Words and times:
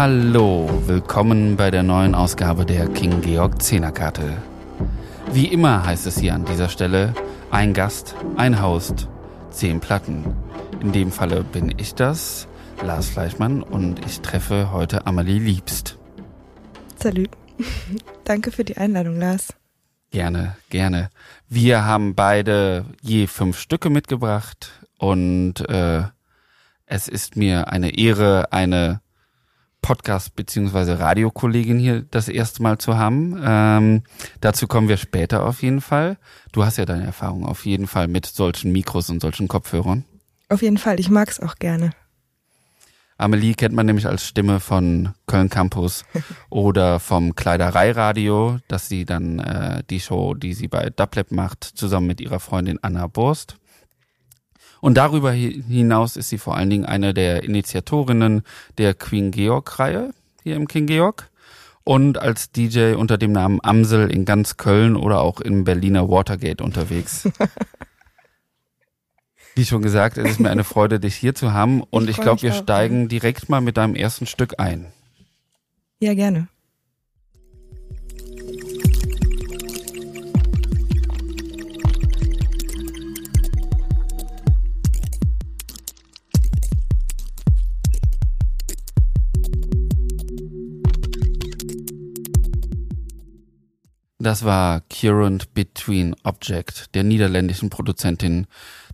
Hallo, 0.00 0.70
willkommen 0.86 1.56
bei 1.56 1.72
der 1.72 1.82
neuen 1.82 2.14
Ausgabe 2.14 2.64
der 2.64 2.86
King 2.86 3.20
Georg 3.20 3.60
Zehnerkarte. 3.60 4.40
Wie 5.32 5.46
immer 5.46 5.84
heißt 5.84 6.06
es 6.06 6.20
hier 6.20 6.36
an 6.36 6.44
dieser 6.44 6.68
Stelle, 6.68 7.12
ein 7.50 7.74
Gast, 7.74 8.14
ein 8.36 8.62
Host, 8.62 9.08
zehn 9.50 9.80
Platten. 9.80 10.36
In 10.78 10.92
dem 10.92 11.10
Falle 11.10 11.42
bin 11.42 11.74
ich 11.78 11.96
das, 11.96 12.46
Lars 12.80 13.08
Fleischmann, 13.08 13.60
und 13.60 14.06
ich 14.06 14.20
treffe 14.20 14.70
heute 14.70 15.04
Amelie 15.04 15.40
Liebst. 15.40 15.98
Salut. 17.02 17.30
Danke 18.22 18.52
für 18.52 18.62
die 18.62 18.76
Einladung, 18.76 19.18
Lars. 19.18 19.52
Gerne, 20.12 20.56
gerne. 20.70 21.10
Wir 21.48 21.86
haben 21.86 22.14
beide 22.14 22.84
je 23.02 23.26
fünf 23.26 23.58
Stücke 23.58 23.90
mitgebracht 23.90 24.70
und 24.96 25.68
äh, 25.68 26.04
es 26.86 27.08
ist 27.08 27.34
mir 27.34 27.72
eine 27.72 27.98
Ehre, 27.98 28.52
eine 28.52 29.00
Podcast- 29.82 30.36
beziehungsweise 30.36 30.98
Radiokollegin 30.98 31.78
hier 31.78 32.02
das 32.02 32.28
erste 32.28 32.62
Mal 32.62 32.78
zu 32.78 32.96
haben. 32.98 33.40
Ähm, 33.42 34.02
dazu 34.40 34.66
kommen 34.66 34.88
wir 34.88 34.96
später 34.96 35.44
auf 35.44 35.62
jeden 35.62 35.80
Fall. 35.80 36.18
Du 36.52 36.64
hast 36.64 36.78
ja 36.78 36.84
deine 36.84 37.04
Erfahrung 37.04 37.44
auf 37.46 37.64
jeden 37.66 37.86
Fall 37.86 38.08
mit 38.08 38.26
solchen 38.26 38.72
Mikros 38.72 39.10
und 39.10 39.20
solchen 39.20 39.48
Kopfhörern. 39.48 40.04
Auf 40.48 40.62
jeden 40.62 40.78
Fall, 40.78 40.98
ich 40.98 41.10
mag's 41.10 41.40
auch 41.40 41.56
gerne. 41.56 41.90
Amelie 43.20 43.54
kennt 43.54 43.74
man 43.74 43.86
nämlich 43.86 44.06
als 44.06 44.24
Stimme 44.24 44.60
von 44.60 45.12
Köln 45.26 45.50
Campus 45.50 46.04
oder 46.50 47.00
vom 47.00 47.34
Kleidereiradio, 47.34 48.58
dass 48.68 48.88
sie 48.88 49.04
dann 49.04 49.40
äh, 49.40 49.82
die 49.90 50.00
Show, 50.00 50.34
die 50.34 50.54
sie 50.54 50.68
bei 50.68 50.90
Dublab 50.90 51.32
macht, 51.32 51.64
zusammen 51.64 52.06
mit 52.06 52.20
ihrer 52.20 52.38
Freundin 52.38 52.78
Anna 52.80 53.08
Borst. 53.08 53.56
Und 54.80 54.96
darüber 54.96 55.32
hinaus 55.32 56.16
ist 56.16 56.28
sie 56.28 56.38
vor 56.38 56.56
allen 56.56 56.70
Dingen 56.70 56.84
eine 56.84 57.14
der 57.14 57.42
Initiatorinnen 57.42 58.42
der 58.78 58.94
Queen 58.94 59.30
Georg-Reihe 59.30 60.12
hier 60.42 60.56
im 60.56 60.68
King 60.68 60.86
Georg 60.86 61.30
und 61.84 62.18
als 62.18 62.52
DJ 62.52 62.94
unter 62.94 63.18
dem 63.18 63.32
Namen 63.32 63.60
Amsel 63.62 64.10
in 64.10 64.24
ganz 64.24 64.56
Köln 64.56 64.94
oder 64.94 65.20
auch 65.20 65.40
im 65.40 65.64
Berliner 65.64 66.08
Watergate 66.08 66.62
unterwegs. 66.62 67.28
Wie 69.54 69.64
schon 69.64 69.82
gesagt, 69.82 70.18
es 70.18 70.30
ist 70.30 70.38
mir 70.38 70.50
eine 70.50 70.64
Freude, 70.64 71.00
dich 71.00 71.16
hier 71.16 71.34
zu 71.34 71.52
haben 71.52 71.82
und 71.82 72.04
ich, 72.04 72.18
ich 72.18 72.22
glaube, 72.22 72.42
wir 72.42 72.52
auch, 72.52 72.62
steigen 72.62 73.08
direkt 73.08 73.48
mal 73.48 73.60
mit 73.60 73.76
deinem 73.76 73.94
ersten 73.94 74.26
Stück 74.26 74.60
ein. 74.60 74.86
Ja, 75.98 76.14
gerne. 76.14 76.48
Das 94.28 94.44
war 94.44 94.82
Current 94.90 95.54
Between 95.54 96.14
Object 96.22 96.94
der 96.94 97.02
niederländischen 97.02 97.70
Produzentin 97.70 98.46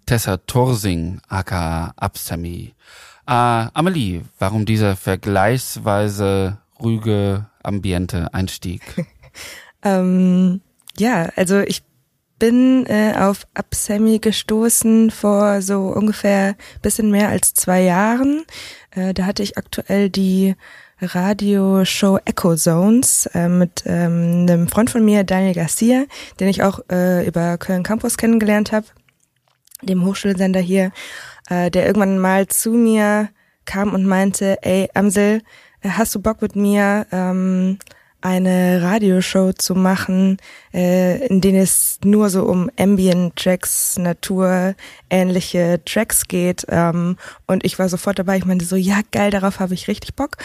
Tessa 0.07 0.37
Torsing, 0.37 1.21
aka 1.27 1.93
Absami. 1.97 2.73
Äh, 3.27 3.33
Amelie, 3.33 4.23
warum 4.39 4.65
dieser 4.65 4.95
vergleichsweise 4.95 6.59
ruhige, 6.79 7.47
ambiente 7.65 8.33
Einstieg? 8.33 8.81
ähm, 9.83 10.61
ja, 10.97 11.31
also 11.35 11.59
ich 11.59 11.83
bin 12.39 12.87
äh, 12.87 13.15
auf 13.19 13.49
Absami 13.55 14.21
gestoßen 14.21 15.11
vor 15.11 15.63
so 15.63 15.89
ungefähr 15.89 16.55
bisschen 16.81 17.11
mehr 17.11 17.31
als 17.31 17.55
zwei 17.55 17.83
Jahren. 17.83 18.45
Äh, 18.93 19.13
da 19.15 19.27
hatte 19.27 19.43
ich 19.43 19.59
aktuell 19.59 20.11
die 20.11 20.55
Radioshow 21.01 22.19
Echo 22.25 22.57
Zones 22.57 23.27
äh, 23.35 23.49
mit 23.49 23.83
ähm, 23.87 24.47
einem 24.49 24.69
Freund 24.69 24.91
von 24.91 25.05
mir, 25.05 25.25
Daniel 25.25 25.55
Garcia, 25.55 26.05
den 26.41 26.49
ich 26.49 26.63
auch 26.63 26.81
äh, 26.91 27.27
über 27.27 27.59
Köln 27.59 27.83
Campus 27.83 28.17
kennengelernt 28.17 28.73
habe, 28.73 28.87
dem 29.83 30.05
Hochschulsender 30.05 30.61
hier, 30.61 30.93
äh, 31.49 31.71
der 31.71 31.87
irgendwann 31.87 32.19
mal 32.19 32.47
zu 32.47 32.71
mir 32.71 33.29
kam 33.65 33.95
und 33.95 34.07
meinte, 34.07 34.59
ey 34.63 34.89
Amsel, 34.95 35.43
hast 35.83 36.15
du 36.15 36.21
Bock 36.21 36.41
mit 36.43 36.57
mir 36.57 37.07
ähm, 37.13 37.79
eine 38.25 38.81
Radioshow 38.83 39.53
zu 39.53 39.75
machen, 39.75 40.39
äh, 40.73 41.27
in 41.27 41.43
denen 41.43 41.59
es 41.59 41.99
nur 42.05 42.31
so 42.31 42.45
um 42.45 42.71
Ambient-Tracks, 42.79 43.99
Natur, 43.99 44.75
ähnliche 45.11 45.83
Tracks 45.85 46.27
geht. 46.27 46.65
Ähm, 46.71 47.19
und 47.47 47.67
ich 47.67 47.79
war 47.79 47.91
sofort 47.91 48.19
dabei. 48.19 48.39
Ich 48.39 48.47
meinte 48.47 48.65
so, 48.65 48.77
ja 48.77 49.01
geil, 49.13 49.31
darauf 49.31 49.61
habe 49.61 49.75
ich 49.75 49.89
richtig 49.89 50.15
Bock. 50.15 50.39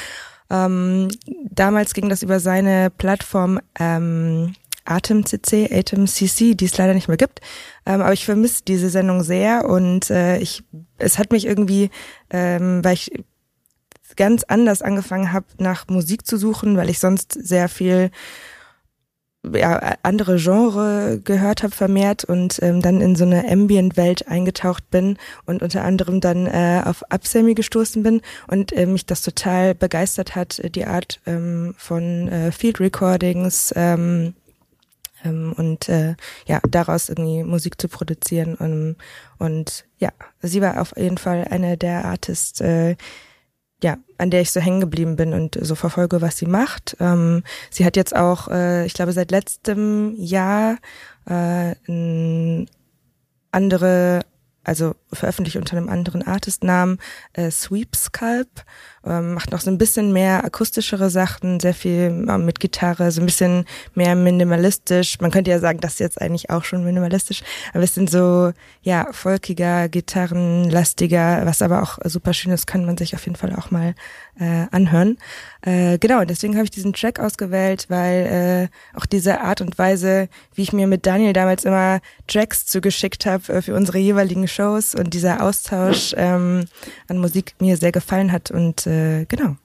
Ähm, 0.50 1.10
damals 1.50 1.94
ging 1.94 2.10
das 2.10 2.24
über 2.24 2.40
seine 2.40 2.90
Plattform 2.90 3.60
ähm, 3.80 4.56
AtemCC, 4.86 5.72
AtemCC, 5.72 6.58
die 6.58 6.66
es 6.66 6.78
leider 6.78 6.94
nicht 6.94 7.08
mehr 7.08 7.18
gibt. 7.18 7.42
Ähm, 7.86 8.02
aber 8.02 8.14
ich 8.14 8.26
vermisse 8.26 8.64
diese 8.68 8.90
Sendung 8.90 9.24
sehr 9.24 9.70
und 9.70 10.10
äh, 10.10 10.40
ich, 10.40 10.64
es 10.98 11.20
hat 11.20 11.32
mich 11.32 11.46
irgendwie, 11.46 11.92
ähm, 12.32 12.84
weil 12.84 12.94
ich 12.94 13.12
ganz 14.16 14.44
anders 14.44 14.82
angefangen 14.82 15.32
habe, 15.32 15.46
nach 15.60 15.88
Musik 15.88 16.26
zu 16.26 16.38
suchen, 16.38 16.76
weil 16.76 16.90
ich 16.90 17.00
sonst 17.00 17.32
sehr 17.34 17.70
viel 17.70 18.12
ja, 19.46 19.96
andere 20.04 20.38
Genre 20.38 21.22
gehört 21.24 21.64
habe 21.64 21.74
vermehrt 21.74 22.26
und 22.26 22.60
ähm, 22.62 22.82
dann 22.82 23.00
in 23.00 23.16
so 23.16 23.24
eine 23.24 23.50
Ambient-Welt 23.50 24.28
eingetaucht 24.28 24.90
bin 24.90 25.18
und 25.46 25.62
unter 25.62 25.84
anderem 25.86 26.20
dann 26.20 26.46
äh, 26.46 26.82
auf 26.86 27.10
Absemi 27.10 27.54
gestoßen 27.54 28.04
bin 28.04 28.22
und 28.48 28.74
äh, 28.74 28.86
mich 28.86 29.06
das 29.06 29.22
total 29.22 29.76
begeistert 29.76 30.36
hat, 30.36 30.62
die 30.76 30.86
Art 30.86 31.22
ähm, 31.26 31.74
von 31.78 32.28
äh, 32.28 32.52
Field 32.52 32.82
Recordings 32.82 33.74
ähm, 33.78 34.34
ähm, 35.24 35.54
und 35.56 35.88
äh, 35.88 36.16
ja, 36.46 36.60
daraus 36.68 37.08
irgendwie 37.10 37.44
Musik 37.44 37.80
zu 37.80 37.88
produzieren 37.88 38.56
und, 38.56 38.98
und 39.38 39.86
ja, 40.00 40.10
sie 40.42 40.62
war 40.62 40.82
auf 40.82 40.96
jeden 40.98 41.18
Fall 41.18 41.48
eine 41.50 41.78
der 41.78 42.06
Artists, 42.06 42.60
äh, 42.62 42.96
ja, 43.84 43.98
an 44.18 44.30
der 44.30 44.42
ich 44.42 44.52
so 44.52 44.60
hängen 44.60 44.82
geblieben 44.82 45.16
bin 45.16 45.34
und 45.34 45.58
so 45.62 45.76
verfolge, 45.76 46.22
was 46.22 46.38
sie 46.38 46.46
macht. 46.46 46.98
Ähm, 47.00 47.44
sie 47.70 47.86
hat 47.86 47.96
jetzt 47.96 48.16
auch, 48.16 48.48
äh, 48.50 48.86
ich 48.86 48.94
glaube, 48.94 49.14
seit 49.14 49.32
letztem 49.32 50.16
Jahr 50.18 50.78
äh, 51.26 51.76
andere, 53.52 54.22
also 54.64 54.96
veröffentlicht 55.12 55.58
unter 55.58 55.78
einem 55.78 55.90
anderen 55.90 56.22
Artistnamen, 56.22 57.00
äh, 57.34 57.50
Sweep 57.50 57.96
Sculpt 57.96 58.66
ähm, 59.06 59.34
macht 59.34 59.52
noch 59.52 59.62
so 59.62 59.72
ein 59.72 59.78
bisschen 59.78 60.12
mehr 60.12 60.44
akustischere 60.44 61.10
Sachen, 61.10 61.60
sehr 61.60 61.74
viel 61.74 62.26
äh, 62.28 62.38
mit 62.38 62.60
Gitarre, 62.60 63.12
so 63.12 63.22
ein 63.22 63.26
bisschen 63.26 63.66
mehr 63.96 64.16
minimalistisch. 64.16 65.20
Man 65.20 65.32
könnte 65.32 65.52
ja 65.52 65.60
sagen, 65.60 65.80
das 65.80 65.94
ist 65.94 66.00
jetzt 66.00 66.22
eigentlich 66.22 66.50
auch 66.50 66.64
schon 66.64 66.84
minimalistisch, 66.84 67.42
aber 67.74 67.84
es 67.84 67.96
sind 67.96 68.10
so, 68.10 68.52
ja, 68.82 69.08
folkiger, 69.12 69.90
gitarrenlastiger, 69.90 71.46
was 71.46 71.62
aber 71.62 71.82
auch 71.82 71.98
super 72.06 72.34
schön 72.34 72.52
ist, 72.52 72.68
kann 72.68 72.86
man 72.86 72.98
sich 72.98 73.16
auf 73.16 73.26
jeden 73.26 73.38
Fall 73.38 73.56
auch 73.56 73.72
mal 73.72 73.96
äh, 74.40 74.66
anhören. 74.72 75.18
Äh, 75.62 75.98
genau, 75.98 76.24
deswegen 76.24 76.56
habe 76.56 76.64
ich 76.64 76.72
diesen 76.72 76.94
Track 76.94 77.20
ausgewählt, 77.20 77.86
weil 77.90 78.70
äh, 78.94 78.98
auch 78.98 79.06
diese 79.06 79.42
Art 79.42 79.60
und 79.60 79.78
Weise, 79.78 80.30
wie 80.54 80.62
ich 80.62 80.72
mir 80.72 80.88
mit 80.88 81.06
Daniel 81.06 81.34
damals 81.34 81.66
immer 81.66 82.00
Tracks 82.28 82.66
zugeschickt 82.66 83.26
habe 83.26 83.54
äh, 83.54 83.62
für 83.62 83.76
unsere 83.76 83.98
jeweiligen 83.98 84.48
Shows 84.48 84.96
und 84.96 85.14
dieser 85.14 85.44
Austausch 85.44 86.14
ähm, 86.18 86.66
an 87.08 87.18
Musik 87.18 87.56
mir 87.60 87.76
sehr 87.78 87.92
gefallen 87.92 88.32
hat 88.32 88.52
und 88.52 88.88
äh, 88.88 89.26
genau, 89.26 89.58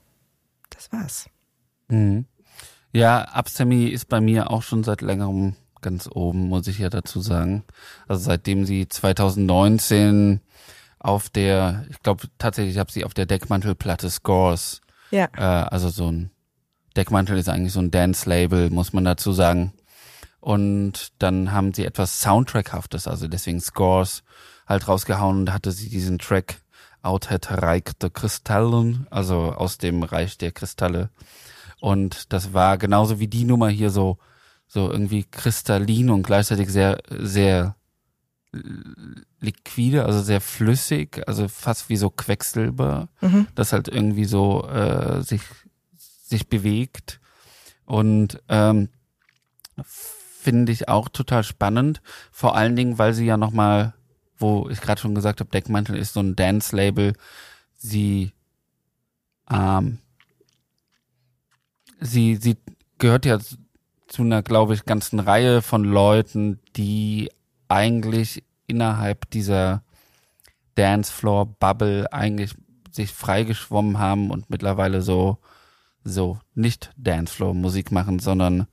das 0.70 0.90
war's. 0.92 1.26
Mhm. 1.88 2.24
Ja, 2.92 3.22
Absemi 3.22 3.86
ist 3.86 4.08
bei 4.08 4.20
mir 4.20 4.50
auch 4.50 4.62
schon 4.62 4.84
seit 4.84 5.00
längerem 5.00 5.56
ganz 5.80 6.08
oben, 6.12 6.48
muss 6.48 6.66
ich 6.66 6.78
ja 6.78 6.90
dazu 6.90 7.20
sagen. 7.20 7.64
Also 8.08 8.24
seitdem 8.24 8.64
sie 8.64 8.88
2019 8.88 10.40
auf 10.98 11.28
der, 11.28 11.84
ich 11.90 12.00
glaube 12.00 12.26
tatsächlich, 12.38 12.74
ich 12.74 12.80
habe 12.80 12.90
sie 12.90 13.04
auf 13.04 13.14
der 13.14 13.26
Deckmantelplatte 13.26 14.08
Scores. 14.10 14.80
Ja. 15.14 15.28
Äh, 15.36 15.68
also 15.68 15.88
so 15.90 16.10
ein 16.10 16.30
Deckmantel 16.96 17.38
ist 17.38 17.48
eigentlich 17.48 17.72
so 17.72 17.78
ein 17.80 17.92
Dance-Label, 17.92 18.70
muss 18.70 18.92
man 18.92 19.04
dazu 19.04 19.32
sagen. 19.32 19.72
Und 20.40 21.12
dann 21.20 21.52
haben 21.52 21.72
sie 21.72 21.84
etwas 21.84 22.20
Soundtrackhaftes, 22.20 23.06
also 23.06 23.28
deswegen 23.28 23.60
Scores 23.60 24.24
halt 24.66 24.88
rausgehauen 24.88 25.38
und 25.38 25.52
hatte 25.52 25.70
sie 25.70 25.88
diesen 25.88 26.18
Track 26.18 26.56
Out 27.02 27.30
het 27.30 27.62
Reich 27.62 27.92
der 28.00 28.10
Kristallen, 28.10 29.06
also 29.10 29.52
aus 29.52 29.78
dem 29.78 30.02
Reich 30.02 30.36
der 30.36 30.52
Kristalle. 30.52 31.10
Und 31.80 32.32
das 32.32 32.52
war 32.52 32.76
genauso 32.76 33.20
wie 33.20 33.28
die 33.28 33.44
Nummer 33.44 33.68
hier 33.68 33.90
so, 33.90 34.18
so 34.66 34.90
irgendwie 34.90 35.24
kristallin 35.24 36.10
und 36.10 36.24
gleichzeitig 36.24 36.70
sehr, 36.70 36.98
sehr 37.10 37.76
liquide, 39.40 40.04
also 40.04 40.20
sehr 40.20 40.40
flüssig, 40.40 41.22
also 41.26 41.48
fast 41.48 41.88
wie 41.88 41.96
so 41.96 42.10
Quecksilber, 42.10 43.08
mhm. 43.20 43.46
das 43.54 43.72
halt 43.72 43.88
irgendwie 43.88 44.24
so 44.24 44.66
äh, 44.68 45.22
sich, 45.22 45.42
sich 45.96 46.48
bewegt. 46.48 47.20
Und 47.86 48.42
ähm, 48.48 48.88
finde 49.82 50.72
ich 50.72 50.88
auch 50.88 51.08
total 51.08 51.44
spannend, 51.44 52.00
vor 52.30 52.56
allen 52.56 52.76
Dingen, 52.76 52.98
weil 52.98 53.12
sie 53.12 53.26
ja 53.26 53.36
nochmal 53.36 53.94
wo 54.38 54.68
ich 54.68 54.80
gerade 54.80 55.00
schon 55.00 55.14
gesagt 55.14 55.40
habe, 55.40 55.50
Deckmantel 55.50 55.96
ist 55.96 56.12
so 56.12 56.20
ein 56.20 56.36
Dance-Label. 56.36 57.14
Sie 57.76 58.32
ähm, 59.50 59.98
sie, 62.00 62.36
sie 62.36 62.56
gehört 62.98 63.26
ja 63.26 63.38
zu 64.06 64.22
einer, 64.22 64.42
glaube 64.42 64.74
ich, 64.74 64.84
ganzen 64.84 65.18
Reihe 65.18 65.62
von 65.62 65.84
Leuten, 65.84 66.60
die 66.76 67.30
eigentlich 67.68 68.42
innerhalb 68.66 69.30
dieser 69.30 69.82
Dancefloor-Bubble 70.74 72.12
eigentlich 72.12 72.54
sich 72.90 73.12
freigeschwommen 73.12 73.98
haben 73.98 74.30
und 74.30 74.50
mittlerweile 74.50 75.02
so, 75.02 75.38
so 76.04 76.38
nicht 76.54 76.92
Dancefloor-Musik 76.96 77.92
machen, 77.92 78.18
sondern 78.18 78.66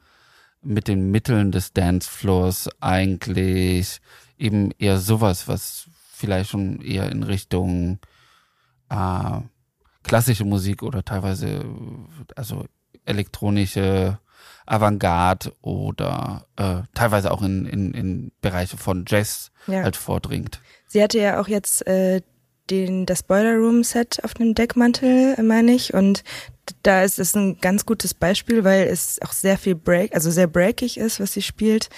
mit 0.62 0.88
den 0.88 1.10
Mitteln 1.12 1.52
des 1.52 1.74
Dancefloors 1.74 2.70
eigentlich 2.80 4.00
eben 4.38 4.72
eher 4.78 5.00
sowas, 5.00 5.48
was 5.48 5.88
vielleicht 6.14 6.52
schon 6.52 6.82
eher 6.82 7.12
in 7.12 7.24
Richtung 7.24 8.00
äh, 8.90 9.40
klassische 10.04 10.46
Musik 10.46 10.84
oder 10.84 11.04
teilweise 11.04 11.66
also 12.36 12.66
elektronische 13.06 14.20
Avantgarde 14.72 15.54
oder 15.62 16.46
äh, 16.56 16.82
teilweise 16.94 17.32
auch 17.32 17.42
in, 17.42 17.66
in, 17.66 17.94
in 17.94 18.32
Bereiche 18.42 18.78
von 18.78 19.06
Jazz 19.08 19.52
ja. 19.68 19.84
halt 19.84 19.96
vordringt. 19.96 20.62
Sie 20.88 21.02
hatte 21.04 21.20
ja 21.20 21.42
auch 21.42 21.48
jetzt 21.48 21.86
äh, 21.88 22.22
den, 22.70 23.06
das 23.06 23.24
Boiler 23.24 23.56
Room 23.56 23.84
Set 23.84 24.24
auf 24.24 24.34
dem 24.34 24.56
Deckmantel, 24.56 25.42
meine 25.44 25.74
ich, 25.74 25.94
und 25.94 26.24
da 26.84 27.04
ist 27.04 27.20
es 27.20 27.36
ein 27.36 27.60
ganz 27.60 27.86
gutes 27.86 28.14
Beispiel, 28.14 28.64
weil 28.64 28.88
es 28.88 29.20
auch 29.22 29.34
sehr 29.34 29.58
viel 29.58 29.76
Break, 29.76 30.14
also 30.16 30.32
sehr 30.32 30.48
breakig 30.48 30.98
ist, 30.98 31.20
was 31.20 31.34
sie 31.34 31.42
spielt 31.42 31.90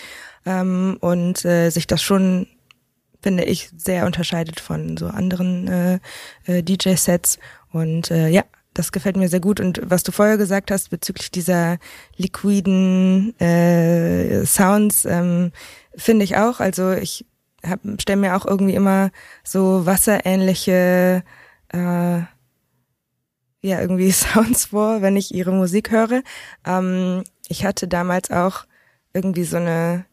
ähm, 0.46 0.98
und 1.00 1.46
äh, 1.46 1.70
sich 1.70 1.86
das 1.88 2.02
schon 2.02 2.48
finde 3.22 3.46
ich 3.46 3.70
sehr 3.78 4.06
unterscheidet 4.06 4.60
von 4.60 4.98
so 4.98 5.08
anderen 5.08 5.68
äh, 5.70 6.00
äh, 6.46 6.62
DJ-Sets 6.62 7.40
und 7.72 8.12
äh, 8.12 8.28
ja, 8.28 8.44
das 8.74 8.92
gefällt 8.92 9.18
mir 9.18 9.30
sehr 9.30 9.40
gut. 9.40 9.60
Und 9.60 9.82
was 9.84 10.04
du 10.04 10.12
vorher 10.12 10.38
gesagt 10.38 10.72
hast 10.72 10.90
bezüglich 10.90 11.32
dieser 11.32 11.78
liquiden 12.18 13.40
äh, 13.40 14.46
Sounds, 14.46 15.06
ähm, 15.06 15.52
finde 15.96 16.26
ich 16.26 16.38
auch. 16.38 16.60
Also 16.60 16.92
ich 16.92 17.26
stelle 18.00 18.20
mir 18.20 18.36
auch 18.36 18.46
irgendwie 18.46 18.76
immer 18.76 19.12
so 19.44 19.86
wasserähnliche 19.86 21.24
äh, 21.70 22.22
ja 23.64 23.80
irgendwie 23.80 24.12
Sounds 24.12 24.66
vor, 24.66 25.02
wenn 25.02 25.18
ich 25.18 25.34
ihre 25.34 25.52
Musik 25.52 25.92
höre. 25.92 26.22
Ähm, 26.66 27.24
ich 27.48 27.66
hatte 27.66 27.88
damals 27.88 28.32
auch 28.32 28.66
irgendwie 29.14 29.44
so 29.44 29.58
eine 29.58 30.06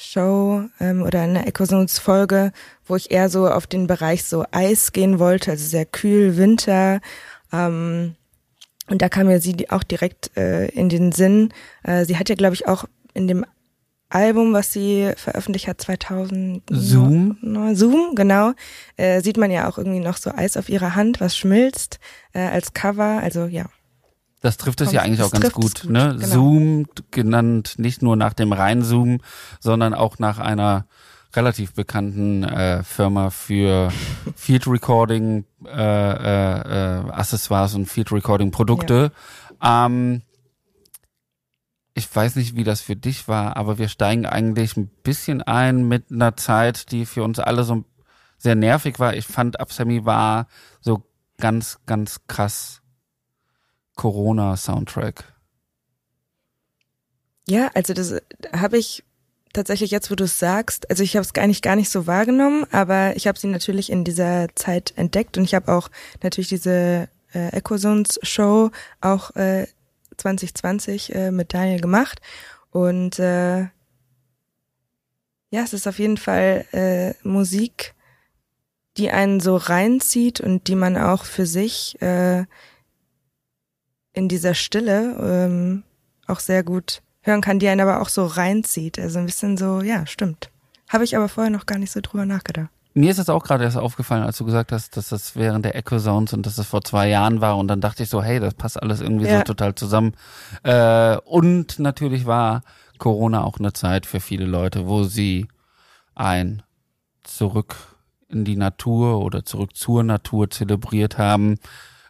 Show 0.00 0.62
ähm, 0.78 1.02
oder 1.02 1.22
eine 1.22 1.46
Echozones 1.46 1.98
Folge, 1.98 2.52
wo 2.86 2.94
ich 2.94 3.10
eher 3.10 3.28
so 3.28 3.48
auf 3.48 3.66
den 3.66 3.88
Bereich 3.88 4.24
so 4.24 4.44
Eis 4.52 4.92
gehen 4.92 5.18
wollte, 5.18 5.50
also 5.50 5.66
sehr 5.66 5.86
kühl, 5.86 6.36
Winter. 6.36 7.00
Ähm, 7.52 8.14
und 8.88 9.02
da 9.02 9.08
kam 9.08 9.26
mir 9.26 9.40
sie 9.40 9.70
auch 9.70 9.82
direkt 9.82 10.36
äh, 10.36 10.68
in 10.68 10.88
den 10.88 11.12
Sinn. 11.12 11.52
Äh, 11.82 12.04
sie 12.04 12.16
hat 12.16 12.28
ja, 12.28 12.34
glaube 12.34 12.54
ich, 12.54 12.66
auch 12.66 12.86
in 13.14 13.28
dem 13.28 13.44
Album, 14.10 14.54
was 14.54 14.72
sie 14.72 15.12
veröffentlicht 15.16 15.68
hat, 15.68 15.80
2000. 15.82 16.62
Zoom. 16.70 17.36
Zoom, 17.74 18.14
genau. 18.14 18.52
Äh, 18.96 19.20
sieht 19.20 19.36
man 19.36 19.50
ja 19.50 19.68
auch 19.68 19.76
irgendwie 19.76 20.00
noch 20.00 20.16
so 20.16 20.30
Eis 20.30 20.56
auf 20.56 20.70
ihrer 20.70 20.94
Hand, 20.94 21.20
was 21.20 21.36
schmilzt 21.36 21.98
äh, 22.32 22.40
als 22.40 22.72
Cover. 22.72 23.20
Also 23.22 23.44
ja, 23.44 23.66
das 24.40 24.56
trifft 24.56 24.80
es 24.80 24.92
ja 24.92 25.02
eigentlich 25.02 25.22
auch 25.22 25.32
ganz 25.32 25.52
gut. 25.52 25.82
gut 25.82 25.90
ne? 25.90 26.16
Genau. 26.18 26.26
Zoom 26.26 26.86
genannt 27.10 27.74
nicht 27.78 28.02
nur 28.02 28.16
nach 28.16 28.34
dem 28.34 28.52
Reinzoom, 28.52 29.20
sondern 29.58 29.94
auch 29.94 30.18
nach 30.18 30.38
einer 30.38 30.86
relativ 31.34 31.74
bekannten 31.74 32.44
äh, 32.44 32.82
Firma 32.82 33.30
für 33.30 33.90
Field 34.36 34.66
Recording 34.66 35.44
äh, 35.64 35.70
äh, 35.70 37.00
äh, 37.00 37.10
Accessoires 37.10 37.74
und 37.74 37.86
Field 37.86 38.12
Recording 38.12 38.50
Produkte. 38.50 39.12
Ja. 39.62 39.86
Ähm, 39.86 40.22
ich 41.94 42.14
weiß 42.14 42.36
nicht, 42.36 42.54
wie 42.54 42.64
das 42.64 42.80
für 42.80 42.96
dich 42.96 43.26
war, 43.26 43.56
aber 43.56 43.78
wir 43.78 43.88
steigen 43.88 44.24
eigentlich 44.24 44.76
ein 44.76 44.88
bisschen 44.88 45.42
ein 45.42 45.88
mit 45.88 46.12
einer 46.12 46.36
Zeit, 46.36 46.92
die 46.92 47.06
für 47.06 47.24
uns 47.24 47.40
alle 47.40 47.64
so 47.64 47.84
sehr 48.38 48.54
nervig 48.54 49.00
war. 49.00 49.14
Ich 49.14 49.26
fand, 49.26 49.58
Absemi 49.58 50.04
war 50.04 50.46
so 50.80 51.02
ganz, 51.38 51.80
ganz 51.86 52.20
krass 52.28 52.82
Corona-Soundtrack? 53.98 55.24
Ja, 57.48 57.70
also 57.74 57.92
das 57.94 58.14
habe 58.52 58.78
ich 58.78 59.04
tatsächlich 59.58 59.90
jetzt, 59.90 60.08
wo 60.08 60.14
du 60.14 60.24
es 60.24 60.38
sagst, 60.38 60.88
also 60.88 61.02
ich 61.02 61.16
habe 61.16 61.26
es 61.26 61.46
nicht 61.48 61.64
gar 61.64 61.74
nicht 61.74 61.90
so 61.90 62.06
wahrgenommen, 62.06 62.64
aber 62.70 63.16
ich 63.16 63.26
habe 63.26 63.38
sie 63.38 63.48
natürlich 63.48 63.90
in 63.90 64.04
dieser 64.04 64.46
Zeit 64.54 64.92
entdeckt 64.96 65.36
und 65.36 65.42
ich 65.42 65.54
habe 65.54 65.72
auch 65.72 65.90
natürlich 66.22 66.48
diese 66.48 67.08
äh, 67.34 67.48
Echozones 67.48 68.20
Show 68.22 68.70
auch 69.00 69.34
äh, 69.34 69.66
2020 70.16 71.12
äh, 71.12 71.30
mit 71.32 71.52
Daniel 71.54 71.80
gemacht 71.80 72.20
und 72.70 73.18
äh, 73.18 73.62
ja, 75.50 75.62
es 75.64 75.72
ist 75.72 75.88
auf 75.88 75.98
jeden 75.98 76.18
Fall 76.18 76.64
äh, 76.72 77.14
Musik, 77.26 77.94
die 78.96 79.10
einen 79.10 79.40
so 79.40 79.56
reinzieht 79.56 80.40
und 80.40 80.68
die 80.68 80.76
man 80.76 80.96
auch 80.96 81.24
für 81.24 81.46
sich 81.46 82.00
äh, 82.00 82.44
in 84.12 84.28
dieser 84.28 84.54
Stille 84.54 85.16
ähm, 85.20 85.82
auch 86.28 86.38
sehr 86.38 86.62
gut 86.62 87.02
hören 87.28 87.40
kann, 87.40 87.58
die 87.58 87.68
einen 87.68 87.80
aber 87.80 88.00
auch 88.00 88.08
so 88.08 88.26
reinzieht. 88.26 88.98
Also 88.98 89.18
ein 89.18 89.26
bisschen 89.26 89.56
so, 89.56 89.80
ja, 89.80 90.06
stimmt. 90.06 90.50
Habe 90.88 91.04
ich 91.04 91.16
aber 91.16 91.28
vorher 91.28 91.50
noch 91.50 91.66
gar 91.66 91.78
nicht 91.78 91.92
so 91.92 92.00
drüber 92.00 92.26
nachgedacht. 92.26 92.70
Mir 92.94 93.10
ist 93.10 93.18
es 93.18 93.28
auch 93.28 93.44
gerade 93.44 93.62
erst 93.62 93.76
aufgefallen, 93.76 94.24
als 94.24 94.38
du 94.38 94.44
gesagt 94.44 94.72
hast, 94.72 94.96
dass 94.96 95.10
das 95.10 95.36
während 95.36 95.64
der 95.64 95.76
Echo 95.76 95.98
Zones 95.98 96.32
und 96.32 96.46
dass 96.46 96.56
das 96.56 96.66
vor 96.66 96.82
zwei 96.82 97.08
Jahren 97.08 97.40
war. 97.40 97.56
Und 97.56 97.68
dann 97.68 97.80
dachte 97.80 98.02
ich 98.02 98.08
so, 98.08 98.22
hey, 98.22 98.40
das 98.40 98.54
passt 98.54 98.82
alles 98.82 99.00
irgendwie 99.00 99.26
ja. 99.26 99.38
so 99.38 99.44
total 99.44 99.74
zusammen. 99.74 100.14
Äh, 100.64 101.16
und 101.18 101.78
natürlich 101.78 102.26
war 102.26 102.62
Corona 102.98 103.44
auch 103.44 103.58
eine 103.58 103.72
Zeit 103.72 104.06
für 104.06 104.18
viele 104.20 104.46
Leute, 104.46 104.88
wo 104.88 105.04
sie 105.04 105.46
ein 106.14 106.62
zurück 107.22 107.76
in 108.28 108.44
die 108.44 108.56
Natur 108.56 109.20
oder 109.20 109.44
zurück 109.44 109.76
zur 109.76 110.02
Natur 110.02 110.50
zelebriert 110.50 111.18
haben. 111.18 111.58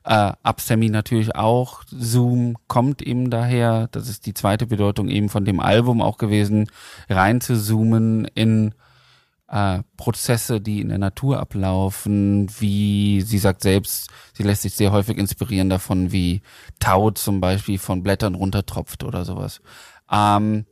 Äh, 0.08 0.32
Absemi 0.42 0.88
natürlich 0.88 1.36
auch. 1.36 1.82
Zoom 1.86 2.56
kommt 2.66 3.02
eben 3.02 3.28
daher. 3.28 3.88
Das 3.88 4.08
ist 4.08 4.24
die 4.24 4.32
zweite 4.32 4.66
Bedeutung 4.66 5.10
eben 5.10 5.28
von 5.28 5.44
dem 5.44 5.60
Album 5.60 6.00
auch 6.00 6.16
gewesen, 6.16 6.70
rein 7.10 7.42
zu 7.42 7.60
zoomen 7.60 8.24
in 8.24 8.74
äh, 9.48 9.80
Prozesse, 9.98 10.62
die 10.62 10.80
in 10.80 10.88
der 10.88 10.96
Natur 10.96 11.40
ablaufen, 11.40 12.48
wie 12.58 13.20
sie 13.20 13.36
sagt 13.36 13.60
selbst, 13.60 14.08
sie 14.32 14.44
lässt 14.44 14.62
sich 14.62 14.72
sehr 14.72 14.92
häufig 14.92 15.18
inspirieren 15.18 15.68
davon, 15.68 16.10
wie 16.10 16.40
Tau 16.78 17.10
zum 17.10 17.42
Beispiel 17.42 17.78
von 17.78 18.02
Blättern 18.02 18.34
runtertropft 18.34 19.04
oder 19.04 19.26
sowas. 19.26 19.60
Ähm, 20.10 20.64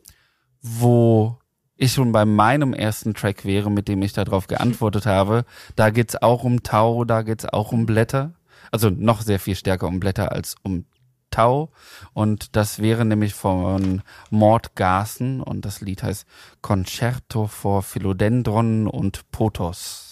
wo 0.62 1.37
ich 1.76 1.93
schon 1.93 2.11
bei 2.11 2.25
meinem 2.25 2.73
ersten 2.73 3.12
Track 3.12 3.45
wäre, 3.45 3.71
mit 3.71 3.87
dem 3.87 4.00
ich 4.00 4.14
darauf 4.14 4.47
geantwortet 4.47 5.05
habe, 5.05 5.45
da 5.75 5.90
geht's 5.90 6.16
auch 6.16 6.43
um 6.43 6.62
Tau, 6.62 7.05
da 7.05 7.21
geht's 7.21 7.45
auch 7.45 7.73
um 7.73 7.85
Blätter. 7.85 8.33
Also 8.70 8.90
noch 8.90 9.23
sehr 9.23 9.40
viel 9.40 9.54
stärker 9.54 9.88
um 9.88 10.00
Blätter 10.00 10.32
als 10.32 10.54
um 10.62 10.87
Tau. 11.30 11.70
Und 12.14 12.56
das 12.56 12.78
wäre 12.78 13.04
nämlich 13.04 13.35
von 13.35 14.02
Mord 14.30 14.75
Garson 14.75 15.40
und 15.40 15.64
das 15.64 15.80
Lied 15.80 16.02
heißt 16.02 16.26
Concerto 16.62 17.46
for 17.46 17.82
Philodendron 17.82 18.87
und 18.87 19.30
Potos. 19.32 20.05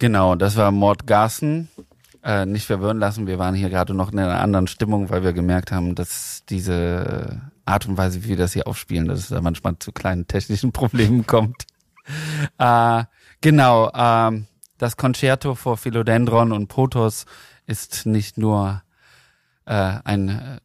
Genau, 0.00 0.34
das 0.34 0.56
war 0.56 0.70
Mord 0.70 1.06
Garson. 1.06 1.68
Äh, 2.22 2.46
nicht 2.46 2.66
verwirren 2.66 2.98
lassen, 2.98 3.26
wir 3.26 3.38
waren 3.38 3.54
hier 3.54 3.70
gerade 3.70 3.94
noch 3.94 4.12
in 4.12 4.18
einer 4.18 4.40
anderen 4.40 4.66
Stimmung, 4.66 5.08
weil 5.08 5.22
wir 5.22 5.32
gemerkt 5.32 5.72
haben, 5.72 5.94
dass 5.94 6.42
diese 6.48 7.40
Art 7.64 7.86
und 7.86 7.96
Weise, 7.96 8.24
wie 8.24 8.30
wir 8.30 8.36
das 8.36 8.52
hier 8.52 8.66
aufspielen, 8.66 9.08
dass 9.08 9.20
es 9.20 9.28
da 9.28 9.40
manchmal 9.40 9.78
zu 9.78 9.92
kleinen 9.92 10.26
technischen 10.26 10.72
Problemen 10.72 11.26
kommt. 11.26 11.64
Äh, 12.58 13.04
genau, 13.40 13.90
äh, 13.90 14.42
das 14.78 14.96
Concerto 14.96 15.54
for 15.54 15.76
Philodendron 15.76 16.52
und 16.52 16.68
Potos 16.68 17.26
ist 17.66 18.06
nicht 18.06 18.38
nur 18.38 18.82
äh, 19.66 19.98
ein 20.04 20.60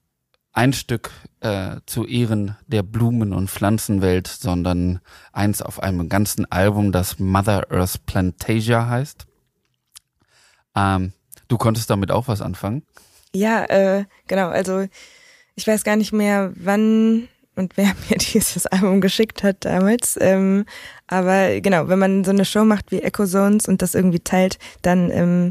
ein 0.55 0.71
Stück 0.71 1.11
äh, 1.41 1.77
zu 1.85 2.07
Ehren 2.07 2.55
der 2.65 2.81
Blumen- 2.81 3.33
und 3.33 3.49
Pflanzenwelt, 3.49 4.27
sondern 4.27 5.01
eins 5.33 5.61
auf 5.61 5.83
einem 5.83 6.07
ganzen 6.07 6.49
Album, 6.49 6.91
das 6.93 7.19
Mother 7.19 7.67
Earth 7.69 8.05
Plantasia 8.05 8.87
heißt. 8.87 9.27
Ähm, 10.75 11.11
du 11.49 11.57
konntest 11.57 11.89
damit 11.89 12.09
auch 12.09 12.29
was 12.29 12.41
anfangen? 12.41 12.83
Ja, 13.33 13.65
äh, 13.65 14.05
genau. 14.27 14.47
Also 14.47 14.87
ich 15.55 15.67
weiß 15.67 15.83
gar 15.83 15.97
nicht 15.97 16.13
mehr, 16.13 16.53
wann 16.55 17.27
und 17.57 17.75
wer 17.75 17.87
mir 18.09 18.17
dieses 18.17 18.65
Album 18.65 19.01
geschickt 19.01 19.43
hat 19.43 19.65
damals. 19.65 20.17
Ähm, 20.21 20.65
aber 21.07 21.59
genau, 21.59 21.89
wenn 21.89 21.99
man 21.99 22.23
so 22.23 22.31
eine 22.31 22.45
Show 22.45 22.63
macht 22.63 22.91
wie 22.93 23.01
Echo 23.01 23.25
Zones 23.25 23.67
und 23.67 23.81
das 23.81 23.93
irgendwie 23.93 24.21
teilt, 24.21 24.57
dann 24.81 25.11
ähm, 25.11 25.49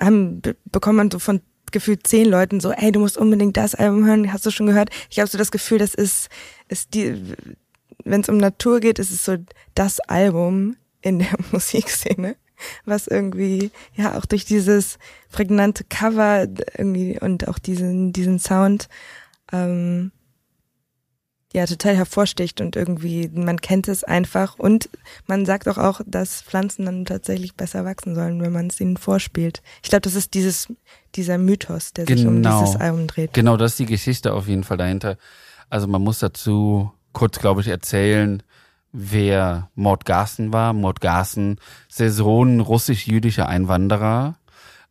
haben, 0.00 0.40
bekommt 0.64 0.96
man 0.96 1.10
so 1.10 1.18
von 1.18 1.42
gefühlt 1.72 2.06
zehn 2.06 2.28
Leuten 2.28 2.60
so, 2.60 2.72
ey, 2.72 2.92
du 2.92 3.00
musst 3.00 3.18
unbedingt 3.18 3.56
das 3.56 3.74
Album 3.74 4.06
hören, 4.06 4.32
hast 4.32 4.46
du 4.46 4.50
schon 4.50 4.66
gehört? 4.66 4.90
Ich 5.10 5.18
habe 5.18 5.28
so 5.28 5.38
das 5.38 5.50
Gefühl, 5.50 5.78
das 5.78 5.94
ist, 5.94 6.28
ist 6.68 6.94
die, 6.94 7.34
wenn 8.04 8.20
es 8.20 8.28
um 8.28 8.38
Natur 8.38 8.80
geht, 8.80 8.98
ist 8.98 9.10
es 9.10 9.24
so 9.24 9.36
das 9.74 10.00
Album 10.00 10.76
in 11.02 11.18
der 11.18 11.34
Musikszene, 11.52 12.36
was 12.84 13.06
irgendwie, 13.06 13.70
ja, 13.94 14.16
auch 14.16 14.26
durch 14.26 14.44
dieses 14.44 14.98
prägnante 15.30 15.84
Cover 15.84 16.46
irgendwie 16.76 17.18
und 17.20 17.48
auch 17.48 17.58
diesen, 17.58 18.12
diesen 18.12 18.38
Sound, 18.38 18.88
ähm, 19.52 20.12
ja 21.56 21.66
total 21.66 21.96
hervorsticht 21.96 22.60
und 22.60 22.76
irgendwie 22.76 23.28
man 23.32 23.60
kennt 23.60 23.88
es 23.88 24.04
einfach 24.04 24.58
und 24.58 24.90
man 25.26 25.46
sagt 25.46 25.68
auch 25.68 25.78
auch, 25.78 26.02
dass 26.06 26.42
Pflanzen 26.42 26.84
dann 26.84 27.06
tatsächlich 27.06 27.54
besser 27.54 27.84
wachsen 27.84 28.14
sollen, 28.14 28.42
wenn 28.42 28.52
man 28.52 28.66
es 28.66 28.78
ihnen 28.78 28.98
vorspielt. 28.98 29.62
Ich 29.82 29.88
glaube, 29.88 30.02
das 30.02 30.14
ist 30.14 30.34
dieses 30.34 30.68
dieser 31.14 31.38
Mythos, 31.38 31.94
der 31.94 32.04
genau. 32.04 32.18
sich 32.18 32.28
um 32.28 32.34
genau. 32.36 32.60
dieses 32.60 32.76
Album 32.76 33.06
dreht. 33.06 33.32
Genau, 33.32 33.56
das 33.56 33.72
ist 33.72 33.78
die 33.78 33.86
Geschichte 33.86 34.34
auf 34.34 34.48
jeden 34.48 34.64
Fall 34.64 34.76
dahinter. 34.76 35.16
Also 35.70 35.86
man 35.86 36.02
muss 36.02 36.18
dazu 36.18 36.92
kurz, 37.12 37.38
glaube 37.38 37.62
ich, 37.62 37.68
erzählen, 37.68 38.42
wer 38.92 39.70
Mord 39.74 40.04
Garson 40.04 40.52
war. 40.52 40.74
Mord 40.74 41.00
Garson, 41.00 41.56
Saison 41.88 42.60
russisch-jüdischer 42.60 43.48
Einwanderer 43.48 44.36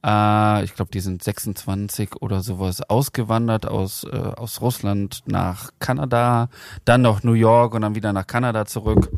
äh, 0.05 0.63
ich 0.63 0.75
glaube, 0.75 0.91
die 0.91 0.99
sind 0.99 1.23
26 1.23 2.21
oder 2.21 2.41
sowas 2.41 2.81
ausgewandert 2.81 3.65
aus, 3.65 4.03
äh, 4.03 4.15
aus 4.15 4.61
Russland 4.61 5.23
nach 5.25 5.71
Kanada, 5.79 6.49
dann 6.85 7.01
noch 7.01 7.23
New 7.23 7.33
York 7.33 7.73
und 7.73 7.81
dann 7.81 7.95
wieder 7.95 8.13
nach 8.13 8.27
Kanada 8.27 8.65
zurück. 8.65 9.09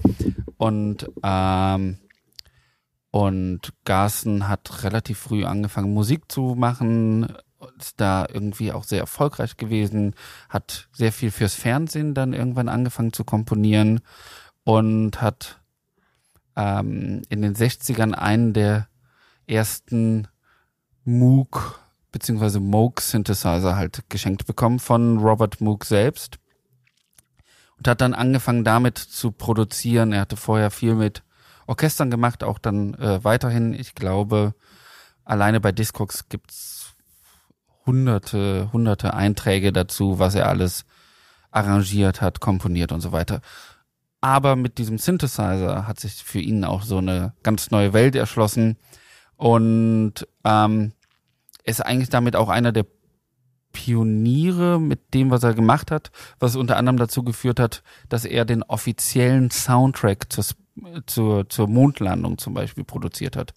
Und, 0.56 1.10
ähm, 1.24 1.98
und 3.12 3.74
Garson 3.84 4.48
hat 4.48 4.84
relativ 4.84 5.20
früh 5.20 5.44
angefangen, 5.44 5.94
Musik 5.94 6.32
zu 6.32 6.56
machen, 6.58 7.34
ist 7.80 8.00
da 8.00 8.28
irgendwie 8.32 8.72
auch 8.72 8.84
sehr 8.84 9.00
erfolgreich 9.00 9.58
gewesen, 9.58 10.16
hat 10.50 10.88
sehr 10.94 11.12
viel 11.12 11.32
fürs 11.32 11.56
Fernsehen 11.56 12.14
dann 12.14 12.34
irgendwann 12.34 12.70
angefangen 12.70 13.14
zu 13.14 13.24
komponieren 13.24 14.02
und 14.64 15.22
hat 15.22 15.60
ähm, 16.56 17.24
in 17.30 17.42
den 17.42 17.56
60ern 17.56 18.14
einen 18.14 18.54
der 18.54 18.88
ersten 19.48 20.28
Moog 21.08 21.80
beziehungsweise 22.12 22.60
Moog 22.60 23.00
Synthesizer 23.02 23.76
halt 23.76 24.10
geschenkt 24.10 24.46
bekommen 24.46 24.80
von 24.80 25.20
Robert 25.20 25.62
Moog 25.62 25.86
selbst 25.86 26.38
und 27.78 27.88
hat 27.88 28.02
dann 28.02 28.14
angefangen 28.14 28.64
damit 28.64 28.98
zu 28.98 29.32
produzieren. 29.32 30.12
Er 30.12 30.22
hatte 30.22 30.36
vorher 30.36 30.72
viel 30.72 30.96
mit 30.96 31.24
Orchestern 31.66 32.10
gemacht, 32.12 32.44
auch 32.44 32.60
dann 32.60 32.94
äh, 32.96 33.24
weiterhin. 33.24 33.74
Ich 33.74 33.96
glaube, 33.96 34.54
alleine 35.24 35.60
bei 35.60 35.72
Discogs 35.72 36.28
gibt's 36.28 36.96
hunderte, 37.86 38.70
hunderte 38.74 39.14
Einträge 39.14 39.72
dazu, 39.72 40.20
was 40.20 40.36
er 40.36 40.50
alles 40.50 40.86
arrangiert 41.52 42.22
hat, 42.22 42.40
komponiert 42.42 42.92
und 42.92 43.02
so 43.02 43.12
weiter. 43.12 43.42
Aber 44.20 44.56
mit 44.56 44.78
diesem 44.78 44.98
Synthesizer 44.98 45.88
hat 45.88 46.00
sich 46.00 46.16
für 46.16 46.40
ihn 46.40 46.66
auch 46.66 46.82
so 46.82 46.98
eine 46.98 47.34
ganz 47.44 47.72
neue 47.72 47.94
Welt 47.94 48.16
erschlossen. 48.16 48.78
Und 49.36 50.28
ähm, 50.44 50.94
ist 51.68 51.86
eigentlich 51.86 52.10
damit 52.10 52.36
auch 52.36 52.50
einer 52.50 52.72
der 52.72 52.86
Pioniere 53.74 54.80
mit 54.80 55.14
dem, 55.14 55.30
was 55.30 55.44
er 55.44 55.54
gemacht 55.54 55.92
hat, 55.92 56.12
was 56.40 56.56
unter 56.56 56.78
anderem 56.78 56.98
dazu 56.98 57.24
geführt 57.24 57.60
hat, 57.60 57.84
dass 58.10 58.26
er 58.26 58.46
den 58.46 58.64
offiziellen 58.64 59.52
Soundtrack 59.52 60.32
zur, 60.32 60.46
zur, 61.06 61.50
zur 61.50 61.68
Mondlandung 61.68 62.38
zum 62.38 62.54
Beispiel 62.54 62.84
produziert 62.84 63.36
hat. 63.36 63.54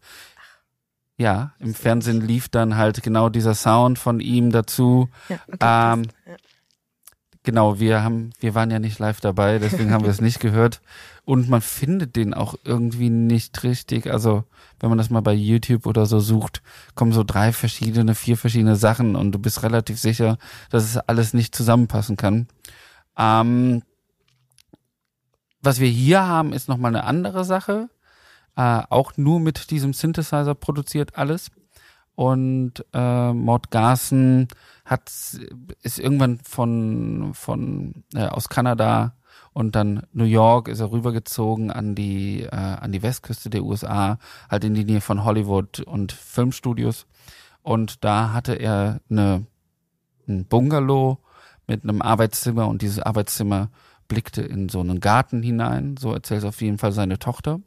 Ja, 1.16 1.52
im 1.58 1.74
Fernsehen 1.74 2.20
lief 2.20 2.48
dann 2.48 2.76
halt 2.76 3.02
genau 3.02 3.28
dieser 3.28 3.54
Sound 3.54 3.98
von 3.98 4.20
ihm 4.20 4.50
dazu. 4.52 5.08
Ja, 5.28 5.38
okay, 5.48 5.58
ähm, 5.60 6.02
ja. 6.26 6.36
Genau, 7.42 7.80
wir 7.80 8.02
haben, 8.02 8.32
wir 8.38 8.54
waren 8.54 8.70
ja 8.70 8.78
nicht 8.78 8.98
live 8.98 9.20
dabei, 9.20 9.58
deswegen 9.58 9.92
haben 9.92 10.04
wir 10.04 10.10
es 10.10 10.20
nicht 10.22 10.40
gehört. 10.40 10.82
Und 11.24 11.48
man 11.48 11.62
findet 11.62 12.16
den 12.16 12.34
auch 12.34 12.54
irgendwie 12.64 13.08
nicht 13.08 13.62
richtig. 13.62 14.10
Also 14.10 14.44
wenn 14.78 14.90
man 14.90 14.98
das 14.98 15.10
mal 15.10 15.22
bei 15.22 15.32
YouTube 15.32 15.86
oder 15.86 16.04
so 16.06 16.20
sucht, 16.20 16.62
kommen 16.94 17.12
so 17.12 17.24
drei 17.24 17.52
verschiedene, 17.52 18.14
vier 18.14 18.36
verschiedene 18.36 18.76
Sachen 18.76 19.16
und 19.16 19.32
du 19.32 19.38
bist 19.38 19.62
relativ 19.62 19.98
sicher, 19.98 20.38
dass 20.70 20.84
es 20.84 20.96
alles 20.96 21.32
nicht 21.32 21.54
zusammenpassen 21.54 22.16
kann. 22.16 22.48
Ähm, 23.16 23.82
was 25.62 25.80
wir 25.80 25.88
hier 25.88 26.26
haben, 26.26 26.52
ist 26.52 26.68
nochmal 26.68 26.94
eine 26.94 27.04
andere 27.04 27.44
Sache. 27.44 27.88
Äh, 28.56 28.82
auch 28.90 29.12
nur 29.16 29.40
mit 29.40 29.70
diesem 29.70 29.92
Synthesizer 29.92 30.54
produziert 30.54 31.16
alles. 31.16 31.50
Und 32.20 32.84
äh, 32.92 33.32
Maud 33.32 33.70
Garson 33.70 34.46
hat 34.84 35.10
ist 35.82 35.98
irgendwann 35.98 36.38
von 36.40 37.30
von 37.32 38.04
äh, 38.14 38.26
aus 38.26 38.50
Kanada 38.50 39.14
und 39.54 39.74
dann 39.74 40.02
New 40.12 40.24
York 40.24 40.68
ist 40.68 40.80
er 40.80 40.92
rübergezogen 40.92 41.70
an 41.70 41.94
die, 41.94 42.42
äh, 42.42 42.54
an 42.54 42.92
die 42.92 43.02
Westküste 43.02 43.48
der 43.48 43.64
USA, 43.64 44.18
halt 44.50 44.64
in 44.64 44.74
die 44.74 44.84
Nähe 44.84 45.00
von 45.00 45.24
Hollywood 45.24 45.80
und 45.80 46.12
Filmstudios. 46.12 47.06
Und 47.62 48.04
da 48.04 48.34
hatte 48.34 48.52
er 48.52 49.00
eine, 49.08 49.46
ein 50.28 50.44
Bungalow 50.44 51.20
mit 51.66 51.84
einem 51.84 52.02
Arbeitszimmer 52.02 52.68
und 52.68 52.82
dieses 52.82 52.98
Arbeitszimmer 52.98 53.70
blickte 54.08 54.42
in 54.42 54.68
so 54.68 54.80
einen 54.80 55.00
Garten 55.00 55.42
hinein, 55.42 55.96
so 55.96 56.12
erzählt 56.12 56.44
auf 56.44 56.60
jeden 56.60 56.76
Fall 56.76 56.92
seine 56.92 57.18
Tochter. 57.18 57.60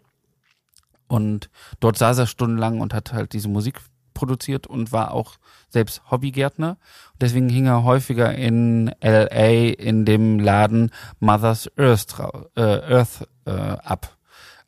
Und 1.07 1.49
dort 1.79 1.97
saß 1.97 2.19
er 2.19 2.27
stundenlang 2.27 2.81
und 2.81 2.93
hat 2.93 3.13
halt 3.13 3.33
diese 3.33 3.49
Musik 3.49 3.81
produziert 4.13 4.67
und 4.67 4.91
war 4.91 5.11
auch 5.11 5.35
selbst 5.69 6.09
Hobbygärtner. 6.09 6.77
Deswegen 7.19 7.49
hing 7.49 7.65
er 7.65 7.83
häufiger 7.83 8.33
in 8.33 8.91
LA 9.01 9.73
in 9.77 10.05
dem 10.05 10.39
Laden 10.39 10.91
Mother's 11.19 11.69
Earth, 11.77 12.15
äh, 12.55 12.61
Earth 12.61 13.27
äh, 13.45 13.51
ab. 13.51 14.17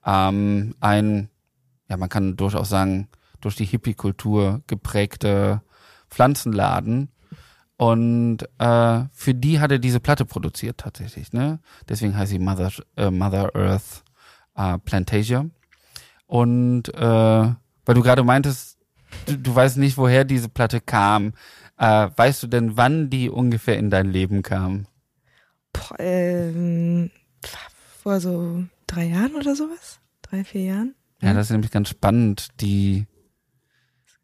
Ähm, 0.06 0.76
ein, 0.80 1.30
ja, 1.90 1.98
man 1.98 2.10
kann 2.10 2.36
durchaus 2.36 2.70
sagen, 2.70 3.08
durch 3.42 3.56
die 3.56 3.66
Hippie-Kultur 3.66 4.62
geprägte 4.68 5.62
Pflanzenladen. 6.10 7.10
Und 7.78 8.44
äh, 8.58 9.04
für 9.12 9.34
die 9.34 9.60
hat 9.60 9.72
er 9.72 9.80
diese 9.80 10.00
Platte 10.00 10.26
produziert 10.26 10.78
tatsächlich. 10.78 11.34
Ne? 11.34 11.60
Deswegen 11.90 12.16
heißt 12.18 12.32
sie 12.32 12.40
Mother, 12.40 12.72
äh, 12.96 13.12
Mother 13.12 13.56
Earth 13.56 14.04
äh, 14.56 14.78
Plantasia. 14.80 15.46
Und 16.28 16.94
äh, 16.94 17.00
weil 17.86 17.96
du 17.96 18.02
gerade 18.02 18.24
meintest, 18.24 18.75
du, 19.26 19.56
weißt 19.56 19.78
nicht, 19.78 19.98
woher 19.98 20.26
diese 20.26 20.50
Platte 20.50 20.82
kam. 20.82 21.34
Äh, 21.78 22.10
weißt 22.16 22.44
du 22.44 22.48
denn, 22.48 22.78
wann 22.78 23.10
die 23.10 23.30
ungefähr 23.30 23.78
in 23.78 23.90
dein 23.90 24.08
Leben 24.08 24.44
kam? 24.44 24.88
Boah, 25.74 26.00
ähm, 26.00 27.12
vor 28.02 28.20
so 28.20 28.64
drei 28.88 29.06
Jahren 29.06 29.36
oder 29.36 29.56
sowas? 29.56 30.00
Drei, 30.22 30.44
vier 30.44 30.64
Jahren? 30.64 30.96
Ja, 31.22 31.34
das 31.34 31.48
ist 31.48 31.52
nämlich 31.52 31.72
ganz 31.72 31.90
spannend. 31.90 32.50
Die, 32.62 33.08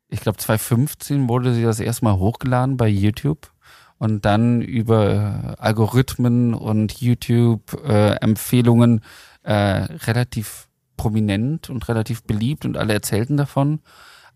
ich 0.07 0.21
glaube 0.21 0.37
2015 0.37 1.27
wurde 1.27 1.53
sie 1.53 1.63
das 1.63 1.79
erste 1.79 2.05
Mal 2.05 2.17
hochgeladen 2.17 2.77
bei 2.77 2.87
YouTube 2.87 3.51
und 3.97 4.25
dann 4.25 4.61
über 4.61 5.55
Algorithmen 5.59 6.53
und 6.53 7.01
YouTube-Empfehlungen 7.01 9.01
äh, 9.43 9.43
äh, 9.43 9.83
relativ 10.05 10.69
prominent 10.97 11.69
und 11.69 11.87
relativ 11.89 12.23
beliebt 12.23 12.65
und 12.65 12.77
alle 12.77 12.93
erzählten 12.93 13.37
davon 13.37 13.81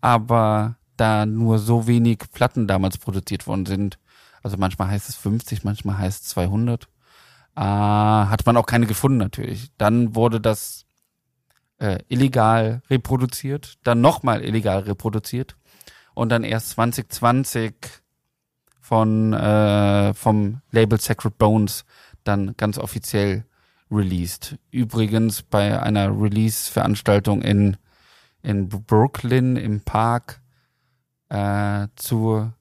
aber 0.06 0.76
da 0.96 1.26
nur 1.26 1.58
so 1.58 1.88
wenig 1.88 2.18
Platten 2.32 2.68
damals 2.68 2.96
produziert 2.96 3.48
worden 3.48 3.66
sind, 3.66 3.98
also 4.40 4.56
manchmal 4.56 4.86
heißt 4.86 5.08
es 5.08 5.16
50, 5.16 5.64
manchmal 5.64 5.98
heißt 5.98 6.22
es 6.22 6.28
200, 6.28 6.84
äh, 7.56 7.60
hat 7.60 8.46
man 8.46 8.56
auch 8.56 8.66
keine 8.66 8.86
gefunden 8.86 9.18
natürlich. 9.18 9.72
Dann 9.78 10.14
wurde 10.14 10.40
das 10.40 10.86
äh, 11.78 11.98
illegal 12.06 12.82
reproduziert, 12.88 13.78
dann 13.82 14.00
nochmal 14.00 14.44
illegal 14.44 14.78
reproduziert 14.78 15.56
und 16.14 16.28
dann 16.28 16.44
erst 16.44 16.70
2020 16.70 17.74
von 18.80 19.32
äh, 19.32 20.14
vom 20.14 20.60
Label 20.70 21.00
Sacred 21.00 21.36
Bones 21.36 21.84
dann 22.22 22.56
ganz 22.56 22.78
offiziell 22.78 23.44
released. 23.90 24.56
Übrigens 24.70 25.42
bei 25.42 25.82
einer 25.82 26.16
Release-Veranstaltung 26.16 27.42
in 27.42 27.76
in 28.46 28.68
Brooklyn 28.68 29.56
im 29.56 29.80
Park 29.80 30.40
äh, 31.28 31.88
zur 31.96 32.52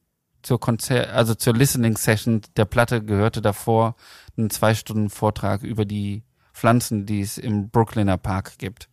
zur 0.42 0.60
Konzert, 0.60 1.10
also 1.10 1.34
zur 1.34 1.56
Listening 1.56 1.98
Session 1.98 2.42
der 2.56 2.66
Platte 2.66 3.04
gehörte 3.04 3.42
davor 3.42 3.96
ein 4.38 4.52
zwei 4.52 4.76
Stunden 4.76 5.10
Vortrag 5.10 5.64
über 5.64 5.86
die 5.86 6.24
Pflanzen, 6.54 7.08
die 7.08 7.22
es 7.22 7.40
im 7.40 7.70
Brooklyner 7.70 8.18
Park 8.18 8.60
gibt. 8.60 8.88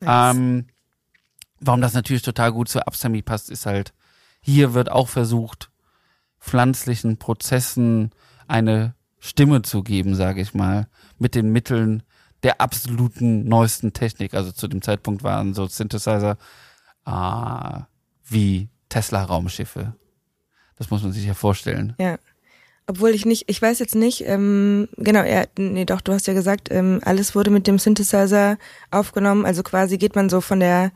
Nice. 0.00 0.34
Ähm, 0.34 0.66
warum 1.60 1.80
das 1.80 1.94
natürlich 1.94 2.22
total 2.22 2.52
gut 2.52 2.68
zu 2.68 2.84
Absami 2.84 3.22
passt, 3.22 3.48
ist 3.48 3.64
halt, 3.64 3.94
hier 4.40 4.74
wird 4.74 4.90
auch 4.90 5.08
versucht, 5.08 5.70
pflanzlichen 6.40 7.16
Prozessen 7.18 8.10
eine 8.48 8.94
Stimme 9.20 9.62
zu 9.62 9.84
geben, 9.84 10.16
sage 10.16 10.40
ich 10.40 10.52
mal, 10.52 10.88
mit 11.16 11.36
den 11.36 11.50
Mitteln 11.52 12.02
der 12.42 12.60
absoluten 12.60 13.48
neuesten 13.48 13.92
Technik. 13.92 14.34
Also 14.34 14.52
zu 14.52 14.68
dem 14.68 14.82
Zeitpunkt 14.82 15.22
waren 15.22 15.54
so 15.54 15.66
Synthesizer 15.66 16.36
äh, 17.06 17.80
wie 18.24 18.68
Tesla-Raumschiffe. 18.88 19.94
Das 20.76 20.90
muss 20.90 21.02
man 21.02 21.12
sich 21.12 21.26
ja 21.26 21.34
vorstellen. 21.34 21.94
Ja. 21.98 22.18
Obwohl 22.86 23.10
ich 23.10 23.26
nicht, 23.26 23.50
ich 23.50 23.60
weiß 23.60 23.80
jetzt 23.80 23.94
nicht, 23.94 24.24
ähm, 24.26 24.88
genau, 24.96 25.22
ja, 25.22 25.44
nee, 25.58 25.84
doch, 25.84 26.00
du 26.00 26.12
hast 26.12 26.26
ja 26.26 26.32
gesagt, 26.32 26.70
ähm, 26.70 27.00
alles 27.04 27.34
wurde 27.34 27.50
mit 27.50 27.66
dem 27.66 27.78
Synthesizer 27.78 28.56
aufgenommen, 28.90 29.44
also 29.44 29.62
quasi 29.62 29.98
geht 29.98 30.16
man 30.16 30.30
so 30.30 30.40
von 30.40 30.60
der 30.60 30.92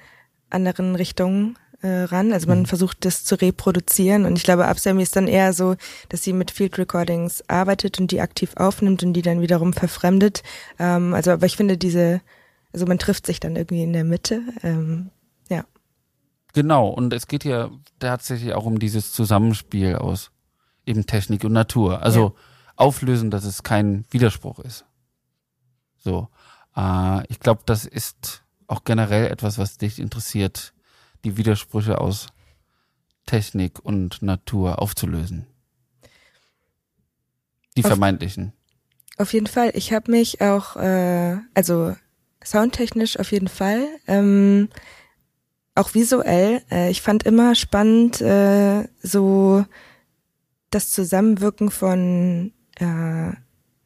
anderen 0.48 0.94
Richtung 0.96 1.58
äh, 1.82 2.04
ran, 2.04 2.32
also 2.32 2.48
man 2.48 2.60
mhm. 2.60 2.66
versucht 2.66 3.04
das 3.04 3.24
zu 3.24 3.34
reproduzieren 3.34 4.24
und 4.24 4.36
ich 4.36 4.44
glaube, 4.44 4.66
Absami 4.66 5.02
ist 5.02 5.16
dann 5.16 5.28
eher 5.28 5.52
so, 5.52 5.76
dass 6.08 6.22
sie 6.22 6.32
mit 6.32 6.50
Field 6.50 6.78
Recordings 6.78 7.42
arbeitet 7.48 8.00
und 8.00 8.10
die 8.10 8.20
aktiv 8.20 8.54
aufnimmt 8.56 9.02
und 9.02 9.12
die 9.12 9.22
dann 9.22 9.40
wiederum 9.40 9.72
verfremdet, 9.72 10.42
ähm, 10.78 11.14
also 11.14 11.32
aber 11.32 11.46
ich 11.46 11.56
finde 11.56 11.76
diese, 11.76 12.20
also 12.72 12.86
man 12.86 12.98
trifft 12.98 13.26
sich 13.26 13.40
dann 13.40 13.56
irgendwie 13.56 13.82
in 13.82 13.92
der 13.92 14.04
Mitte, 14.04 14.42
ähm, 14.62 15.10
ja. 15.48 15.64
Genau, 16.54 16.88
und 16.88 17.12
es 17.12 17.26
geht 17.26 17.44
ja 17.44 17.70
tatsächlich 17.98 18.54
auch 18.54 18.64
um 18.64 18.78
dieses 18.78 19.12
Zusammenspiel 19.12 19.96
aus 19.96 20.30
eben 20.86 21.06
Technik 21.06 21.44
und 21.44 21.52
Natur. 21.52 22.02
Also 22.02 22.28
ja. 22.28 22.32
auflösen, 22.76 23.30
dass 23.30 23.44
es 23.44 23.62
kein 23.62 24.04
Widerspruch 24.10 24.58
ist. 24.60 24.84
So. 25.98 26.28
Äh, 26.76 27.26
ich 27.28 27.40
glaube, 27.40 27.62
das 27.66 27.84
ist 27.84 28.42
auch 28.66 28.84
generell 28.84 29.30
etwas, 29.30 29.58
was 29.58 29.78
dich 29.78 29.98
interessiert, 29.98 30.72
die 31.24 31.36
Widersprüche 31.36 32.00
aus 32.00 32.28
Technik 33.26 33.78
und 33.84 34.22
Natur 34.22 34.80
aufzulösen. 34.80 35.46
Die 37.76 37.84
auf, 37.84 37.88
vermeintlichen. 37.88 38.52
Auf 39.18 39.32
jeden 39.32 39.46
Fall. 39.46 39.70
Ich 39.74 39.92
habe 39.92 40.10
mich 40.10 40.40
auch, 40.40 40.76
äh, 40.76 41.38
also 41.54 41.94
soundtechnisch 42.44 43.18
auf 43.18 43.30
jeden 43.32 43.48
Fall, 43.48 43.86
ähm, 44.06 44.68
auch 45.74 45.94
visuell. 45.94 46.62
Äh, 46.70 46.90
ich 46.90 47.02
fand 47.02 47.22
immer 47.22 47.54
spannend, 47.54 48.20
äh, 48.20 48.88
so 49.02 49.64
das 50.70 50.90
Zusammenwirken 50.90 51.70
von 51.70 52.52
äh, 52.76 53.32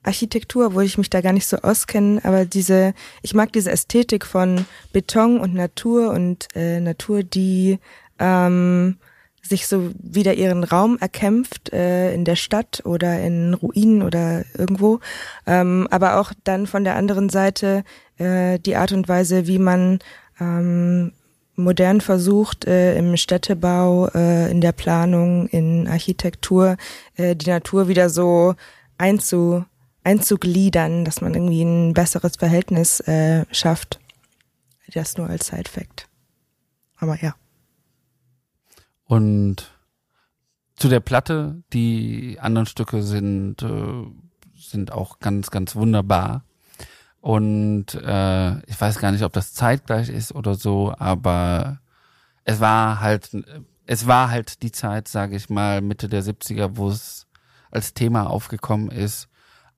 Architektur, 0.07 0.75
wo 0.75 0.81
ich 0.81 0.99
mich 0.99 1.11
da 1.11 1.21
gar 1.21 1.33
nicht 1.33 1.47
so 1.47 1.59
auskenne, 1.59 2.21
aber 2.25 2.45
diese, 2.45 2.95
ich 3.23 3.35
mag 3.35 3.53
diese 3.53 3.71
Ästhetik 3.71 4.25
von 4.25 4.65
Beton 4.93 5.41
und 5.41 5.55
Natur 5.55 6.11
und 6.11 6.49
äh, 6.55 6.81
Natur, 6.81 7.23
die 7.23 7.79
ähm, 8.19 8.97
sich 9.43 9.67
so 9.67 9.91
wieder 9.99 10.35
ihren 10.35 10.65
Raum 10.65 10.99
erkämpft 10.99 11.73
äh, 11.73 12.13
in 12.15 12.25
der 12.25 12.37
Stadt 12.37 12.83
oder 12.85 13.21
in 13.21 13.55
Ruinen 13.55 14.03
oder 14.03 14.45
irgendwo, 14.57 15.01
ähm, 15.47 15.87
aber 15.91 16.21
auch 16.21 16.33
dann 16.45 16.67
von 16.67 16.85
der 16.85 16.97
anderen 16.97 17.29
Seite 17.29 17.85
äh, 18.19 18.59
die 18.59 18.77
Art 18.77 18.93
und 18.93 19.09
Weise, 19.09 19.47
wie 19.47 19.59
man 19.59 20.01
ähm, 20.41 21.13
modern 21.57 22.01
versucht, 22.01 22.67
äh, 22.67 22.97
im 22.97 23.17
Städtebau, 23.17 24.09
äh, 24.15 24.51
in 24.51 24.61
der 24.61 24.73
Planung, 24.73 25.49
in 25.49 25.89
Architektur, 25.89 26.77
äh, 27.17 27.35
die 27.35 27.49
Natur 27.49 27.89
wieder 27.89 28.11
so 28.11 28.55
einzu, 28.99 29.65
einzugliedern, 30.07 31.05
dass 31.05 31.21
man 31.21 31.35
irgendwie 31.35 31.63
ein 31.63 31.93
besseres 31.93 32.37
Verhältnis 32.37 33.01
äh, 33.01 33.45
schafft. 33.51 33.99
Das 34.95 35.19
nur 35.19 35.29
als 35.29 35.49
Side-Fact. 35.49 36.09
Aber 36.97 37.21
ja. 37.21 37.35
Und 39.05 39.73
zu 40.77 40.89
der 40.89 41.01
Platte, 41.01 41.63
die 41.73 42.39
anderen 42.41 42.67
Stücke 42.67 43.03
sind, 43.03 43.63
äh, 43.63 44.05
sind 44.57 44.93
auch 44.93 45.19
ganz, 45.19 45.51
ganz 45.51 45.75
wunderbar. 45.75 46.45
Und 47.21 47.95
äh, 47.95 48.59
ich 48.67 48.81
weiß 48.81 49.01
gar 49.01 49.11
nicht, 49.11 49.25
ob 49.25 49.33
das 49.33 49.55
zeitgleich 49.55 50.09
ist 50.09 50.33
oder 50.33 50.55
so, 50.55 50.95
aber 50.97 51.81
es 52.45 52.61
war 52.61 53.01
halt, 53.01 53.37
es 53.87 54.07
war 54.07 54.31
halt 54.31 54.63
die 54.63 54.71
Zeit, 54.71 55.09
sage 55.09 55.35
ich 55.35 55.51
mal, 55.51 55.81
Mitte 55.81 56.09
der 56.09 56.23
70er, 56.23 56.77
wo 56.77 56.91
es 56.91 57.27
als 57.73 57.93
Thema 57.93 58.31
aufgekommen 58.31 58.93
ist. 58.93 59.29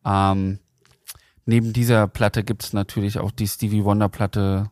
Ähm, 0.09 0.59
neben 1.45 1.73
dieser 1.73 2.07
Platte 2.09 2.45
gibt 2.45 2.65
es 2.65 2.73
natürlich 2.73 3.19
auch 3.19 3.31
die 3.31 3.49
Stevie 3.49 3.85
Wonder 3.85 4.09
Platte 4.09 4.71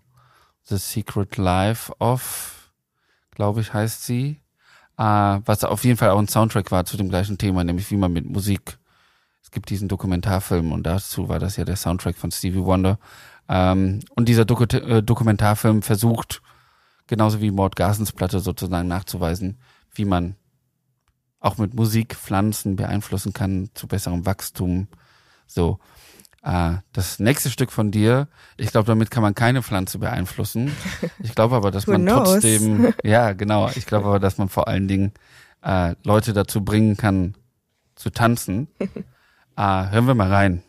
The 0.64 0.78
Secret 0.78 1.36
Life 1.36 1.92
of, 2.00 2.72
glaube 3.32 3.60
ich, 3.60 3.74
heißt 3.74 4.04
sie. 4.04 4.40
Äh, 4.98 5.02
was 5.44 5.64
auf 5.64 5.84
jeden 5.84 5.98
Fall 5.98 6.10
auch 6.10 6.18
ein 6.18 6.28
Soundtrack 6.28 6.70
war 6.70 6.86
zu 6.86 6.96
dem 6.96 7.08
gleichen 7.08 7.38
Thema, 7.38 7.62
nämlich 7.64 7.90
wie 7.90 7.96
man 7.96 8.12
mit 8.12 8.26
Musik 8.26 8.78
es 9.46 9.52
gibt 9.52 9.70
diesen 9.70 9.86
Dokumentarfilm 9.86 10.72
und 10.72 10.82
dazu 10.82 11.28
war 11.28 11.38
das 11.38 11.56
ja 11.56 11.64
der 11.64 11.76
Soundtrack 11.76 12.16
von 12.16 12.32
Stevie 12.32 12.64
Wonder. 12.64 12.98
Ähm, 13.48 14.00
und 14.16 14.28
dieser 14.28 14.44
Doku 14.44 14.64
äh, 14.64 15.04
Dokumentarfilm 15.04 15.82
versucht, 15.82 16.42
genauso 17.06 17.40
wie 17.40 17.52
Mord 17.52 17.76
Garsens 17.76 18.10
Platte 18.10 18.40
sozusagen 18.40 18.88
nachzuweisen, 18.88 19.60
wie 19.94 20.04
man 20.04 20.34
auch 21.38 21.58
mit 21.58 21.74
Musik 21.74 22.16
Pflanzen 22.16 22.74
beeinflussen 22.74 23.32
kann 23.32 23.70
zu 23.74 23.86
besserem 23.86 24.26
Wachstum. 24.26 24.88
So. 25.46 25.78
Äh, 26.42 26.74
das 26.92 27.18
nächste 27.18 27.50
Stück 27.50 27.72
von 27.72 27.90
dir, 27.90 28.28
ich 28.56 28.70
glaube, 28.70 28.86
damit 28.86 29.10
kann 29.10 29.22
man 29.22 29.34
keine 29.34 29.62
Pflanze 29.62 29.98
beeinflussen. 29.98 30.70
Ich 31.22 31.34
glaube 31.34 31.56
aber, 31.56 31.70
dass 31.70 31.86
man 31.86 32.06
trotzdem, 32.06 32.94
ja, 33.02 33.32
genau, 33.32 33.68
ich 33.74 33.86
glaube 33.86 34.06
aber, 34.06 34.20
dass 34.20 34.38
man 34.38 34.48
vor 34.48 34.68
allen 34.68 34.86
Dingen 34.86 35.12
äh, 35.62 35.96
Leute 36.04 36.32
dazu 36.32 36.64
bringen 36.64 36.96
kann, 36.96 37.34
zu 37.96 38.10
tanzen. 38.10 38.68
Ah, 39.56 39.88
hören 39.90 40.06
wir 40.06 40.14
mal 40.14 40.32
rein. 40.32 40.62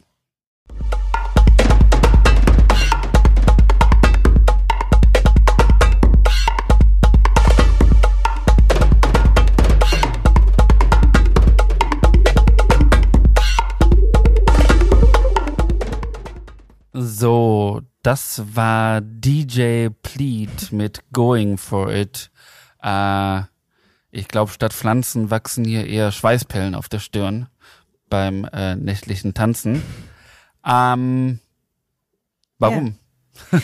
So, 17.20 17.82
das 18.04 18.44
war 18.54 19.02
DJ 19.02 19.88
Pleat 20.04 20.72
mit 20.72 21.02
Going 21.12 21.58
for 21.58 21.92
It. 21.92 22.30
Äh, 22.84 23.42
ich 24.12 24.28
glaube, 24.28 24.52
statt 24.52 24.72
Pflanzen 24.72 25.32
wachsen 25.32 25.66
hier 25.66 25.88
eher 25.88 26.12
Schweißpellen 26.12 26.76
auf 26.76 26.90
der 26.90 27.00
Stirn 27.00 27.48
beim 28.08 28.48
äh, 28.54 28.76
nächtlichen 28.76 29.34
Tanzen. 29.34 29.82
Ähm, 30.64 31.40
warum? 32.60 33.00
Ja. 33.52 33.62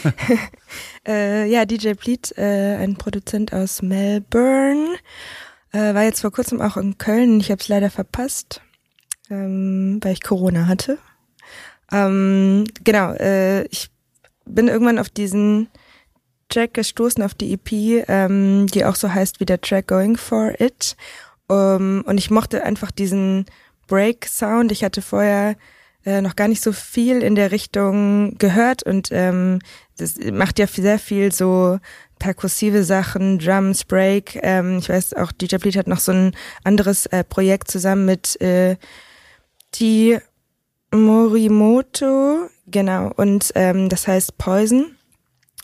äh, 1.08 1.46
ja, 1.46 1.66
DJ 1.66 1.94
Pleat, 1.94 2.36
äh, 2.36 2.78
ein 2.78 2.96
Produzent 2.96 3.54
aus 3.54 3.84
Melbourne, 3.84 4.96
äh, 5.74 5.94
war 5.94 6.02
jetzt 6.02 6.22
vor 6.22 6.32
kurzem 6.32 6.60
auch 6.60 6.76
in 6.76 6.98
Köln. 6.98 7.39
Ich 7.39 7.52
habe 7.52 7.62
es 7.62 7.68
leider 7.68 7.92
verpasst, 7.92 8.62
ähm, 9.30 10.00
weil 10.02 10.13
ich 10.13 10.24
Corona 10.24 10.66
hatte. 10.66 10.98
Ähm, 11.93 12.65
genau, 12.84 13.13
äh, 13.13 13.65
ich 13.67 13.89
bin 14.45 14.67
irgendwann 14.67 14.99
auf 14.99 15.10
diesen 15.10 15.69
Track 16.49 16.73
gestoßen, 16.73 17.23
auf 17.23 17.34
die 17.34 17.53
EP, 17.53 18.08
ähm, 18.10 18.67
die 18.67 18.84
auch 18.86 18.95
so 18.95 19.13
heißt 19.13 19.39
wie 19.39 19.45
der 19.45 19.62
Track 19.62 19.88
Going 19.88 20.17
for 20.17 20.60
It. 20.60 20.95
Ähm, 21.49 22.03
und 22.06 22.17
ich 22.17 22.29
mochte 22.29 22.63
einfach 22.63 22.91
diesen 22.91 23.45
Break-Sound. 23.88 24.71
Ich 24.71 24.84
hatte 24.84 25.01
vorher 25.01 25.56
äh, 26.06 26.21
noch 26.21 26.36
gar 26.36 26.47
nicht 26.47 26.62
so 26.62 26.73
viel 26.73 27.21
in 27.21 27.36
der 27.36 27.51
Richtung 27.51 28.38
gehört 28.38 28.84
und 28.84 29.10
ähm, 29.12 29.60
das 29.97 30.15
macht 30.17 30.60
ja 30.60 30.67
sehr 30.67 30.99
viel 30.99 31.32
so 31.32 31.79
perkussive 32.19 32.84
Sachen, 32.84 33.39
Drums, 33.39 33.84
Break. 33.84 34.39
Ähm, 34.41 34.79
ich 34.79 34.89
weiß 34.89 35.13
auch, 35.13 35.32
DJ 35.32 35.58
Bleed 35.58 35.77
hat 35.77 35.88
noch 35.88 35.99
so 35.99 36.12
ein 36.12 36.36
anderes 36.63 37.06
äh, 37.08 37.23
Projekt 37.23 37.69
zusammen 37.69 38.06
mit 38.06 38.39
äh, 38.41 38.77
T. 39.71 40.19
Morimoto, 40.93 42.49
genau, 42.67 43.12
und 43.15 43.51
ähm, 43.56 43.89
das 43.89 44.08
heißt 44.08 44.38
Poison, 44.38 44.95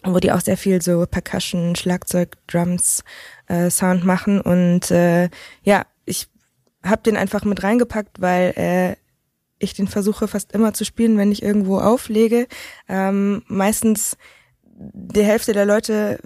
wo 0.03 0.19
die 0.19 0.31
auch 0.31 0.41
sehr 0.41 0.57
viel 0.57 0.81
so 0.81 1.05
Percussion, 1.05 1.75
Schlagzeug, 1.75 2.35
Drums, 2.47 3.03
äh, 3.47 3.69
Sound 3.69 4.03
machen 4.05 4.41
und 4.41 4.91
äh, 4.91 5.29
ja, 5.63 5.85
ich 6.05 6.27
habe 6.83 7.03
den 7.03 7.17
einfach 7.17 7.43
mit 7.45 7.61
reingepackt, 7.61 8.21
weil 8.21 8.53
äh, 8.55 8.95
ich 9.59 9.73
den 9.73 9.87
versuche 9.87 10.27
fast 10.27 10.53
immer 10.53 10.73
zu 10.73 10.85
spielen, 10.85 11.17
wenn 11.17 11.31
ich 11.31 11.43
irgendwo 11.43 11.79
auflege. 11.79 12.47
Ähm, 12.87 13.43
meistens 13.47 14.17
die 14.63 15.23
Hälfte 15.23 15.53
der 15.53 15.65
Leute 15.65 16.19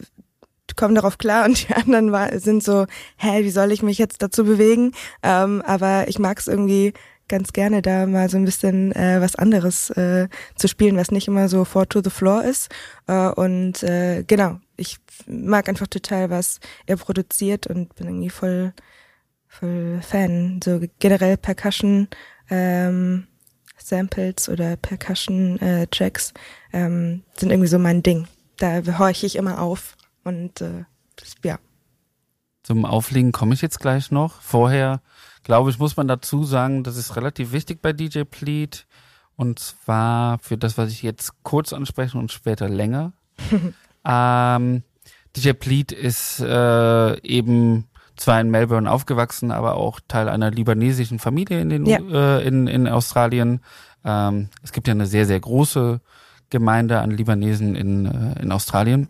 kommen 0.76 0.96
darauf 0.96 1.18
klar 1.18 1.46
und 1.46 1.68
die 1.68 1.74
anderen 1.76 2.40
sind 2.40 2.64
so, 2.64 2.86
hä, 3.18 3.44
wie 3.44 3.50
soll 3.50 3.72
ich 3.72 3.84
mich 3.84 3.98
jetzt 3.98 4.22
dazu 4.22 4.44
bewegen? 4.44 4.94
Ähm, 5.24 5.62
aber 5.66 6.08
ich 6.08 6.20
mag 6.20 6.40
es 6.40 6.48
irgendwie 6.48 6.94
ganz 7.28 7.54
gerne, 7.54 7.82
da 7.82 8.06
mal 8.06 8.30
so 8.30 8.38
ein 8.38 8.46
bisschen 8.46 8.92
äh, 8.94 9.22
was 9.22 9.36
anderes 9.36 9.90
äh, 9.92 10.28
zu 10.56 10.68
spielen, 10.68 10.98
was 10.98 11.12
nicht 11.12 11.28
immer 11.28 11.50
so 11.50 11.66
four 11.66 11.88
to 11.88 12.02
the 12.04 12.10
floor 12.10 12.44
ist. 12.44 12.70
Äh, 13.08 13.30
und 13.30 13.84
äh, 13.84 14.24
genau, 14.24 14.60
ich 14.78 14.98
mag 15.28 15.70
einfach 15.70 15.88
total, 15.88 16.30
was 16.30 16.60
er 16.86 16.98
produziert 16.98 17.68
und 17.68 17.96
bin 17.96 18.08
irgendwie 18.08 18.30
voll 18.30 18.74
voll 19.48 20.00
Fan. 20.02 20.60
So 20.64 20.82
generell 21.00 21.38
Percussion 21.38 22.08
ähm, 22.50 23.28
Samples 23.78 24.50
oder 24.50 24.76
Percussion 24.78 25.60
äh, 25.60 25.88
Tracks 25.88 26.34
ähm, 26.72 27.24
sind 27.36 27.52
irgendwie 27.52 27.68
so 27.68 27.80
mein 27.80 28.04
Ding. 28.04 28.28
Da 28.58 28.82
horche 28.98 29.26
ich 29.26 29.36
immer 29.36 29.62
auf 29.62 29.96
und 30.24 30.62
äh, 30.62 30.86
ja. 31.44 31.60
Zum 32.64 32.86
Auflegen 32.86 33.32
komme 33.34 33.54
ich 33.54 33.62
jetzt 33.62 33.80
gleich 33.80 34.10
noch. 34.10 34.42
Vorher, 34.42 35.02
glaube 35.44 35.70
ich, 35.70 35.80
muss 35.80 35.98
man 35.98 36.08
dazu 36.08 36.44
sagen, 36.44 36.84
das 36.84 36.98
ist 36.98 37.16
relativ 37.16 37.52
wichtig 37.52 37.82
bei 37.82 37.94
DJ 37.94 38.24
Pleat. 38.24 38.86
Und 39.36 39.60
zwar 39.60 40.40
für 40.40 40.58
das, 40.58 40.78
was 40.78 40.92
ich 40.92 41.02
jetzt 41.02 41.44
kurz 41.44 41.74
anspreche 41.74 42.18
und 42.18 42.32
später 42.32 42.70
länger. 42.70 43.14
ähm, 44.06 44.84
DJ 45.36 45.54
Pleat 45.54 45.92
ist 45.92 46.40
äh, 46.40 47.20
eben 47.22 47.86
zwar 48.16 48.40
in 48.40 48.52
Melbourne 48.52 48.90
aufgewachsen, 48.90 49.52
aber 49.52 49.76
auch 49.76 50.00
Teil 50.08 50.30
einer 50.30 50.52
libanesischen 50.52 51.20
Familie 51.20 51.62
in, 51.62 51.70
den, 51.70 51.86
ja. 51.86 51.98
äh, 51.98 52.48
in, 52.48 52.68
in 52.68 52.88
Australien. 52.88 53.62
Ähm, 54.06 54.50
es 54.62 54.72
gibt 54.72 54.88
ja 54.88 54.94
eine 54.94 55.08
sehr, 55.08 55.26
sehr 55.26 55.40
große 55.40 56.00
Gemeinde 56.50 57.00
an 57.00 57.12
Libanesen 57.12 57.76
in, 57.76 58.06
äh, 58.06 58.42
in 58.42 58.52
Australien. 58.52 59.10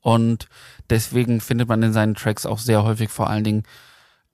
Und 0.00 0.48
deswegen 0.88 1.40
findet 1.42 1.68
man 1.68 1.82
in 1.82 1.92
seinen 1.92 2.14
Tracks 2.14 2.46
auch 2.46 2.58
sehr 2.58 2.82
häufig 2.84 3.10
vor 3.10 3.28
allen 3.28 3.44
Dingen 3.44 3.64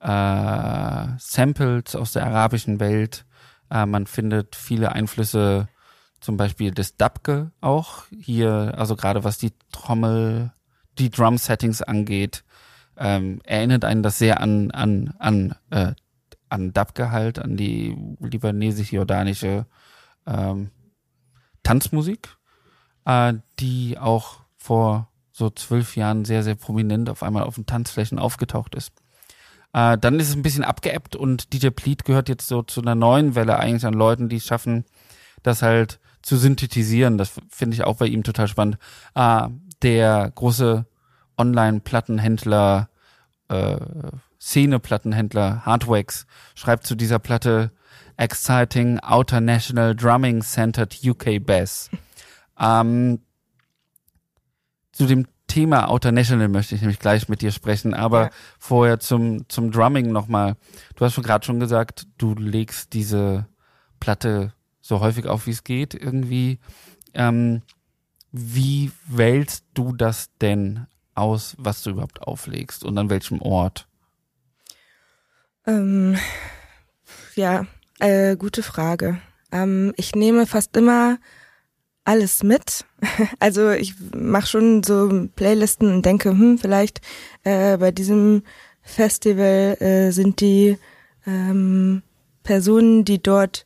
äh, 0.05 1.07
Samples 1.17 1.95
aus 1.95 2.13
der 2.13 2.25
arabischen 2.27 2.79
Welt. 2.79 3.25
Äh, 3.71 3.85
man 3.85 4.05
findet 4.05 4.55
viele 4.55 4.91
Einflüsse, 4.91 5.67
zum 6.19 6.37
Beispiel 6.37 6.71
des 6.71 6.97
Dabke 6.97 7.51
auch 7.61 8.03
hier, 8.11 8.75
also 8.77 8.95
gerade 8.95 9.23
was 9.23 9.37
die 9.37 9.53
Trommel, 9.71 10.51
die 10.99 11.09
Drum-Settings 11.09 11.81
angeht, 11.81 12.43
ähm, 12.97 13.41
erinnert 13.43 13.83
einen 13.83 14.03
das 14.03 14.17
sehr 14.17 14.39
an 14.41 14.71
an 14.71 15.13
an 15.19 15.55
äh, 15.71 15.93
an 16.49 16.71
Dabke 16.71 17.11
halt, 17.11 17.39
an 17.39 17.57
die 17.57 17.97
libanesisch-jordanische 18.19 19.65
ähm, 20.25 20.69
Tanzmusik, 21.63 22.37
äh, 23.05 23.33
die 23.59 23.97
auch 23.97 24.37
vor 24.55 25.09
so 25.31 25.49
zwölf 25.49 25.95
Jahren 25.97 26.25
sehr, 26.25 26.43
sehr 26.43 26.55
prominent 26.55 27.09
auf 27.09 27.23
einmal 27.23 27.43
auf 27.43 27.55
den 27.55 27.65
Tanzflächen 27.65 28.19
aufgetaucht 28.19 28.75
ist. 28.75 28.93
Äh, 29.75 29.97
dann 29.97 30.21
ist 30.21 30.29
es 30.29 30.35
ein 30.35 30.41
bisschen 30.41 30.63
abgeebbt 30.63 31.17
und 31.17 31.51
DJ 31.51 31.67
Pleat 31.67 32.05
gehört 32.05 32.29
jetzt 32.29 32.47
so 32.47 32.63
zu 32.63 32.81
einer 32.81 32.95
neuen 32.95 33.35
Welle 33.35 33.59
eigentlich 33.59 33.85
an 33.85 33.93
Leuten, 33.93 34.29
die 34.29 34.37
es 34.37 34.45
schaffen, 34.45 34.85
das 35.43 35.61
halt 35.61 35.99
zu 36.21 36.37
synthetisieren. 36.37 37.17
Das 37.17 37.33
finde 37.49 37.75
ich 37.75 37.83
auch 37.83 37.97
bei 37.97 38.05
ihm 38.05 38.23
total 38.23 38.47
spannend. 38.47 38.77
Äh, 39.15 39.49
der 39.81 40.31
große 40.33 40.85
Online-Plattenhändler, 41.37 42.87
äh, 43.49 43.77
Szene-Plattenhändler 44.39 45.65
Hardwax 45.65 46.25
schreibt 46.55 46.87
zu 46.87 46.95
dieser 46.95 47.19
Platte 47.19 47.71
Exciting 48.15 48.99
Outer 49.01 49.41
National 49.41 49.93
Drumming 49.93 50.41
Centered 50.41 50.97
UK 51.03 51.45
Bass. 51.45 51.89
Ähm, 52.57 53.19
zu 54.93 55.05
dem 55.05 55.27
Thema 55.55 55.87
Outer 55.89 56.11
National 56.11 56.49
möchte 56.49 56.75
ich 56.75 56.81
nämlich 56.81 56.99
gleich 56.99 57.29
mit 57.29 57.41
dir 57.41 57.53
sprechen, 57.53 57.93
aber 57.93 58.23
ja. 58.23 58.29
vorher 58.59 58.99
zum, 58.99 59.47
zum 59.47 59.71
Drumming 59.71 60.11
nochmal. 60.11 60.57
Du 60.97 61.05
hast 61.05 61.13
schon 61.13 61.23
gerade 61.23 61.45
schon 61.45 61.61
gesagt, 61.61 62.07
du 62.17 62.35
legst 62.35 62.91
diese 62.91 63.47
Platte 64.01 64.51
so 64.81 64.99
häufig 64.99 65.27
auf, 65.27 65.47
wie 65.47 65.51
es 65.51 65.63
geht, 65.63 65.93
irgendwie. 65.93 66.59
Ähm, 67.13 67.61
wie 68.33 68.91
wählst 69.07 69.63
du 69.73 69.93
das 69.93 70.29
denn 70.41 70.87
aus, 71.13 71.55
was 71.57 71.83
du 71.83 71.91
überhaupt 71.91 72.21
auflegst 72.21 72.83
und 72.83 72.97
an 72.97 73.09
welchem 73.09 73.41
Ort? 73.41 73.87
Ähm, 75.65 76.17
ja, 77.35 77.65
äh, 77.99 78.35
gute 78.35 78.61
Frage. 78.61 79.21
Ähm, 79.53 79.93
ich 79.95 80.15
nehme 80.15 80.47
fast 80.47 80.75
immer 80.75 81.17
alles 82.05 82.43
mit. 82.43 82.85
Also 83.39 83.71
ich 83.71 83.95
mache 84.15 84.47
schon 84.47 84.83
so 84.83 85.27
Playlisten 85.35 85.93
und 85.93 86.05
denke, 86.05 86.29
hm, 86.29 86.57
vielleicht 86.57 87.01
äh, 87.43 87.77
bei 87.77 87.91
diesem 87.91 88.43
Festival 88.81 89.77
äh, 89.79 90.11
sind 90.11 90.41
die 90.41 90.77
ähm, 91.27 92.01
Personen, 92.43 93.03
die 93.03 93.21
dort 93.21 93.65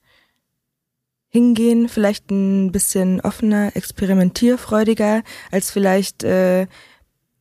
hingehen, 1.29 1.89
vielleicht 1.89 2.31
ein 2.31 2.71
bisschen 2.71 3.21
offener, 3.21 3.75
experimentierfreudiger 3.75 5.21
als 5.51 5.69
vielleicht 5.69 6.23
äh, 6.23 6.67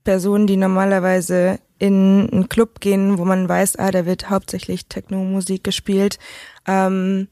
Personen, 0.04 0.46
die 0.46 0.56
normalerweise 0.56 1.58
in 1.78 2.28
einen 2.32 2.48
Club 2.48 2.80
gehen, 2.80 3.18
wo 3.18 3.24
man 3.24 3.48
weiß, 3.48 3.76
ah, 3.76 3.90
da 3.90 4.04
wird 4.04 4.30
hauptsächlich 4.30 4.86
Techno-Musik 4.86 5.64
gespielt. 5.64 6.18
Ähm, 6.66 7.28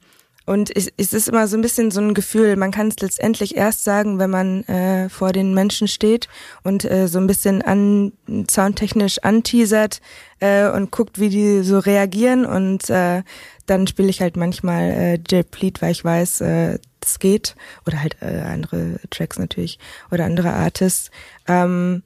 und 0.46 0.74
es, 0.74 0.87
ist 0.87 1.28
immer 1.28 1.48
so 1.48 1.56
ein 1.56 1.61
bisschen 1.61 1.90
so 1.90 2.00
ein 2.00 2.14
Gefühl, 2.14 2.54
man 2.54 2.70
kann 2.70 2.87
es 2.87 3.00
letztendlich 3.00 3.56
erst 3.56 3.82
sagen, 3.82 4.20
wenn 4.20 4.30
man 4.30 4.62
äh, 4.64 5.09
vor 5.09 5.32
den 5.32 5.54
Menschen 5.54 5.88
steht 5.88 6.28
und 6.62 6.85
äh, 6.85 7.09
so 7.09 7.18
ein 7.18 7.26
bisschen 7.26 7.62
an 7.62 8.12
soundtechnisch 8.48 9.18
anteasert 9.24 10.00
äh, 10.38 10.68
und 10.68 10.92
guckt, 10.92 11.18
wie 11.18 11.30
die 11.30 11.62
so 11.64 11.80
reagieren. 11.80 12.46
Und 12.46 12.88
äh, 12.90 13.24
dann 13.66 13.88
spiele 13.88 14.09
ich 14.09 14.20
halt 14.20 14.37
manchmal 14.37 14.90
äh, 14.92 15.14
J 15.28 15.50
Pleat, 15.50 15.82
weil 15.82 15.90
ich 15.90 16.04
weiß, 16.04 16.40
äh, 16.42 16.78
das 17.00 17.18
geht. 17.18 17.56
Oder 17.85 18.00
halt 18.00 18.16
äh, 18.22 18.42
andere 18.42 19.00
Tracks 19.11 19.40
natürlich 19.40 19.80
oder 20.12 20.26
andere 20.26 20.52
Artists. 20.52 21.11
Ähm, 21.48 22.04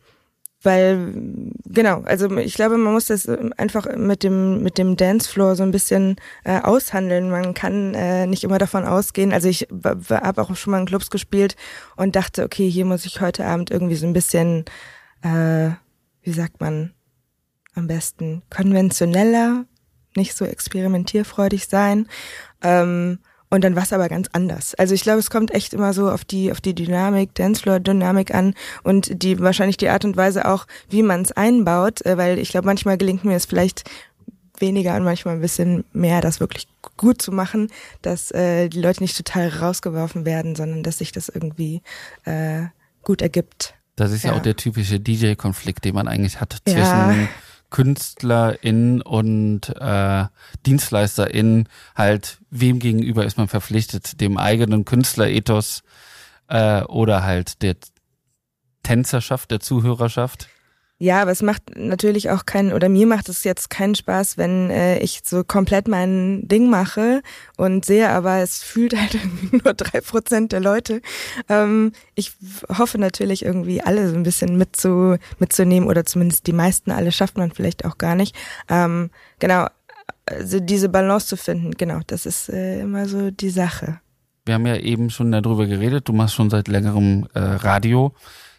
weil 0.62 1.14
genau, 1.64 2.02
also 2.02 2.36
ich 2.36 2.54
glaube, 2.54 2.76
man 2.76 2.92
muss 2.92 3.06
das 3.06 3.26
einfach 3.28 3.86
mit 3.96 4.22
dem 4.22 4.62
mit 4.62 4.76
dem 4.76 4.96
Dancefloor 4.96 5.56
so 5.56 5.62
ein 5.62 5.70
bisschen 5.70 6.16
äh, 6.44 6.60
aushandeln. 6.60 7.30
Man 7.30 7.54
kann 7.54 7.94
äh, 7.94 8.26
nicht 8.26 8.44
immer 8.44 8.58
davon 8.58 8.84
ausgehen. 8.84 9.32
Also 9.32 9.48
ich 9.48 9.68
habe 9.72 10.42
auch 10.42 10.54
schon 10.56 10.72
mal 10.72 10.80
in 10.80 10.86
Clubs 10.86 11.10
gespielt 11.10 11.56
und 11.96 12.14
dachte, 12.14 12.44
okay, 12.44 12.68
hier 12.68 12.84
muss 12.84 13.06
ich 13.06 13.20
heute 13.20 13.46
Abend 13.46 13.70
irgendwie 13.70 13.96
so 13.96 14.06
ein 14.06 14.12
bisschen, 14.12 14.66
äh, 15.22 15.70
wie 16.22 16.32
sagt 16.32 16.60
man, 16.60 16.92
am 17.74 17.86
besten 17.86 18.42
konventioneller, 18.50 19.64
nicht 20.16 20.36
so 20.36 20.44
experimentierfreudig 20.44 21.68
sein. 21.68 22.06
Ähm, 22.62 23.20
und 23.50 23.64
dann 23.64 23.74
war 23.74 23.82
es 23.82 23.92
aber 23.92 24.08
ganz 24.08 24.28
anders. 24.32 24.74
Also 24.76 24.94
ich 24.94 25.02
glaube, 25.02 25.18
es 25.18 25.28
kommt 25.28 25.52
echt 25.52 25.74
immer 25.74 25.92
so 25.92 26.08
auf 26.08 26.24
die, 26.24 26.52
auf 26.52 26.60
die 26.60 26.74
Dynamik, 26.74 27.34
Dancefloor-Dynamik 27.34 28.32
an 28.32 28.54
und 28.84 29.22
die 29.22 29.40
wahrscheinlich 29.40 29.76
die 29.76 29.88
Art 29.88 30.04
und 30.04 30.16
Weise 30.16 30.48
auch, 30.48 30.66
wie 30.88 31.02
man 31.02 31.22
es 31.22 31.32
einbaut, 31.32 32.04
äh, 32.06 32.16
weil 32.16 32.38
ich 32.38 32.50
glaube, 32.50 32.66
manchmal 32.66 32.96
gelingt 32.96 33.24
mir 33.24 33.36
es 33.36 33.46
vielleicht 33.46 33.90
weniger 34.58 34.94
und 34.94 35.04
manchmal 35.04 35.34
ein 35.34 35.40
bisschen 35.40 35.84
mehr, 35.92 36.20
das 36.20 36.38
wirklich 36.38 36.68
gut 36.96 37.20
zu 37.20 37.32
machen, 37.32 37.70
dass 38.02 38.30
äh, 38.30 38.68
die 38.68 38.80
Leute 38.80 39.02
nicht 39.02 39.16
total 39.16 39.48
rausgeworfen 39.48 40.24
werden, 40.24 40.54
sondern 40.54 40.82
dass 40.82 40.98
sich 40.98 41.12
das 41.12 41.28
irgendwie 41.28 41.82
äh, 42.24 42.66
gut 43.02 43.22
ergibt. 43.22 43.74
Das 43.96 44.12
ist 44.12 44.22
ja, 44.22 44.30
ja 44.30 44.38
auch 44.38 44.42
der 44.42 44.56
typische 44.56 45.00
DJ-Konflikt, 45.00 45.84
den 45.84 45.94
man 45.94 46.08
eigentlich 46.08 46.40
hat 46.40 46.56
zwischen 46.64 46.78
ja 46.78 47.28
KünstlerInnen 47.70 49.00
und 49.02 49.68
äh, 49.76 50.26
DienstleisterInnen 50.66 51.68
halt, 51.94 52.38
wem 52.50 52.78
gegenüber 52.78 53.24
ist 53.24 53.38
man 53.38 53.48
verpflichtet, 53.48 54.20
dem 54.20 54.36
eigenen 54.36 54.84
Künstlerethos 54.84 55.82
äh, 56.48 56.82
oder 56.82 57.22
halt 57.22 57.62
der 57.62 57.76
Tänzerschaft, 58.82 59.50
der 59.50 59.60
Zuhörerschaft? 59.60 60.48
Ja, 61.02 61.22
aber 61.22 61.30
es 61.30 61.40
macht 61.40 61.78
natürlich 61.78 62.28
auch 62.28 62.44
keinen, 62.44 62.74
oder 62.74 62.90
mir 62.90 63.06
macht 63.06 63.30
es 63.30 63.42
jetzt 63.42 63.70
keinen 63.70 63.94
Spaß, 63.94 64.36
wenn 64.36 64.68
äh, 64.68 64.98
ich 64.98 65.22
so 65.24 65.42
komplett 65.42 65.88
mein 65.88 66.46
Ding 66.46 66.68
mache 66.68 67.22
und 67.56 67.86
sehe, 67.86 68.10
aber 68.10 68.40
es 68.40 68.62
fühlt 68.62 68.94
halt 68.94 69.16
nur 69.64 69.72
drei 69.72 70.02
Prozent 70.02 70.52
der 70.52 70.60
Leute. 70.60 71.00
Ähm, 71.48 71.92
ich 72.16 72.32
hoffe 72.68 72.98
natürlich 72.98 73.46
irgendwie 73.46 73.80
alle 73.80 74.10
so 74.10 74.14
ein 74.14 74.24
bisschen 74.24 74.58
mitzu, 74.58 75.16
mitzunehmen 75.38 75.88
oder 75.88 76.04
zumindest 76.04 76.46
die 76.46 76.52
meisten 76.52 76.90
alle 76.90 77.12
schafft 77.12 77.38
man 77.38 77.50
vielleicht 77.50 77.86
auch 77.86 77.96
gar 77.96 78.14
nicht. 78.14 78.36
Ähm, 78.68 79.08
genau, 79.38 79.68
also 80.26 80.60
diese 80.60 80.90
Balance 80.90 81.28
zu 81.28 81.38
finden, 81.38 81.70
genau, 81.78 82.00
das 82.08 82.26
ist 82.26 82.50
äh, 82.50 82.80
immer 82.80 83.08
so 83.08 83.30
die 83.30 83.48
Sache. 83.48 84.00
Wir 84.44 84.52
haben 84.52 84.66
ja 84.66 84.76
eben 84.76 85.08
schon 85.08 85.32
darüber 85.32 85.64
geredet, 85.64 86.08
du 86.08 86.12
machst 86.12 86.34
schon 86.34 86.50
seit 86.50 86.68
längerem 86.68 87.26
äh, 87.32 87.40
Radio. 87.40 88.14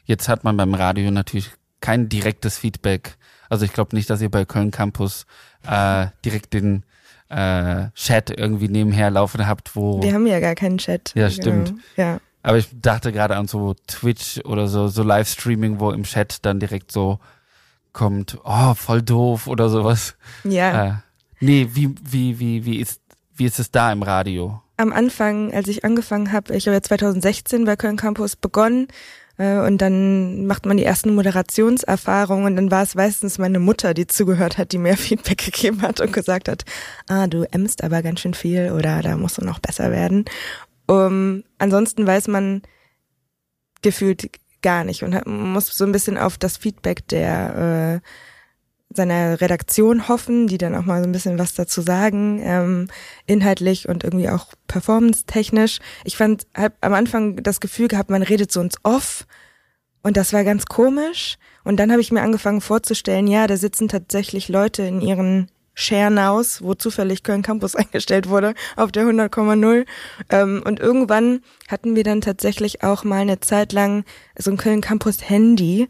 Jetzt 0.06 0.28
hat 0.28 0.44
man 0.44 0.58
beim 0.58 0.74
Radio 0.74 1.12
natürlich 1.12 1.52
kein 1.82 2.10
direktes 2.10 2.58
Feedback. 2.58 3.17
Also 3.50 3.65
ich 3.65 3.74
glaube 3.74 3.96
nicht, 3.96 4.10
dass 4.10 4.22
ihr 4.22 4.32
bei 4.32 4.46
Köln 4.46 4.72
Campus 4.72 5.26
äh, 5.67 6.08
direkt 6.24 6.54
den 6.54 6.84
äh, 7.30 7.89
Chat 7.96 8.30
irgendwie 8.30 8.70
nebenher 8.70 9.10
laufen 9.10 9.48
habt, 9.48 9.76
wo. 9.76 10.02
Wir 10.02 10.13
haben 10.13 10.28
ja 10.28 10.39
gar 10.39 10.56
keinen 10.56 10.78
Chat. 10.78 11.12
Ja, 11.15 11.30
stimmt. 11.30 11.70
Genau. 11.70 11.82
Ja. 11.98 12.20
Aber 12.44 12.58
ich 12.58 12.70
dachte 12.72 13.12
gerade 13.12 13.36
an 13.36 13.48
so 13.48 13.76
Twitch 13.88 14.39
oder 14.46 14.67
so, 14.67 14.88
so 14.88 15.04
Livestreaming, 15.04 15.80
wo 15.80 15.91
im 15.91 16.04
Chat 16.04 16.46
dann 16.46 16.60
direkt 16.60 16.91
so 16.91 17.20
kommt, 17.94 18.38
oh, 18.44 18.74
voll 18.74 19.02
doof 19.02 19.48
oder 19.48 19.70
sowas. 19.70 20.15
Ja. 20.44 20.86
Äh, 20.86 20.94
nee, 21.39 21.70
wie, 21.74 21.94
wie, 22.02 22.39
wie, 22.39 22.65
wie 22.65 22.78
ist, 22.78 23.02
wie 23.36 23.46
ist 23.46 23.60
es 23.60 23.72
da 23.72 23.91
im 23.91 24.04
Radio? 24.04 24.62
Am 24.82 24.94
Anfang, 24.94 25.54
als 25.54 25.67
ich 25.67 25.86
angefangen 25.86 26.32
habe, 26.32 26.56
ich 26.56 26.65
habe 26.65 26.74
ja 26.74 26.82
2016 26.82 27.65
bei 27.65 27.76
Köln 27.76 27.98
Campus 27.98 28.36
begonnen 28.36 28.88
äh, 29.38 29.60
und 29.60 29.80
dann 29.80 30.48
macht 30.48 30.65
man 30.65 30.76
die 30.76 30.84
ersten 30.84 31.13
Moderationserfahrungen 31.13 32.48
und 32.48 32.56
dann 32.56 32.72
war 32.72 32.82
es 32.82 32.96
meistens 32.96 33.38
meine 33.38 33.60
Mutter, 33.60 33.94
die 33.94 34.08
zugehört 34.08 34.58
hat, 34.58 34.72
die 34.72 34.80
mehr 34.80 34.98
Feedback 34.98 35.46
gegeben 35.46 35.84
hat 35.84 36.02
und 36.02 36.12
gesagt 36.12 36.50
hat, 36.50 36.63
ah, 37.08 37.28
du 37.28 37.44
ämmst 37.52 37.84
aber 37.84 38.02
ganz 38.02 38.22
schön 38.22 38.34
viel 38.34 38.72
oder 38.72 39.04
da 39.04 39.17
musst 39.17 39.38
du 39.38 39.46
noch 39.46 39.60
besser 39.60 39.91
werden. 39.91 40.26
Um, 40.88 41.44
ansonsten 41.60 42.08
weiß 42.08 42.28
man 42.28 42.63
gefühlt 43.84 44.32
gar 44.63 44.84
nicht 44.84 45.04
und 45.04 45.13
hat, 45.13 45.28
muss 45.28 45.67
so 45.67 45.86
ein 45.86 45.91
bisschen 45.91 46.17
auf 46.17 46.39
das 46.39 46.58
Feedback 46.58 47.08
der 47.08 48.02
äh, 48.02 48.08
seiner 48.94 49.42
Redaktion 49.42 50.08
hoffen, 50.08 50.48
die 50.48 50.58
dann 50.58 50.76
auch 50.76 50.86
mal 50.86 51.02
so 51.02 51.08
ein 51.08 51.12
bisschen 51.12 51.40
was 51.40 51.54
dazu 51.54 51.82
sagen, 51.82 52.42
ähm, 52.44 52.88
inhaltlich 53.26 53.88
und 53.88 54.04
irgendwie 54.04 54.30
auch 54.30 54.48
performance-technisch. 54.68 55.80
Ich 56.04 56.18
fand, 56.18 56.48
hab 56.56 56.74
am 56.82 56.94
Anfang 56.94 57.38
das 57.38 57.60
Gefühl 57.60 57.88
gehabt, 57.88 58.10
man 58.10 58.24
redet 58.24 58.52
so 58.52 58.62
ins 58.62 58.78
Off 58.84 59.26
und 60.04 60.18
das 60.18 60.34
war 60.34 60.44
ganz 60.44 60.66
komisch. 60.66 61.38
Und 61.64 61.80
dann 61.80 61.92
habe 61.92 62.02
ich 62.02 62.12
mir 62.12 62.22
angefangen 62.22 62.62
vorzustellen, 62.62 63.28
ja, 63.28 63.48
da 63.48 63.58
sitzen 63.58 63.88
tatsächlich 63.88 64.50
Leute 64.50 64.84
in 64.84 65.02
ihren 65.02 65.48
Schernaus, 65.74 66.62
wo 66.62 66.74
zufällig 66.74 67.24
Köln 67.24 67.44
Campus 67.44 67.76
eingestellt 67.78 68.28
wurde, 68.30 68.54
auf 68.76 68.92
der 68.92 69.06
100,0. 69.06 69.86
Ähm, 70.30 70.64
und 70.66 70.80
irgendwann 70.80 71.42
hatten 71.68 71.96
wir 71.96 72.04
dann 72.04 72.22
tatsächlich 72.22 72.84
auch 72.84 73.04
mal 73.04 73.22
eine 73.22 73.40
Zeit 73.40 73.74
lang 73.74 74.04
so 74.38 74.52
ein 74.52 74.58
Köln 74.58 74.82
Campus 74.82 75.30
Handy, 75.30 75.88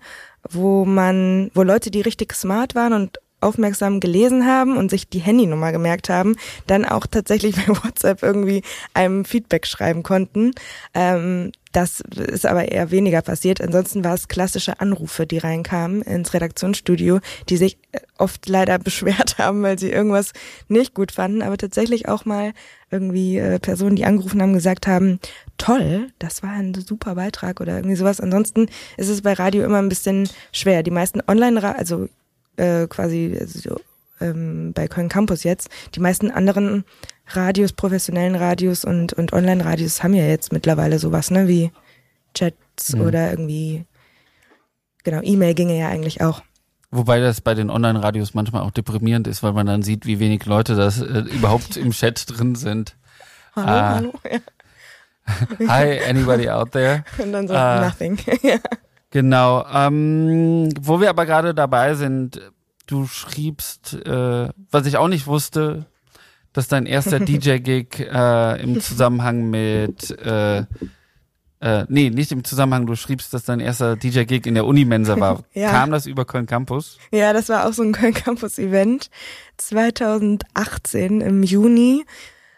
wo 0.49 0.85
man, 0.85 1.51
wo 1.53 1.63
Leute, 1.63 1.91
die 1.91 2.01
richtig 2.01 2.33
smart 2.33 2.75
waren 2.75 2.93
und 2.93 3.19
aufmerksam 3.41 3.99
gelesen 3.99 4.45
haben 4.45 4.77
und 4.77 4.89
sich 4.91 5.09
die 5.09 5.19
Handynummer 5.19 5.71
gemerkt 5.71 6.09
haben, 6.09 6.35
dann 6.67 6.85
auch 6.85 7.07
tatsächlich 7.07 7.55
bei 7.67 7.67
WhatsApp 7.67 8.23
irgendwie 8.23 8.63
einem 8.93 9.25
Feedback 9.25 9.65
schreiben 9.65 10.03
konnten. 10.03 10.51
Ähm, 10.93 11.51
das 11.71 12.01
ist 12.01 12.45
aber 12.45 12.71
eher 12.71 12.91
weniger 12.91 13.21
passiert. 13.21 13.61
Ansonsten 13.61 14.03
war 14.03 14.13
es 14.13 14.27
klassische 14.27 14.79
Anrufe, 14.79 15.25
die 15.25 15.37
reinkamen 15.37 16.01
ins 16.01 16.33
Redaktionsstudio, 16.33 17.19
die 17.49 17.57
sich 17.57 17.77
äh, 17.91 17.99
oft 18.17 18.47
leider 18.47 18.77
beschwert 18.79 19.37
haben, 19.37 19.63
weil 19.63 19.79
sie 19.79 19.91
irgendwas 19.91 20.33
nicht 20.67 20.93
gut 20.93 21.11
fanden, 21.11 21.41
aber 21.41 21.57
tatsächlich 21.57 22.07
auch 22.07 22.25
mal 22.25 22.53
irgendwie 22.89 23.37
äh, 23.37 23.59
Personen, 23.59 23.95
die 23.95 24.05
angerufen 24.05 24.41
haben, 24.41 24.53
gesagt 24.53 24.87
haben, 24.87 25.19
toll, 25.57 26.07
das 26.19 26.43
war 26.43 26.51
ein 26.51 26.73
super 26.73 27.15
Beitrag 27.15 27.61
oder 27.61 27.75
irgendwie 27.77 27.95
sowas. 27.95 28.19
Ansonsten 28.19 28.67
ist 28.97 29.09
es 29.09 29.21
bei 29.21 29.33
Radio 29.33 29.63
immer 29.63 29.79
ein 29.79 29.89
bisschen 29.89 30.29
schwer. 30.51 30.83
Die 30.83 30.91
meisten 30.91 31.21
Online, 31.27 31.77
also 31.77 32.09
äh, 32.57 32.87
quasi 32.87 33.37
also, 33.39 33.79
ähm, 34.19 34.73
bei 34.73 34.87
Köln 34.87 35.09
Campus 35.09 35.43
jetzt, 35.43 35.69
die 35.95 35.99
meisten 35.99 36.31
anderen 36.31 36.83
Radios, 37.35 37.73
professionellen 37.73 38.35
Radios 38.35 38.85
und, 38.85 39.13
und 39.13 39.33
Online-Radios 39.33 40.03
haben 40.03 40.13
ja 40.13 40.25
jetzt 40.25 40.51
mittlerweile 40.51 40.99
sowas, 40.99 41.31
ne, 41.31 41.47
wie 41.47 41.71
Chats 42.33 42.93
mhm. 42.93 43.01
oder 43.01 43.31
irgendwie, 43.31 43.85
genau, 45.03 45.21
E-Mail 45.21 45.53
ginge 45.53 45.77
ja 45.77 45.89
eigentlich 45.89 46.21
auch. 46.21 46.41
Wobei 46.91 47.21
das 47.21 47.39
bei 47.39 47.53
den 47.53 47.69
Online-Radios 47.69 48.33
manchmal 48.33 48.63
auch 48.63 48.71
deprimierend 48.71 49.27
ist, 49.27 49.43
weil 49.43 49.53
man 49.53 49.65
dann 49.65 49.81
sieht, 49.81 50.05
wie 50.05 50.19
wenig 50.19 50.45
Leute 50.45 50.75
das 50.75 51.01
äh, 51.01 51.19
überhaupt 51.19 51.77
im 51.77 51.91
Chat 51.91 52.25
drin 52.27 52.55
sind. 52.55 52.97
Hallo, 53.55 53.67
ah. 53.67 53.95
hallo. 53.95 54.13
Ja. 54.29 54.39
Hi, 55.67 55.99
anybody 56.09 56.49
out 56.49 56.71
there? 56.71 57.05
Und 57.17 57.31
dann 57.31 57.47
so, 57.47 57.53
uh, 57.53 57.79
nothing. 57.81 58.17
ja. 58.41 58.57
Genau. 59.11 59.65
Ähm, 59.71 60.69
wo 60.81 60.99
wir 60.99 61.09
aber 61.09 61.25
gerade 61.25 61.53
dabei 61.53 61.95
sind, 61.95 62.41
du 62.87 63.07
schriebst, 63.07 64.05
äh, 64.05 64.49
was 64.71 64.85
ich 64.85 64.97
auch 64.97 65.07
nicht 65.07 65.27
wusste, 65.27 65.85
dass 66.53 66.67
dein 66.67 66.85
erster 66.85 67.19
DJ-Gig 67.21 67.99
äh, 67.99 68.61
im 68.61 68.79
Zusammenhang 68.81 69.49
mit 69.49 70.11
äh, 70.19 70.63
äh, 71.61 71.85
nee, 71.89 72.09
nicht 72.09 72.31
im 72.31 72.43
Zusammenhang, 72.43 72.87
du 72.87 72.95
schriebst, 72.95 73.33
dass 73.35 73.43
dein 73.45 73.59
erster 73.59 73.95
DJ-Gig 73.95 74.47
in 74.47 74.55
der 74.55 74.65
Unimensa 74.65 75.19
war. 75.19 75.43
ja. 75.53 75.69
Kam 75.69 75.91
das 75.91 76.07
über 76.07 76.25
Köln 76.25 76.47
Campus? 76.47 76.97
Ja, 77.11 77.33
das 77.33 77.49
war 77.49 77.67
auch 77.67 77.73
so 77.73 77.83
ein 77.83 77.91
Köln 77.91 78.15
Campus-Event 78.15 79.11
2018 79.57 81.21
im 81.21 81.43
Juni. 81.43 82.03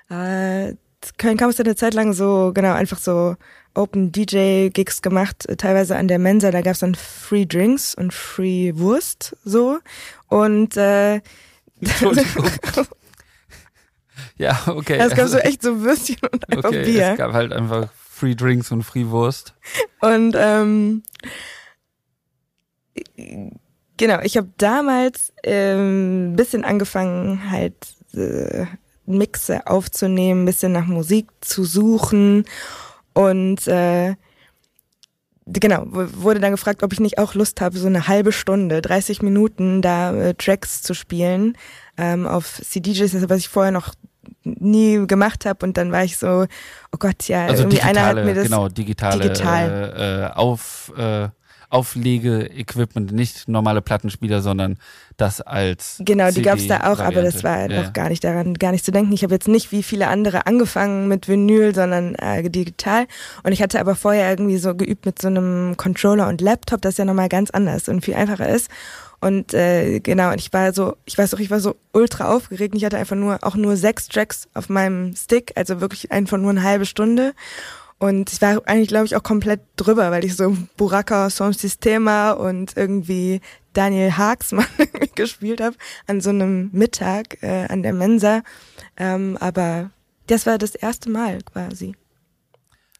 Äh, 0.09 0.75
Köln 1.17 1.35
Campus 1.35 1.59
hat 1.59 1.65
eine 1.65 1.75
Zeit 1.75 1.93
lang 1.93 2.13
so, 2.13 2.51
genau, 2.53 2.71
einfach 2.71 2.97
so 2.97 3.35
Open 3.75 4.13
DJ 4.13 4.69
Gigs 4.69 5.01
gemacht, 5.01 5.47
teilweise 5.57 5.97
an 5.97 6.07
der 6.07 6.19
Mensa, 6.19 6.51
da 6.51 6.61
gab's 6.61 6.79
dann 6.79 6.95
Free 6.95 7.45
Drinks 7.45 7.95
und 7.95 8.13
Free 8.13 8.71
Wurst 8.75 9.35
so 9.43 9.79
und 10.29 10.77
äh, 10.77 11.19
Ja, 14.37 14.59
okay. 14.67 14.97
Es 14.97 15.15
gab 15.15 15.27
so 15.27 15.37
echt 15.37 15.61
so 15.61 15.81
Würstchen 15.81 16.17
und 16.31 16.49
einfach 16.49 16.69
okay, 16.69 16.83
Bier. 16.83 17.11
Es 17.11 17.17
gab 17.17 17.33
halt 17.33 17.53
einfach 17.53 17.89
Free 17.93 18.35
Drinks 18.35 18.71
und 18.71 18.83
Free 18.83 19.07
Wurst. 19.07 19.53
Und 20.01 20.35
ähm, 20.37 21.03
genau, 23.97 24.19
ich 24.21 24.37
habe 24.37 24.49
damals 24.57 25.33
ähm, 25.43 26.31
ein 26.31 26.35
bisschen 26.35 26.63
angefangen, 26.63 27.51
halt 27.51 27.75
äh, 28.13 28.65
Mixe 29.05 29.67
aufzunehmen, 29.67 30.43
ein 30.43 30.45
bisschen 30.45 30.71
nach 30.71 30.85
Musik 30.85 31.27
zu 31.41 31.63
suchen 31.63 32.45
und 33.13 33.67
äh, 33.67 34.15
genau, 35.45 35.83
wurde 35.87 36.39
dann 36.39 36.51
gefragt, 36.51 36.83
ob 36.83 36.93
ich 36.93 36.99
nicht 36.99 37.17
auch 37.17 37.33
Lust 37.33 37.61
habe, 37.61 37.77
so 37.77 37.87
eine 37.87 38.07
halbe 38.07 38.31
Stunde, 38.31 38.81
30 38.81 39.21
Minuten 39.21 39.81
da 39.81 40.13
äh, 40.13 40.33
Tracks 40.35 40.81
zu 40.81 40.93
spielen 40.93 41.57
ähm, 41.97 42.25
auf 42.25 42.61
CDJs, 42.61 43.29
was 43.29 43.39
ich 43.39 43.49
vorher 43.49 43.71
noch 43.71 43.93
nie 44.43 45.05
gemacht 45.07 45.45
habe 45.45 45.65
und 45.65 45.77
dann 45.77 45.91
war 45.91 46.03
ich 46.03 46.17
so, 46.17 46.45
oh 46.91 46.97
Gott, 46.97 47.27
ja, 47.27 47.45
also 47.45 47.63
irgendwie 47.63 47.77
digitale, 47.77 47.99
einer 47.99 48.19
hat 48.19 48.25
mir 48.25 48.35
das 48.35 48.43
genau 48.45 48.67
digitale 48.69 49.23
digital. 49.23 50.31
äh, 50.33 50.37
auf 50.37 50.91
äh, 50.97 51.29
Auflege-Equipment, 51.73 53.11
nicht 53.11 53.47
normale 53.47 53.81
Plattenspieler, 53.81 54.41
sondern 54.41 54.77
das 55.17 55.41
als 55.41 55.97
genau, 55.99 56.29
die 56.29 56.43
gab's 56.43 56.67
da 56.67 56.91
auch, 56.91 56.99
aber 56.99 57.23
das 57.23 57.43
war 57.43 57.69
ja. 57.69 57.81
noch 57.81 57.93
gar 57.93 58.09
nicht 58.09 58.23
daran, 58.23 58.53
gar 58.53 58.71
nicht 58.71 58.85
zu 58.85 58.91
denken. 58.91 59.11
Ich 59.13 59.23
habe 59.23 59.33
jetzt 59.33 59.47
nicht 59.47 59.71
wie 59.71 59.81
viele 59.81 60.07
andere 60.07 60.45
angefangen 60.45 61.07
mit 61.07 61.27
Vinyl, 61.27 61.73
sondern 61.73 62.15
äh, 62.15 62.47
digital. 62.49 63.07
Und 63.43 63.51
ich 63.51 63.61
hatte 63.61 63.79
aber 63.79 63.95
vorher 63.95 64.29
irgendwie 64.29 64.57
so 64.57 64.75
geübt 64.75 65.05
mit 65.05 65.19
so 65.19 65.27
einem 65.27 65.75
Controller 65.75 66.27
und 66.27 66.41
Laptop, 66.41 66.81
das 66.81 66.97
ja 66.97 67.05
nochmal 67.05 67.29
ganz 67.29 67.49
anders 67.49 67.89
und 67.89 68.05
viel 68.05 68.13
einfacher 68.13 68.47
ist. 68.47 68.69
Und 69.19 69.53
äh, 69.53 69.99
genau, 69.99 70.31
und 70.31 70.39
ich 70.39 70.51
war 70.51 70.73
so, 70.73 70.97
ich 71.05 71.17
weiß 71.17 71.33
auch, 71.33 71.39
ich 71.39 71.49
war 71.49 71.61
so 71.61 71.75
ultra 71.93 72.35
aufgeregt. 72.35 72.75
Ich 72.75 72.83
hatte 72.85 72.97
einfach 72.97 73.15
nur 73.15 73.39
auch 73.41 73.55
nur 73.55 73.77
sechs 73.77 74.09
Tracks 74.09 74.49
auf 74.53 74.69
meinem 74.69 75.15
Stick, 75.15 75.53
also 75.55 75.79
wirklich 75.79 76.11
einfach 76.11 76.37
nur 76.37 76.51
eine 76.51 76.61
halbe 76.61 76.85
Stunde. 76.85 77.33
Und 78.03 78.33
ich 78.33 78.41
war 78.41 78.61
eigentlich, 78.65 78.89
glaube 78.89 79.05
ich, 79.05 79.15
auch 79.15 79.23
komplett 79.23 79.61
drüber, 79.77 80.11
weil 80.11 80.25
ich 80.25 80.35
so 80.35 80.57
Buraka 80.75 81.29
Son 81.29 81.53
Sistema 81.53 82.31
und 82.31 82.75
irgendwie 82.75 83.39
Daniel 83.71 84.17
Haagsmann 84.17 84.65
gespielt 85.15 85.61
habe 85.61 85.77
an 86.05 86.19
so 86.19 86.31
einem 86.31 86.69
Mittag 86.73 87.41
äh, 87.41 87.65
an 87.69 87.81
der 87.81 87.93
Mensa. 87.93 88.43
Ähm, 88.97 89.37
aber 89.39 89.89
das 90.27 90.45
war 90.45 90.57
das 90.57 90.75
erste 90.75 91.09
Mal 91.09 91.43
quasi. 91.43 91.95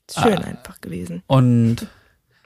Schön 0.10 0.38
ah, 0.38 0.48
einfach 0.48 0.80
gewesen. 0.80 1.22
Und 1.28 1.86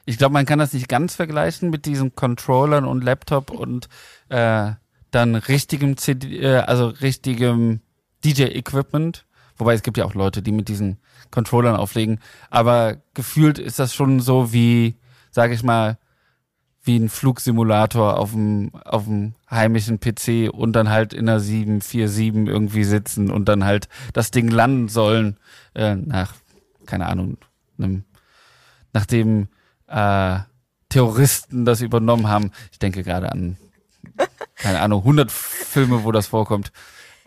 ich 0.06 0.18
glaube, 0.18 0.34
man 0.34 0.48
kann 0.48 0.58
das 0.58 0.74
nicht 0.74 0.90
ganz 0.90 1.14
vergleichen 1.14 1.70
mit 1.70 1.86
diesen 1.86 2.16
Controllern 2.16 2.86
und 2.86 3.04
Laptop 3.04 3.52
und 3.52 3.88
äh, 4.30 4.72
dann 5.12 5.36
richtigem 5.36 5.96
CD, 5.98 6.40
äh, 6.40 6.56
also 6.56 6.88
richtigem 6.88 7.82
DJ-Equipment. 8.26 9.28
Wobei 9.58 9.76
es 9.76 9.84
gibt 9.84 9.98
ja 9.98 10.06
auch 10.06 10.16
Leute, 10.16 10.42
die 10.42 10.52
mit 10.52 10.70
diesen 10.70 10.98
Controllern 11.32 11.76
auflegen. 11.76 12.20
Aber 12.50 12.98
gefühlt 13.14 13.60
ist 13.60 13.80
das 13.80 13.94
schon 13.94 14.20
so 14.20 14.54
wie, 14.54 14.96
sage 15.32 15.54
ich 15.54 15.64
mal, 15.64 15.98
wie 16.88 16.98
ein 16.98 17.10
Flugsimulator 17.10 18.18
auf 18.18 18.32
dem, 18.32 18.72
auf 18.86 19.04
dem 19.04 19.36
heimischen 19.52 20.00
PC 20.00 20.50
und 20.52 20.74
dann 20.74 20.90
halt 20.90 21.14
in 21.14 21.28
einer 21.28 21.40
747 21.40 22.48
irgendwie 22.48 22.86
sitzen 22.86 23.30
und 23.30 23.50
dann 23.50 23.66
halt 23.66 23.90
das 24.14 24.32
Ding 24.32 24.50
landen 24.50 24.88
sollen 24.88 25.38
äh, 25.76 25.96
nach, 25.96 26.34
keine 26.86 27.08
Ahnung, 27.08 27.38
einem, 27.78 28.06
nachdem 28.94 29.50
äh, 29.88 30.40
Terroristen 30.90 31.66
das 31.66 31.82
übernommen 31.82 32.28
haben. 32.28 32.52
Ich 32.72 32.80
denke 32.80 33.04
gerade 33.04 33.32
an, 33.32 33.58
keine 34.56 34.80
Ahnung, 34.80 35.02
100 35.02 35.32
Filme, 35.32 36.04
wo 36.04 36.12
das 36.12 36.28
vorkommt. 36.28 36.72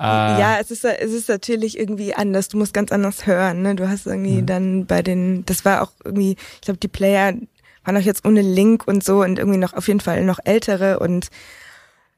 Äh, 0.01 0.41
ja, 0.41 0.59
es 0.61 0.71
ist, 0.71 0.85
es 0.85 1.13
ist 1.13 1.29
natürlich 1.29 1.79
irgendwie 1.79 2.15
anders. 2.15 2.49
Du 2.49 2.57
musst 2.57 2.73
ganz 2.73 2.91
anders 2.91 3.27
hören. 3.27 3.63
Ne? 3.63 3.75
Du 3.77 3.89
hast 3.89 4.07
irgendwie 4.07 4.37
ja. 4.37 4.43
dann 4.43 4.87
bei 4.87 5.03
den, 5.03 5.45
das 5.47 5.65
war 5.65 5.83
auch 5.83 5.93
irgendwie, 6.05 6.37
ich 6.55 6.61
glaube, 6.63 6.81
die 6.81 6.89
Player 6.89 7.35
waren 7.85 7.97
auch 7.97 8.01
jetzt 8.01 8.27
ohne 8.27 8.43
Link 8.43 8.87
und 8.87 9.05
so 9.05 9.23
und 9.23 9.39
irgendwie 9.39 9.59
noch 9.59 9.75
auf 9.75 9.89
jeden 9.89 10.01
Fall 10.01 10.25
noch 10.25 10.39
ältere 10.45 10.99
und 10.99 11.29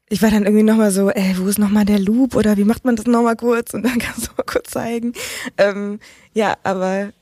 ich 0.08 0.20
war 0.20 0.30
dann 0.30 0.44
irgendwie 0.44 0.64
nochmal 0.64 0.90
so, 0.90 1.08
ey, 1.08 1.36
wo 1.38 1.46
ist 1.46 1.58
nochmal 1.58 1.86
der 1.86 1.98
Loop 1.98 2.36
oder 2.36 2.56
wie 2.58 2.64
macht 2.64 2.84
man 2.84 2.96
das 2.96 3.06
nochmal 3.06 3.36
kurz 3.36 3.72
und 3.72 3.84
dann 3.84 3.98
kannst 3.98 4.26
du 4.26 4.32
mal 4.36 4.44
kurz 4.44 4.70
zeigen. 4.70 5.12
Ähm, 5.56 6.00
ja, 6.34 6.56
aber 6.64 7.12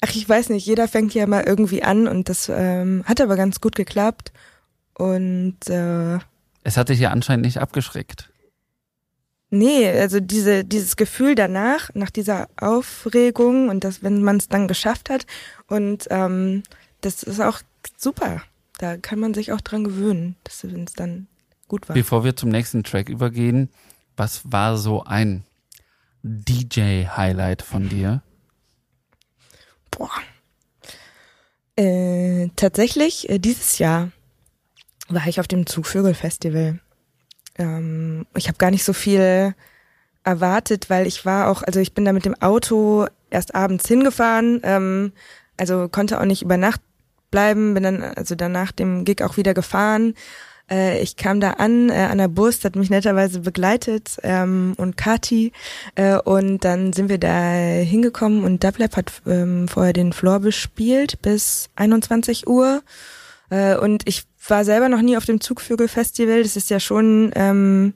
Ach, 0.00 0.14
ich 0.14 0.26
weiß 0.26 0.48
nicht, 0.48 0.66
jeder 0.66 0.88
fängt 0.88 1.12
ja 1.12 1.26
mal 1.26 1.44
irgendwie 1.44 1.82
an 1.82 2.08
und 2.08 2.28
das 2.28 2.50
ähm, 2.50 3.04
hat 3.04 3.20
aber 3.20 3.36
ganz 3.36 3.60
gut 3.60 3.76
geklappt. 3.76 4.32
Und 4.94 5.58
äh, 5.68 6.18
es 6.62 6.76
hat 6.76 6.88
dich 6.88 7.00
ja 7.00 7.10
anscheinend 7.10 7.44
nicht 7.44 7.58
abgeschreckt. 7.58 8.29
Nee, 9.50 9.88
also 9.88 10.20
diese, 10.20 10.64
dieses 10.64 10.94
Gefühl 10.96 11.34
danach, 11.34 11.90
nach 11.94 12.10
dieser 12.10 12.48
Aufregung 12.56 13.68
und 13.68 13.82
das, 13.82 14.02
wenn 14.02 14.22
man 14.22 14.36
es 14.36 14.48
dann 14.48 14.68
geschafft 14.68 15.10
hat. 15.10 15.26
Und 15.66 16.06
ähm, 16.10 16.62
das 17.00 17.24
ist 17.24 17.40
auch 17.40 17.60
super. 17.96 18.42
Da 18.78 18.96
kann 18.96 19.18
man 19.18 19.34
sich 19.34 19.52
auch 19.52 19.60
dran 19.60 19.82
gewöhnen, 19.82 20.36
dass 20.44 20.62
wenn 20.62 20.84
es 20.84 20.92
dann 20.92 21.26
gut 21.66 21.88
war. 21.88 21.94
Bevor 21.94 22.22
wir 22.22 22.36
zum 22.36 22.50
nächsten 22.50 22.84
Track 22.84 23.08
übergehen, 23.08 23.70
was 24.16 24.40
war 24.44 24.76
so 24.76 25.02
ein 25.02 25.44
DJ-Highlight 26.22 27.62
von 27.62 27.88
dir? 27.88 28.22
Boah. 29.90 30.10
Äh, 31.76 32.50
tatsächlich, 32.54 33.28
äh, 33.28 33.38
dieses 33.38 33.78
Jahr 33.78 34.12
war 35.08 35.26
ich 35.26 35.40
auf 35.40 35.48
dem 35.48 35.66
Zugvögel-Festival 35.66 36.78
ähm, 37.60 38.26
ich 38.34 38.48
habe 38.48 38.58
gar 38.58 38.70
nicht 38.70 38.84
so 38.84 38.92
viel 38.92 39.54
erwartet, 40.24 40.90
weil 40.90 41.06
ich 41.06 41.24
war 41.24 41.48
auch, 41.48 41.62
also 41.62 41.80
ich 41.80 41.94
bin 41.94 42.04
da 42.04 42.12
mit 42.12 42.24
dem 42.24 42.40
Auto 42.40 43.06
erst 43.30 43.54
abends 43.54 43.86
hingefahren, 43.86 44.60
ähm, 44.64 45.12
also 45.56 45.88
konnte 45.88 46.20
auch 46.20 46.24
nicht 46.24 46.42
über 46.42 46.56
Nacht 46.56 46.80
bleiben, 47.30 47.74
bin 47.74 47.82
dann 47.82 48.02
also 48.02 48.34
danach 48.34 48.72
dem 48.72 49.04
Gig 49.04 49.22
auch 49.22 49.36
wieder 49.36 49.54
gefahren. 49.54 50.14
Äh, 50.70 51.00
ich 51.02 51.16
kam 51.16 51.40
da 51.40 51.52
an, 51.52 51.90
äh, 51.90 52.16
der 52.16 52.28
Bus, 52.28 52.64
hat 52.64 52.76
mich 52.76 52.90
netterweise 52.90 53.40
begleitet 53.40 54.18
ähm, 54.22 54.74
und 54.76 54.96
Kati 54.96 55.52
äh, 55.94 56.16
und 56.16 56.64
dann 56.64 56.92
sind 56.92 57.08
wir 57.08 57.18
da 57.18 57.52
hingekommen 57.52 58.44
und 58.44 58.64
Dublab 58.64 58.96
hat 58.96 59.12
ähm, 59.26 59.68
vorher 59.68 59.92
den 59.92 60.12
Floor 60.12 60.40
bespielt 60.40 61.20
bis 61.22 61.68
21 61.76 62.48
Uhr 62.48 62.82
äh, 63.50 63.76
und 63.76 64.08
ich 64.08 64.29
war 64.50 64.64
selber 64.64 64.88
noch 64.88 65.00
nie 65.02 65.16
auf 65.16 65.24
dem 65.24 65.40
Zugvögel-Festival. 65.40 66.42
Das 66.42 66.56
ist 66.56 66.70
ja 66.70 66.80
schon 66.80 67.30
ähm, 67.34 67.94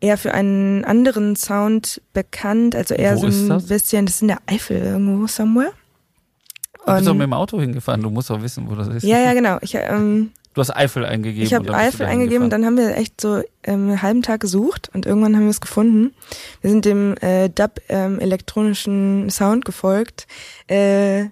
eher 0.00 0.16
für 0.16 0.32
einen 0.32 0.84
anderen 0.84 1.36
Sound 1.36 2.00
bekannt, 2.12 2.74
also 2.74 2.94
eher 2.94 3.16
Wo 3.16 3.20
so 3.20 3.26
ein 3.26 3.48
das? 3.48 3.66
bisschen, 3.66 4.06
das 4.06 4.16
ist 4.16 4.22
in 4.22 4.28
der 4.28 4.38
Eifel 4.46 4.78
irgendwo 4.78 5.26
somewhere. 5.26 5.72
Du 6.86 6.94
bist 6.94 7.06
doch 7.06 7.14
mit 7.14 7.22
dem 7.24 7.34
Auto 7.34 7.60
hingefahren, 7.60 8.00
du 8.02 8.10
musst 8.10 8.30
auch 8.30 8.40
wissen, 8.42 8.68
wo 8.70 8.74
das 8.74 8.88
ist. 8.88 9.02
Ja, 9.02 9.18
ja, 9.18 9.34
genau. 9.34 9.58
Ich, 9.60 9.74
ähm, 9.74 10.30
Du 10.52 10.60
hast 10.60 10.74
Eifel 10.74 11.04
eingegeben. 11.04 11.44
ich 11.46 11.54
habe 11.54 11.72
Eifel 11.72 12.06
eingegeben 12.06 12.42
und 12.44 12.50
dann 12.50 12.66
haben 12.66 12.76
wir 12.76 12.96
echt 12.96 13.20
so 13.20 13.36
ähm, 13.62 13.88
einen 13.90 14.02
halben 14.02 14.22
Tag 14.22 14.40
gesucht 14.40 14.90
und 14.92 15.06
irgendwann 15.06 15.36
haben 15.36 15.44
wir 15.44 15.50
es 15.50 15.60
gefunden. 15.60 16.12
Wir 16.60 16.70
sind 16.70 16.84
dem 16.84 17.14
äh, 17.20 17.48
Dub 17.50 17.80
ähm, 17.88 18.18
elektronischen 18.18 19.30
Sound 19.30 19.64
gefolgt. 19.64 20.26
Äh, 20.66 21.26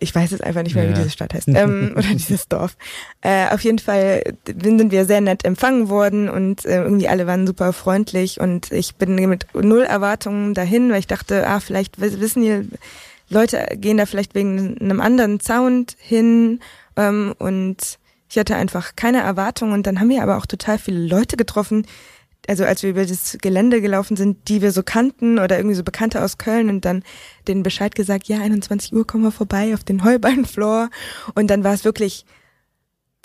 ich 0.00 0.14
weiß 0.14 0.30
jetzt 0.30 0.42
einfach 0.44 0.62
nicht 0.62 0.74
mehr, 0.74 0.84
Ja. 0.84 0.90
wie 0.90 0.94
diese 0.94 1.10
Stadt 1.10 1.34
heißt 1.34 1.48
ähm, 1.48 1.92
oder 1.96 2.08
dieses 2.08 2.48
Dorf. 2.48 2.76
Äh, 3.20 3.48
auf 3.48 3.60
jeden 3.62 3.78
Fall 3.78 4.22
sind 4.46 4.90
wir 4.90 5.04
sehr 5.04 5.20
nett 5.20 5.44
empfangen 5.44 5.88
worden 5.88 6.28
und 6.28 6.64
äh, 6.64 6.82
irgendwie 6.82 7.08
alle 7.08 7.26
waren 7.26 7.46
super 7.46 7.72
freundlich 7.72 8.40
und 8.40 8.70
ich 8.72 8.96
bin 8.96 9.14
mit 9.14 9.46
null 9.54 9.82
Erwartungen 9.82 10.54
dahin, 10.54 10.90
weil 10.90 11.00
ich 11.00 11.06
dachte, 11.06 11.46
ah, 11.46 11.60
vielleicht 11.60 12.00
wissen 12.00 12.42
hier 12.42 12.64
Leute 13.30 13.66
gehen 13.76 13.98
da 13.98 14.06
vielleicht 14.06 14.34
wegen 14.34 14.78
einem 14.80 15.00
anderen 15.00 15.38
Sound 15.40 15.96
hin 15.98 16.60
ähm, 16.96 17.34
und 17.38 17.76
ich 18.30 18.38
hatte 18.38 18.56
einfach 18.56 18.96
keine 18.96 19.20
Erwartungen 19.22 19.72
und 19.72 19.86
dann 19.86 20.00
haben 20.00 20.08
wir 20.10 20.22
aber 20.22 20.36
auch 20.38 20.46
total 20.46 20.78
viele 20.78 21.06
Leute 21.06 21.36
getroffen, 21.36 21.86
also 22.48 22.64
als 22.64 22.82
wir 22.82 22.90
über 22.90 23.04
das 23.04 23.36
Gelände 23.40 23.80
gelaufen 23.80 24.16
sind, 24.16 24.48
die 24.48 24.62
wir 24.62 24.72
so 24.72 24.82
kannten 24.82 25.38
oder 25.38 25.58
irgendwie 25.58 25.76
so 25.76 25.84
Bekannte 25.84 26.22
aus 26.22 26.38
Köln 26.38 26.70
und 26.70 26.84
dann 26.84 27.04
den 27.46 27.62
Bescheid 27.62 27.94
gesagt, 27.94 28.26
ja, 28.28 28.40
21 28.40 28.92
Uhr 28.94 29.06
kommen 29.06 29.24
wir 29.24 29.32
vorbei 29.32 29.74
auf 29.74 29.84
den 29.84 30.02
Heubeinfloor 30.02 30.88
und 31.34 31.48
dann 31.50 31.62
war 31.62 31.74
es 31.74 31.84
wirklich 31.84 32.24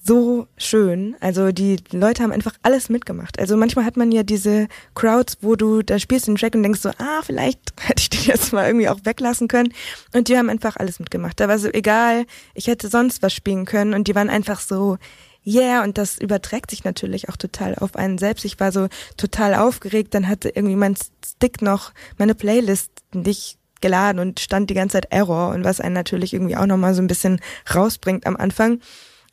so 0.05 0.47
schön. 0.57 1.15
Also 1.21 1.53
die 1.53 1.77
Leute 1.91 2.23
haben 2.23 2.33
einfach 2.33 2.55
alles 2.61 2.89
mitgemacht. 2.89 3.39
Also 3.39 3.55
manchmal 3.55 3.85
hat 3.85 3.95
man 3.95 4.11
ja 4.11 4.23
diese 4.23 4.67
Crowds, 4.95 5.37
wo 5.39 5.55
du 5.55 5.81
da 5.81 5.97
spielst 5.97 6.27
den 6.27 6.35
Track 6.35 6.55
und 6.55 6.63
denkst 6.63 6.81
so, 6.81 6.89
ah, 6.89 7.21
vielleicht 7.23 7.59
hätte 7.81 8.01
ich 8.01 8.09
den 8.09 8.23
jetzt 8.23 8.51
mal 8.51 8.67
irgendwie 8.67 8.89
auch 8.89 8.99
weglassen 9.05 9.47
können. 9.47 9.73
Und 10.13 10.27
die 10.27 10.37
haben 10.37 10.49
einfach 10.49 10.75
alles 10.75 10.99
mitgemacht. 10.99 11.39
Da 11.39 11.47
war 11.47 11.57
so 11.57 11.69
egal, 11.69 12.25
ich 12.53 12.67
hätte 12.67 12.89
sonst 12.89 13.21
was 13.21 13.33
spielen 13.33 13.63
können 13.63 13.93
und 13.93 14.09
die 14.09 14.15
waren 14.15 14.29
einfach 14.29 14.59
so, 14.59 14.97
yeah, 15.45 15.83
und 15.83 15.97
das 15.97 16.17
überträgt 16.17 16.71
sich 16.71 16.83
natürlich 16.83 17.29
auch 17.29 17.37
total 17.37 17.75
auf 17.75 17.95
einen 17.95 18.17
selbst. 18.17 18.45
Ich 18.45 18.59
war 18.59 18.71
so 18.71 18.87
total 19.17 19.55
aufgeregt, 19.55 20.13
dann 20.13 20.27
hatte 20.27 20.49
irgendwie 20.49 20.75
mein 20.75 20.95
Stick 21.25 21.61
noch 21.61 21.91
meine 22.17 22.35
Playlist 22.35 22.91
nicht 23.13 23.57
geladen 23.81 24.19
und 24.19 24.39
stand 24.39 24.69
die 24.69 24.73
ganze 24.73 24.93
Zeit 24.93 25.07
Error 25.11 25.49
und 25.49 25.63
was 25.63 25.81
einen 25.81 25.93
natürlich 25.93 26.33
irgendwie 26.33 26.55
auch 26.55 26.65
nochmal 26.65 26.93
so 26.93 27.01
ein 27.01 27.07
bisschen 27.07 27.39
rausbringt 27.73 28.25
am 28.25 28.37
Anfang. 28.37 28.79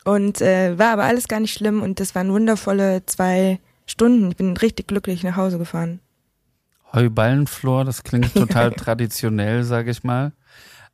Und 0.05 0.41
äh, 0.41 0.79
war 0.79 0.93
aber 0.93 1.05
alles 1.05 1.29
gar 1.29 1.41
nicht 1.41 1.53
schlimm 1.53 1.83
und 1.83 2.01
das 2.01 2.15
waren 2.15 2.33
wundervolle 2.33 3.05
zwei 3.07 3.61
Stunden. 3.87 4.31
Ich 4.31 4.37
bin 4.37 4.57
richtig 4.57 4.89
glücklich 4.89 5.23
nach 5.23 5.37
Hause 5.37 5.59
gefahren. 5.59 6.01
Heuballenflor, 6.93 7.85
das 7.85 8.03
klingt 8.03 8.35
total 8.35 8.73
traditionell, 8.77 9.63
sage 9.63 9.91
ich 9.91 10.03
mal. 10.03 10.33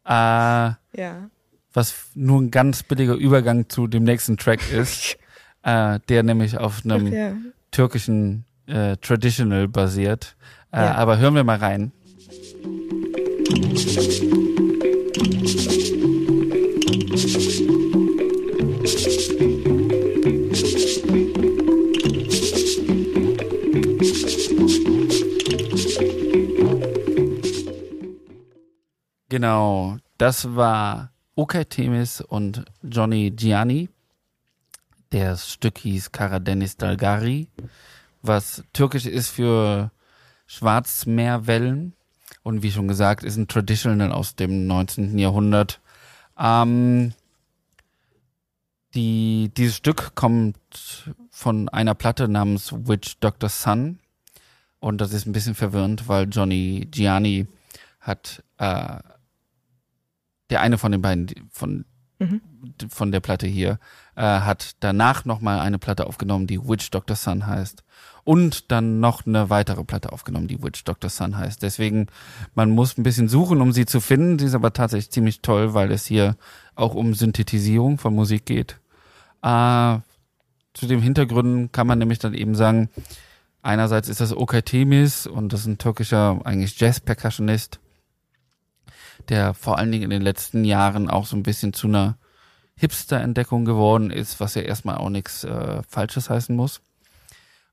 Äh, 0.05 0.74
Ja. 1.00 1.31
Was 1.77 2.07
nur 2.15 2.41
ein 2.41 2.51
ganz 2.51 2.83
billiger 2.83 3.15
Übergang 3.15 3.69
zu 3.69 3.87
dem 3.87 4.03
nächsten 4.03 4.39
Track 4.39 4.73
ist, 4.73 5.19
äh, 5.62 6.01
der 6.09 6.23
nämlich 6.23 6.57
auf 6.57 6.83
einem 6.87 7.12
ja. 7.12 7.33
türkischen 7.71 8.47
äh, 8.67 8.97
Traditional 8.97 9.69
basiert. 9.69 10.37
Äh, 10.73 10.79
Ja. 10.79 10.95
Aber 10.95 11.19
hören 11.19 11.35
wir 11.35 11.45
mal 11.45 11.59
rein. 11.59 11.93
Genau, 29.29 29.99
das 30.17 30.57
war 30.57 31.11
Okay 31.38 31.66
Temis 31.66 32.22
und 32.22 32.64
Johnny 32.83 33.31
Gianni. 33.31 33.90
Das 35.11 35.53
Stück 35.53 35.77
hieß 35.77 36.11
Karadenis 36.11 36.79
Dalgari, 36.79 37.49
was 38.22 38.64
türkisch 38.72 39.05
ist 39.05 39.29
für 39.29 39.90
Schwarzmeerwellen 40.46 41.92
und 42.42 42.62
wie 42.62 42.72
schon 42.72 42.88
gesagt, 42.88 43.22
ist 43.22 43.37
ein 43.37 43.49
Traditional 43.49 44.12
aus 44.12 44.35
dem 44.35 44.66
19. 44.66 45.18
Jahrhundert. 45.18 45.79
Ähm, 46.38 47.12
die, 48.94 49.51
dieses 49.55 49.77
Stück 49.77 50.14
kommt 50.14 50.57
von 51.31 51.68
einer 51.68 51.94
Platte 51.94 52.29
namens 52.29 52.72
Witch 52.72 53.18
Dr. 53.20 53.51
Sun 53.51 53.99
und 54.81 55.03
das 55.03 55.12
ist 55.12 55.27
ein 55.27 55.33
bisschen 55.33 55.55
verwirrend, 55.55 56.09
weil 56.09 56.31
Johnny 56.31 56.88
Gianni 56.90 57.46
hat 58.01 58.42
äh, 58.57 59.01
der 60.51 60.61
eine 60.61 60.79
von 60.79 60.93
den 60.93 61.03
beiden 61.03 61.29
von 61.51 61.85
Mhm. 62.19 62.41
von 62.89 63.13
der 63.13 63.21
Platte 63.21 63.47
hier 63.47 63.79
äh, 64.15 64.23
hat 64.23 64.77
danach 64.81 65.27
noch 65.27 65.43
mal 65.43 65.61
eine 65.61 65.79
Platte 65.79 66.07
aufgenommen, 66.07 66.47
die 66.47 66.67
Witch 66.67 66.91
Dr. 66.91 67.15
Sun 67.15 67.47
heißt 67.47 67.85
und 68.25 68.73
dann 68.73 69.01
noch 69.01 69.27
eine 69.27 69.51
weitere 69.51 69.85
Platte 69.85 70.13
aufgenommen, 70.13 70.49
die 70.49 70.63
Witch 70.63 70.83
Dr. 70.85 71.11
Sun 71.11 71.37
heißt. 71.37 71.63
Deswegen 71.63 72.07
man 72.55 72.71
muss 72.71 72.97
ein 72.97 73.03
bisschen 73.03 73.29
suchen, 73.29 73.61
um 73.61 73.73
sie 73.73 73.85
zu 73.85 74.01
finden. 74.01 74.39
Sie 74.39 74.47
ist 74.47 74.55
aber 74.55 74.73
tatsächlich 74.73 75.11
ziemlich 75.11 75.43
toll, 75.43 75.75
weil 75.75 75.93
es 75.93 76.07
hier 76.07 76.37
auch 76.75 76.95
um 76.95 77.13
Synthetisierung 77.13 77.99
von 77.99 78.15
Musik 78.15 78.47
geht. 78.47 78.81
Äh, 79.43 79.99
zu 80.73 80.87
den 80.87 81.03
Hintergründen 81.03 81.71
kann 81.71 81.87
man 81.87 81.99
nämlich 81.99 82.19
dann 82.19 82.33
eben 82.33 82.55
sagen, 82.55 82.89
einerseits 83.61 84.09
ist 84.09 84.23
das 84.23 84.35
Okay 84.35 84.63
Temis 84.63 85.27
und 85.27 85.53
das 85.53 85.61
ist 85.61 85.67
ein 85.67 85.79
türkischer 85.79 86.41
eigentlich 86.45 86.81
Jazz-Percussionist, 86.81 87.79
der 89.29 89.55
vor 89.55 89.79
allen 89.79 89.92
Dingen 89.92 90.05
in 90.05 90.11
den 90.11 90.22
letzten 90.22 90.64
Jahren 90.64 91.11
auch 91.11 91.26
so 91.26 91.37
ein 91.37 91.42
bisschen 91.42 91.72
zu 91.72 91.87
einer 91.87 92.18
Hipster-Entdeckung 92.76 93.64
geworden 93.64 94.11
ist, 94.11 94.38
was 94.40 94.55
ja 94.55 94.62
erstmal 94.62 94.96
auch 94.96 95.09
nichts 95.09 95.44
äh, 95.44 95.83
Falsches 95.88 96.31
heißen 96.31 96.55
muss. 96.55 96.83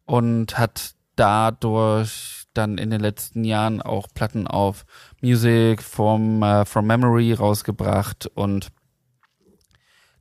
Und 0.06 0.58
hat 0.58 0.96
dadurch 1.16 2.44
dann 2.54 2.78
in 2.78 2.90
den 2.90 3.02
letzten 3.02 3.44
Jahren 3.44 3.82
auch 3.82 4.08
Platten 4.14 4.48
auf 4.48 4.86
Music 5.22 5.82
from, 5.82 6.42
äh, 6.44 6.66
from 6.66 6.88
Memory 6.88 7.34
rausgebracht 7.34 8.28
und 8.28 8.72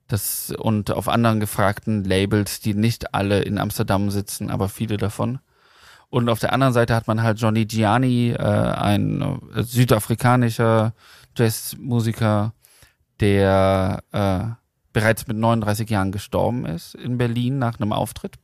das 0.07 0.53
und 0.57 0.91
auf 0.91 1.07
anderen 1.07 1.39
gefragten 1.39 2.03
Labels, 2.03 2.59
die 2.59 2.73
nicht 2.73 3.13
alle 3.13 3.41
in 3.41 3.57
Amsterdam 3.57 4.11
sitzen, 4.11 4.49
aber 4.49 4.69
viele 4.69 4.97
davon. 4.97 5.39
Und 6.13 6.29
auf 6.29 6.37
der 6.37 6.53
anderen 6.53 6.73
Seite 6.73 6.93
hat 6.93 7.07
man 7.07 7.23
halt 7.23 7.39
Johnny 7.39 7.65
Gianni, 7.65 8.33
äh, 8.33 8.37
ein 8.37 9.41
äh, 9.55 9.63
südafrikanischer 9.63 10.93
Jazzmusiker, 11.35 12.53
der 13.19 14.03
äh, 14.11 14.43
bereits 14.93 15.25
mit 15.25 15.37
39 15.37 15.89
Jahren 15.89 16.11
gestorben 16.11 16.67
ist 16.67 16.93
in 16.93 17.17
Berlin 17.17 17.57
nach 17.57 17.79
einem 17.79 17.91
Auftritt 17.91 18.35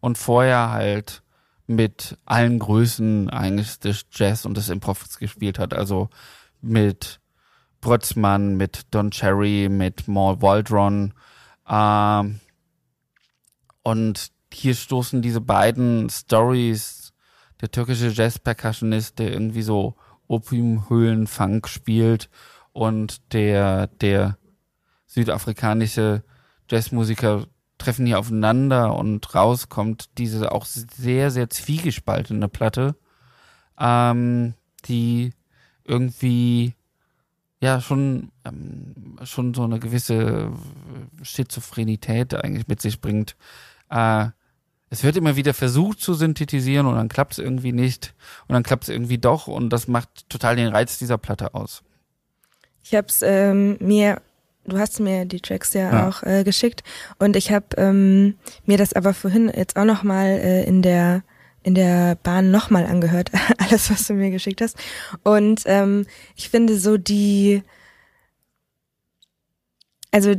und 0.00 0.18
vorher 0.18 0.72
halt 0.72 1.22
mit 1.68 2.18
allen 2.26 2.58
Größen 2.58 3.30
eigentlich 3.30 3.78
des 3.78 4.06
Jazz 4.10 4.44
und 4.44 4.56
des 4.56 4.68
Improvs 4.68 5.18
gespielt 5.20 5.60
hat. 5.60 5.74
Also 5.74 6.08
mit 6.62 7.20
Brötzmann, 7.80 8.56
mit 8.56 8.92
Don 8.92 9.12
Cherry, 9.12 9.68
mit 9.70 10.08
Maul 10.08 10.42
Waldron. 10.42 11.14
Ähm, 11.70 12.40
und 13.84 14.32
hier 14.52 14.74
stoßen 14.74 15.22
diese 15.22 15.40
beiden 15.40 16.08
Stories, 16.10 17.12
der 17.60 17.70
türkische 17.70 18.08
Jazz-Percussionist, 18.08 19.18
der 19.18 19.32
irgendwie 19.32 19.62
so 19.62 19.96
Opiumhöhlen-Funk 20.28 21.68
spielt 21.68 22.30
und 22.72 23.32
der, 23.32 23.88
der 23.88 24.38
südafrikanische 25.06 26.22
Jazzmusiker 26.70 27.46
treffen 27.78 28.06
hier 28.06 28.18
aufeinander 28.18 28.94
und 28.94 29.34
rauskommt 29.34 30.18
diese 30.18 30.52
auch 30.52 30.64
sehr, 30.66 31.30
sehr 31.30 31.48
zwiegespaltene 31.48 32.48
Platte, 32.48 32.96
ähm, 33.78 34.54
die 34.84 35.32
irgendwie 35.84 36.74
ja 37.60 37.80
schon 37.80 38.30
ähm, 38.44 39.18
schon 39.24 39.54
so 39.54 39.64
eine 39.64 39.78
gewisse 39.78 40.52
Schizophrenität 41.22 42.34
eigentlich 42.34 42.68
mit 42.68 42.80
sich 42.80 43.00
bringt. 43.00 43.36
Äh, 43.88 44.28
es 44.90 45.04
wird 45.04 45.16
immer 45.16 45.36
wieder 45.36 45.54
versucht 45.54 46.00
zu 46.00 46.14
synthetisieren 46.14 46.86
und 46.86 46.96
dann 46.96 47.08
klappt 47.08 47.32
es 47.32 47.38
irgendwie 47.38 47.72
nicht 47.72 48.14
und 48.46 48.54
dann 48.54 48.62
klappt 48.62 48.84
es 48.84 48.88
irgendwie 48.88 49.18
doch 49.18 49.46
und 49.46 49.70
das 49.70 49.88
macht 49.88 50.28
total 50.28 50.56
den 50.56 50.68
Reiz 50.68 50.98
dieser 50.98 51.18
Platte 51.18 51.54
aus. 51.54 51.82
Ich 52.82 52.94
habe 52.94 53.08
es 53.08 53.20
ähm, 53.22 53.76
mir, 53.80 54.22
du 54.66 54.78
hast 54.78 55.00
mir 55.00 55.26
die 55.26 55.40
Tracks 55.40 55.74
ja, 55.74 55.92
ja. 55.92 56.08
auch 56.08 56.22
äh, 56.22 56.44
geschickt 56.44 56.82
und 57.18 57.36
ich 57.36 57.52
habe 57.52 57.66
ähm, 57.76 58.36
mir 58.64 58.78
das 58.78 58.94
aber 58.94 59.12
vorhin 59.12 59.52
jetzt 59.54 59.76
auch 59.76 59.84
noch 59.84 60.02
mal 60.02 60.26
äh, 60.26 60.64
in 60.64 60.82
der 60.82 61.22
in 61.62 61.74
der 61.74 62.14
Bahn 62.14 62.50
nochmal 62.50 62.86
angehört, 62.86 63.30
alles, 63.58 63.90
was 63.90 64.06
du 64.06 64.14
mir 64.14 64.30
geschickt 64.30 64.62
hast. 64.62 64.78
Und 65.22 65.62
ähm, 65.66 66.06
ich 66.34 66.48
finde 66.48 66.78
so 66.78 66.96
die, 66.96 67.62
also 70.10 70.34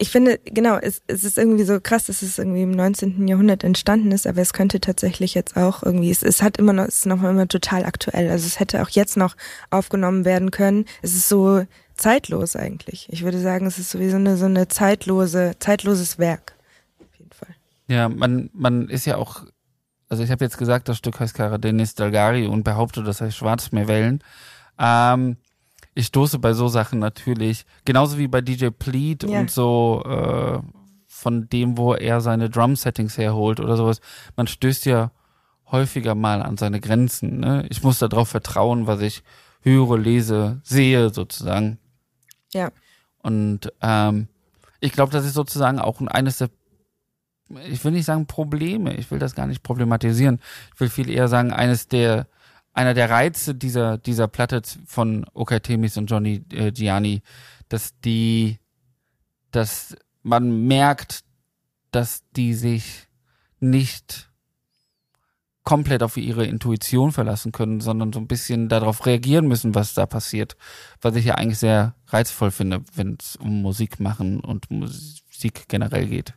ich 0.00 0.08
finde, 0.08 0.40
genau, 0.46 0.78
es, 0.78 1.02
es 1.08 1.24
ist 1.24 1.36
irgendwie 1.36 1.64
so 1.64 1.78
krass, 1.78 2.06
dass 2.06 2.22
es 2.22 2.38
irgendwie 2.38 2.62
im 2.62 2.70
19. 2.70 3.28
Jahrhundert 3.28 3.64
entstanden 3.64 4.12
ist, 4.12 4.26
aber 4.26 4.40
es 4.40 4.54
könnte 4.54 4.80
tatsächlich 4.80 5.34
jetzt 5.34 5.58
auch 5.58 5.82
irgendwie, 5.82 6.10
es, 6.10 6.22
es 6.22 6.40
hat 6.42 6.56
immer 6.56 6.72
noch, 6.72 6.84
es 6.84 7.00
ist 7.00 7.06
noch 7.06 7.22
immer 7.22 7.46
total 7.46 7.84
aktuell. 7.84 8.30
Also 8.30 8.46
es 8.46 8.58
hätte 8.58 8.80
auch 8.80 8.88
jetzt 8.88 9.18
noch 9.18 9.36
aufgenommen 9.68 10.24
werden 10.24 10.50
können. 10.50 10.86
Es 11.02 11.14
ist 11.14 11.28
so 11.28 11.66
zeitlos 11.96 12.56
eigentlich. 12.56 13.08
Ich 13.10 13.24
würde 13.24 13.38
sagen, 13.38 13.66
es 13.66 13.78
ist 13.78 13.90
sowieso 13.90 14.16
eine, 14.16 14.38
so 14.38 14.46
eine 14.46 14.68
zeitlose, 14.68 15.52
zeitloses 15.58 16.18
Werk. 16.18 16.54
Auf 16.98 17.18
jeden 17.18 17.32
Fall. 17.32 17.54
Ja, 17.88 18.08
man, 18.08 18.48
man 18.54 18.88
ist 18.88 19.04
ja 19.04 19.18
auch, 19.18 19.44
also 20.08 20.22
ich 20.22 20.30
habe 20.30 20.42
jetzt 20.42 20.56
gesagt, 20.56 20.88
das 20.88 20.96
Stück 20.96 21.20
heißt 21.20 21.34
Cara 21.34 21.58
Denis 21.58 21.94
Dalgari 21.94 22.46
und 22.46 22.64
behaupte, 22.64 23.02
das 23.02 23.20
heißt 23.20 23.36
Schwarzmeerwellen. 23.36 24.24
Ähm, 24.78 25.36
ich 25.94 26.06
stoße 26.06 26.38
bei 26.38 26.52
so 26.52 26.68
Sachen 26.68 26.98
natürlich, 26.98 27.64
genauso 27.84 28.18
wie 28.18 28.28
bei 28.28 28.40
DJ 28.40 28.68
Pleat 28.68 29.24
ja. 29.24 29.40
und 29.40 29.50
so 29.50 30.02
äh, 30.06 30.60
von 31.06 31.48
dem, 31.48 31.76
wo 31.76 31.94
er 31.94 32.20
seine 32.20 32.48
Drum-Settings 32.48 33.18
herholt 33.18 33.60
oder 33.60 33.76
sowas. 33.76 34.00
Man 34.36 34.46
stößt 34.46 34.86
ja 34.86 35.10
häufiger 35.70 36.14
mal 36.14 36.42
an 36.42 36.56
seine 36.56 36.80
Grenzen. 36.80 37.40
Ne? 37.40 37.66
Ich 37.68 37.82
muss 37.82 37.98
darauf 37.98 38.28
vertrauen, 38.28 38.86
was 38.86 39.00
ich 39.00 39.22
höre, 39.62 39.98
lese, 39.98 40.60
sehe 40.64 41.10
sozusagen. 41.10 41.78
Ja. 42.52 42.70
Und 43.22 43.72
ähm, 43.82 44.28
ich 44.80 44.92
glaube, 44.92 45.12
das 45.12 45.26
ist 45.26 45.34
sozusagen 45.34 45.78
auch 45.78 46.00
eines 46.00 46.38
der, 46.38 46.50
ich 47.68 47.84
will 47.84 47.92
nicht 47.92 48.06
sagen 48.06 48.26
Probleme, 48.26 48.94
ich 48.94 49.10
will 49.10 49.18
das 49.18 49.34
gar 49.34 49.46
nicht 49.46 49.62
problematisieren. 49.62 50.40
Ich 50.74 50.80
will 50.80 50.88
viel 50.88 51.10
eher 51.10 51.28
sagen, 51.28 51.52
eines 51.52 51.88
der 51.88 52.26
einer 52.80 52.94
der 52.94 53.10
Reize 53.10 53.54
dieser, 53.54 53.98
dieser 53.98 54.26
Platte 54.26 54.62
von 54.86 55.26
Okay 55.34 55.60
Temis 55.60 55.98
und 55.98 56.06
Johnny 56.10 56.42
äh, 56.50 56.72
Gianni, 56.72 57.20
dass 57.68 57.98
die, 58.00 58.58
dass 59.50 59.94
man 60.22 60.66
merkt, 60.66 61.22
dass 61.90 62.22
die 62.36 62.54
sich 62.54 63.08
nicht 63.58 64.30
komplett 65.62 66.02
auf 66.02 66.16
ihre 66.16 66.46
Intuition 66.46 67.12
verlassen 67.12 67.52
können, 67.52 67.80
sondern 67.80 68.14
so 68.14 68.18
ein 68.18 68.26
bisschen 68.26 68.70
darauf 68.70 69.04
reagieren 69.04 69.46
müssen, 69.46 69.74
was 69.74 69.92
da 69.92 70.06
passiert. 70.06 70.56
Was 71.02 71.16
ich 71.16 71.26
ja 71.26 71.34
eigentlich 71.34 71.58
sehr 71.58 71.94
reizvoll 72.06 72.50
finde, 72.50 72.82
wenn 72.94 73.18
es 73.20 73.36
um 73.36 73.60
Musik 73.60 74.00
machen 74.00 74.40
und 74.40 74.70
Musik 74.70 75.68
generell 75.68 76.06
geht. 76.06 76.32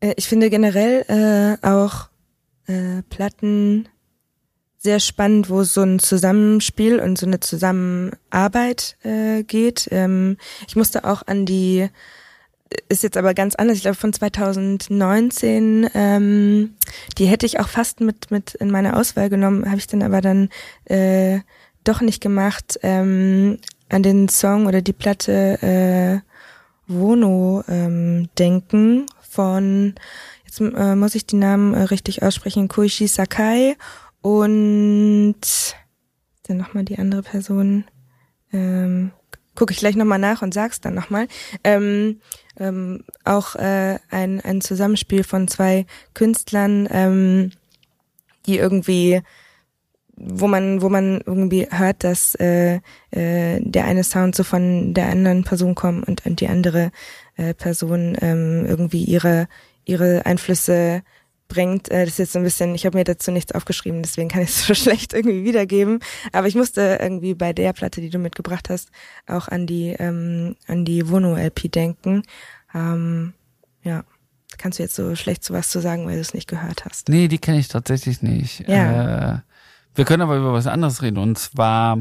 Äh, 0.00 0.14
ich 0.16 0.26
finde 0.26 0.48
generell 0.48 1.58
äh, 1.62 1.66
auch 1.66 2.08
äh, 2.66 3.02
Platten 3.02 3.88
sehr 4.82 4.98
spannend, 4.98 5.48
wo 5.48 5.62
so 5.62 5.82
ein 5.82 6.00
Zusammenspiel 6.00 6.98
und 6.98 7.16
so 7.16 7.26
eine 7.26 7.38
Zusammenarbeit 7.38 8.96
äh, 9.04 9.44
geht. 9.44 9.88
Ähm, 9.92 10.36
ich 10.66 10.74
musste 10.74 11.04
auch 11.04 11.22
an 11.26 11.46
die, 11.46 11.88
ist 12.88 13.04
jetzt 13.04 13.16
aber 13.16 13.32
ganz 13.32 13.54
anders, 13.54 13.76
ich 13.76 13.82
glaube 13.82 13.96
von 13.96 14.12
2019, 14.12 15.88
ähm, 15.94 16.74
die 17.16 17.26
hätte 17.26 17.46
ich 17.46 17.60
auch 17.60 17.68
fast 17.68 18.00
mit, 18.00 18.32
mit 18.32 18.54
in 18.54 18.72
meine 18.72 18.96
Auswahl 18.96 19.30
genommen, 19.30 19.66
habe 19.66 19.78
ich 19.78 19.86
dann 19.86 20.02
aber 20.02 20.20
dann 20.20 20.48
äh, 20.86 21.40
doch 21.84 22.00
nicht 22.00 22.20
gemacht, 22.20 22.80
ähm, 22.82 23.58
an 23.88 24.02
den 24.02 24.28
Song 24.28 24.66
oder 24.66 24.82
die 24.82 24.92
Platte 24.92 25.62
äh, 25.62 26.28
Wono 26.88 27.62
ähm, 27.68 28.28
denken 28.36 29.06
von, 29.20 29.94
jetzt 30.44 30.60
äh, 30.60 30.96
muss 30.96 31.14
ich 31.14 31.24
die 31.24 31.36
Namen 31.36 31.72
äh, 31.72 31.82
richtig 31.84 32.22
aussprechen, 32.22 32.66
Koichi 32.66 33.06
Sakai 33.06 33.76
und 34.22 35.36
dann 36.44 36.56
nochmal 36.56 36.84
die 36.84 36.98
andere 36.98 37.22
Person. 37.22 37.84
Ähm, 38.52 39.12
Gucke 39.54 39.72
ich 39.72 39.80
gleich 39.80 39.96
nochmal 39.96 40.18
nach 40.18 40.40
und 40.40 40.54
sag's 40.54 40.80
dann 40.80 40.94
nochmal. 40.94 41.28
Ähm, 41.62 42.20
ähm, 42.58 43.04
auch 43.24 43.54
äh, 43.54 43.98
ein, 44.10 44.40
ein 44.40 44.62
Zusammenspiel 44.62 45.24
von 45.24 45.46
zwei 45.46 45.84
Künstlern, 46.14 46.88
ähm, 46.90 47.50
die 48.46 48.56
irgendwie 48.56 49.20
wo 50.16 50.46
man 50.46 50.82
wo 50.82 50.88
man 50.88 51.20
irgendwie 51.24 51.66
hört, 51.70 52.04
dass 52.04 52.34
äh, 52.36 52.80
äh, 53.10 53.60
der 53.60 53.84
eine 53.86 54.04
Sound 54.04 54.34
so 54.34 54.44
von 54.44 54.94
der 54.94 55.08
anderen 55.08 55.42
Person 55.42 55.74
kommt 55.74 56.06
und, 56.06 56.24
und 56.26 56.40
die 56.40 56.48
andere 56.48 56.92
äh, 57.36 57.54
Person 57.54 58.16
ähm, 58.20 58.64
irgendwie 58.66 59.04
ihre 59.04 59.48
ihre 59.84 60.24
Einflüsse 60.26 61.02
bringt. 61.52 61.90
Äh, 61.90 62.04
das 62.04 62.14
ist 62.14 62.18
jetzt 62.18 62.32
so 62.32 62.38
ein 62.38 62.44
bisschen, 62.44 62.74
ich 62.74 62.86
habe 62.86 62.96
mir 62.96 63.04
dazu 63.04 63.30
nichts 63.30 63.52
aufgeschrieben, 63.52 64.02
deswegen 64.02 64.28
kann 64.28 64.42
ich 64.42 64.48
es 64.48 64.66
so 64.66 64.74
schlecht 64.74 65.12
irgendwie 65.12 65.44
wiedergeben. 65.44 66.00
Aber 66.32 66.46
ich 66.46 66.54
musste 66.54 66.98
irgendwie 67.00 67.34
bei 67.34 67.52
der 67.52 67.72
Platte, 67.72 68.00
die 68.00 68.10
du 68.10 68.18
mitgebracht 68.18 68.70
hast, 68.70 68.90
auch 69.26 69.48
an 69.48 69.66
die 69.66 69.94
ähm, 69.98 70.56
an 70.66 70.84
die 70.84 71.08
Wono-LP 71.08 71.70
denken. 71.70 72.22
Ähm, 72.74 73.34
ja, 73.82 74.04
kannst 74.58 74.78
du 74.78 74.82
jetzt 74.82 74.94
so 74.94 75.14
schlecht 75.14 75.44
zu 75.44 75.52
was 75.52 75.70
zu 75.70 75.80
sagen, 75.80 76.06
weil 76.06 76.14
du 76.14 76.20
es 76.20 76.34
nicht 76.34 76.48
gehört 76.48 76.84
hast? 76.84 77.08
Nee, 77.08 77.28
die 77.28 77.38
kenne 77.38 77.58
ich 77.58 77.68
tatsächlich 77.68 78.22
nicht. 78.22 78.66
Ja. 78.68 79.34
Äh, 79.34 79.38
wir 79.94 80.04
können 80.06 80.22
aber 80.22 80.38
über 80.38 80.54
was 80.54 80.66
anderes 80.66 81.02
reden 81.02 81.18
und 81.18 81.38
zwar 81.38 81.98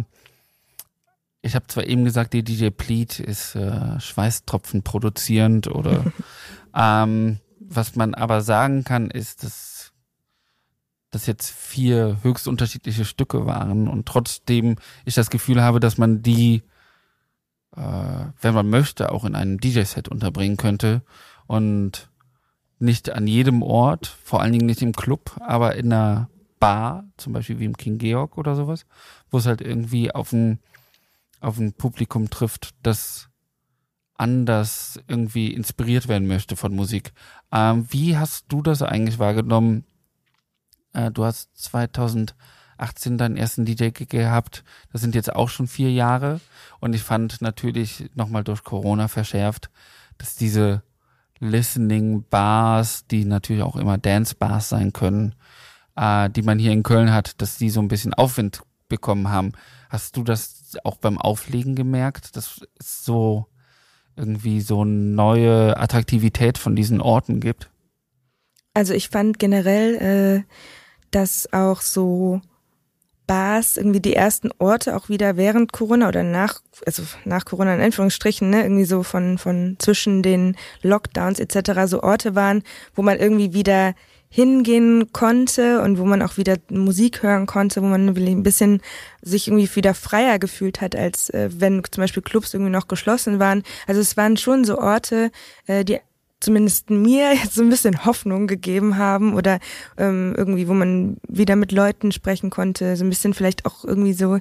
ich 1.43 1.56
habe 1.56 1.66
zwar 1.68 1.88
eben 1.88 2.06
gesagt, 2.06 2.34
die 2.34 2.43
DJ 2.43 2.70
Pleat 2.70 3.20
ist 3.20 3.56
äh, 3.56 3.99
Schweißtropfen 3.99 4.84
produzierend 4.84 5.68
oder 5.68 6.06
ähm, 6.76 7.39
was 7.76 7.96
man 7.96 8.14
aber 8.14 8.42
sagen 8.42 8.84
kann, 8.84 9.10
ist, 9.10 9.44
dass 9.44 9.94
das 11.10 11.26
jetzt 11.26 11.50
vier 11.50 12.18
höchst 12.24 12.48
unterschiedliche 12.48 13.06
Stücke 13.06 13.46
waren 13.46 13.88
und 13.88 14.06
trotzdem 14.06 14.78
ich 15.06 15.14
das 15.14 15.30
Gefühl 15.30 15.62
habe, 15.62 15.80
dass 15.80 15.98
man 15.98 16.22
die, 16.22 16.64
äh, 17.76 18.26
wenn 18.42 18.54
man 18.54 18.70
möchte, 18.70 19.12
auch 19.12 19.26
in 19.26 19.36
einem 19.36 19.60
DJ-Set 19.60 20.08
unterbringen 20.08 20.58
könnte 20.58 21.02
und 21.48 22.10
nicht 22.80 23.12
an 23.12 23.28
jedem 23.28 23.62
Ort, 23.62 24.08
vor 24.08 24.42
allen 24.42 24.54
Dingen 24.54 24.66
nicht 24.66 24.82
im 24.82 24.94
Club, 24.94 25.38
aber 25.42 25.76
in 25.76 25.92
einer 25.92 26.30
Bar, 26.60 27.06
zum 27.18 27.34
Beispiel 27.34 27.60
wie 27.60 27.66
im 27.66 27.78
King 27.78 27.98
Georg 27.98 28.38
oder 28.38 28.56
sowas, 28.56 28.86
wo 29.30 29.38
es 29.38 29.46
halt 29.46 29.62
irgendwie 29.62 30.12
auf 30.12 30.32
ein, 30.32 30.60
auf 31.42 31.58
ein 31.58 31.74
Publikum 31.74 32.30
trifft, 32.30 32.76
das 32.84 33.31
anders 34.22 35.00
irgendwie 35.08 35.52
inspiriert 35.52 36.08
werden 36.08 36.28
möchte 36.28 36.56
von 36.56 36.76
Musik. 36.76 37.12
Ähm, 37.52 37.88
wie 37.90 38.18
hast 38.18 38.46
du 38.50 38.62
das 38.62 38.84
eigentlich 38.84 39.18
wahrgenommen? 39.18 39.84
Äh, 40.94 41.10
du 41.10 41.26
hast 41.26 41.50
2018 41.58 43.18
deinen 43.18 43.36
ersten 43.36 43.66
DJ-Gig 43.66 44.10
gehabt. 44.10 44.64
Das 44.92 45.02
sind 45.02 45.16
jetzt 45.16 45.36
auch 45.36 45.50
schon 45.50 45.68
vier 45.68 45.92
Jahre. 45.92 46.40
Und 46.80 46.94
ich 46.94 47.02
fand 47.02 47.42
natürlich 47.42 48.12
nochmal 48.14 48.44
durch 48.44 48.64
Corona 48.64 49.08
verschärft, 49.08 49.72
dass 50.20 50.36
diese 50.36 50.84
Listening 51.40 52.24
Bars, 52.30 53.08
die 53.08 53.26
natürlich 53.26 53.64
auch 53.64 53.76
immer 53.76 53.98
Dance 53.98 54.36
Bars 54.36 54.70
sein 54.70 54.94
können, 54.94 55.34
äh, 55.96 56.30
die 56.30 56.44
man 56.44 56.60
hier 56.60 56.74
in 56.74 56.84
Köln 56.84 57.12
hat, 57.12 57.42
dass 57.42 57.58
die 57.58 57.72
so 57.72 57.82
ein 57.82 57.88
bisschen 57.88 58.14
Aufwind 58.14 58.62
bekommen 58.88 59.30
haben. 59.30 59.54
Hast 59.90 60.16
du 60.16 60.24
das 60.24 60.78
auch 60.84 60.98
beim 60.98 61.18
Auflegen 61.18 61.74
gemerkt? 61.76 62.36
Das 62.36 62.62
ist 62.78 63.04
so 63.04 63.48
irgendwie 64.22 64.62
so 64.62 64.86
neue 64.86 65.76
Attraktivität 65.78 66.58
von 66.58 66.76
diesen 66.76 67.02
Orten 67.02 67.40
gibt? 67.40 67.70
Also 68.74 68.94
ich 68.94 69.10
fand 69.10 69.40
generell, 69.40 69.96
äh, 69.96 70.54
dass 71.10 71.52
auch 71.52 71.82
so 71.82 72.42
Bars 73.28 73.78
irgendwie 73.78 74.02
die 74.02 74.16
ersten 74.16 74.50
Orte 74.60 74.96
auch 74.96 75.10
wieder 75.10 75.38
während 75.38 75.72
Corona 75.72 76.08
oder 76.08 76.24
nach, 76.24 76.62
also 76.86 77.04
nach 77.26 77.46
Corona 77.46 77.76
in 77.76 77.82
Anführungsstrichen, 77.82 78.50
ne, 78.50 78.64
irgendwie 78.64 78.86
so 78.86 79.04
von, 79.04 79.38
von 79.38 79.78
zwischen 79.80 80.22
den 80.22 80.56
Lockdowns 80.82 81.40
etc. 81.40 81.82
so 81.86 82.04
Orte 82.04 82.36
waren, 82.36 82.64
wo 82.94 83.02
man 83.02 83.18
irgendwie 83.18 83.54
wieder 83.54 83.94
hingehen 84.34 85.12
konnte 85.12 85.82
und 85.82 86.00
wo 86.00 86.06
man 86.06 86.22
auch 86.22 86.38
wieder 86.38 86.56
Musik 86.70 87.22
hören 87.22 87.46
konnte, 87.46 87.82
wo 87.82 87.86
man 87.86 88.08
ein 88.08 88.44
bisschen 88.44 88.82
sich 89.22 89.50
irgendwie 89.50 89.70
wieder 89.76 89.94
freier 89.94 90.40
gefühlt 90.40 90.80
hat, 90.80 90.96
als 90.96 91.30
äh, 91.32 91.50
wenn 91.52 91.84
zum 91.92 92.02
Beispiel 92.02 92.24
Clubs 92.24 92.54
irgendwie 92.54 92.72
noch 92.72 92.88
geschlossen 92.88 93.40
waren. 93.40 93.62
Also 93.88 94.00
es 94.00 94.16
waren 94.16 94.38
schon 94.38 94.64
so 94.64 94.78
Orte, 94.78 95.32
äh, 95.68 95.84
die 95.84 96.00
zumindest 96.40 96.90
mir 96.90 97.34
jetzt 97.44 97.56
so 97.56 97.62
ein 97.62 97.70
bisschen 97.70 98.06
Hoffnung 98.06 98.48
gegeben 98.48 98.98
haben 98.98 99.34
oder 99.34 99.60
ähm, 99.98 100.34
irgendwie, 100.38 100.70
wo 100.70 100.74
man 100.74 101.18
wieder 101.28 101.58
mit 101.58 101.74
Leuten 101.74 102.14
sprechen 102.14 102.50
konnte, 102.50 102.96
so 102.96 103.04
ein 103.04 103.10
bisschen 103.10 103.34
vielleicht 103.34 103.66
auch 103.66 103.84
irgendwie 103.84 104.14
so 104.14 104.40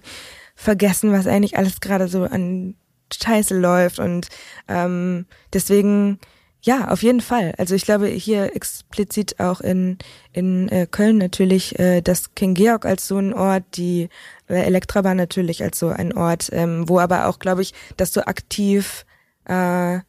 vergessen, 0.54 1.10
was 1.10 1.26
eigentlich 1.26 1.58
alles 1.58 1.80
gerade 1.80 2.06
so 2.06 2.22
an 2.22 2.76
Scheiße 3.12 3.58
läuft 3.58 3.98
und 3.98 4.28
ähm, 4.68 5.26
deswegen 5.52 6.20
ja, 6.62 6.88
auf 6.88 7.02
jeden 7.02 7.20
Fall. 7.22 7.54
Also 7.56 7.74
ich 7.74 7.84
glaube 7.84 8.06
hier 8.06 8.54
explizit 8.54 9.40
auch 9.40 9.60
in 9.60 9.98
in 10.32 10.68
äh, 10.68 10.86
Köln 10.90 11.16
natürlich 11.18 11.78
äh, 11.78 12.02
das 12.02 12.34
King 12.34 12.54
Georg 12.54 12.84
als 12.84 13.08
so 13.08 13.18
ein 13.18 13.32
Ort, 13.32 13.64
die 13.74 14.08
äh, 14.48 14.62
Elektrabahn 14.62 15.16
natürlich 15.16 15.62
als 15.62 15.78
so 15.78 15.88
ein 15.88 16.12
Ort, 16.16 16.50
ähm, 16.52 16.88
wo 16.88 16.98
aber 16.98 17.26
auch, 17.28 17.38
glaube 17.38 17.62
ich, 17.62 17.72
das 17.96 18.12
so 18.12 18.22
aktiv 18.22 19.06
äh, 19.48 20.00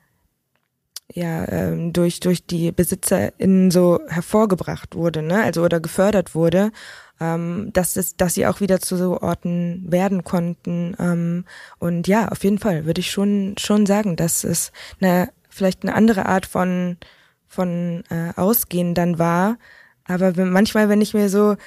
ja 1.13 1.47
ähm, 1.49 1.93
durch 1.93 2.19
durch 2.19 2.45
die 2.45 2.71
BesitzerInnen 2.71 3.71
so 3.71 3.99
hervorgebracht 4.07 4.95
wurde, 4.95 5.21
ne? 5.21 5.43
Also 5.43 5.63
oder 5.63 5.79
gefördert 5.79 6.35
wurde, 6.35 6.71
ähm, 7.21 7.69
dass 7.73 7.95
es, 7.95 8.17
dass 8.17 8.33
sie 8.33 8.45
auch 8.47 8.59
wieder 8.59 8.79
zu 8.81 8.97
so 8.97 9.21
Orten 9.21 9.85
werden 9.89 10.23
konnten. 10.25 10.95
Ähm, 10.99 11.45
und 11.79 12.07
ja, 12.07 12.27
auf 12.29 12.43
jeden 12.43 12.59
Fall 12.59 12.85
würde 12.85 12.99
ich 12.99 13.11
schon 13.11 13.55
schon 13.57 13.85
sagen, 13.85 14.15
dass 14.17 14.43
es 14.43 14.71
eine 14.99 15.29
vielleicht 15.51 15.83
eine 15.83 15.93
andere 15.93 16.25
Art 16.25 16.45
von 16.45 16.97
von 17.47 18.03
äh, 18.09 18.31
Ausgehen 18.37 18.93
dann 18.95 19.19
war. 19.19 19.57
Aber 20.05 20.37
wenn, 20.37 20.51
manchmal, 20.51 20.87
wenn 20.87 21.01
ich 21.01 21.13
mir 21.13 21.27
so 21.29 21.57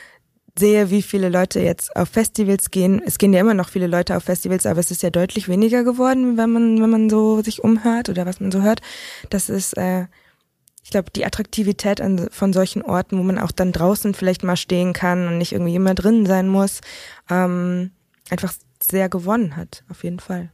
sehe, 0.58 0.90
wie 0.90 1.02
viele 1.02 1.28
Leute 1.28 1.60
jetzt 1.60 1.94
auf 1.96 2.08
Festivals 2.08 2.70
gehen. 2.70 3.02
Es 3.04 3.18
gehen 3.18 3.32
ja 3.32 3.40
immer 3.40 3.54
noch 3.54 3.68
viele 3.68 3.86
Leute 3.86 4.16
auf 4.16 4.24
Festivals, 4.24 4.66
aber 4.66 4.80
es 4.80 4.90
ist 4.90 5.02
ja 5.02 5.10
deutlich 5.10 5.48
weniger 5.48 5.82
geworden, 5.84 6.36
wenn 6.36 6.50
man, 6.50 6.80
wenn 6.80 6.90
man 6.90 7.10
so 7.10 7.42
sich 7.42 7.64
umhört 7.64 8.08
oder 8.08 8.24
was 8.24 8.40
man 8.40 8.52
so 8.52 8.62
hört. 8.62 8.80
Das 9.30 9.48
ist, 9.48 9.76
äh, 9.76 10.06
ich 10.82 10.90
glaube, 10.90 11.10
die 11.10 11.26
Attraktivität 11.26 12.00
an, 12.00 12.28
von 12.30 12.52
solchen 12.52 12.82
Orten, 12.82 13.18
wo 13.18 13.22
man 13.22 13.38
auch 13.38 13.50
dann 13.50 13.72
draußen 13.72 14.14
vielleicht 14.14 14.44
mal 14.44 14.56
stehen 14.56 14.92
kann 14.92 15.26
und 15.26 15.38
nicht 15.38 15.52
irgendwie 15.52 15.74
immer 15.74 15.94
drin 15.94 16.24
sein 16.24 16.48
muss, 16.48 16.80
ähm, 17.28 17.90
einfach 18.30 18.54
sehr 18.80 19.08
gewonnen 19.08 19.56
hat, 19.56 19.82
auf 19.90 20.04
jeden 20.04 20.20
Fall. 20.20 20.53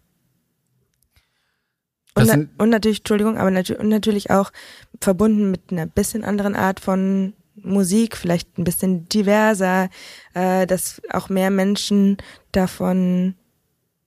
Und, 2.20 2.48
na, 2.56 2.64
und 2.64 2.70
natürlich, 2.70 2.98
Entschuldigung, 2.98 3.38
aber 3.38 3.50
natürlich, 3.50 3.80
und 3.80 3.88
natürlich 3.88 4.30
auch 4.30 4.52
verbunden 5.00 5.50
mit 5.50 5.70
einer 5.70 5.86
bisschen 5.86 6.24
anderen 6.24 6.54
Art 6.54 6.80
von 6.80 7.34
Musik 7.56 8.16
vielleicht 8.16 8.58
ein 8.58 8.64
bisschen 8.64 9.08
diverser, 9.08 9.90
äh, 10.34 10.66
dass 10.66 11.02
auch 11.10 11.28
mehr 11.28 11.50
Menschen 11.50 12.16
davon 12.52 13.34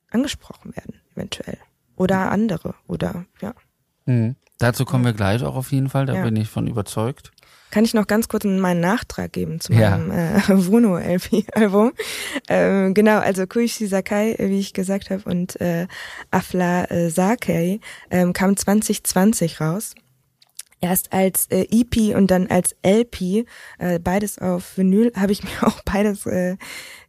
angesprochen 0.09 0.75
werden, 0.75 0.95
eventuell. 1.15 1.57
Oder 1.95 2.31
andere, 2.31 2.75
oder 2.87 3.25
ja. 3.41 3.53
Mhm. 4.05 4.35
Dazu 4.57 4.85
kommen 4.85 5.05
wir 5.05 5.13
gleich 5.13 5.43
auch 5.43 5.55
auf 5.55 5.71
jeden 5.71 5.89
Fall, 5.89 6.05
da 6.05 6.15
ja. 6.15 6.23
bin 6.23 6.35
ich 6.35 6.49
von 6.49 6.67
überzeugt. 6.67 7.31
Kann 7.73 7.85
ich 7.85 7.95
noch 7.95 8.05
ganz 8.05 8.27
kurz 8.27 8.43
meinen 8.43 8.81
Nachtrag 8.81 9.33
geben 9.33 9.59
zu 9.59 9.73
meinem 9.73 10.11
ja. 10.11 10.37
äh, 10.37 10.41
Wono-LP-Album? 10.67 11.93
Ähm, 12.47 12.93
genau, 12.93 13.17
also 13.17 13.47
Kuishi 13.47 13.87
Sakai, 13.87 14.35
wie 14.37 14.59
ich 14.59 14.73
gesagt 14.73 15.09
habe, 15.09 15.27
und 15.27 15.59
äh, 15.59 15.87
Afla 16.29 16.85
äh, 16.91 17.09
Sakai 17.09 17.79
ähm, 18.11 18.31
kam 18.31 18.55
2020 18.55 19.59
raus 19.59 19.95
erst 20.81 21.13
als 21.13 21.47
äh, 21.47 21.65
EP 21.71 22.15
und 22.15 22.29
dann 22.29 22.45
als 22.45 22.75
LP, 22.85 23.47
äh, 23.79 23.97
beides 23.97 24.37
auf 24.37 24.77
Vinyl, 24.77 25.11
habe 25.17 25.31
ich 25.31 25.43
mir 25.43 25.67
auch 25.67 25.81
beides 25.81 26.27
äh, 26.27 26.57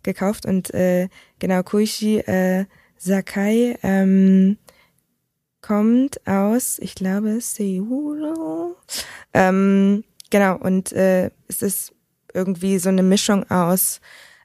gekauft 0.03 0.47
und 0.47 0.73
äh, 0.73 1.11
genau 1.41 1.63
Koichi 1.63 2.21
äh, 2.21 2.65
Sakai 2.97 3.79
ähm, 3.83 4.57
kommt 5.61 6.27
aus, 6.27 6.79
ich 6.79 6.95
glaube 6.95 7.43
Seoul. 7.43 8.75
Ähm, 9.35 10.05
genau 10.35 10.57
und 10.57 10.91
äh, 10.91 11.31
es 11.47 11.63
ist 11.63 11.95
irgendwie 12.33 12.81
so 12.81 12.89
eine 12.89 13.05
Mischung 13.05 13.49
aus 13.53 14.01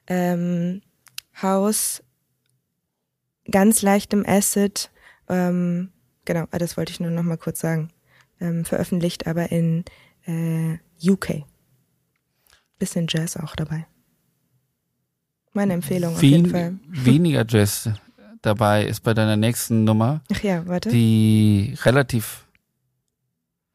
ähm, 0.06 0.82
House, 1.42 2.04
ganz 3.50 3.82
leichtem 3.82 4.24
Acid. 4.24 4.88
Ähm, 5.28 5.90
genau, 6.24 6.46
das 6.52 6.76
wollte 6.76 6.92
ich 6.92 7.00
nur 7.00 7.10
noch 7.10 7.24
mal 7.24 7.38
kurz 7.38 7.58
sagen 7.58 7.90
ähm, 8.40 8.64
veröffentlicht, 8.64 9.26
aber 9.26 9.50
in 9.50 9.84
äh, 10.26 10.78
UK. 11.02 11.42
Bisschen 12.78 13.06
Jazz 13.08 13.36
auch 13.36 13.56
dabei. 13.56 13.84
Meine 15.54 15.72
Empfehlung 15.72 16.14
auf 16.14 16.22
jeden 16.22 16.50
Fall. 16.50 16.78
Weniger 16.86 17.44
Jazz 17.48 17.90
dabei 18.42 18.84
ist 18.86 19.00
bei 19.00 19.12
deiner 19.12 19.36
nächsten 19.36 19.82
Nummer. 19.82 20.22
Ach 20.32 20.40
ja, 20.44 20.64
warte. 20.68 20.88
Die 20.90 21.74
relativ 21.82 22.46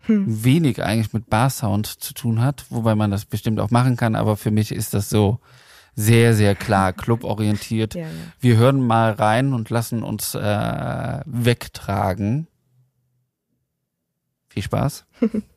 hm. 0.05 0.43
wenig 0.43 0.83
eigentlich 0.83 1.13
mit 1.13 1.29
Bar-Sound 1.29 1.87
zu 1.87 2.13
tun 2.13 2.41
hat, 2.41 2.65
wobei 2.69 2.95
man 2.95 3.11
das 3.11 3.25
bestimmt 3.25 3.59
auch 3.59 3.71
machen 3.71 3.97
kann, 3.97 4.15
aber 4.15 4.37
für 4.37 4.51
mich 4.51 4.71
ist 4.71 4.93
das 4.93 5.09
so 5.09 5.39
sehr, 5.95 6.33
sehr 6.33 6.55
klar 6.55 6.93
cluborientiert. 6.93 7.95
Ja, 7.95 8.01
ja. 8.01 8.07
Wir 8.39 8.57
hören 8.57 8.85
mal 8.85 9.11
rein 9.11 9.53
und 9.53 9.69
lassen 9.69 10.03
uns 10.03 10.35
äh, 10.35 11.19
wegtragen 11.25 12.47
viel 14.55 14.63
Spaß. 14.63 15.05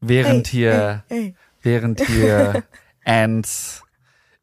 während 0.00 0.46
hey, 0.48 0.52
hier, 0.52 1.04
hey, 1.08 1.22
hey. 1.22 1.34
während 1.62 2.00
hier 2.00 2.62
Ants 3.04 3.82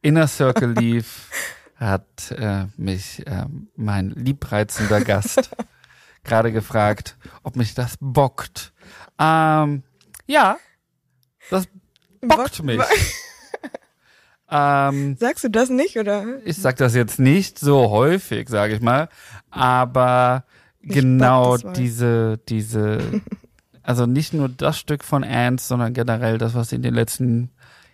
Inner 0.02 0.28
Circle 0.28 0.74
lief, 0.74 1.30
hat 1.76 2.32
äh, 2.32 2.66
mich 2.78 3.26
äh, 3.28 3.46
mein 3.76 4.12
liebreizender 4.12 5.02
Gast 5.02 5.50
gerade 6.24 6.52
gefragt, 6.52 7.18
ob 7.44 7.56
mich 7.56 7.74
das 7.74 7.98
bockt. 8.00 8.74
Ähm, 9.20 9.84
ja, 10.26 10.58
das 11.50 11.68
bockt 12.22 12.64
mich. 12.64 12.82
ähm, 14.50 15.18
Sagst 15.20 15.44
du 15.44 15.50
das 15.50 15.70
nicht, 15.70 15.98
oder? 15.98 16.26
Ich 16.46 16.58
sag 16.58 16.78
das 16.78 16.96
jetzt 16.96 17.20
nicht 17.20 17.60
so 17.60 17.90
häufig, 17.90 18.50
sage 18.50 18.76
ich 18.76 18.82
mal, 18.82 19.10
aber 19.50 20.46
ich 20.80 20.94
genau 20.94 21.58
diese, 21.58 22.40
diese, 22.48 23.22
also 23.86 24.06
nicht 24.06 24.34
nur 24.34 24.50
das 24.50 24.78
Stück 24.78 25.04
von 25.04 25.24
Ants, 25.24 25.68
sondern 25.68 25.94
generell 25.94 26.38
das, 26.38 26.56
was 26.56 26.70
sie 26.70 26.76
in 26.76 26.82
den 26.82 26.94
letzten 26.94 27.52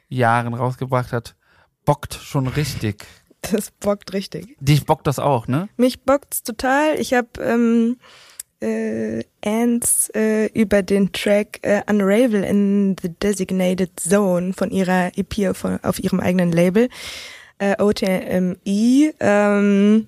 Jahren 0.07 0.53
rausgebracht 0.53 1.11
hat, 1.11 1.35
bockt 1.85 2.13
schon 2.15 2.47
richtig. 2.47 3.05
Das 3.51 3.71
bockt 3.71 4.13
richtig. 4.13 4.55
Dich 4.59 4.85
bockt 4.85 5.07
das 5.07 5.19
auch, 5.19 5.47
ne? 5.47 5.67
Mich 5.75 6.03
bockt's 6.03 6.43
total. 6.43 6.99
Ich 6.99 7.13
habe 7.13 7.29
ähm, 7.41 7.97
äh, 8.61 9.23
Ants 9.43 10.09
äh, 10.13 10.45
über 10.53 10.83
den 10.83 11.11
Track 11.11 11.59
äh, 11.63 11.81
Unravel 11.89 12.43
in 12.43 12.95
the 13.01 13.09
Designated 13.09 13.99
Zone 13.99 14.53
von 14.53 14.69
ihrer 14.69 15.11
EP 15.17 15.49
auf, 15.49 15.65
auf 15.81 15.99
ihrem 15.99 16.19
eigenen 16.19 16.51
Label 16.51 16.89
äh, 17.57 17.81
OTMI 17.81 19.13
ähm, 19.19 20.07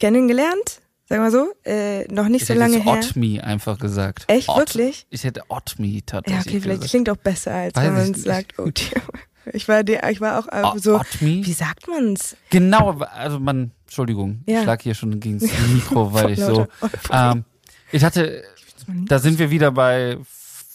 kennengelernt. 0.00 0.80
Sagen 1.08 1.22
wir 1.22 1.30
so, 1.30 1.48
äh, 1.64 2.04
noch 2.12 2.28
nicht 2.28 2.42
ich 2.42 2.48
so 2.48 2.54
lange 2.54 2.76
her. 2.82 2.98
Ich 3.00 3.16
hätte 3.16 3.44
einfach 3.44 3.78
gesagt. 3.78 4.24
Echt, 4.26 4.48
Ot 4.50 4.58
wirklich? 4.58 5.06
Ich 5.08 5.24
hätte 5.24 5.42
Otmi 5.48 6.02
tatsächlich 6.04 6.44
Ja, 6.44 6.50
okay, 6.50 6.60
vielleicht 6.60 6.82
gesagt. 6.82 6.90
klingt 6.90 7.10
auch 7.10 7.16
besser, 7.16 7.54
als 7.54 7.76
Weiß 7.76 7.86
wenn 7.86 7.94
man 7.94 8.14
sagt 8.14 8.58
OTMI. 8.58 9.02
Ich 9.54 9.66
war, 9.66 9.82
die, 9.82 9.98
ich 10.10 10.20
war 10.20 10.38
auch 10.38 10.76
äh, 10.76 10.78
so. 10.78 10.96
Otmi? 10.96 11.40
Wie 11.42 11.52
sagt 11.54 11.88
man's? 11.88 12.36
Genau, 12.50 12.98
also 12.98 13.40
man, 13.40 13.70
Entschuldigung, 13.84 14.42
ja. 14.46 14.58
ich 14.58 14.62
schlag 14.64 14.82
hier 14.82 14.94
schon 14.94 15.20
gegen 15.20 15.38
das 15.38 15.50
Mikro, 15.72 16.12
weil 16.12 16.32
ich 16.32 16.40
so. 16.40 16.66
Ähm, 17.10 17.44
ich 17.90 18.04
hatte, 18.04 18.44
da 18.86 19.18
sind 19.18 19.38
wir 19.38 19.50
wieder 19.50 19.70
bei 19.70 20.18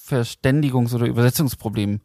Verständigungs- 0.08 0.96
oder 0.96 1.06
Übersetzungsproblemen. 1.06 2.02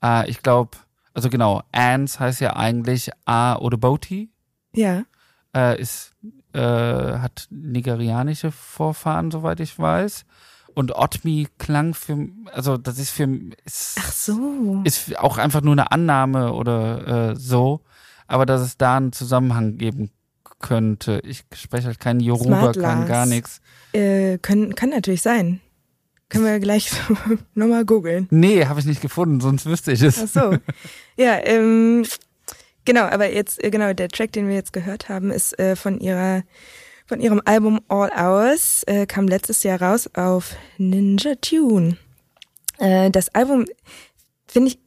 Äh, 0.00 0.30
ich 0.30 0.42
glaube, 0.42 0.78
also 1.12 1.28
genau, 1.28 1.62
Ans 1.72 2.20
heißt 2.20 2.40
ja 2.40 2.54
eigentlich 2.54 3.10
A 3.24 3.56
oder 3.56 3.76
Boti. 3.76 4.30
Ja. 4.76 5.02
Äh, 5.54 5.80
ist, 5.80 6.12
äh, 6.52 6.60
hat 6.60 7.46
nigerianische 7.50 8.52
Vorfahren, 8.52 9.30
soweit 9.30 9.60
ich 9.60 9.78
weiß. 9.78 10.24
Und 10.74 10.96
Otmi 10.96 11.48
klang 11.58 11.94
für, 11.94 12.28
also 12.52 12.78
das 12.78 12.98
ist 12.98 13.10
für, 13.10 13.28
ist, 13.64 13.96
Ach 13.98 14.12
so. 14.12 14.80
ist 14.84 15.18
auch 15.18 15.38
einfach 15.38 15.60
nur 15.60 15.72
eine 15.72 15.92
Annahme 15.92 16.54
oder 16.54 17.32
äh, 17.32 17.36
so, 17.36 17.82
aber 18.26 18.46
dass 18.46 18.62
es 18.62 18.78
da 18.78 18.96
einen 18.96 19.12
Zusammenhang 19.12 19.76
geben 19.76 20.10
könnte. 20.60 21.20
Ich 21.24 21.44
spreche 21.54 21.88
halt 21.88 22.00
kein 22.00 22.20
Yoruba, 22.20 22.72
kann 22.72 23.06
gar 23.06 23.26
nichts. 23.26 23.60
Äh, 23.92 24.38
können, 24.38 24.74
kann 24.74 24.90
natürlich 24.90 25.20
sein. 25.20 25.60
Können 26.30 26.46
wir 26.46 26.60
gleich 26.60 26.90
so 27.08 27.16
nochmal 27.54 27.84
googeln. 27.84 28.26
Nee, 28.30 28.64
habe 28.64 28.80
ich 28.80 28.86
nicht 28.86 29.02
gefunden, 29.02 29.40
sonst 29.40 29.66
wüsste 29.66 29.92
ich 29.92 30.00
es. 30.00 30.18
Ach 30.18 30.28
so. 30.28 30.58
Ja, 31.18 31.38
ähm, 31.44 32.06
genau, 32.84 33.02
aber 33.02 33.32
jetzt, 33.32 33.62
äh, 33.62 33.70
genau, 33.70 33.92
der 33.92 34.08
Track, 34.08 34.32
den 34.32 34.48
wir 34.48 34.54
jetzt 34.54 34.72
gehört 34.72 35.08
haben, 35.08 35.30
ist 35.30 35.58
äh, 35.58 35.76
von 35.76 36.00
ihrer 36.00 36.42
von 37.06 37.20
ihrem 37.20 37.42
Album 37.44 37.80
All 37.88 38.10
Hours, 38.16 38.84
äh, 38.86 39.06
kam 39.06 39.28
letztes 39.28 39.64
Jahr 39.64 39.82
raus 39.82 40.08
auf 40.14 40.56
Ninja 40.78 41.34
Tune. 41.34 41.98
Äh, 42.78 43.10
das 43.10 43.28
Album 43.34 43.66
finde 44.46 44.68
ich 44.68 44.78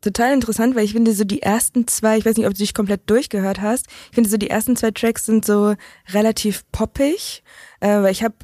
total 0.00 0.34
interessant, 0.34 0.74
weil 0.74 0.84
ich 0.84 0.92
finde 0.92 1.12
so 1.12 1.24
die 1.24 1.42
ersten 1.42 1.86
zwei, 1.86 2.18
ich 2.18 2.26
weiß 2.26 2.36
nicht, 2.36 2.46
ob 2.46 2.54
du 2.54 2.58
dich 2.58 2.74
komplett 2.74 3.08
durchgehört 3.08 3.60
hast, 3.60 3.86
ich 4.10 4.14
finde 4.14 4.30
so 4.30 4.36
die 4.36 4.50
ersten 4.50 4.76
zwei 4.76 4.90
Tracks 4.90 5.26
sind 5.26 5.44
so 5.44 5.74
relativ 6.12 6.64
poppig, 6.72 7.42
äh, 7.80 8.02
weil 8.02 8.12
ich 8.12 8.22
habe 8.22 8.34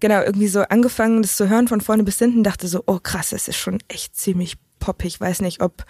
genau 0.00 0.20
irgendwie 0.22 0.48
so 0.48 0.60
angefangen, 0.62 1.22
das 1.22 1.36
zu 1.36 1.48
hören 1.48 1.68
von 1.68 1.80
vorne 1.80 2.02
bis 2.02 2.18
hinten, 2.18 2.42
dachte 2.42 2.68
so, 2.68 2.82
oh 2.86 2.98
krass, 3.02 3.30
das 3.30 3.48
ist 3.48 3.56
schon 3.56 3.78
echt 3.88 4.16
ziemlich 4.16 4.56
poppig, 4.78 5.20
weiß 5.20 5.40
nicht, 5.40 5.62
ob 5.62 5.84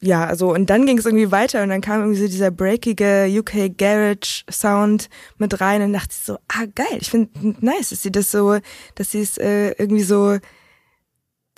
ja, 0.00 0.24
also 0.26 0.52
und 0.52 0.68
dann 0.68 0.84
ging 0.84 0.98
es 0.98 1.06
irgendwie 1.06 1.32
weiter 1.32 1.62
und 1.62 1.70
dann 1.70 1.80
kam 1.80 2.00
irgendwie 2.00 2.20
so 2.20 2.26
dieser 2.26 2.50
breakige 2.50 3.26
UK 3.30 3.76
Garage 3.76 4.44
Sound 4.50 5.08
mit 5.38 5.60
rein 5.60 5.82
und 5.82 5.94
dachte 5.94 6.14
so, 6.14 6.38
ah 6.48 6.66
geil, 6.74 6.98
ich 7.00 7.10
finde 7.10 7.30
nice, 7.60 7.90
dass 7.90 8.02
sie 8.02 8.12
das 8.12 8.30
so, 8.30 8.58
dass 8.94 9.12
sie 9.12 9.22
es 9.22 9.38
äh, 9.38 9.70
irgendwie 9.78 10.02
so 10.02 10.38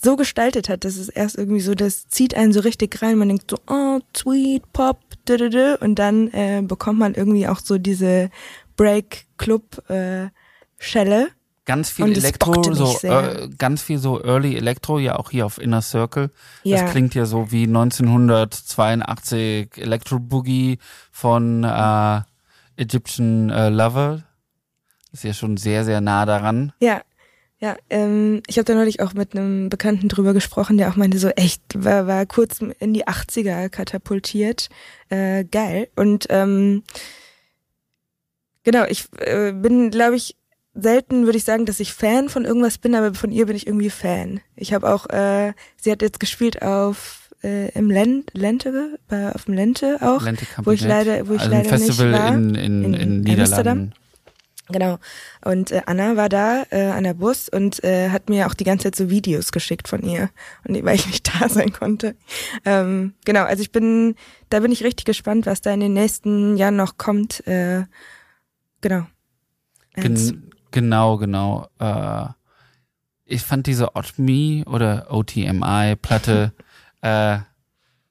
so 0.00 0.16
gestaltet 0.16 0.68
hat, 0.68 0.84
dass 0.84 0.96
es 0.96 1.08
erst 1.08 1.36
irgendwie 1.36 1.60
so, 1.60 1.74
das 1.74 2.06
zieht 2.06 2.36
einen 2.36 2.52
so 2.52 2.60
richtig 2.60 3.02
rein, 3.02 3.18
man 3.18 3.28
denkt 3.28 3.50
so, 3.50 3.56
oh, 3.66 3.98
sweet 4.16 4.72
Pop, 4.72 5.00
und 5.80 5.96
dann 5.96 6.28
äh, 6.28 6.62
bekommt 6.64 6.98
man 6.98 7.14
irgendwie 7.14 7.48
auch 7.48 7.60
so 7.60 7.76
diese 7.76 8.30
Break 8.76 9.26
Club 9.36 9.90
äh, 9.90 10.28
Schelle 10.78 11.28
ganz 11.68 11.90
viel 11.90 12.16
Elektro, 12.16 12.62
so 12.72 12.98
äh, 13.06 13.50
ganz 13.58 13.82
viel 13.82 13.98
so 13.98 14.24
Early 14.24 14.56
Elektro, 14.56 14.98
ja 14.98 15.16
auch 15.16 15.30
hier 15.30 15.44
auf 15.44 15.60
Inner 15.60 15.82
Circle. 15.82 16.30
Ja. 16.62 16.80
Das 16.80 16.92
klingt 16.92 17.14
ja 17.14 17.26
so 17.26 17.52
wie 17.52 17.64
1982 17.64 19.76
Electro 19.76 20.18
Boogie 20.18 20.78
von 21.12 21.64
äh, 21.64 22.22
Egyptian 22.76 23.50
äh, 23.50 23.68
Lover. 23.68 24.22
Ist 25.12 25.24
ja 25.24 25.34
schon 25.34 25.58
sehr, 25.58 25.84
sehr 25.84 26.00
nah 26.00 26.24
daran. 26.24 26.72
Ja, 26.80 27.02
ja, 27.60 27.76
ähm, 27.90 28.42
ich 28.46 28.56
habe 28.56 28.64
da 28.64 28.74
neulich 28.74 29.02
auch 29.02 29.12
mit 29.12 29.36
einem 29.36 29.68
Bekannten 29.68 30.08
drüber 30.08 30.32
gesprochen, 30.32 30.78
der 30.78 30.88
auch 30.88 30.96
meinte, 30.96 31.18
so 31.18 31.28
echt, 31.28 31.60
war, 31.74 32.06
war 32.06 32.24
kurz 32.24 32.60
in 32.78 32.94
die 32.94 33.06
80er 33.06 33.68
katapultiert. 33.68 34.70
Äh, 35.10 35.44
geil. 35.44 35.88
Und 35.96 36.28
ähm, 36.30 36.82
genau, 38.62 38.84
ich 38.84 39.04
äh, 39.18 39.52
bin, 39.52 39.90
glaube 39.90 40.16
ich, 40.16 40.37
selten 40.80 41.24
würde 41.24 41.38
ich 41.38 41.44
sagen, 41.44 41.66
dass 41.66 41.80
ich 41.80 41.92
Fan 41.92 42.28
von 42.28 42.44
irgendwas 42.44 42.78
bin, 42.78 42.94
aber 42.94 43.14
von 43.14 43.30
ihr 43.30 43.46
bin 43.46 43.56
ich 43.56 43.66
irgendwie 43.66 43.90
Fan. 43.90 44.40
Ich 44.56 44.72
habe 44.72 44.92
auch, 44.92 45.08
äh, 45.10 45.52
sie 45.76 45.90
hat 45.90 46.02
jetzt 46.02 46.20
gespielt 46.20 46.62
auf 46.62 47.30
äh, 47.42 47.70
im 47.72 47.90
Lent, 47.90 48.30
Lente, 48.34 48.98
bei, 49.08 49.32
auf 49.32 49.44
dem 49.44 49.54
Lente 49.54 49.98
auch, 50.00 50.22
Lente 50.22 50.46
wo 50.62 50.70
ich 50.70 50.82
leider, 50.82 51.28
wo 51.28 51.34
ich 51.34 51.40
also 51.40 51.52
leider 51.52 51.68
Festival 51.68 52.10
nicht 52.10 52.18
war. 52.18 52.34
in, 52.34 52.54
in, 52.54 52.84
in, 52.84 52.94
in 52.94 53.20
Niederlanden. 53.20 53.92
Genau. 54.70 54.98
Und 55.42 55.70
äh, 55.70 55.80
Anna 55.86 56.16
war 56.16 56.28
da 56.28 56.64
äh, 56.70 56.88
an 56.88 57.04
der 57.04 57.14
Bus 57.14 57.48
und 57.48 57.82
äh, 57.84 58.10
hat 58.10 58.28
mir 58.28 58.46
auch 58.46 58.52
die 58.54 58.64
ganze 58.64 58.84
Zeit 58.84 58.96
so 58.96 59.08
Videos 59.08 59.50
geschickt 59.50 59.88
von 59.88 60.02
ihr. 60.02 60.28
Und 60.66 60.84
weil 60.84 60.96
ich 60.96 61.06
nicht 61.06 61.30
da 61.40 61.48
sein 61.48 61.72
konnte. 61.72 62.16
Ähm, 62.66 63.14
genau, 63.24 63.44
also 63.44 63.62
ich 63.62 63.72
bin, 63.72 64.14
da 64.50 64.60
bin 64.60 64.70
ich 64.70 64.84
richtig 64.84 65.06
gespannt, 65.06 65.46
was 65.46 65.62
da 65.62 65.72
in 65.72 65.80
den 65.80 65.94
nächsten 65.94 66.58
Jahren 66.58 66.76
noch 66.76 66.98
kommt. 66.98 67.46
Äh, 67.46 67.84
genau. 68.82 69.06
Gen 69.94 70.47
Genau, 70.70 71.16
genau. 71.16 71.68
Äh, 71.78 72.26
ich 73.24 73.42
fand 73.42 73.66
diese 73.66 73.94
OTMI 73.94 74.64
oder 74.66 75.06
OTMI-Platte 75.10 76.52
äh, 77.02 77.38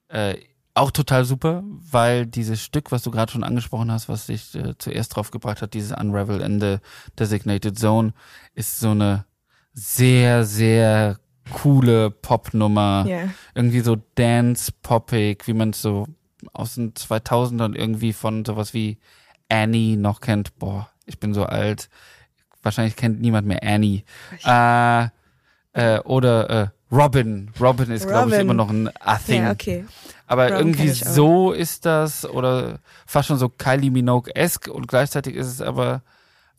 äh, 0.08 0.38
auch 0.74 0.90
total 0.92 1.24
super, 1.24 1.64
weil 1.90 2.24
dieses 2.26 2.62
Stück, 2.62 2.92
was 2.92 3.02
du 3.02 3.10
gerade 3.10 3.32
schon 3.32 3.42
angesprochen 3.42 3.90
hast, 3.90 4.08
was 4.08 4.26
dich 4.26 4.54
äh, 4.54 4.74
zuerst 4.78 5.16
drauf 5.16 5.30
gebracht 5.30 5.60
hat, 5.60 5.74
dieses 5.74 5.92
Unravel 5.92 6.40
in 6.40 6.60
the 6.60 6.76
Designated 7.18 7.78
Zone, 7.78 8.12
ist 8.54 8.78
so 8.78 8.90
eine 8.92 9.24
sehr, 9.72 10.44
sehr 10.44 11.18
coole 11.52 12.10
Popnummer. 12.10 13.04
Yeah. 13.06 13.30
Irgendwie 13.54 13.80
so 13.80 13.96
dance-poppig, 14.14 15.46
wie 15.46 15.54
man 15.54 15.70
es 15.70 15.82
so 15.82 16.06
aus 16.52 16.74
den 16.74 16.94
2000ern 16.94 17.74
irgendwie 17.74 18.12
von 18.12 18.44
sowas 18.44 18.74
wie 18.74 18.98
Annie 19.48 19.96
noch 19.96 20.20
kennt. 20.20 20.58
Boah, 20.58 20.88
ich 21.06 21.18
bin 21.18 21.34
so 21.34 21.44
alt. 21.44 21.88
Wahrscheinlich 22.62 22.96
kennt 22.96 23.20
niemand 23.20 23.46
mehr 23.46 23.62
Annie. 23.62 24.02
Äh, 24.44 25.08
äh, 25.72 26.00
oder 26.00 26.50
äh, 26.50 26.68
Robin. 26.90 27.50
Robin 27.60 27.90
ist, 27.90 28.06
glaube 28.06 28.34
ich, 28.34 28.40
immer 28.40 28.54
noch 28.54 28.70
ein 28.70 28.90
A-Thing. 29.00 29.42
Ja, 29.42 29.52
okay. 29.52 29.84
Aber 30.26 30.50
Robin 30.50 30.58
irgendwie 30.58 30.90
so 30.90 31.52
ist 31.52 31.86
das 31.86 32.28
oder 32.28 32.80
fast 33.06 33.28
schon 33.28 33.38
so 33.38 33.48
Kylie 33.48 33.90
Minogue-esque 33.90 34.68
und 34.68 34.88
gleichzeitig 34.88 35.34
ist 35.34 35.46
es 35.46 35.60
aber 35.60 36.02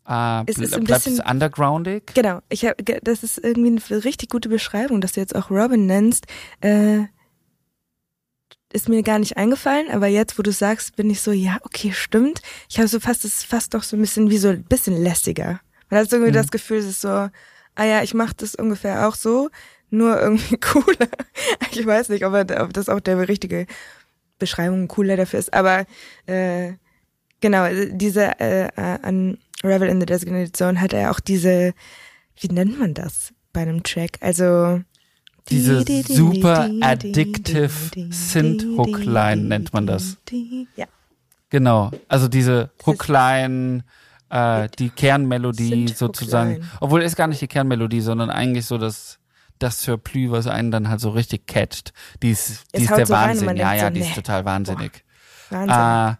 äh, 0.08 0.42
es 0.46 0.58
ist 0.58 0.74
ein 0.74 0.84
bleibt 0.84 1.04
bisschen, 1.04 1.20
es 1.20 1.30
undergroundig. 1.30 2.14
Genau, 2.14 2.40
ich 2.48 2.64
hab, 2.64 2.76
das 3.02 3.22
ist 3.22 3.38
irgendwie 3.38 3.80
eine 3.92 4.04
richtig 4.04 4.30
gute 4.30 4.48
Beschreibung, 4.48 5.00
dass 5.00 5.12
du 5.12 5.20
jetzt 5.20 5.36
auch 5.36 5.50
Robin 5.50 5.86
nennst. 5.86 6.26
Äh, 6.60 7.04
ist 8.72 8.88
mir 8.88 9.02
gar 9.02 9.18
nicht 9.18 9.36
eingefallen, 9.36 9.90
aber 9.90 10.06
jetzt, 10.06 10.38
wo 10.38 10.42
du 10.42 10.52
sagst, 10.52 10.94
bin 10.94 11.10
ich 11.10 11.20
so, 11.20 11.32
ja, 11.32 11.58
okay, 11.62 11.92
stimmt. 11.92 12.40
Ich 12.68 12.78
habe 12.78 12.86
so 12.86 13.00
fast, 13.00 13.24
es 13.24 13.38
ist 13.38 13.46
fast 13.46 13.74
doch 13.74 13.82
so 13.82 13.96
ein 13.96 14.00
bisschen 14.00 14.30
wie 14.30 14.38
so 14.38 14.48
ein 14.48 14.62
bisschen 14.62 14.96
lässiger. 14.96 15.60
Man 15.90 16.00
hat 16.00 16.12
irgendwie 16.12 16.30
mhm. 16.30 16.34
das 16.34 16.50
Gefühl, 16.50 16.78
es 16.78 16.86
ist 16.86 17.00
so, 17.00 17.08
ah 17.08 17.84
ja, 17.84 18.02
ich 18.02 18.14
mache 18.14 18.34
das 18.36 18.54
ungefähr 18.54 19.08
auch 19.08 19.14
so, 19.14 19.50
nur 19.90 20.20
irgendwie 20.20 20.56
cooler. 20.60 21.08
ich 21.72 21.84
weiß 21.84 22.08
nicht, 22.08 22.24
ob, 22.24 22.34
er, 22.34 22.62
ob 22.62 22.72
das 22.72 22.88
auch 22.88 23.00
der 23.00 23.28
richtige 23.28 23.66
Beschreibung 24.38 24.88
cooler 24.88 25.16
dafür 25.16 25.38
ist, 25.38 25.52
aber 25.52 25.84
äh, 26.26 26.72
genau, 27.40 27.66
diese 27.90 28.40
äh, 28.40 28.68
an 28.76 29.38
Revel 29.62 29.88
in 29.88 30.00
the 30.00 30.06
Designated 30.06 30.56
Zone 30.56 30.80
hat 30.80 30.92
er 30.92 31.10
auch 31.10 31.20
diese, 31.20 31.74
wie 32.40 32.48
nennt 32.48 32.78
man 32.78 32.94
das 32.94 33.32
bei 33.52 33.60
einem 33.60 33.82
Track? 33.82 34.12
Also 34.20 34.80
diese 35.48 35.84
super 36.04 36.70
addictive 36.80 37.70
Synth-Hookline 38.10 39.36
nennt 39.36 39.72
man 39.72 39.86
das. 39.86 40.16
Ja. 40.76 40.86
Genau, 41.50 41.90
also 42.08 42.28
diese 42.28 42.70
Hookline, 42.86 43.84
äh, 44.30 44.68
die 44.78 44.90
Kernmelodie 44.90 45.88
sozusagen. 45.88 46.68
Obwohl 46.80 47.02
ist 47.02 47.16
gar 47.16 47.26
nicht 47.26 47.40
die 47.40 47.48
Kernmelodie, 47.48 48.00
sondern 48.00 48.30
eigentlich 48.30 48.66
so 48.66 48.78
das 48.78 49.18
das 49.58 49.82
Surplus, 49.82 50.30
was 50.30 50.46
einen 50.46 50.70
dann 50.70 50.88
halt 50.88 51.00
so 51.00 51.10
richtig 51.10 51.46
catcht. 51.46 51.92
Die 52.22 52.30
ist, 52.30 52.64
die 52.74 52.84
ist 52.84 52.96
der 52.96 53.06
so 53.06 53.12
Wahnsinn. 53.12 53.48
Rein, 53.48 53.56
ja, 53.58 53.74
ja, 53.74 53.84
so, 53.88 53.90
die 53.90 54.00
nee. 54.00 54.06
ist 54.06 54.14
total 54.14 54.46
wahnsinnig. 54.46 55.04
Boah. 55.50 55.66
Wahnsinn. 55.66 56.16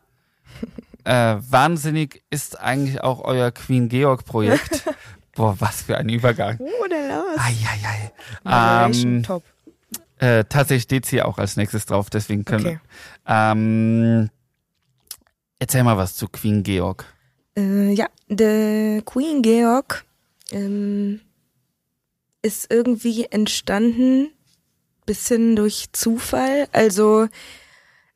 Äh, 1.05 1.33
äh, 1.33 1.39
wahnsinnig 1.51 2.23
ist 2.29 2.61
eigentlich 2.61 3.01
auch 3.01 3.23
euer 3.25 3.51
Queen 3.51 3.89
Georg 3.89 4.27
Projekt. 4.27 4.85
Boah, 5.35 5.57
was 5.59 5.83
für 5.83 5.97
ein 5.97 6.11
Übergang. 6.11 6.59
Oh, 6.61 6.87
der 6.91 7.09
los. 7.09 7.39
Ai, 7.39 7.55
ai, 7.65 8.11
ai. 8.45 8.91
Ähm, 8.91 9.23
top. 9.23 9.43
Äh, 10.19 10.45
tatsächlich 10.45 10.83
steht 10.83 11.07
sie 11.07 11.23
auch 11.23 11.39
als 11.39 11.57
nächstes 11.57 11.87
drauf, 11.87 12.11
deswegen 12.11 12.45
können 12.45 12.67
okay. 12.67 12.81
ähm, 13.27 14.29
Erzähl 15.59 15.85
mal 15.85 15.99
was 15.99 16.17
zu 16.17 16.27
Queen 16.27 16.63
Georg. 16.63 17.05
Äh, 17.57 17.93
ja, 17.93 18.07
der 18.29 19.03
Queen 19.03 19.43
Georg 19.43 20.05
ähm, 20.53 21.21
ist 22.43 22.73
irgendwie 22.73 23.27
entstanden, 23.31 24.31
bisschen 25.07 25.57
durch 25.57 25.87
Zufall. 25.93 26.69
Also 26.73 27.27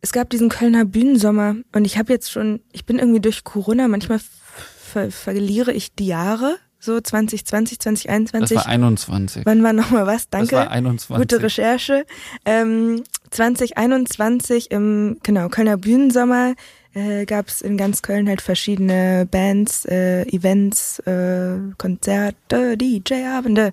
es 0.00 0.12
gab 0.12 0.30
diesen 0.30 0.48
Kölner 0.48 0.84
Bühnensommer 0.84 1.56
und 1.74 1.84
ich 1.84 1.98
habe 1.98 2.12
jetzt 2.12 2.30
schon, 2.30 2.60
ich 2.72 2.84
bin 2.84 2.98
irgendwie 2.98 3.20
durch 3.20 3.42
Corona, 3.42 3.88
manchmal 3.88 4.20
ver 4.20 5.10
verliere 5.10 5.72
ich 5.72 5.94
die 5.94 6.06
Jahre, 6.06 6.58
so 6.78 7.00
2020, 7.00 7.80
2021. 7.80 8.56
Das 8.56 8.66
war 8.66 8.70
21. 8.70 9.46
Wann 9.46 9.62
war 9.62 9.72
nochmal 9.72 10.06
was? 10.06 10.28
Danke. 10.28 10.50
Das 10.50 10.66
war 10.66 10.70
21. 10.70 11.16
Gute 11.16 11.42
Recherche. 11.42 12.06
Ähm, 12.44 13.02
2021 13.30 14.70
im, 14.70 15.18
genau, 15.22 15.48
Kölner 15.48 15.78
Bühnensommer 15.78 16.54
äh, 16.94 17.26
gab 17.26 17.48
es 17.48 17.60
in 17.60 17.76
ganz 17.76 18.02
Köln 18.02 18.28
halt 18.28 18.40
verschiedene 18.40 19.26
Bands, 19.30 19.84
äh, 19.84 20.22
Events, 20.28 20.98
äh, 21.00 21.58
Konzerte, 21.78 22.76
DJ-Abende. 22.76 23.72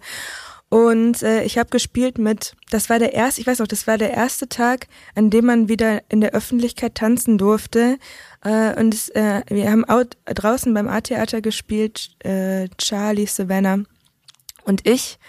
Und 0.70 1.22
äh, 1.22 1.44
ich 1.44 1.58
habe 1.58 1.70
gespielt 1.70 2.18
mit, 2.18 2.56
das 2.70 2.90
war 2.90 2.98
der 2.98 3.14
erste, 3.14 3.42
ich 3.42 3.48
weiß 3.48 3.60
auch, 3.60 3.68
das 3.68 3.88
war 3.88 3.98
der 3.98 4.12
erste 4.12 4.48
Tag, 4.48 4.88
an 5.16 5.30
dem 5.30 5.46
man 5.46 5.68
wieder 5.68 6.02
in 6.08 6.22
der 6.22 6.32
Öffentlichkeit 6.32 6.96
tanzen 6.96 7.38
durfte. 7.38 7.98
Äh, 8.44 8.80
und 8.80 8.94
es, 8.94 9.10
äh, 9.10 9.42
wir 9.50 9.70
haben 9.70 9.84
out, 9.84 10.16
draußen 10.26 10.74
beim 10.74 10.88
A-Theater 10.88 11.42
gespielt, 11.42 12.12
äh, 12.20 12.70
Charlie, 12.78 13.26
Savannah 13.26 13.84
und 14.64 14.88
ich. 14.88 15.20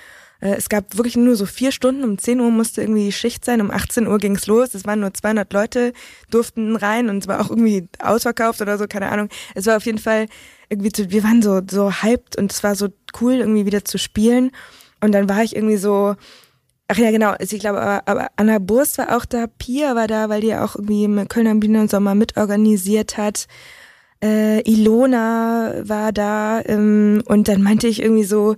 Äh, 0.43 0.57
es 0.57 0.69
gab 0.69 0.97
wirklich 0.97 1.17
nur 1.17 1.37
so 1.37 1.47
vier 1.47 1.73
Stunden. 1.73 2.05
Um 2.05 2.19
10 2.19 2.41
Uhr 2.41 2.51
musste 2.51 2.83
irgendwie 2.83 3.07
die 3.07 3.13
Schicht 3.13 3.45
sein. 3.45 3.61
Um 3.61 3.71
18 3.71 4.07
Uhr 4.07 4.19
ging's 4.19 4.47
los. 4.47 4.75
Es 4.75 4.85
waren 4.85 5.01
nur 5.01 5.15
200 5.15 5.51
Leute, 5.53 5.93
durften 6.31 6.77
rein 6.77 7.09
und 7.09 7.19
es 7.19 7.29
war 7.29 7.41
auch 7.41 7.51
irgendwie 7.51 7.89
ausverkauft 8.01 8.61
oder 8.61 8.77
so, 8.77 8.87
keine 8.87 9.11
Ahnung. 9.11 9.29
Es 9.55 9.67
war 9.67 9.77
auf 9.77 9.87
jeden 9.87 9.99
Fall 9.99 10.27
irgendwie, 10.69 10.93
zu, 10.93 11.11
wir 11.11 11.23
waren 11.23 11.43
so, 11.43 11.61
so 11.71 11.91
hyped 12.03 12.37
und 12.37 12.53
es 12.53 12.63
war 12.63 12.75
so 12.75 12.89
cool, 13.21 13.35
irgendwie 13.35 13.67
wieder 13.67 13.85
zu 13.85 13.99
spielen. 13.99 14.51
Und 15.01 15.13
dann 15.13 15.29
war 15.29 15.43
ich 15.43 15.55
irgendwie 15.55 15.77
so, 15.77 16.17
ach 16.89 16.99
ja, 16.99 17.11
genau, 17.11 17.31
also 17.31 17.55
ich 17.55 17.61
glaube, 17.61 17.81
aber, 17.81 18.09
aber 18.09 18.29
Anna 18.37 18.59
Burst 18.59 18.99
war 18.99 19.17
auch 19.17 19.25
da, 19.25 19.47
Pia 19.47 19.95
war 19.95 20.09
da, 20.09 20.29
weil 20.29 20.41
die 20.41 20.55
auch 20.55 20.77
irgendwie 20.77 21.05
im 21.05 21.29
Kölner 21.29 21.55
Bühnen 21.55 21.89
Sommer 21.89 22.15
mitorganisiert 22.15 23.17
hat. 23.17 23.47
Äh, 24.23 24.61
Ilona 24.71 25.75
war 25.83 26.13
da 26.13 26.63
ähm, 26.65 27.23
und 27.27 27.49
dann 27.49 27.63
meinte 27.63 27.89
ich 27.89 28.01
irgendwie 28.01 28.25
so, 28.25 28.57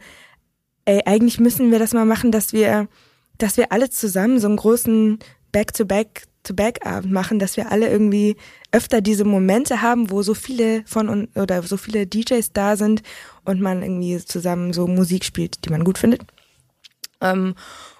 ey, 0.84 1.02
eigentlich 1.06 1.40
müssen 1.40 1.70
wir 1.70 1.78
das 1.78 1.92
mal 1.92 2.04
machen, 2.04 2.32
dass 2.32 2.52
wir, 2.52 2.88
dass 3.38 3.56
wir 3.56 3.72
alle 3.72 3.90
zusammen 3.90 4.38
so 4.38 4.48
einen 4.48 4.56
großen 4.56 5.18
Back-to-Back 5.52 6.24
to 6.44 6.54
back 6.54 6.86
Abend 6.86 7.10
machen, 7.10 7.38
dass 7.38 7.56
wir 7.56 7.72
alle 7.72 7.88
irgendwie 7.88 8.36
öfter 8.70 9.00
diese 9.00 9.24
Momente 9.24 9.82
haben, 9.82 10.10
wo 10.10 10.22
so 10.22 10.34
viele 10.34 10.84
von 10.86 11.08
uns 11.08 11.36
oder 11.36 11.62
so 11.62 11.76
viele 11.76 12.06
DJs 12.06 12.52
da 12.52 12.76
sind 12.76 13.02
und 13.44 13.60
man 13.60 13.82
irgendwie 13.82 14.22
zusammen 14.24 14.72
so 14.72 14.86
Musik 14.86 15.24
spielt, 15.24 15.64
die 15.64 15.70
man 15.70 15.84
gut 15.84 15.98
findet. 15.98 16.20
Ähm, 17.20 17.54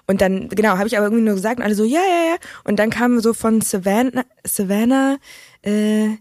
und 0.07 0.21
dann, 0.21 0.49
genau, 0.49 0.77
habe 0.77 0.87
ich 0.87 0.95
aber 0.97 1.07
irgendwie 1.07 1.23
nur 1.23 1.33
gesagt 1.33 1.57
und 1.57 1.65
alle 1.65 1.75
so, 1.75 1.83
ja, 1.83 2.01
ja, 2.01 2.33
ja. 2.33 2.35
Und 2.63 2.77
dann 2.77 2.91
kam 2.91 3.19
so 3.19 3.33
von 3.33 3.61
Savannah, 3.61 4.23
Savannah 4.43 5.17
äh, 5.63 6.17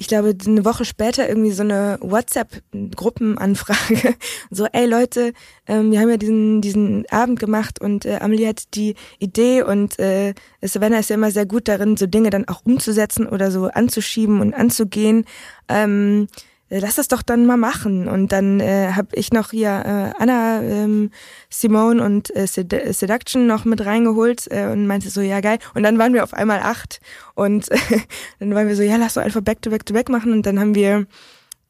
ich 0.00 0.08
glaube, 0.08 0.34
eine 0.46 0.64
Woche 0.64 0.86
später 0.86 1.28
irgendwie 1.28 1.50
so 1.50 1.62
eine 1.62 1.98
WhatsApp-Gruppenanfrage. 2.00 4.14
So, 4.50 4.66
ey 4.72 4.86
Leute, 4.86 5.32
ähm, 5.66 5.92
wir 5.92 6.00
haben 6.00 6.08
ja 6.08 6.16
diesen, 6.16 6.62
diesen 6.62 7.04
Abend 7.10 7.38
gemacht 7.38 7.80
und 7.80 8.06
äh, 8.06 8.18
Amelie 8.20 8.48
hat 8.48 8.74
die 8.74 8.94
Idee 9.18 9.62
und 9.62 9.98
äh, 9.98 10.34
Savannah 10.62 10.98
ist 10.98 11.10
ja 11.10 11.14
immer 11.14 11.30
sehr 11.30 11.46
gut 11.46 11.68
darin, 11.68 11.96
so 11.96 12.06
Dinge 12.06 12.30
dann 12.30 12.48
auch 12.48 12.64
umzusetzen 12.64 13.26
oder 13.26 13.50
so 13.50 13.66
anzuschieben 13.66 14.40
und 14.40 14.54
anzugehen. 14.54 15.26
Ähm, 15.68 16.28
äh, 16.32 16.49
lass 16.78 16.94
das 16.94 17.08
doch 17.08 17.22
dann 17.22 17.46
mal 17.46 17.56
machen. 17.56 18.08
Und 18.08 18.32
dann 18.32 18.60
äh, 18.60 18.92
habe 18.92 19.08
ich 19.16 19.32
noch 19.32 19.50
hier 19.50 19.70
äh, 19.70 20.22
Anna, 20.22 20.62
ähm, 20.62 21.10
Simone 21.48 22.02
und 22.02 22.34
äh, 22.36 22.46
Sed 22.46 22.74
Seduction 22.94 23.46
noch 23.46 23.64
mit 23.64 23.84
reingeholt 23.84 24.46
äh, 24.50 24.66
und 24.66 24.86
meinte 24.86 25.10
so, 25.10 25.20
ja 25.20 25.40
geil. 25.40 25.58
Und 25.74 25.82
dann 25.82 25.98
waren 25.98 26.14
wir 26.14 26.22
auf 26.22 26.34
einmal 26.34 26.60
acht 26.60 27.00
und 27.34 27.70
äh, 27.70 27.76
dann 28.38 28.54
waren 28.54 28.68
wir 28.68 28.76
so, 28.76 28.82
ja, 28.82 28.96
lass 28.96 29.14
doch 29.14 29.22
einfach 29.22 29.40
back 29.40 29.60
to 29.62 29.70
back 29.70 29.84
to 29.84 29.92
back 29.92 30.08
machen. 30.08 30.32
Und 30.32 30.46
dann 30.46 30.60
haben 30.60 30.74
wir 30.74 31.06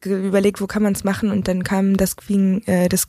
überlegt, 0.05 0.61
wo 0.61 0.66
kann 0.66 0.82
man 0.82 0.92
es 0.94 1.05
machen 1.05 1.30
und 1.30 1.46
dann 1.46 1.62
kam 1.62 1.96
das 1.96 2.16
Queen, 2.16 2.66
äh, 2.66 2.88
das 2.88 3.07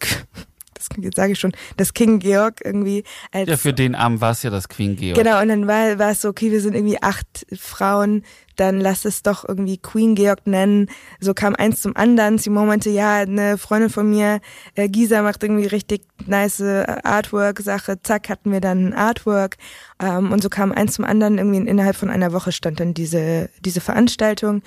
das 0.90 1.12
sage 1.16 1.34
ich 1.34 1.40
schon, 1.40 1.52
das 1.78 1.94
King 1.94 2.20
Georg 2.20 2.62
irgendwie 2.64 3.04
als 3.32 3.50
Ja, 3.50 3.58
für 3.58 3.74
den 3.74 3.96
Abend 3.96 4.22
war 4.22 4.32
es 4.32 4.44
ja 4.44 4.50
das 4.50 4.70
Queen 4.70 4.96
Georg. 4.96 5.18
Genau, 5.18 5.42
und 5.42 5.50
dann 5.50 5.68
war, 5.68 6.00
war 6.00 6.12
es 6.12 6.22
so, 6.22 6.30
okay, 6.30 6.52
wir 6.52 6.62
sind 6.62 6.76
irgendwie 6.76 7.02
acht 7.02 7.46
Frauen, 7.58 8.24
dann 8.56 8.80
lass 8.80 9.06
es 9.06 9.24
doch 9.24 9.48
irgendwie 9.48 9.78
Queen 9.78 10.14
Georg 10.14 10.46
nennen. 10.46 10.88
So 11.20 11.34
kam 11.34 11.56
eins 11.56 11.82
zum 11.82 11.96
anderen. 11.96 12.38
Simon 12.38 12.68
meinte, 12.68 12.90
ja, 12.90 13.16
eine 13.16 13.58
Freundin 13.58 13.90
von 13.90 14.10
mir, 14.10 14.40
äh, 14.76 14.88
Gisa 14.88 15.24
macht 15.24 15.44
irgendwie 15.44 15.66
richtig 15.66 16.04
nice 16.28 16.60
äh, 16.60 16.86
Artwork-Sache. 17.04 18.02
Zack, 18.04 18.30
hatten 18.30 18.52
wir 18.52 18.62
dann 18.62 18.90
ein 18.90 18.94
Artwork. 18.94 19.58
Ähm, 20.00 20.32
und 20.32 20.44
so 20.44 20.50
kam 20.50 20.72
eins 20.72 20.94
zum 20.94 21.06
anderen. 21.06 21.40
Irgendwie 21.40 21.68
innerhalb 21.68 21.96
von 21.96 22.10
einer 22.10 22.34
Woche 22.34 22.52
stand 22.52 22.80
dann 22.80 22.94
diese, 22.94 23.50
diese 23.62 23.82
Veranstaltung. 23.82 24.62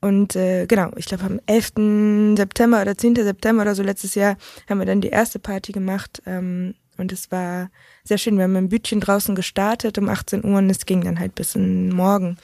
Und 0.00 0.36
äh, 0.36 0.66
genau, 0.66 0.90
ich 0.96 1.06
glaube 1.06 1.24
am 1.24 1.40
11. 1.46 2.36
September 2.36 2.82
oder 2.82 2.96
10. 2.96 3.16
September 3.16 3.62
oder 3.62 3.74
so 3.74 3.82
letztes 3.82 4.14
Jahr 4.14 4.36
haben 4.68 4.78
wir 4.78 4.86
dann 4.86 5.00
die 5.00 5.08
erste 5.08 5.38
Party 5.38 5.72
gemacht. 5.72 6.22
Ähm, 6.26 6.74
und 6.96 7.12
es 7.12 7.30
war 7.30 7.70
sehr 8.04 8.18
schön. 8.18 8.36
Wir 8.36 8.44
haben 8.44 8.56
ein 8.56 8.68
Bütchen 8.68 9.00
draußen 9.00 9.34
gestartet 9.34 9.98
um 9.98 10.08
18 10.08 10.44
Uhr 10.44 10.58
und 10.58 10.70
es 10.70 10.86
ging 10.86 11.02
dann 11.02 11.18
halt 11.18 11.34
bis 11.34 11.54
in 11.54 11.90
Morgen 11.90 12.36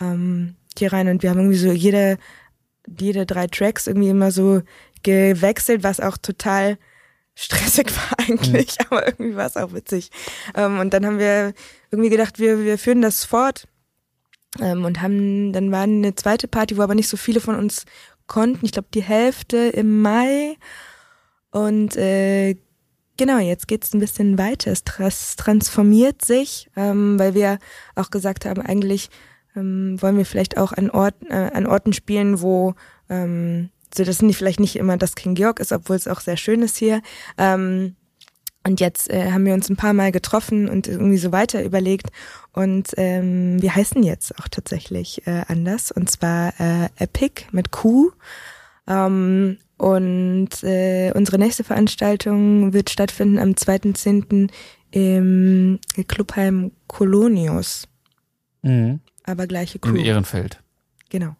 ähm, 0.00 0.56
hier 0.76 0.92
rein. 0.92 1.08
Und 1.08 1.22
wir 1.22 1.30
haben 1.30 1.38
irgendwie 1.38 1.58
so 1.58 1.70
jede, 1.70 2.18
jede 2.98 3.26
drei 3.26 3.46
Tracks 3.46 3.86
irgendwie 3.86 4.08
immer 4.08 4.30
so 4.30 4.62
gewechselt, 5.02 5.82
was 5.82 6.00
auch 6.00 6.16
total 6.16 6.78
stressig 7.34 7.94
war 7.96 8.18
eigentlich, 8.18 8.78
mhm. 8.78 8.86
aber 8.90 9.06
irgendwie 9.06 9.36
war 9.36 9.46
es 9.46 9.56
auch 9.56 9.72
witzig. 9.72 10.10
Ähm, 10.54 10.78
und 10.78 10.92
dann 10.92 11.06
haben 11.06 11.18
wir 11.18 11.52
irgendwie 11.90 12.10
gedacht, 12.10 12.38
wir, 12.38 12.64
wir 12.64 12.78
führen 12.78 13.02
das 13.02 13.24
fort 13.24 13.66
ähm, 14.58 14.84
und 14.84 15.00
haben, 15.00 15.52
dann 15.52 15.70
war 15.70 15.82
eine 15.82 16.14
zweite 16.14 16.48
Party, 16.48 16.76
wo 16.76 16.82
aber 16.82 16.94
nicht 16.94 17.08
so 17.08 17.16
viele 17.16 17.40
von 17.40 17.54
uns 17.54 17.84
konnten. 18.26 18.64
Ich 18.64 18.72
glaube, 18.72 18.88
die 18.92 19.02
Hälfte 19.02 19.56
im 19.56 20.02
Mai. 20.02 20.56
Und 21.50 21.96
äh, 21.96 22.56
genau, 23.16 23.38
jetzt 23.38 23.68
geht's 23.68 23.94
ein 23.94 24.00
bisschen 24.00 24.38
weiter. 24.38 24.72
Es, 24.72 24.82
es 24.98 25.36
transformiert 25.36 26.24
sich, 26.24 26.70
ähm, 26.76 27.18
weil 27.18 27.34
wir 27.34 27.58
auch 27.94 28.10
gesagt 28.10 28.44
haben, 28.44 28.62
eigentlich 28.62 29.10
ähm, 29.56 30.00
wollen 30.00 30.16
wir 30.16 30.26
vielleicht 30.26 30.56
auch 30.56 30.72
an, 30.72 30.90
Ort, 30.90 31.14
äh, 31.28 31.50
an 31.52 31.66
Orten 31.66 31.92
spielen, 31.92 32.40
wo 32.40 32.74
ähm, 33.08 33.70
so 33.94 34.04
das 34.04 34.22
nicht 34.22 34.36
vielleicht 34.36 34.60
nicht 34.60 34.76
immer 34.76 34.96
das 34.96 35.16
King 35.16 35.34
Georg 35.34 35.58
ist, 35.60 35.72
obwohl 35.72 35.96
es 35.96 36.08
auch 36.08 36.20
sehr 36.20 36.36
schön 36.36 36.62
ist 36.62 36.76
hier. 36.76 37.02
Ähm, 37.36 37.96
und 38.66 38.80
jetzt 38.80 39.10
äh, 39.10 39.32
haben 39.32 39.46
wir 39.46 39.54
uns 39.54 39.70
ein 39.70 39.76
paar 39.76 39.94
Mal 39.94 40.12
getroffen 40.12 40.68
und 40.68 40.86
irgendwie 40.86 41.16
so 41.16 41.32
weiter 41.32 41.64
überlegt. 41.64 42.10
Und 42.52 42.90
ähm, 42.98 43.60
wir 43.62 43.74
heißen 43.74 44.02
jetzt 44.02 44.38
auch 44.38 44.48
tatsächlich 44.48 45.26
äh, 45.26 45.42
anders. 45.48 45.90
Und 45.90 46.10
zwar 46.10 46.52
äh, 46.60 46.88
Epic 46.98 47.44
mit 47.52 47.70
Q. 47.70 48.10
Ähm, 48.86 49.56
und 49.78 50.62
äh, 50.62 51.12
unsere 51.14 51.38
nächste 51.38 51.64
Veranstaltung 51.64 52.74
wird 52.74 52.90
stattfinden 52.90 53.38
am 53.38 53.52
2.10. 53.52 54.50
im 54.90 55.78
Clubheim 56.06 56.72
Colonius. 56.86 57.88
Mhm. 58.60 59.00
Aber 59.24 59.46
gleiche 59.46 59.78
Crew. 59.78 59.94
In 59.94 60.04
Ehrenfeld. 60.04 60.60
Genau. 61.08 61.34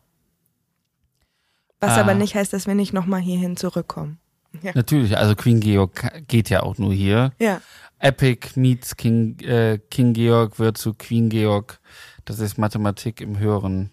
Was 1.81 1.93
ah. 1.93 2.01
aber 2.01 2.15
nicht 2.15 2.35
heißt, 2.35 2.53
dass 2.55 2.67
wir 2.67 2.75
nicht 2.75 2.95
nochmal 2.95 3.21
hierhin 3.21 3.59
zurückkommen. 3.59 4.20
Ja. 4.63 4.73
Natürlich, 4.75 5.17
also 5.17 5.35
Queen 5.35 5.61
Georg 5.61 6.27
geht 6.29 6.51
ja 6.51 6.63
auch 6.63 6.79
nur 6.79 6.93
hier. 6.93 7.33
Ja. 7.39 7.61
Epic 7.99 8.59
meets 8.59 8.97
King, 8.97 9.39
äh, 9.41 9.79
King 9.91 10.13
Georg 10.15 10.59
wird 10.59 10.79
zu 10.79 10.95
Queen 10.95 11.29
Georg. 11.29 11.81
Das 12.25 12.39
ist 12.39 12.59
Mathematik 12.59 13.21
im 13.21 13.39
höheren, 13.39 13.91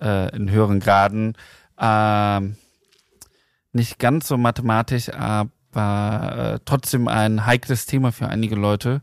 äh, 0.00 0.34
in 0.36 0.50
höheren 0.50 0.80
Graden. 0.80 1.36
Ähm, 1.78 2.56
nicht 3.72 3.98
ganz 3.98 4.28
so 4.28 4.36
mathematisch, 4.36 5.10
aber 5.10 6.54
äh, 6.54 6.58
trotzdem 6.64 7.08
ein 7.08 7.46
heikles 7.46 7.86
Thema 7.86 8.12
für 8.12 8.28
einige 8.28 8.56
Leute. 8.56 9.02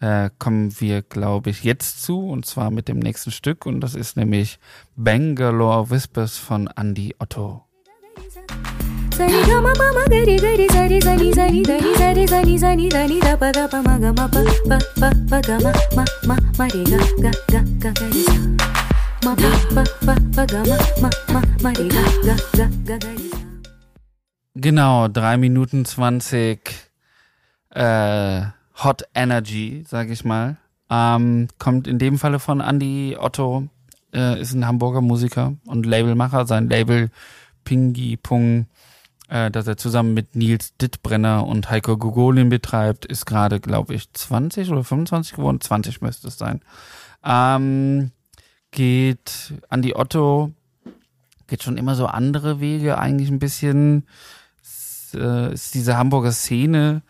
Äh, 0.00 0.30
kommen 0.38 0.78
wir, 0.80 1.02
glaube 1.02 1.50
ich, 1.50 1.64
jetzt 1.64 2.02
zu, 2.02 2.28
und 2.28 2.44
zwar 2.44 2.70
mit 2.70 2.88
dem 2.88 2.98
nächsten 2.98 3.30
Stück. 3.30 3.66
Und 3.66 3.80
das 3.80 3.94
ist 3.94 4.16
nämlich 4.16 4.58
Bangalore 4.96 5.90
Whispers 5.90 6.38
von 6.38 6.68
Andy 6.76 7.14
Otto. 7.18 7.64
సరి 9.21 9.41
గ 9.49 9.51
మ 9.65 9.67
ప 9.79 9.81
మ 9.97 9.99
గరి 10.13 10.35
గరి 10.45 10.67
సరి 10.75 10.97
సని 11.05 11.29
సని 11.37 11.61
దని 11.69 11.91
సరి 12.01 12.25
సని 12.33 12.55
సని 12.63 12.87
దని 12.95 13.17
ద 13.25 13.29
ప 13.41 13.43
ద 13.57 13.59
ప 13.71 13.75
మ 13.87 13.89
గ 14.03 14.05
మ 14.17 14.21
ప 14.33 14.35
ప 14.69 14.71
ప 15.01 15.03
ప 15.31 15.33
గ 15.47 15.49
మ 15.65 15.67
మ 15.97 15.99
మ 16.29 16.31
మ 16.59 16.61
రి 16.73 16.83
గ 16.91 16.93
గ 17.23 17.25
గ 17.53 17.55
గ 17.83 17.85
గరి 17.99 18.23
స 18.29 18.33
మ 19.25 19.27
ప 19.41 19.43
ప 19.75 19.77
ప 20.05 20.09
ప 20.35 20.37
గ 20.51 20.55
మ 20.69 20.71
మ 21.03 21.05
మ 21.33 21.35
మ 21.63 21.65
రి 21.79 21.87
గ 21.95 21.97
గ 22.27 22.29
గ 22.57 22.61
గ 22.89 22.91
గరి 23.05 23.27
స 23.31 23.35
Genau, 24.65 25.07
drei 25.17 25.35
Minuten 25.37 25.85
zwanzig 25.85 26.59
äh, 27.85 28.41
Hot 28.83 28.99
Energy, 29.13 29.83
sag 29.87 30.09
ich 30.09 30.23
mal. 30.25 30.57
Ähm, 30.89 31.47
kommt 31.59 31.85
in 31.87 31.99
dem 31.99 32.17
Falle 32.17 32.39
von 32.39 32.59
Andy 32.61 33.15
Otto, 33.19 33.67
äh, 34.13 34.41
ist 34.41 34.53
ein 34.55 34.65
Hamburger 34.65 35.01
Musiker 35.01 35.53
und 35.65 35.85
Labelmacher. 35.85 36.47
Sein 36.47 36.69
Label 36.69 37.11
Pingi 37.65 38.17
Pung 38.17 38.65
äh, 39.32 39.50
das 39.50 39.66
er 39.66 39.78
zusammen 39.78 40.12
mit 40.12 40.36
Nils 40.36 40.76
Dittbrenner 40.76 41.46
und 41.46 41.70
Heiko 41.70 41.96
Gogolin 41.96 42.50
betreibt, 42.50 43.06
ist 43.06 43.24
gerade, 43.24 43.60
glaube 43.60 43.94
ich, 43.94 44.12
20 44.12 44.70
oder 44.70 44.84
25 44.84 45.36
geworden. 45.36 45.60
20 45.60 46.02
müsste 46.02 46.28
es 46.28 46.36
sein. 46.36 46.60
Ähm, 47.24 48.10
geht 48.72 49.54
an 49.70 49.80
die 49.80 49.96
Otto, 49.96 50.52
geht 51.46 51.62
schon 51.62 51.78
immer 51.78 51.94
so 51.94 52.06
andere 52.06 52.60
Wege, 52.60 52.98
eigentlich 52.98 53.30
ein 53.30 53.38
bisschen. 53.38 54.06
Ist, 54.60 55.14
äh, 55.14 55.54
ist 55.54 55.72
diese 55.72 55.96
Hamburger 55.96 56.32
Szene, 56.32 57.00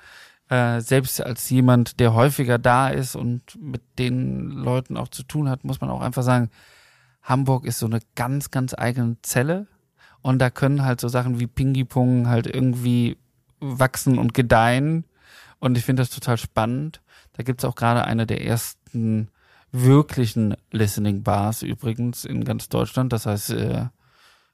äh, 0.49 0.81
selbst 0.81 1.21
als 1.21 1.51
jemand, 1.51 1.99
der 1.99 2.15
häufiger 2.15 2.59
da 2.59 2.89
ist 2.89 3.17
und 3.17 3.61
mit 3.61 3.83
den 3.99 4.49
Leuten 4.49 4.97
auch 4.97 5.09
zu 5.09 5.25
tun 5.25 5.49
hat, 5.49 5.65
muss 5.65 5.81
man 5.81 5.91
auch 5.91 6.03
einfach 6.03 6.23
sagen, 6.23 6.51
Hamburg 7.23 7.65
ist 7.65 7.81
so 7.81 7.87
eine 7.87 7.99
ganz, 8.15 8.53
ganz 8.53 8.75
eigene 8.75 9.17
Zelle. 9.23 9.67
Und 10.23 10.39
da 10.39 10.51
können 10.51 10.85
halt 10.85 11.01
so 11.01 11.09
Sachen 11.09 11.41
wie 11.41 11.47
Pingi-Pong 11.47 12.29
halt 12.29 12.47
irgendwie 12.47 13.17
wachsen 13.61 14.19
und 14.19 14.35
gedeihen. 14.35 15.05
Und 15.59 15.77
ich 15.77 15.85
finde 15.85 16.03
das 16.03 16.11
total 16.11 16.39
spannend. 16.39 17.01
Da 17.35 17.43
gibt's 17.43 17.65
auch 17.65 17.75
gerade 17.75 18.05
eine 18.05 18.27
der 18.27 18.45
ersten 18.45 19.29
wirklichen 19.73 20.55
Listening 20.71 21.23
Bars 21.23 21.63
übrigens 21.63 22.25
in 22.25 22.45
ganz 22.45 22.69
Deutschland. 22.69 23.13
Das 23.13 23.27
heißt 23.27 23.51
äh, 23.51 23.87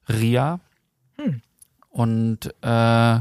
RIA. 0.08 0.60
Hm. 1.16 1.42
Und 1.90 2.54
äh, 2.62 3.20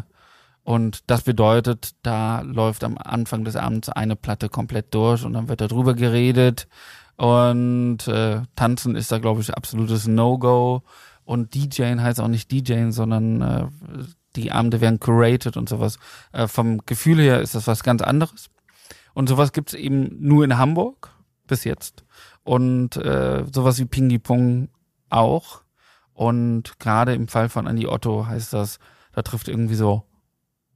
und 0.67 1.09
das 1.09 1.21
bedeutet, 1.21 1.95
da 2.03 2.41
läuft 2.41 2.83
am 2.83 2.97
Anfang 2.97 3.45
des 3.45 3.55
Abends 3.55 3.87
eine 3.87 4.17
Platte 4.17 4.49
komplett 4.49 4.93
durch 4.93 5.23
und 5.23 5.31
dann 5.31 5.47
wird 5.47 5.61
da 5.61 5.67
drüber 5.69 5.93
geredet. 5.93 6.67
Und 7.15 8.05
äh, 8.09 8.41
tanzen 8.57 8.97
ist 8.97 9.09
da, 9.09 9.19
glaube 9.19 9.39
ich, 9.39 9.53
absolutes 9.53 10.07
No-Go. 10.07 10.83
Und 11.27 11.55
DJing 11.55 12.01
heißt 12.01 12.21
auch 12.21 12.29
nicht 12.29 12.49
DJing, 12.53 12.93
sondern 12.93 13.41
äh, 13.41 13.67
die 14.37 14.49
Abende 14.53 14.79
werden 14.79 15.01
curated 15.01 15.57
und 15.57 15.67
sowas. 15.67 15.99
Äh, 16.31 16.47
vom 16.47 16.85
Gefühl 16.85 17.19
her 17.19 17.41
ist 17.41 17.53
das 17.53 17.67
was 17.67 17.83
ganz 17.83 18.01
anderes. 18.01 18.49
Und 19.13 19.27
sowas 19.27 19.51
gibt's 19.51 19.73
eben 19.73 20.15
nur 20.21 20.45
in 20.45 20.57
Hamburg 20.57 21.11
bis 21.45 21.65
jetzt. 21.65 22.05
Und 22.43 22.95
äh, 22.95 23.43
sowas 23.51 23.77
wie 23.77 23.83
Pingi 23.83 24.19
Pong 24.19 24.69
auch. 25.09 25.63
Und 26.13 26.79
gerade 26.79 27.13
im 27.13 27.27
Fall 27.27 27.49
von 27.49 27.67
Andy 27.67 27.87
Otto 27.87 28.25
heißt 28.25 28.53
das, 28.53 28.79
da 29.11 29.21
trifft 29.21 29.49
irgendwie 29.49 29.75
so 29.75 30.03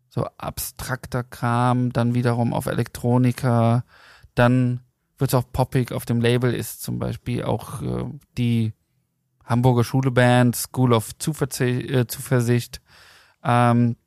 so 0.09 0.25
abstrakter 0.37 1.23
Kram, 1.23 1.93
dann 1.93 2.13
wiederum 2.13 2.53
auf 2.53 2.65
Elektroniker, 2.65 3.85
dann 4.35 4.81
wird 5.17 5.33
auch 5.33 5.45
poppig. 5.53 5.93
Auf 5.93 6.03
dem 6.03 6.19
Label 6.19 6.53
ist 6.53 6.83
zum 6.83 6.99
Beispiel 6.99 7.43
auch 7.43 7.81
äh, 7.81 8.03
die 8.37 8.73
Hamburger 9.51 9.83
Schuleband 9.83 10.55
School 10.55 10.93
of 10.93 11.17
Zuverzicht, 11.19 11.89
äh, 11.91 12.07
Zuversicht. 12.07 12.81
Ähm, 13.43 13.97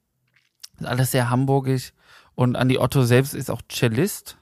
alles 0.83 1.13
sehr 1.13 1.31
hamburgisch. 1.31 1.93
Und 2.35 2.57
Andi 2.57 2.79
Otto 2.79 3.05
selbst 3.05 3.35
ist 3.35 3.51
auch 3.51 3.63
Cellist 3.71 4.39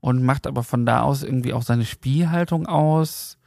und 0.00 0.22
macht 0.22 0.46
aber 0.46 0.62
von 0.62 0.86
da 0.86 1.02
aus 1.02 1.22
irgendwie 1.22 1.52
auch 1.52 1.62
seine 1.62 1.84
Spielhaltung 1.84 2.66
aus. 2.66 3.38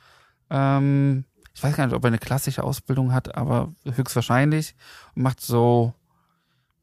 Ähm, 0.49 1.25
ich 1.53 1.63
weiß 1.63 1.75
gar 1.75 1.87
nicht, 1.87 1.95
ob 1.95 2.03
er 2.03 2.09
eine 2.09 2.19
klassische 2.19 2.63
Ausbildung 2.63 3.13
hat, 3.13 3.35
aber 3.35 3.73
höchstwahrscheinlich. 3.83 4.75
Und 5.15 5.23
macht 5.23 5.41
so, 5.41 5.93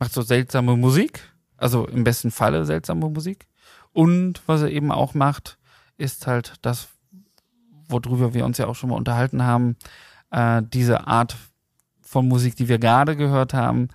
macht 0.01 0.13
so 0.13 0.23
seltsame 0.23 0.77
Musik. 0.77 1.33
Also 1.57 1.87
im 1.87 2.03
besten 2.03 2.31
Falle 2.33 2.65
seltsame 2.65 3.09
Musik. 3.09 3.47
Und 3.93 4.43
was 4.47 4.63
er 4.63 4.71
eben 4.71 4.91
auch 4.91 5.15
macht, 5.15 5.59
ist 5.97 6.27
halt 6.27 6.55
das, 6.63 6.89
worüber 7.95 8.35
wir 8.35 8.45
uns 8.45 8.59
ja 8.59 8.67
auch 8.67 8.75
schon 8.75 8.91
mal 8.91 8.97
unterhalten 8.97 9.43
haben, 9.43 9.77
äh, 10.31 10.63
diese 10.63 11.07
Art 11.07 11.37
von 12.01 12.29
Musik, 12.29 12.57
die 12.57 12.69
wir 12.69 12.79
gerade 12.79 13.17
gehört 13.17 13.55
haben, 13.55 13.89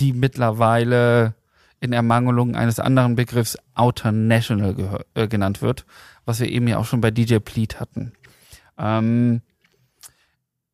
die 0.00 0.12
mittlerweile 0.12 1.34
in 1.80 1.92
Ermangelung 1.92 2.56
eines 2.56 2.80
anderen 2.80 3.16
Begriffs 3.16 3.58
Outer 3.74 4.12
National 4.12 5.04
äh, 5.14 5.28
genannt 5.28 5.62
wird, 5.62 5.84
was 6.24 6.40
wir 6.40 6.48
eben 6.48 6.68
ja 6.68 6.78
auch 6.78 6.86
schon 6.86 7.00
bei 7.00 7.10
DJ 7.10 7.38
Pleat 7.38 7.80
hatten. 7.80 8.12
Ähm, 8.78 9.42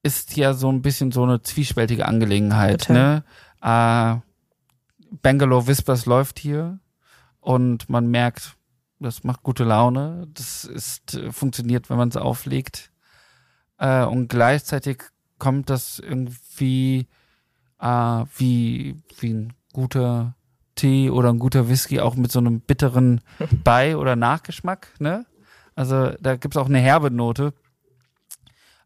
ist 0.03 0.37
ja 0.37 0.55
so 0.55 0.71
ein 0.71 0.83
bisschen 0.83 1.13
so 1.13 1.23
eine 1.23 1.43
zwiespältige 1.43 2.07
Angelegenheit. 2.07 2.89
Ne? 2.89 3.25
Äh, 3.61 4.17
Bangalore 5.23 5.67
Whispers 5.67 6.07
läuft 6.07 6.39
hier 6.39 6.79
und 7.41 7.89
man 7.89 8.09
merkt, 8.09 8.57
das 9.03 9.25
macht 9.25 9.43
gute 9.43 9.65
Laune. 9.65 10.29
Das 10.35 10.65
ist 10.65 11.15
äh, 11.15 11.33
funktioniert, 11.33 11.91
wenn 11.91 11.97
man 11.97 12.09
es 12.09 12.17
auflegt. 12.17 12.91
Äh, 13.79 14.05
und 14.05 14.29
gleichzeitig 14.29 15.03
kommt 15.39 15.71
das 15.71 15.99
irgendwie 15.99 17.09
äh, 17.81 18.25
wie 18.37 18.97
wie 19.19 19.33
ein 19.33 19.53
guter 19.73 20.37
Tee 20.75 21.11
oder 21.11 21.31
ein 21.31 21.39
guter 21.39 21.69
Whisky 21.69 22.01
auch 22.01 22.15
mit 22.15 22.33
so 22.33 22.39
einem 22.39 22.61
bitteren 22.61 23.21
Bei- 23.65 23.97
oder 23.97 24.17
Nachgeschmack. 24.17 24.89
Ne? 24.99 25.27
Also 25.75 26.13
da 26.21 26.37
gibt's 26.37 26.57
auch 26.57 26.69
eine 26.69 26.79
herbe 26.79 27.11
Note. 27.11 27.53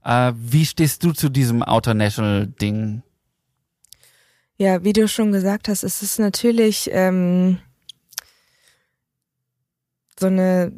Äh, 0.04 0.32
wie 0.36 0.64
stehst 0.64 1.04
du 1.04 1.12
zu 1.12 1.28
diesem 1.28 1.62
Outer 1.62 1.94
National 1.94 2.46
Ding? 2.46 3.02
Ja, 4.56 4.82
wie 4.84 4.92
du 4.92 5.06
schon 5.06 5.32
gesagt 5.32 5.68
hast, 5.68 5.82
es 5.82 6.02
ist 6.02 6.18
natürlich 6.18 6.88
ähm, 6.92 7.58
so 10.18 10.26
eine 10.26 10.72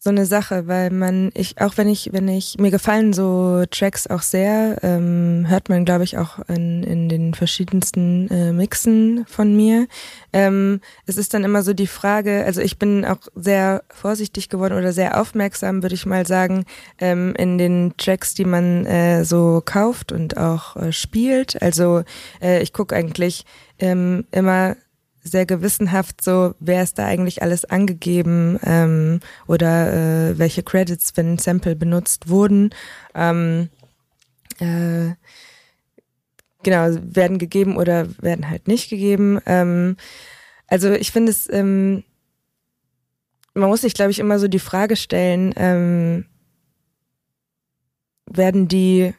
so 0.00 0.10
eine 0.10 0.26
Sache, 0.26 0.68
weil 0.68 0.90
man, 0.90 1.30
ich, 1.34 1.60
auch 1.60 1.76
wenn 1.76 1.88
ich, 1.88 2.12
wenn 2.12 2.28
ich, 2.28 2.56
mir 2.58 2.70
gefallen 2.70 3.12
so 3.12 3.64
Tracks 3.68 4.06
auch 4.06 4.22
sehr, 4.22 4.78
ähm, 4.82 5.46
hört 5.48 5.68
man, 5.68 5.84
glaube 5.84 6.04
ich, 6.04 6.16
auch 6.16 6.38
in, 6.48 6.84
in 6.84 7.08
den 7.08 7.34
verschiedensten 7.34 8.28
äh, 8.28 8.52
Mixen 8.52 9.26
von 9.26 9.56
mir. 9.56 9.88
Ähm, 10.32 10.80
es 11.06 11.16
ist 11.16 11.34
dann 11.34 11.42
immer 11.42 11.64
so 11.64 11.74
die 11.74 11.88
Frage, 11.88 12.44
also 12.46 12.60
ich 12.60 12.78
bin 12.78 13.04
auch 13.04 13.18
sehr 13.34 13.82
vorsichtig 13.90 14.48
geworden 14.48 14.78
oder 14.78 14.92
sehr 14.92 15.20
aufmerksam, 15.20 15.82
würde 15.82 15.96
ich 15.96 16.06
mal 16.06 16.26
sagen, 16.26 16.64
ähm, 17.00 17.34
in 17.36 17.58
den 17.58 17.94
Tracks, 17.98 18.34
die 18.34 18.44
man 18.44 18.86
äh, 18.86 19.24
so 19.24 19.62
kauft 19.64 20.12
und 20.12 20.36
auch 20.36 20.76
äh, 20.76 20.92
spielt. 20.92 21.60
Also 21.60 22.04
äh, 22.40 22.62
ich 22.62 22.72
gucke 22.72 22.94
eigentlich 22.94 23.44
ähm, 23.80 24.26
immer 24.30 24.76
sehr 25.30 25.46
gewissenhaft 25.46 26.22
so, 26.22 26.54
wer 26.60 26.82
ist 26.82 26.98
da 26.98 27.06
eigentlich 27.06 27.42
alles 27.42 27.64
angegeben 27.64 28.58
ähm, 28.64 29.20
oder 29.46 29.92
äh, 30.30 30.38
welche 30.38 30.62
Credits, 30.62 31.12
wenn 31.16 31.38
Sample 31.38 31.76
benutzt 31.76 32.28
wurden. 32.28 32.70
Ähm, 33.14 33.68
äh, 34.58 35.14
genau, 36.62 36.88
werden 37.14 37.38
gegeben 37.38 37.76
oder 37.76 38.08
werden 38.20 38.48
halt 38.48 38.68
nicht 38.68 38.90
gegeben. 38.90 39.40
Ähm, 39.46 39.96
also 40.66 40.92
ich 40.92 41.12
finde 41.12 41.32
es, 41.32 41.48
ähm, 41.50 42.04
man 43.54 43.68
muss 43.68 43.80
sich, 43.80 43.94
glaube 43.94 44.10
ich, 44.10 44.18
immer 44.18 44.38
so 44.38 44.48
die 44.48 44.58
Frage 44.58 44.96
stellen, 44.96 45.52
ähm, 45.56 46.26
werden 48.26 48.68
die 48.68 49.14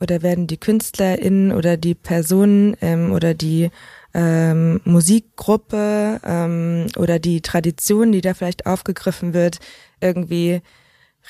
oder 0.00 0.22
werden 0.22 0.46
die 0.46 0.56
KünstlerInnen 0.56 1.52
oder 1.52 1.76
die 1.76 1.94
Personen 1.94 2.76
ähm, 2.80 3.12
oder 3.12 3.34
die 3.34 3.70
ähm, 4.14 4.80
Musikgruppe 4.84 6.20
ähm, 6.24 6.86
oder 6.96 7.18
die 7.18 7.40
Tradition, 7.40 8.12
die 8.12 8.20
da 8.20 8.34
vielleicht 8.34 8.66
aufgegriffen 8.66 9.34
wird, 9.34 9.58
irgendwie 10.00 10.62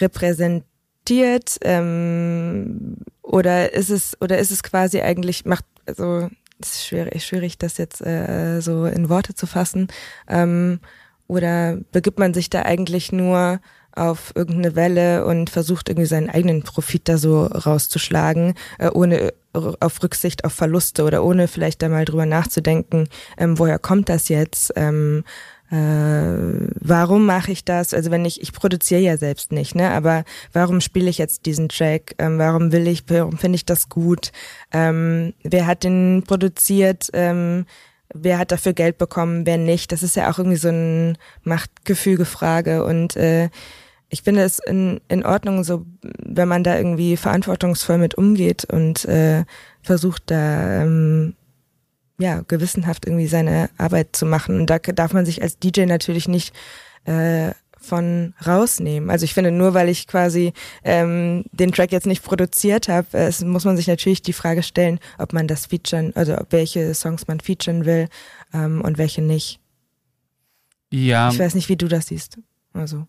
repräsentiert 0.01 1.59
ähm, 1.62 2.97
oder 3.22 3.72
ist 3.72 3.91
es 3.91 4.16
oder 4.20 4.39
ist 4.39 4.51
es 4.51 4.62
quasi 4.62 5.01
eigentlich 5.01 5.45
macht 5.45 5.64
also 5.87 6.28
ist 6.61 6.87
schwierig, 6.87 7.24
schwierig 7.24 7.59
das 7.59 7.78
jetzt 7.78 8.05
äh, 8.05 8.61
so 8.61 8.85
in 8.85 9.09
Worte 9.09 9.35
zu 9.35 9.47
fassen 9.47 9.89
ähm, 10.28 10.81
oder 11.26 11.78
begibt 11.93 12.18
man 12.18 12.35
sich 12.35 12.51
da 12.51 12.62
eigentlich 12.62 13.12
nur 13.12 13.61
auf 13.93 14.32
irgendeine 14.34 14.76
Welle 14.76 15.24
und 15.24 15.51
versucht 15.51 15.88
irgendwie 15.88 16.07
seinen 16.07 16.30
eigenen 16.30 16.62
Profit 16.62 17.09
da 17.09 17.18
so 17.18 17.45
rauszuschlagen, 17.45 18.55
äh, 18.78 18.91
ohne 18.91 19.32
auf 19.53 20.03
Rücksicht 20.03 20.45
auf 20.45 20.53
Verluste 20.53 21.03
oder 21.03 21.24
ohne 21.24 21.49
vielleicht 21.49 21.82
da 21.82 21.88
mal 21.88 22.05
drüber 22.05 22.26
nachzudenken, 22.26 23.09
ähm, 23.36 23.59
woher 23.59 23.78
kommt 23.78 24.09
das 24.09 24.28
jetzt? 24.28 24.72
Ähm, 24.76 25.24
äh, 25.70 26.68
warum 26.80 27.26
mache 27.26 27.53
ich 27.53 27.64
das? 27.64 27.95
Also 27.95 28.11
wenn 28.11 28.24
ich, 28.24 28.41
ich 28.43 28.53
produziere 28.53 29.01
ja 29.01 29.16
selbst 29.16 29.53
nicht, 29.53 29.76
ne? 29.76 29.91
Aber 29.91 30.24
warum 30.53 30.80
spiele 30.80 31.09
ich 31.09 31.18
jetzt 31.18 31.47
diesen 31.47 31.68
Track? 31.68 32.14
Ähm, 32.18 32.38
warum 32.38 32.72
will 32.72 32.88
ich, 32.88 33.05
warum 33.09 33.38
finde 33.38 33.57
ich 33.57 33.66
das 33.66 33.88
gut? 33.88 34.32
Ähm, 34.72 35.32
wer 35.45 35.66
hat 35.66 35.84
den 35.84 36.24
produziert? 36.26 37.09
Ähm, 37.12 37.66
wer 38.15 38.39
hat 38.39 38.53
dafür 38.53 38.73
Geld 38.73 38.99
bekommen, 38.99 39.47
wer 39.47 39.59
nicht? 39.59 39.93
Das 39.93 40.03
ist 40.03 40.17
ja 40.17 40.31
auch 40.31 40.39
irgendwie 40.39 40.57
so 40.57 40.69
ein 40.69 41.19
Machtgefüge-Frage 41.45 42.85
und 42.85 43.17
äh, 43.17 43.51
ich 44.11 44.23
finde 44.23 44.43
es 44.43 44.59
in, 44.59 45.01
in 45.09 45.25
Ordnung, 45.25 45.63
so 45.63 45.87
wenn 46.03 46.49
man 46.49 46.65
da 46.65 46.77
irgendwie 46.77 47.17
verantwortungsvoll 47.17 47.99
mit 47.99 48.17
umgeht 48.17 48.65
und 48.65 49.05
äh, 49.05 49.45
versucht 49.83 50.25
da 50.27 50.83
ähm, 50.83 51.35
ja 52.19 52.43
gewissenhaft 52.47 53.07
irgendwie 53.07 53.29
seine 53.29 53.71
Arbeit 53.79 54.17
zu 54.17 54.27
machen. 54.27 54.61
Und 54.61 54.67
da 54.69 54.79
darf 54.79 55.13
man 55.13 55.25
sich 55.25 55.43
als 55.43 55.59
DJ 55.59 55.87
natürlich 55.87 56.27
nicht 56.27 56.55
äh, 57.05 57.53
von 57.81 58.35
rausnehmen. 58.47 59.11
Also 59.11 59.24
ich 59.24 59.35
finde, 59.35 59.51
nur 59.51 59.74
weil 59.74 59.89
ich 59.89 60.07
quasi 60.07 60.53
ähm, 60.85 61.45
den 61.53 61.72
Track 61.72 61.93
jetzt 61.93 62.07
nicht 62.07 62.22
produziert 62.22 62.89
habe, 62.89 63.07
äh, 63.12 63.33
muss 63.45 63.64
man 63.64 63.76
sich 63.76 63.89
natürlich 63.89 64.22
die 64.22 64.33
Frage 64.33 64.62
stellen, 64.62 65.01
ob 65.18 65.33
man 65.33 65.49
das 65.49 65.66
featuren, 65.66 66.12
also 66.14 66.37
welche 66.51 66.95
Songs 66.95 67.26
man 67.26 67.41
featuren 67.41 67.87
will 67.87 68.09
ähm, 68.53 68.83
und 68.83 68.99
welche 68.99 69.22
nicht. 69.22 69.61
Ja. 70.93 71.31
Ich 71.31 71.39
weiß 71.39 71.55
nicht, 71.55 71.68
wie 71.68 71.76
du 71.76 71.89
das 71.89 72.07
siehst. 72.07 72.39
Also. 72.72 73.07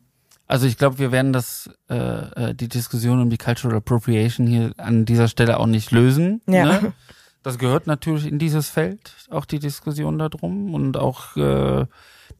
Also 0.47 0.67
ich 0.67 0.77
glaube, 0.77 0.99
wir 0.99 1.11
werden 1.11 1.33
das 1.33 1.69
äh, 1.89 1.95
äh, 1.95 2.55
die 2.55 2.67
Diskussion 2.67 3.21
um 3.21 3.29
die 3.29 3.37
Cultural 3.37 3.77
Appropriation 3.77 4.47
hier 4.47 4.73
an 4.77 5.05
dieser 5.05 5.27
Stelle 5.27 5.57
auch 5.59 5.65
nicht 5.65 5.91
lösen. 5.91 6.41
Ja. 6.47 6.65
Ne? 6.65 6.93
Das 7.43 7.57
gehört 7.57 7.87
natürlich 7.87 8.27
in 8.27 8.39
dieses 8.39 8.69
Feld, 8.69 9.15
auch 9.29 9.45
die 9.45 9.59
Diskussion 9.59 10.19
darum 10.19 10.73
und 10.73 10.97
auch 10.97 11.35
äh, 11.37 11.85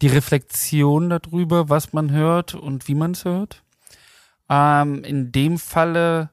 die 0.02 0.08
Reflexion 0.08 1.10
darüber, 1.10 1.70
was 1.70 1.94
man 1.94 2.12
hört 2.12 2.54
und 2.54 2.88
wie 2.88 2.96
man 2.96 3.12
es 3.12 3.26
hört. 3.26 3.64
Ähm, 4.50 5.04
in 5.04 5.32
dem 5.32 5.58
Falle 5.58 6.30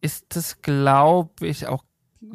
ist 0.00 0.36
es, 0.36 0.60
glaube 0.60 1.46
ich, 1.46 1.66
auch 1.66 1.84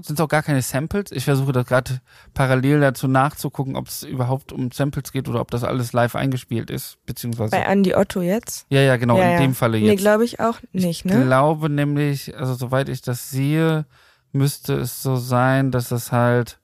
sind 0.02 0.20
es 0.20 0.22
auch 0.22 0.28
gar 0.28 0.44
keine 0.44 0.62
Samples. 0.62 1.12
Ich 1.12 1.26
versuche 1.26 1.52
das 1.52 1.66
gerade 1.66 2.00
parallel 2.34 2.80
dazu 2.80 3.08
nachzugucken, 3.08 3.76
ob 3.76 3.88
es 3.88 4.04
überhaupt 4.04 4.52
um 4.52 4.72
Samples 4.72 5.12
geht 5.12 5.28
oder 5.28 5.42
ob 5.42 5.52
das 5.52 5.64
alles 5.64 5.94
live 5.94 6.16
eingespielt 6.16 6.70
ist, 6.70 6.98
beziehungsweise. 7.06 7.52
Bei 7.52 7.64
Andy 7.64 7.96
Otto 7.96 8.22
jetzt? 8.22 8.66
Ja, 8.70 8.82
ja, 8.82 8.98
genau, 8.98 9.18
ja, 9.18 9.26
in 9.26 9.32
ja. 9.32 9.40
dem 9.40 9.56
Falle 9.56 9.78
jetzt. 9.78 9.90
Nee, 9.90 9.96
glaube 9.96 10.26
ich 10.26 10.40
auch 10.40 10.60
nicht, 10.72 10.86
ich 10.86 11.06
ne? 11.06 11.24
glaube 11.26 11.70
nämlich, 11.70 12.36
also 12.38 12.54
soweit 12.54 12.90
ich 12.90 13.02
das 13.02 13.30
sehe, 13.30 13.86
müsste 14.32 14.76
es 14.76 15.02
so 15.02 15.16
sein, 15.16 15.72
dass 15.72 15.90
das 15.90 16.12
halt 16.12 16.60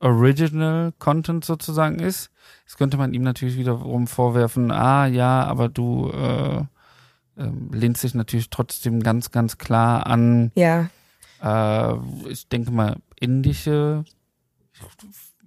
Original 0.00 0.92
Content 0.98 1.44
sozusagen 1.44 1.98
ist. 1.98 2.30
Jetzt 2.64 2.76
könnte 2.76 2.96
man 2.96 3.14
ihm 3.14 3.22
natürlich 3.22 3.56
wiederum 3.56 4.06
vorwerfen, 4.06 4.70
ah 4.70 5.06
ja, 5.06 5.44
aber 5.44 5.68
du 5.68 6.10
äh, 6.10 6.64
ähm, 7.38 7.70
lehnst 7.72 8.02
dich 8.02 8.14
natürlich 8.14 8.50
trotzdem 8.50 9.02
ganz, 9.02 9.30
ganz 9.30 9.58
klar 9.58 10.06
an 10.06 10.50
Ja, 10.54 10.88
äh, 11.42 11.94
ich 12.28 12.48
denke 12.48 12.70
mal, 12.70 12.96
indische, 13.18 14.04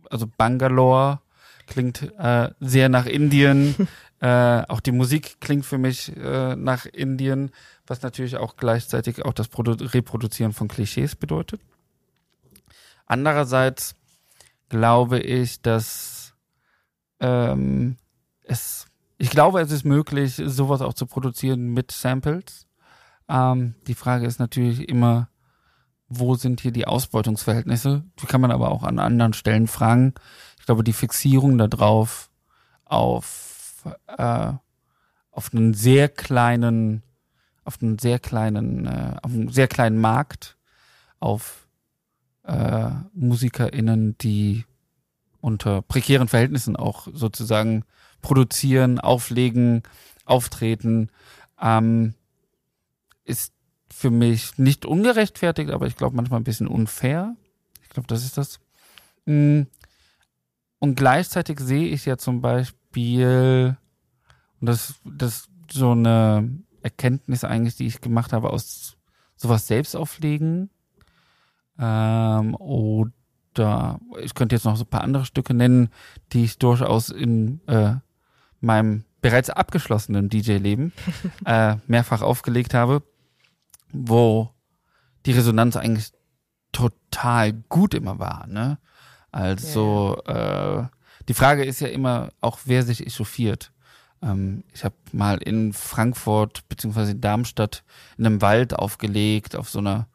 also 0.09 0.28
Bangalore 0.38 1.20
klingt 1.68 2.01
äh, 2.18 2.49
sehr 2.59 2.89
nach 2.89 3.05
Indien. 3.05 3.76
äh, 4.26 4.65
auch 4.69 4.80
die 4.80 4.91
Musik 4.91 5.39
klingt 5.39 5.67
für 5.67 5.78
mich 5.78 6.11
äh, 6.17 6.55
nach 6.55 6.88
Indien, 6.88 7.51
was 7.86 8.01
natürlich 8.01 8.38
auch 8.38 8.55
gleichzeitig 8.55 9.23
auch 9.23 9.34
das 9.34 9.49
Produ 9.49 9.73
Reproduzieren 9.73 10.51
von 10.51 10.67
Klischees 10.67 11.15
bedeutet. 11.15 11.61
Andererseits 13.05 13.95
glaube 14.67 15.19
ich, 15.19 15.61
dass 15.61 16.34
ähm, 17.19 17.97
es 18.41 18.88
ich 19.19 19.30
glaube, 19.30 19.61
es 19.61 19.71
ist 19.71 19.86
möglich, 19.86 20.41
sowas 20.43 20.82
auch 20.82 20.95
zu 20.95 21.05
produzieren 21.05 21.73
mit 21.73 21.91
Samples. 21.91 22.65
Ähm, 23.30 23.76
die 23.86 23.93
Frage 23.93 24.26
ist 24.26 24.39
natürlich 24.39 24.89
immer, 24.89 25.30
wo 26.09 26.34
sind 26.34 26.61
hier 26.61 26.71
die 26.71 26.88
Ausbeutungsverhältnisse? 26.88 28.03
Die 28.19 28.26
kann 28.26 28.41
man 28.41 28.51
aber 28.51 28.71
auch 28.71 28.82
an 28.82 28.97
anderen 28.97 29.34
Stellen 29.34 29.67
fragen. 29.67 30.15
Ich 30.59 30.65
glaube, 30.65 30.84
die 30.84 30.93
Fixierung 30.93 31.59
darauf 31.59 32.32
auf, 32.86 33.44
äh, 34.07 34.53
auf 35.31 35.53
einen 35.53 35.73
sehr 35.73 36.09
kleinen, 36.09 37.03
auf 37.63 37.81
einen 37.81 37.99
sehr 37.99 38.19
kleinen, 38.19 38.86
äh, 38.86 39.15
auf 39.21 39.31
einen 39.31 39.49
sehr 39.49 39.67
kleinen 39.67 39.99
Markt, 39.99 40.57
auf 41.19 41.67
äh, 42.43 42.89
MusikerInnen, 43.13 44.17
die 44.19 44.65
unter 45.41 45.81
prekären 45.81 46.27
Verhältnissen 46.27 46.75
auch 46.75 47.07
sozusagen 47.11 47.83
produzieren, 48.21 48.99
auflegen, 48.99 49.83
auftreten, 50.25 51.09
ähm, 51.61 52.15
ist 53.23 53.53
für 53.91 54.09
mich 54.09 54.57
nicht 54.57 54.86
ungerechtfertigt, 54.86 55.71
aber 55.71 55.88
ich 55.88 55.95
glaube 55.95 56.15
manchmal 56.15 56.39
ein 56.39 56.45
bisschen 56.45 56.67
unfair. 56.67 57.36
Ich 57.83 57.89
glaube, 57.89 58.07
das 58.07 58.25
ist 58.25 58.38
das. 58.38 58.59
Mm. 59.25 59.63
Und 60.79 60.95
gleichzeitig 60.95 61.59
sehe 61.59 61.88
ich 61.88 62.05
ja 62.05 62.17
zum 62.17 62.41
Beispiel, 62.41 62.77
und 62.95 63.77
das, 64.61 64.95
das 65.03 65.49
so 65.71 65.91
eine 65.91 66.49
Erkenntnis 66.81 67.43
eigentlich, 67.43 67.75
die 67.75 67.87
ich 67.87 68.01
gemacht 68.01 68.33
habe 68.33 68.49
aus 68.51 68.97
sowas 69.35 69.67
selbst 69.67 69.95
auflegen. 69.95 70.69
Ähm, 71.77 72.55
oder 72.55 73.99
ich 74.21 74.33
könnte 74.33 74.55
jetzt 74.55 74.65
noch 74.65 74.77
so 74.77 74.83
ein 74.83 74.89
paar 74.89 75.01
andere 75.01 75.25
Stücke 75.25 75.53
nennen, 75.53 75.89
die 76.31 76.43
ich 76.43 76.57
durchaus 76.57 77.09
in 77.09 77.59
äh, 77.67 77.95
meinem 78.61 79.03
bereits 79.21 79.49
abgeschlossenen 79.49 80.29
DJ-Leben 80.29 80.93
äh, 81.45 81.77
mehrfach 81.87 82.21
aufgelegt 82.21 82.73
habe, 82.73 83.01
wo 83.91 84.51
die 85.25 85.31
Resonanz 85.31 85.75
eigentlich 85.75 86.11
total 86.71 87.53
gut 87.53 87.93
immer 87.93 88.19
war. 88.19 88.47
Ne? 88.47 88.77
Also 89.31 90.21
yeah. 90.27 90.83
äh, 90.83 90.87
die 91.28 91.34
Frage 91.34 91.65
ist 91.65 91.80
ja 91.80 91.88
immer 91.88 92.30
auch, 92.41 92.59
wer 92.65 92.84
sich 92.84 93.05
echauffiert. 93.05 93.71
Ähm, 94.21 94.63
ich 94.73 94.84
habe 94.84 94.95
mal 95.11 95.38
in 95.38 95.73
Frankfurt 95.73 96.67
beziehungsweise 96.69 97.11
in 97.11 97.21
Darmstadt 97.21 97.84
in 98.17 98.26
einem 98.26 98.41
Wald 98.41 98.73
aufgelegt, 98.73 99.55
auf 99.55 99.69
so 99.69 99.80
einer 99.80 100.07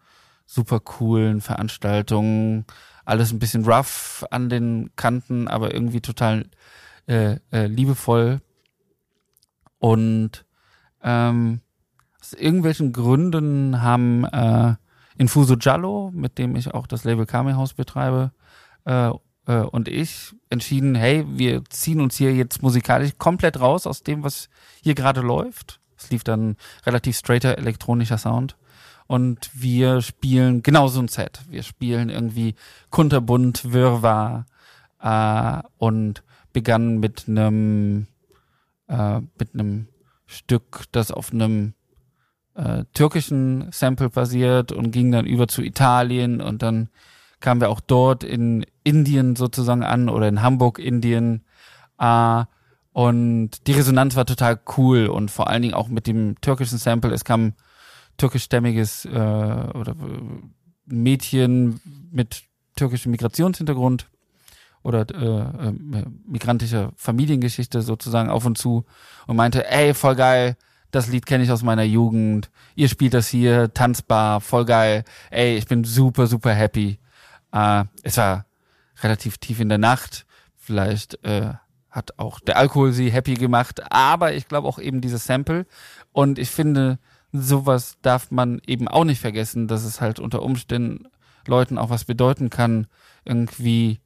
super 0.46 0.80
coolen 0.80 1.40
Veranstaltung. 1.40 2.64
Alles 3.04 3.32
ein 3.32 3.38
bisschen 3.38 3.64
rough 3.64 4.24
an 4.30 4.48
den 4.48 4.90
Kanten, 4.96 5.48
aber 5.48 5.72
irgendwie 5.74 6.00
total 6.00 6.46
äh, 7.06 7.36
äh, 7.52 7.66
liebevoll. 7.66 8.40
Und 9.78 10.44
ähm, 11.02 11.61
aus 12.20 12.34
irgendwelchen 12.34 12.92
Gründen 12.92 13.80
haben 13.82 14.24
äh, 14.24 14.74
Infuso 15.16 15.56
Giallo, 15.56 16.11
mit 16.14 16.38
dem 16.38 16.56
ich 16.56 16.72
auch 16.72 16.86
das 16.86 17.04
Label 17.04 17.26
Kame 17.26 17.56
House 17.56 17.74
betreibe, 17.74 18.32
äh, 18.84 19.11
äh, 19.47 19.59
und 19.59 19.88
ich 19.88 20.34
entschieden, 20.49 20.95
hey, 20.95 21.24
wir 21.28 21.64
ziehen 21.68 22.01
uns 22.01 22.16
hier 22.16 22.34
jetzt 22.34 22.62
musikalisch 22.62 23.12
komplett 23.18 23.61
raus 23.61 23.86
aus 23.86 24.03
dem, 24.03 24.22
was 24.22 24.49
hier 24.82 24.95
gerade 24.95 25.20
läuft. 25.20 25.80
Es 25.97 26.11
lief 26.11 26.24
dann 26.24 26.57
relativ 26.86 27.16
straighter 27.16 27.59
elektronischer 27.59 28.18
Sound. 28.18 28.57
Und 29.07 29.51
wir 29.53 30.03
spielen 30.03 30.62
genauso 30.62 31.01
ein 31.01 31.09
Set. 31.09 31.41
Wir 31.49 31.62
spielen 31.62 32.11
irgendwie 32.11 32.55
kunterbunt, 32.91 33.72
Wirrwarr 33.72 34.47
äh, 35.01 35.62
und 35.78 36.22
begann 36.53 36.99
mit 36.99 37.24
einem 37.28 38.07
äh, 38.88 39.20
mit 39.38 39.55
einem 39.55 39.88
Stück, 40.26 40.84
das 40.93 41.11
auf 41.11 41.32
einem 41.32 41.74
äh, 42.55 42.84
türkischen 42.95 43.70
Sample 43.72 44.11
basiert 44.11 44.72
und 44.72 44.91
ging 44.91 45.11
dann 45.11 45.26
über 45.26 45.49
zu 45.49 45.62
Italien 45.62 46.41
und 46.41 46.62
dann 46.62 46.88
kamen 47.41 47.61
wir 47.61 47.70
auch 47.70 47.80
dort 47.80 48.24
in 48.24 48.64
Indien 48.84 49.36
sozusagen 49.36 49.82
an 49.82 50.09
oder 50.09 50.28
in 50.28 50.43
Hamburg, 50.43 50.78
Indien. 50.78 51.45
Äh, 51.99 52.45
und 52.93 53.66
die 53.66 53.72
Resonanz 53.72 54.16
war 54.16 54.26
total 54.26 54.59
cool 54.76 55.07
und 55.07 55.30
vor 55.30 55.49
allen 55.49 55.62
Dingen 55.62 55.74
auch 55.74 55.88
mit 55.88 56.07
dem 56.07 56.41
türkischen 56.41 56.78
Sample. 56.78 57.12
Es 57.12 57.24
kam 57.24 57.55
türkischstämmiges 58.16 59.05
äh, 59.07 59.09
oder 59.09 59.93
äh, 59.93 60.22
Mädchen 60.86 61.80
mit 62.11 62.45
türkischem 62.76 63.12
Migrationshintergrund 63.12 64.07
oder 64.82 65.07
äh, 65.11 65.68
äh, 65.68 66.05
migrantischer 66.26 66.93
Familiengeschichte 66.97 67.82
sozusagen 67.82 68.30
auf 68.30 68.47
und 68.47 68.57
zu 68.59 68.84
und 69.26 69.36
meinte, 69.36 69.70
ey, 69.70 69.95
voll 69.95 70.16
geil, 70.16 70.57
das 70.91 71.09
Lied 71.09 71.26
kenne 71.26 71.45
ich 71.45 71.51
aus 71.51 71.62
meiner 71.62 71.82
Jugend, 71.82 72.51
ihr 72.74 72.88
spielt 72.88 73.14
das 73.14 73.28
hier, 73.28 73.72
tanzbar, 73.74 74.41
voll 74.41 74.64
geil, 74.64 75.05
ey, 75.30 75.57
ich 75.57 75.66
bin 75.66 75.84
super, 75.84 76.26
super 76.26 76.53
happy. 76.55 76.99
Äh, 77.53 77.84
es 78.03 78.16
war 78.16 78.46
relativ 79.03 79.38
tief 79.38 79.61
in 79.61 79.68
der 79.68 79.78
Nacht, 79.78 80.26
vielleicht 80.57 81.22
äh, 81.24 81.55
hat 81.90 82.18
auch 82.18 82.40
der 82.40 82.57
Alkohol 82.57 82.92
sie 82.92 83.11
happy 83.11 83.34
gemacht, 83.34 83.80
aber 83.92 84.34
ich 84.34 84.46
glaube 84.46 84.68
auch 84.68 84.78
eben 84.78 85.01
dieses 85.01 85.24
Sample 85.24 85.66
und 86.12 86.38
ich 86.38 86.51
finde, 86.51 86.98
sowas 87.32 87.96
darf 88.03 88.30
man 88.30 88.61
eben 88.66 88.88
auch 88.88 89.05
nicht 89.05 89.20
vergessen, 89.20 89.68
dass 89.68 89.84
es 89.84 90.01
halt 90.01 90.20
unter 90.20 90.42
Umständen 90.42 91.09
Leuten 91.46 91.78
auch 91.78 91.90
was 91.90 92.05
bedeuten 92.05 92.51
kann, 92.51 92.86
irgendwie 93.24 94.01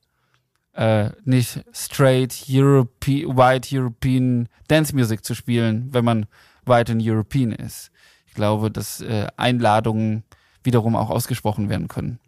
äh, 0.72 1.10
nicht 1.24 1.64
straight 1.72 2.46
Europe 2.48 3.06
White 3.06 3.76
European 3.76 4.48
Dance 4.68 4.94
Music 4.94 5.24
zu 5.24 5.34
spielen, 5.34 5.88
wenn 5.92 6.04
man 6.04 6.26
White 6.64 6.92
and 6.92 7.02
European 7.04 7.52
ist. 7.52 7.90
Ich 8.26 8.34
glaube, 8.34 8.70
dass 8.70 9.00
äh, 9.00 9.26
Einladungen 9.36 10.24
wiederum 10.62 10.96
auch 10.96 11.10
ausgesprochen 11.10 11.68
werden 11.68 11.88
können. 11.88 12.18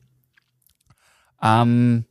Ähm, 1.42 2.04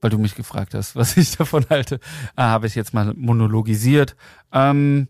weil 0.00 0.10
du 0.10 0.18
mich 0.18 0.34
gefragt 0.34 0.74
hast, 0.74 0.96
was 0.96 1.16
ich 1.16 1.36
davon 1.36 1.64
halte, 1.70 1.96
äh, 2.36 2.42
habe 2.42 2.66
ich 2.66 2.74
jetzt 2.74 2.92
mal 2.92 3.14
monologisiert. 3.14 4.16
Ähm, 4.52 5.08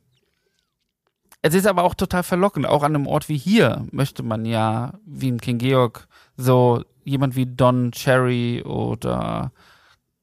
es 1.43 1.53
ist 1.53 1.67
aber 1.67 1.83
auch 1.83 1.95
total 1.95 2.23
verlockend. 2.23 2.67
Auch 2.67 2.83
an 2.83 2.95
einem 2.95 3.07
Ort 3.07 3.29
wie 3.29 3.37
hier 3.37 3.87
möchte 3.91 4.23
man 4.23 4.47
ja, 4.47 4.95
wie 5.05 5.29
in 5.29 5.41
King 5.41 5.59
Georg, 5.59 6.09
so 6.37 6.85
jemand 7.05 7.37
wie 7.37 7.45
Don 7.45 7.93
Cherry 7.93 8.63
oder 8.63 9.53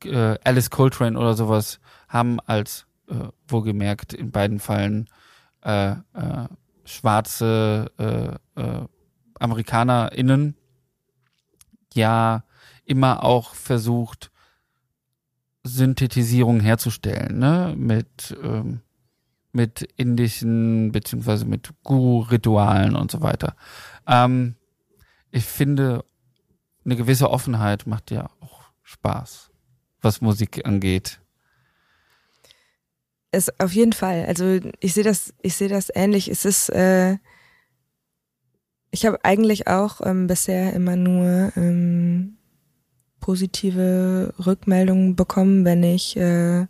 äh, 0.04 0.38
Alice 0.44 0.70
Coltrane 0.70 1.20
oder 1.20 1.36
sowas 1.36 1.80
haben 2.08 2.40
als 2.40 2.88
äh, 3.08 3.28
wohlgemerkt 3.48 4.14
in 4.14 4.32
beiden 4.32 4.60
Fällen 4.60 5.10
äh, 5.64 5.92
äh, 5.92 5.96
schwarze 6.86 7.92
äh, 8.00 8.60
äh, 8.60 8.88
AmerikanerInnen 9.40 10.56
ja 11.94 12.44
immer 12.86 13.24
auch 13.24 13.56
versucht, 13.56 14.32
Synthetisierung 15.64 16.60
herzustellen, 16.60 17.38
ne? 17.38 17.76
Mit, 17.78 18.36
ähm, 18.42 18.82
mit 19.52 19.82
indischen 19.96 20.92
beziehungsweise 20.92 21.46
mit 21.46 21.72
Guru-Ritualen 21.84 22.96
und 22.96 23.12
so 23.12 23.22
weiter. 23.22 23.56
Ähm, 24.08 24.56
ich 25.30 25.46
finde, 25.46 26.04
eine 26.84 26.96
gewisse 26.96 27.30
Offenheit 27.30 27.86
macht 27.86 28.12
ja 28.12 28.30
auch 28.40 28.64
Spaß 28.82 29.52
was 30.02 30.22
Musik 30.22 30.66
angeht. 30.66 31.20
Es 33.32 33.60
auf 33.60 33.72
jeden 33.72 33.94
Fall. 33.94 34.26
Also 34.26 34.60
ich 34.80 34.94
sehe 34.94 35.04
das, 35.04 35.34
ich 35.42 35.56
sehe 35.56 35.70
das 35.70 35.90
ähnlich. 35.94 36.28
Es 36.28 36.44
ist, 36.44 36.70
äh, 36.70 37.18
ich 38.90 39.06
habe 39.06 39.24
eigentlich 39.24 39.68
auch 39.68 40.02
ähm, 40.04 40.28
bisher 40.28 40.74
immer 40.74 40.98
nur 40.98 41.54
ähm, 41.56 42.38
positive 43.22 44.34
Rückmeldungen 44.46 45.16
bekommen, 45.16 45.64
wenn 45.64 45.84
ich 45.84 46.18
äh, 46.18 46.66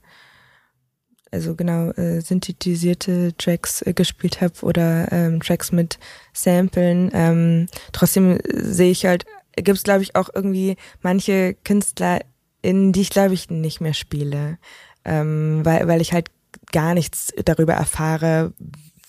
also 1.32 1.56
genau 1.56 1.90
äh, 1.92 2.22
synthetisierte 2.22 3.34
Tracks 3.38 3.82
äh, 3.82 3.94
gespielt 3.94 4.42
habe 4.42 4.54
oder 4.62 5.12
ähm, 5.12 5.42
Tracks 5.42 5.72
mit 5.72 5.98
Samplen. 6.34 7.10
Ähm, 7.14 7.68
trotzdem 7.94 8.38
sehe 8.46 8.92
ich 8.92 9.06
halt, 9.06 9.26
gibt 9.56 9.78
es 9.78 9.84
glaube 9.84 10.04
ich 10.04 10.16
auch 10.16 10.30
irgendwie 10.34 10.76
manche 11.02 11.56
Künstler 11.64 12.20
in 12.62 12.92
die 12.92 13.02
ich 13.02 13.10
glaube 13.10 13.34
ich 13.34 13.50
nicht 13.50 13.82
mehr 13.82 13.94
spiele, 13.94 14.60
ähm, 15.06 15.62
weil, 15.64 15.88
weil 15.88 16.02
ich 16.02 16.14
halt 16.14 16.30
gar 16.72 16.94
nichts 16.94 17.34
darüber 17.46 17.74
erfahre, 17.74 18.54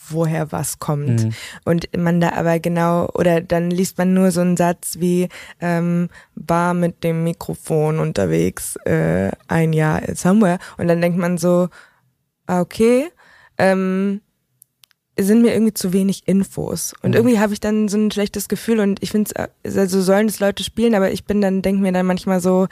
woher 0.09 0.53
was 0.53 0.79
kommt. 0.79 1.25
Mhm. 1.25 1.33
Und 1.65 1.97
man 1.97 2.21
da 2.21 2.33
aber 2.33 2.59
genau, 2.61 3.09
oder 3.15 3.41
dann 3.41 3.71
liest 3.71 3.99
man 3.99 4.15
nur 4.15 4.31
so 4.31 4.41
einen 4.41 4.57
Satz 4.57 4.97
wie 4.99 5.29
ähm, 5.61 6.09
war 6.35 6.75
mit 6.75 7.05
dem 7.05 7.25
Mikrofon 7.25 7.99
unterwegs 7.99 8.77
äh, 8.85 9.31
ein 9.49 9.73
Jahr 9.73 10.03
somewhere 10.15 10.59
und 10.79 10.89
dann 10.89 11.01
denkt 11.01 11.19
man 11.19 11.39
so, 11.39 11.69
ah, 12.47 12.61
okay, 12.61 13.09
ähm, 13.59 14.21
sind 15.19 15.43
mir 15.43 15.53
irgendwie 15.53 15.75
zu 15.75 15.93
wenig 15.93 16.27
Infos. 16.27 16.95
Und 17.03 17.11
mhm. 17.11 17.17
irgendwie 17.17 17.39
habe 17.39 17.53
ich 17.53 17.61
dann 17.61 17.89
so 17.89 17.99
ein 17.99 18.11
schlechtes 18.11 18.49
Gefühl 18.49 18.81
und 18.81 19.03
ich 19.03 19.11
finde 19.11 19.31
es, 19.63 19.81
also 19.83 20.01
sollen 20.01 20.27
es 20.27 20.41
Leute 20.41 20.65
spielen, 20.65 20.95
aber 20.95 21.11
ich 21.11 21.25
bin 21.25 21.41
dann, 21.41 21.61
denke 21.61 21.83
mir 21.83 21.93
dann 21.93 22.07
manchmal 22.07 22.41
so, 22.41 22.67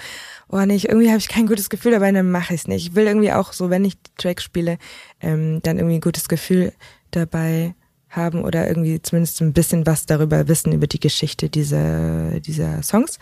oh 0.49 0.61
nicht, 0.61 0.87
irgendwie 0.87 1.09
habe 1.09 1.19
ich 1.19 1.29
kein 1.29 1.47
gutes 1.47 1.69
Gefühl 1.69 1.93
dabei, 1.93 2.13
dann 2.13 2.31
mache 2.31 2.55
ich 2.55 2.63
es 2.63 2.69
nicht. 2.69 2.89
Ich 2.89 2.95
will 2.95 3.07
irgendwie 3.07 3.33
auch 3.33 3.53
so, 3.53 3.69
wenn 3.69 3.85
ich 3.85 3.97
die 3.97 4.11
Tracks 4.17 4.43
spiele, 4.43 4.79
ähm, 5.21 5.61
dann 5.63 5.79
irgendwie 5.79 5.97
ein 5.97 6.03
gutes 6.03 6.29
Gefühl 6.29 6.73
dabei 7.11 7.75
haben 8.09 8.43
oder 8.45 8.67
irgendwie 8.67 9.01
zumindest 9.01 9.41
ein 9.41 9.53
bisschen 9.53 9.87
was 9.87 10.05
darüber 10.07 10.49
wissen, 10.49 10.73
über 10.73 10.87
die 10.87 11.01
Geschichte 11.01 11.49
dieser, 11.49 12.41
dieser 12.41 12.83
Songs 12.83 13.19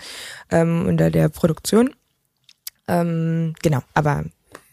ähm, 0.50 0.86
unter 0.86 1.10
der 1.10 1.28
Produktion. 1.28 1.94
Ähm, 2.88 3.54
genau, 3.62 3.80
aber 3.92 4.24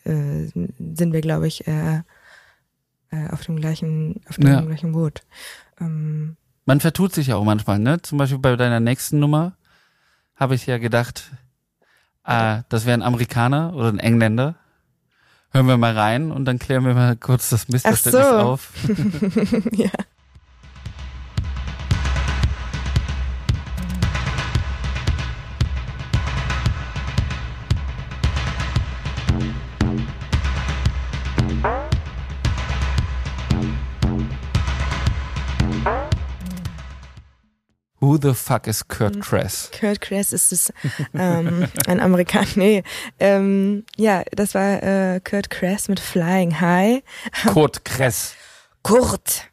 äh, 0.05 0.47
sind 0.53 1.13
wir, 1.13 1.21
glaube 1.21 1.47
ich, 1.47 1.67
äh, 1.67 2.01
äh, 3.11 3.29
auf 3.31 3.43
dem 3.43 3.57
gleichen, 3.57 4.21
auf 4.29 4.37
dem 4.37 4.47
ja. 4.47 4.61
gleichen 4.61 4.93
Boot. 4.93 5.23
Ähm, 5.81 6.37
Man 6.65 6.79
vertut 6.79 7.13
sich 7.13 7.27
ja 7.27 7.35
auch 7.35 7.43
manchmal, 7.43 7.79
ne? 7.79 8.01
Zum 8.01 8.17
Beispiel 8.17 8.39
bei 8.39 8.55
deiner 8.55 8.79
nächsten 8.79 9.19
Nummer 9.19 9.57
habe 10.35 10.55
ich 10.55 10.65
ja 10.65 10.77
gedacht, 10.77 11.31
äh, 12.25 12.61
das 12.69 12.85
wäre 12.85 12.97
ein 12.97 13.03
Amerikaner 13.03 13.73
oder 13.75 13.89
ein 13.89 13.99
Engländer. 13.99 14.55
Hören 15.55 15.67
wir 15.67 15.77
mal 15.77 15.97
rein 15.97 16.33
und 16.33 16.43
dann 16.43 16.59
klären 16.59 16.83
wir 16.83 16.93
mal 16.93 17.15
kurz 17.15 17.49
das 17.49 17.69
Missverständnis 17.69 18.27
so. 18.27 18.35
auf. 18.35 18.71
ja. 19.71 19.89
The 38.25 38.33
fuck 38.33 38.67
is 38.67 38.87
Kurt 38.87 39.21
Kress? 39.21 39.69
Kurt 39.79 40.01
Kress 40.01 40.33
ist 40.33 40.51
es, 40.51 40.73
ähm, 41.13 41.67
ein 41.87 41.99
Amerikaner. 41.99 42.47
Nee, 42.55 42.83
ähm, 43.19 43.85
ja, 43.97 44.23
das 44.31 44.55
war 44.55 44.81
äh, 44.81 45.19
Kurt 45.21 45.49
Kress 45.49 45.87
mit 45.87 45.99
Flying 45.99 46.59
High. 46.59 47.03
Kurt 47.47 47.85
Kress. 47.85 48.33
Kurt. 48.83 49.49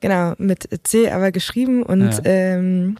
Genau, 0.00 0.34
mit 0.38 0.68
C 0.82 1.10
aber 1.10 1.30
geschrieben 1.30 1.84
und 1.84 2.10
ja. 2.10 2.20
ähm, 2.24 2.98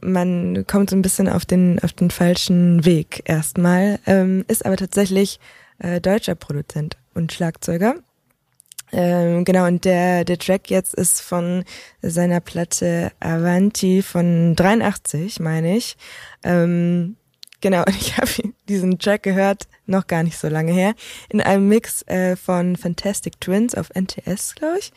man 0.00 0.66
kommt 0.66 0.90
so 0.90 0.96
ein 0.96 1.02
bisschen 1.02 1.28
auf 1.28 1.44
den 1.44 1.78
auf 1.82 1.92
den 1.92 2.10
falschen 2.10 2.84
Weg 2.84 3.22
erstmal. 3.26 4.00
Ähm, 4.06 4.44
ist 4.48 4.66
aber 4.66 4.76
tatsächlich 4.76 5.38
äh, 5.78 6.00
deutscher 6.00 6.34
Produzent 6.34 6.96
und 7.14 7.32
Schlagzeuger. 7.32 7.94
Ähm, 8.92 9.44
genau, 9.44 9.66
und 9.66 9.84
der, 9.86 10.24
der 10.24 10.38
Track 10.38 10.70
jetzt 10.70 10.94
ist 10.94 11.22
von 11.22 11.64
seiner 12.02 12.40
Platte 12.40 13.10
Avanti 13.20 14.02
von 14.02 14.54
83, 14.54 15.40
meine 15.40 15.76
ich. 15.76 15.96
Ähm, 16.44 17.16
genau, 17.62 17.82
und 17.86 17.96
ich 17.96 18.18
habe 18.18 18.30
diesen 18.68 18.98
Track 18.98 19.22
gehört, 19.22 19.66
noch 19.86 20.06
gar 20.06 20.22
nicht 20.22 20.38
so 20.38 20.48
lange 20.48 20.72
her, 20.72 20.94
in 21.30 21.40
einem 21.40 21.68
Mix 21.68 22.02
äh, 22.06 22.36
von 22.36 22.76
Fantastic 22.76 23.40
Twins 23.40 23.74
auf 23.74 23.88
NTS, 23.94 24.54
glaube 24.56 24.78
ich. 24.78 24.92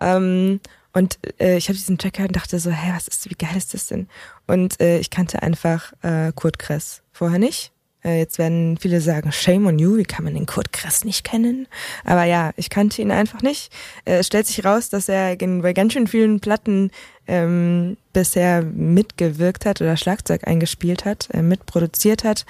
Ähm, 0.00 0.60
und 0.92 1.18
äh, 1.40 1.56
ich 1.56 1.68
habe 1.68 1.78
diesen 1.78 1.96
Track 1.96 2.14
gehört 2.14 2.30
und 2.30 2.36
dachte 2.36 2.58
so, 2.58 2.70
hä, 2.70 2.92
was 2.94 3.06
ist, 3.06 3.30
wie 3.30 3.34
geil 3.34 3.56
ist 3.56 3.72
das 3.72 3.86
denn? 3.86 4.08
Und 4.48 4.80
äh, 4.80 4.98
ich 4.98 5.10
kannte 5.10 5.42
einfach 5.42 5.92
äh, 6.02 6.32
Kurt 6.34 6.58
Kress 6.58 7.02
vorher 7.12 7.38
nicht. 7.38 7.72
Äh, 8.04 8.18
jetzt 8.18 8.38
werden 8.38 8.76
viele 8.78 9.00
sagen, 9.00 9.32
shame 9.32 9.66
on 9.66 9.78
you, 9.78 9.96
wie 9.96 10.04
kann 10.04 10.24
man 10.24 10.34
den 10.34 10.46
Kurt 10.46 10.72
Kress 10.72 11.04
nicht 11.04 11.24
kennen? 11.24 11.66
Aber 12.04 12.24
ja, 12.24 12.52
ich 12.56 12.70
kannte 12.70 13.02
ihn 13.02 13.10
einfach 13.10 13.42
nicht. 13.42 13.72
Äh, 14.04 14.18
es 14.18 14.26
stellt 14.26 14.46
sich 14.46 14.64
raus, 14.64 14.88
dass 14.88 15.08
er 15.08 15.36
bei 15.36 15.72
ganz 15.72 15.92
schön 15.92 16.06
vielen 16.06 16.40
Platten 16.40 16.90
ähm, 17.26 17.96
bisher 18.12 18.62
mitgewirkt 18.62 19.66
hat 19.66 19.80
oder 19.80 19.96
Schlagzeug 19.96 20.46
eingespielt 20.46 21.04
hat, 21.04 21.28
äh, 21.32 21.42
mitproduziert 21.42 22.24
hat. 22.24 22.46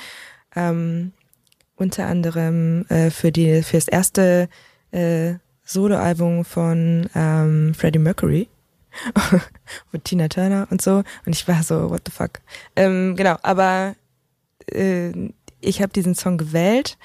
Ähm, 0.54 1.12
unter 1.76 2.06
anderem 2.06 2.86
äh, 2.88 3.10
für 3.10 3.30
die 3.30 3.62
für 3.62 3.76
das 3.76 3.88
erste 3.88 4.48
äh, 4.90 5.34
Soloalbum 5.64 6.44
von 6.44 7.08
ähm, 7.14 7.74
Freddie 7.74 7.98
Mercury 7.98 8.48
mit 9.92 10.04
Tina 10.04 10.28
Turner 10.28 10.66
und 10.70 10.82
so. 10.82 11.02
Und 11.26 11.34
ich 11.34 11.46
war 11.46 11.62
so, 11.62 11.90
what 11.90 12.02
the 12.06 12.10
fuck. 12.10 12.40
Ähm, 12.74 13.14
genau, 13.16 13.36
aber 13.42 13.94
äh, 14.72 15.12
ich 15.60 15.82
habe 15.82 15.92
diesen 15.92 16.14
Song 16.14 16.38
gewählt, 16.38 16.98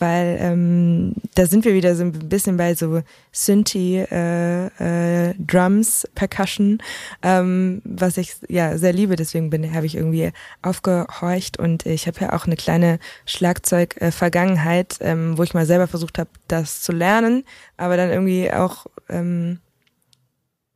weil 0.00 0.38
ähm, 0.40 1.14
da 1.34 1.46
sind 1.46 1.64
wir 1.64 1.74
wieder 1.74 1.94
so 1.94 2.04
ein 2.04 2.12
bisschen 2.12 2.56
bei 2.56 2.74
so 2.74 3.02
Synthi, 3.32 3.98
äh, 3.98 4.66
äh, 5.28 5.34
Drums, 5.38 6.08
Percussion, 6.14 6.78
ähm, 7.22 7.82
was 7.84 8.16
ich 8.16 8.36
ja 8.48 8.78
sehr 8.78 8.94
liebe. 8.94 9.16
Deswegen 9.16 9.50
bin 9.50 9.74
habe 9.74 9.86
ich 9.86 9.96
irgendwie 9.96 10.32
aufgehorcht 10.62 11.58
und 11.58 11.84
ich 11.84 12.06
habe 12.06 12.20
ja 12.20 12.32
auch 12.32 12.46
eine 12.46 12.56
kleine 12.56 12.98
Schlagzeug-Vergangenheit, 13.26 14.96
ähm, 15.00 15.36
wo 15.36 15.42
ich 15.42 15.54
mal 15.54 15.66
selber 15.66 15.86
versucht 15.86 16.18
habe, 16.18 16.30
das 16.48 16.80
zu 16.82 16.92
lernen, 16.92 17.44
aber 17.76 17.98
dann 17.98 18.08
irgendwie 18.08 18.50
auch 18.50 18.86
ähm, 19.10 19.60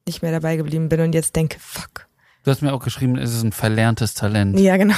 nicht 0.07 0.22
mehr 0.22 0.32
dabei 0.32 0.57
geblieben 0.57 0.91
bin 0.91 1.01
und 1.01 1.14
jetzt 1.14 1.35
denke, 1.35 1.57
fuck. 1.59 2.07
Du 2.45 2.51
hast 2.51 2.61
mir 2.61 2.74
auch 2.74 2.85
geschrieben, 2.85 3.16
es 3.16 3.35
ist 3.35 3.43
ein 3.43 3.53
verlerntes 3.53 4.12
Talent. 4.12 4.61
Ja, 4.61 4.76
genau. 4.76 4.95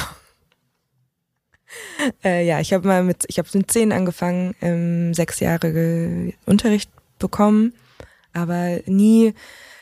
Äh, 2.25 2.47
ja, 2.47 2.61
ich 2.61 2.73
habe 2.73 2.87
mal 2.87 3.03
mit, 3.03 3.25
ich 3.29 3.39
habe 3.39 3.49
mit 3.55 3.71
zehn 3.71 3.93
angefangen, 3.93 4.55
ähm, 4.61 5.15
sechs 5.15 5.41
Jahre 5.41 6.33
Unterricht 6.45 6.91
bekommen, 7.19 7.73
aber 8.33 8.81
nie 8.87 9.35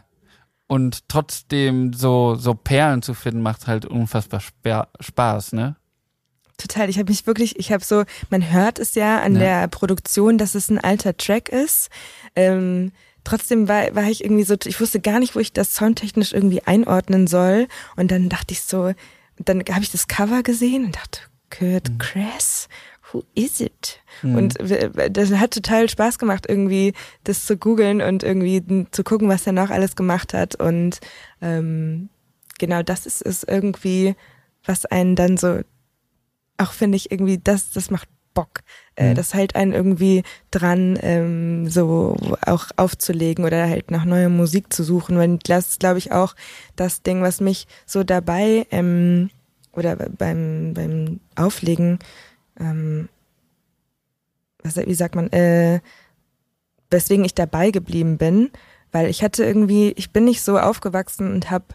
und 0.69 1.09
trotzdem 1.09 1.95
so, 1.95 2.37
so 2.37 2.55
Perlen 2.55 3.03
zu 3.03 3.15
finden, 3.15 3.43
macht 3.43 3.67
halt 3.67 3.87
unfassbar 3.87 4.41
Spaß, 5.01 5.55
ne? 5.55 5.75
Total. 6.61 6.91
Ich 6.91 6.99
habe 6.99 7.11
mich 7.11 7.27
wirklich, 7.27 7.59
ich 7.59 7.73
habe 7.73 7.83
so, 7.83 8.05
man 8.29 8.53
hört 8.53 8.79
es 8.79 8.95
ja 8.95 9.21
an 9.21 9.35
ja. 9.35 9.41
der 9.41 9.69
Produktion, 9.69 10.37
dass 10.37 10.55
es 10.55 10.69
ein 10.69 10.79
alter 10.79 11.17
Track 11.17 11.49
ist. 11.49 11.89
Ähm, 12.37 12.93
trotzdem 13.25 13.67
war, 13.67 13.95
war 13.95 14.05
ich 14.05 14.23
irgendwie 14.23 14.45
so, 14.45 14.57
ich 14.65 14.79
wusste 14.79 15.01
gar 15.01 15.21
nicht, 15.21 15.35
wo 15.35 15.41
ich 15.41 15.55
das 15.55 15.75
soundtechnisch 15.75 16.35
irgendwie 16.35 16.63
einordnen 16.63 17.27
soll. 17.27 17.67
Und 17.97 18.11
dann 18.11 18.29
dachte 18.29 18.53
ich 18.53 18.61
so, 18.61 18.93
dann 19.39 19.63
habe 19.71 19.83
ich 19.83 19.91
das 19.91 20.07
Cover 20.07 20.43
gesehen 20.43 20.85
und 20.85 20.97
dachte, 20.97 21.21
Kurt 21.49 21.89
mhm. 21.89 21.99
Kress, 21.99 22.69
who 23.11 23.25
is 23.35 23.61
it? 23.61 24.01
Mhm. 24.23 24.37
Und 24.37 24.55
das 25.11 25.31
hat 25.33 25.53
total 25.53 25.89
Spaß 25.89 26.19
gemacht, 26.19 26.45
irgendwie 26.47 26.93
das 27.25 27.47
zu 27.47 27.57
googeln 27.57 28.03
und 28.03 28.23
irgendwie 28.23 28.87
zu 28.91 29.03
gucken, 29.03 29.31
was 29.31 29.47
er 29.47 29.55
noch 29.55 29.71
alles 29.71 29.97
gemacht 29.97 30.35
hat. 30.35 30.57
Und 30.57 31.01
ähm, 31.41 32.11
genau 32.59 32.83
das 32.83 33.07
ist 33.07 33.23
es 33.23 33.45
irgendwie, 33.45 34.15
was 34.65 34.85
einen 34.85 35.17
dann 35.17 35.39
so, 35.39 35.61
auch 36.61 36.73
finde 36.73 36.97
ich 36.97 37.11
irgendwie, 37.11 37.39
das, 37.39 37.71
das 37.71 37.91
macht 37.91 38.09
Bock. 38.35 38.61
Äh, 38.97 39.11
mhm. 39.11 39.15
Das 39.17 39.35
hält 39.35 39.57
einen 39.57 39.73
irgendwie 39.73 40.23
dran, 40.51 40.99
ähm, 41.03 41.69
so 41.69 42.17
auch 42.47 42.67
aufzulegen 42.77 43.45
oder 43.45 43.69
halt 43.69 43.91
nach 43.91 44.05
neuer 44.05 44.29
Musik 44.29 44.73
zu 44.73 44.85
suchen. 44.85 45.19
Weil 45.19 45.39
das 45.39 45.71
ist, 45.71 45.81
glaube 45.81 45.99
ich, 45.99 46.13
auch 46.13 46.35
das 46.77 47.03
Ding, 47.03 47.23
was 47.23 47.41
mich 47.41 47.67
so 47.87 48.05
dabei 48.05 48.67
ähm, 48.71 49.31
oder 49.73 49.97
beim, 49.97 50.75
beim 50.75 51.21
Auflegen, 51.37 51.99
ähm, 52.59 53.09
was, 54.63 54.77
wie 54.77 54.95
sagt 54.95 55.15
man, 55.15 55.31
äh, 55.33 55.81
weswegen 56.91 57.25
ich 57.25 57.35
dabei 57.35 57.71
geblieben 57.71 58.19
bin, 58.19 58.51
weil 58.93 59.09
ich 59.09 59.23
hatte 59.23 59.45
irgendwie, 59.45 59.93
ich 59.93 60.11
bin 60.11 60.25
nicht 60.25 60.43
so 60.43 60.59
aufgewachsen 60.59 61.33
und 61.33 61.51
habe 61.51 61.67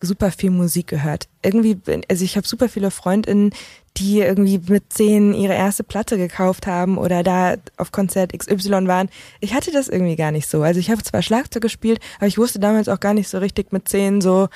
super 0.00 0.30
viel 0.30 0.50
Musik 0.50 0.88
gehört. 0.88 1.28
Irgendwie, 1.42 1.78
also 2.08 2.24
ich 2.24 2.36
habe 2.36 2.46
super 2.46 2.68
viele 2.68 2.90
Freundinnen, 2.90 3.52
die 3.96 4.20
irgendwie 4.20 4.60
mit 4.68 4.92
zehn 4.92 5.34
ihre 5.34 5.54
erste 5.54 5.82
Platte 5.84 6.16
gekauft 6.16 6.66
haben 6.66 6.98
oder 6.98 7.22
da 7.22 7.56
auf 7.76 7.90
Konzert 7.90 8.32
XY 8.32 8.86
waren. 8.86 9.08
Ich 9.40 9.54
hatte 9.54 9.72
das 9.72 9.88
irgendwie 9.88 10.16
gar 10.16 10.30
nicht 10.30 10.48
so. 10.48 10.62
Also 10.62 10.78
ich 10.78 10.90
habe 10.90 11.02
zwar 11.02 11.22
Schlagzeug 11.22 11.62
gespielt, 11.62 12.00
aber 12.18 12.26
ich 12.26 12.38
wusste 12.38 12.60
damals 12.60 12.88
auch 12.88 13.00
gar 13.00 13.14
nicht 13.14 13.28
so 13.28 13.38
richtig 13.38 13.72
mit 13.72 13.88
zehn 13.88 14.20
so, 14.20 14.48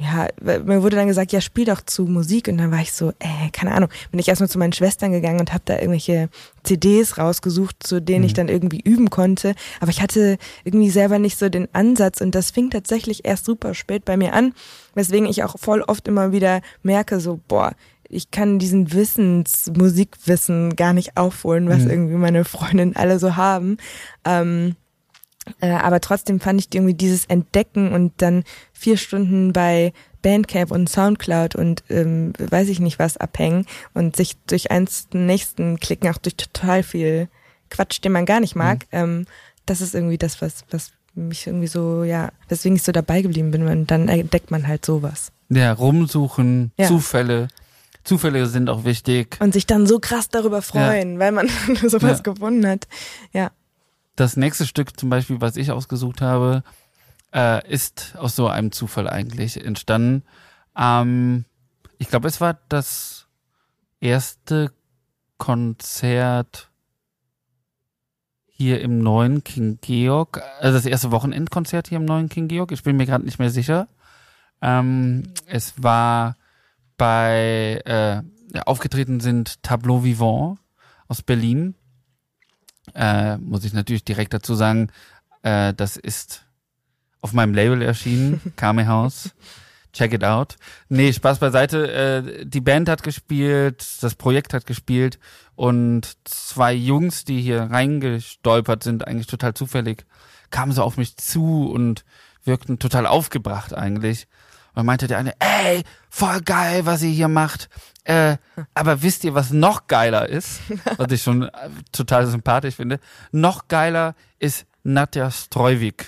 ja, 0.00 0.28
mir 0.40 0.82
wurde 0.84 0.94
dann 0.94 1.08
gesagt, 1.08 1.32
ja, 1.32 1.40
spiel 1.40 1.64
doch 1.64 1.80
zu 1.80 2.04
Musik. 2.04 2.46
Und 2.46 2.58
dann 2.58 2.70
war 2.70 2.80
ich 2.80 2.92
so, 2.92 3.10
äh, 3.18 3.50
keine 3.52 3.74
Ahnung, 3.74 3.90
bin 4.12 4.20
ich 4.20 4.28
erstmal 4.28 4.48
zu 4.48 4.58
meinen 4.58 4.72
Schwestern 4.72 5.10
gegangen 5.10 5.40
und 5.40 5.52
habe 5.52 5.62
da 5.64 5.74
irgendwelche 5.74 6.28
CDs 6.62 7.18
rausgesucht, 7.18 7.76
zu 7.80 8.00
denen 8.00 8.20
mhm. 8.20 8.26
ich 8.26 8.32
dann 8.34 8.48
irgendwie 8.48 8.80
üben 8.80 9.10
konnte. 9.10 9.56
Aber 9.80 9.90
ich 9.90 10.00
hatte 10.00 10.38
irgendwie 10.62 10.90
selber 10.90 11.18
nicht 11.18 11.36
so 11.36 11.48
den 11.48 11.68
Ansatz 11.74 12.20
und 12.20 12.36
das 12.36 12.52
fing 12.52 12.70
tatsächlich 12.70 13.24
erst 13.24 13.44
super 13.44 13.74
spät 13.74 14.04
bei 14.04 14.16
mir 14.16 14.34
an, 14.34 14.54
weswegen 14.94 15.28
ich 15.28 15.42
auch 15.42 15.58
voll 15.58 15.82
oft 15.82 16.06
immer 16.06 16.30
wieder 16.30 16.60
merke, 16.82 17.18
so, 17.18 17.40
boah, 17.48 17.72
ich 18.08 18.30
kann 18.30 18.60
diesen 18.60 18.92
Wissens, 18.92 19.70
Musikwissen 19.76 20.76
gar 20.76 20.92
nicht 20.92 21.16
aufholen, 21.16 21.68
was 21.68 21.80
mhm. 21.80 21.90
irgendwie 21.90 22.14
meine 22.14 22.44
Freundinnen 22.44 22.94
alle 22.94 23.18
so 23.18 23.34
haben. 23.34 23.78
Ähm, 24.24 24.76
äh, 25.60 25.70
aber 25.70 26.00
trotzdem 26.00 26.40
fand 26.40 26.60
ich 26.60 26.74
irgendwie 26.74 26.94
dieses 26.94 27.24
Entdecken 27.26 27.92
und 27.92 28.12
dann 28.18 28.44
vier 28.78 28.96
Stunden 28.96 29.52
bei 29.52 29.92
Bandcamp 30.22 30.70
und 30.70 30.88
Soundcloud 30.88 31.54
und 31.56 31.82
ähm, 31.88 32.32
weiß 32.38 32.68
ich 32.68 32.80
nicht 32.80 32.98
was 32.98 33.16
abhängen 33.16 33.66
und 33.94 34.16
sich 34.16 34.36
durch 34.46 34.70
eins 34.70 35.08
den 35.08 35.26
nächsten 35.26 35.80
klicken, 35.80 36.10
auch 36.10 36.18
durch 36.18 36.36
total 36.36 36.82
viel 36.82 37.28
Quatsch, 37.70 38.02
den 38.02 38.12
man 38.12 38.26
gar 38.26 38.40
nicht 38.40 38.56
mag. 38.56 38.84
Mhm. 38.90 38.98
Ähm, 38.98 39.26
das 39.66 39.80
ist 39.80 39.94
irgendwie 39.94 40.18
das, 40.18 40.40
was, 40.40 40.64
was 40.70 40.92
mich 41.14 41.46
irgendwie 41.46 41.66
so, 41.66 42.04
ja, 42.04 42.30
weswegen 42.48 42.76
ich 42.76 42.82
so 42.82 42.92
dabei 42.92 43.22
geblieben 43.22 43.50
bin, 43.50 43.66
und 43.66 43.90
dann 43.90 44.08
entdeckt 44.08 44.50
man 44.50 44.66
halt 44.66 44.84
sowas. 44.84 45.32
Ja, 45.48 45.72
rumsuchen, 45.72 46.72
ja. 46.78 46.86
Zufälle. 46.86 47.48
Zufälle 48.04 48.46
sind 48.46 48.70
auch 48.70 48.84
wichtig. 48.84 49.36
Und 49.40 49.52
sich 49.52 49.66
dann 49.66 49.86
so 49.86 49.98
krass 49.98 50.28
darüber 50.28 50.62
freuen, 50.62 51.14
ja. 51.14 51.18
weil 51.18 51.32
man 51.32 51.48
sowas 51.86 52.22
ja. 52.24 52.32
gefunden 52.32 52.66
hat. 52.66 52.86
Ja. 53.32 53.50
Das 54.16 54.36
nächste 54.36 54.66
Stück 54.66 54.98
zum 54.98 55.10
Beispiel, 55.10 55.40
was 55.40 55.56
ich 55.56 55.70
ausgesucht 55.70 56.20
habe, 56.20 56.62
äh, 57.34 57.66
ist 57.68 58.14
aus 58.16 58.36
so 58.36 58.48
einem 58.48 58.72
Zufall 58.72 59.08
eigentlich 59.08 59.64
entstanden. 59.64 60.22
Ähm, 60.76 61.44
ich 61.98 62.08
glaube, 62.08 62.28
es 62.28 62.40
war 62.40 62.58
das 62.68 63.26
erste 64.00 64.72
Konzert 65.36 66.70
hier 68.46 68.80
im 68.80 68.98
neuen 68.98 69.44
King 69.44 69.78
Georg, 69.80 70.42
also 70.60 70.76
das 70.76 70.86
erste 70.86 71.12
Wochenendkonzert 71.12 71.88
hier 71.88 71.98
im 71.98 72.04
neuen 72.04 72.28
King 72.28 72.48
Georg. 72.48 72.72
Ich 72.72 72.82
bin 72.82 72.96
mir 72.96 73.06
gerade 73.06 73.24
nicht 73.24 73.38
mehr 73.38 73.50
sicher. 73.50 73.88
Ähm, 74.60 75.32
es 75.46 75.80
war 75.82 76.36
bei 76.96 77.80
äh, 77.84 78.22
ja, 78.54 78.62
aufgetreten 78.64 79.20
sind 79.20 79.62
Tableau 79.62 80.02
Vivant 80.02 80.58
aus 81.06 81.22
Berlin 81.22 81.76
äh, 82.94 83.36
muss 83.38 83.64
ich 83.64 83.72
natürlich 83.72 84.04
direkt 84.04 84.34
dazu 84.34 84.54
sagen, 84.54 84.90
äh, 85.42 85.74
das 85.74 85.96
ist 85.96 86.46
auf 87.20 87.32
meinem 87.32 87.54
Label 87.54 87.82
erschienen, 87.82 88.40
Kame 88.56 88.86
House. 88.86 89.30
Check 89.92 90.12
it 90.12 90.22
out. 90.22 90.56
Nee, 90.88 91.12
Spaß 91.12 91.38
beiseite. 91.38 91.90
Äh, 91.92 92.46
die 92.46 92.60
Band 92.60 92.88
hat 92.88 93.02
gespielt, 93.02 93.84
das 94.00 94.14
Projekt 94.14 94.54
hat 94.54 94.66
gespielt 94.66 95.18
und 95.56 96.16
zwei 96.24 96.72
Jungs, 96.72 97.24
die 97.24 97.40
hier 97.40 97.62
reingestolpert 97.62 98.82
sind, 98.82 99.06
eigentlich 99.06 99.26
total 99.26 99.54
zufällig, 99.54 100.04
kamen 100.50 100.72
so 100.72 100.82
auf 100.82 100.98
mich 100.98 101.16
zu 101.16 101.68
und 101.68 102.04
wirkten 102.44 102.78
total 102.78 103.06
aufgebracht 103.06 103.74
eigentlich. 103.74 104.28
Und 104.74 104.86
meinte 104.86 105.08
der 105.08 105.18
eine, 105.18 105.34
ey, 105.40 105.82
voll 106.08 106.40
geil, 106.42 106.86
was 106.86 107.02
ihr 107.02 107.10
hier 107.10 107.26
macht. 107.26 107.68
Äh, 108.04 108.36
aber 108.74 109.02
wisst 109.02 109.24
ihr, 109.24 109.34
was 109.34 109.50
noch 109.50 109.88
geiler 109.88 110.28
ist? 110.28 110.60
Was 110.96 111.10
ich 111.10 111.22
schon 111.22 111.50
total 111.90 112.26
sympathisch 112.26 112.76
finde. 112.76 113.00
Noch 113.32 113.66
geiler 113.66 114.14
ist 114.38 114.66
Nadja 114.84 115.30
Streuwig. 115.32 116.06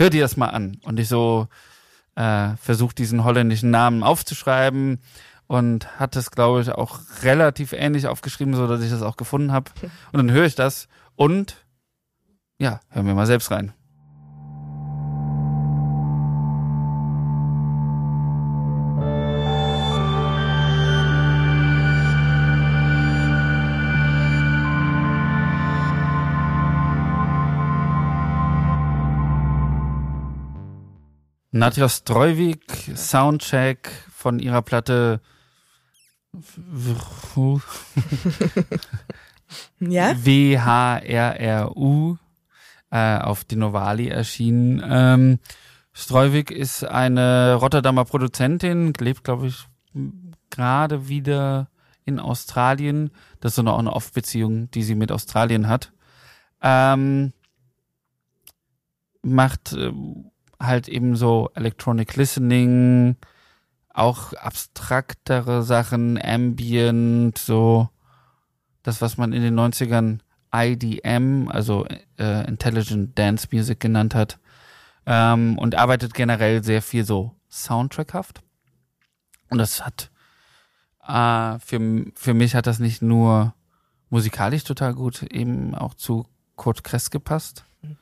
Hör 0.00 0.08
dir 0.08 0.22
das 0.22 0.38
mal 0.38 0.48
an. 0.48 0.78
Und 0.84 0.98
ich 0.98 1.08
so 1.08 1.46
äh, 2.14 2.56
versucht 2.56 2.96
diesen 2.96 3.22
holländischen 3.22 3.70
Namen 3.70 4.02
aufzuschreiben 4.02 4.98
und 5.46 6.00
hat 6.00 6.16
es, 6.16 6.30
glaube 6.30 6.62
ich, 6.62 6.72
auch 6.72 7.00
relativ 7.22 7.74
ähnlich 7.74 8.06
aufgeschrieben, 8.06 8.54
so 8.54 8.66
dass 8.66 8.82
ich 8.82 8.88
das 8.88 9.02
auch 9.02 9.18
gefunden 9.18 9.52
habe. 9.52 9.70
Und 9.82 10.16
dann 10.16 10.30
höre 10.30 10.46
ich 10.46 10.54
das 10.54 10.88
und 11.16 11.66
ja, 12.58 12.80
hören 12.88 13.08
wir 13.08 13.14
mal 13.14 13.26
selbst 13.26 13.50
rein. 13.50 13.74
Nadja 31.60 31.88
Streuwig, 31.90 32.90
Soundcheck 32.96 33.90
von 34.10 34.38
ihrer 34.38 34.62
Platte 34.62 35.20
ja? 39.78 40.14
WHRRU 40.24 42.16
äh, 42.90 43.18
auf 43.18 43.44
Dinovali 43.44 44.08
erschienen. 44.08 44.82
Ähm, 44.82 45.38
Streuwig 45.92 46.50
ist 46.50 46.82
eine 46.82 47.56
Rotterdamer 47.56 48.06
Produzentin, 48.06 48.94
lebt, 48.98 49.22
glaube 49.22 49.48
ich, 49.48 49.66
gerade 50.48 51.08
wieder 51.08 51.68
in 52.06 52.20
Australien. 52.20 53.10
Das 53.40 53.50
ist 53.50 53.56
so 53.56 53.62
eine, 53.62 53.74
auch 53.74 53.80
eine 53.80 53.92
Off-Beziehung, 53.92 54.70
die 54.70 54.82
sie 54.82 54.94
mit 54.94 55.12
Australien 55.12 55.68
hat. 55.68 55.92
Ähm, 56.62 57.34
macht 59.20 59.74
äh, 59.74 59.92
halt 60.60 60.88
eben 60.88 61.16
so 61.16 61.50
Electronic 61.54 62.16
Listening, 62.16 63.16
auch 63.92 64.32
abstraktere 64.34 65.62
Sachen, 65.62 66.20
Ambient, 66.22 67.38
so 67.38 67.88
das, 68.82 69.00
was 69.00 69.16
man 69.16 69.32
in 69.32 69.42
den 69.42 69.58
90ern 69.58 70.20
IDM, 70.54 71.48
also 71.48 71.86
äh, 72.18 72.46
Intelligent 72.46 73.18
Dance 73.18 73.48
Music 73.52 73.80
genannt 73.80 74.14
hat, 74.14 74.38
ähm, 75.06 75.58
und 75.58 75.74
arbeitet 75.74 76.14
generell 76.14 76.62
sehr 76.62 76.82
viel 76.82 77.04
so 77.04 77.34
soundtrackhaft. 77.48 78.42
Und 79.48 79.58
das 79.58 79.84
hat 79.84 80.10
äh, 81.06 81.58
für, 81.58 82.06
für 82.14 82.34
mich 82.34 82.54
hat 82.54 82.66
das 82.66 82.78
nicht 82.78 83.02
nur 83.02 83.54
musikalisch 84.10 84.64
total 84.64 84.94
gut 84.94 85.22
eben 85.22 85.74
auch 85.74 85.94
zu 85.94 86.26
Kurt 86.56 86.84
Kress 86.84 87.10
gepasst. 87.10 87.64
Mhm. 87.82 87.96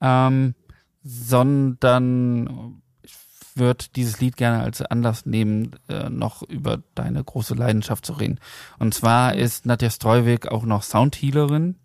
Ähm, 0.00 0.54
sondern 1.02 2.82
ich 3.02 3.16
würde 3.54 3.86
dieses 3.96 4.20
Lied 4.20 4.36
gerne 4.36 4.62
als 4.62 4.82
Anlass 4.82 5.26
nehmen, 5.26 5.76
äh, 5.88 6.08
noch 6.10 6.42
über 6.42 6.82
deine 6.94 7.22
große 7.22 7.54
Leidenschaft 7.54 8.06
zu 8.06 8.12
reden. 8.14 8.38
Und 8.78 8.94
zwar 8.94 9.34
ist 9.34 9.66
Nadja 9.66 9.90
Streuwig 9.90 10.48
auch 10.48 10.64
noch 10.64 10.82
Soundhealerin. 10.82 11.76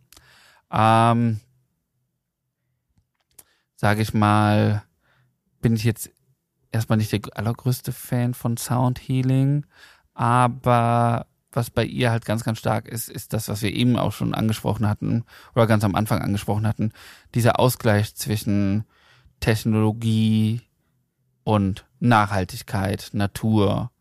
Ähm, 0.71 1.39
sage 3.75 4.01
ich 4.01 4.13
mal, 4.13 4.83
bin 5.61 5.75
ich 5.75 5.83
jetzt 5.83 6.11
erstmal 6.71 6.97
nicht 6.97 7.11
der 7.11 7.21
allergrößte 7.33 7.91
Fan 7.91 8.33
von 8.33 8.57
Sound 8.57 8.99
Healing, 8.99 9.65
aber 10.13 11.27
was 11.51 11.69
bei 11.69 11.85
ihr 11.85 12.11
halt 12.11 12.25
ganz, 12.25 12.43
ganz 12.43 12.59
stark 12.59 12.87
ist, 12.87 13.09
ist 13.09 13.33
das, 13.33 13.47
was 13.47 13.61
wir 13.61 13.73
eben 13.73 13.95
auch 13.95 14.11
schon 14.11 14.33
angesprochen 14.33 14.87
hatten 14.87 15.23
oder 15.55 15.67
ganz 15.67 15.83
am 15.83 15.95
Anfang 15.95 16.21
angesprochen 16.21 16.67
hatten, 16.67 16.91
dieser 17.33 17.59
Ausgleich 17.59 18.13
zwischen 18.15 18.85
Technologie 19.45 20.61
und 21.43 21.85
Nachhaltigkeit, 21.99 23.11
Natur. 23.13 23.91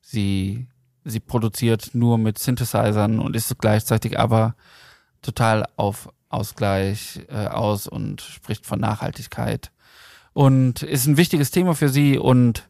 Sie, 0.00 0.66
sie 1.04 1.20
produziert 1.20 1.90
nur 1.92 2.16
mit 2.16 2.38
Synthesizern 2.38 3.18
und 3.18 3.36
ist 3.36 3.54
gleichzeitig 3.58 4.18
aber 4.18 4.56
total 5.20 5.66
auf 5.76 6.08
Ausgleich 6.30 7.20
äh, 7.28 7.48
aus 7.48 7.86
und 7.86 8.22
spricht 8.22 8.64
von 8.64 8.80
Nachhaltigkeit. 8.80 9.72
Und 10.32 10.82
ist 10.82 11.04
ein 11.04 11.18
wichtiges 11.18 11.50
Thema 11.50 11.74
für 11.74 11.90
sie 11.90 12.16
und 12.16 12.66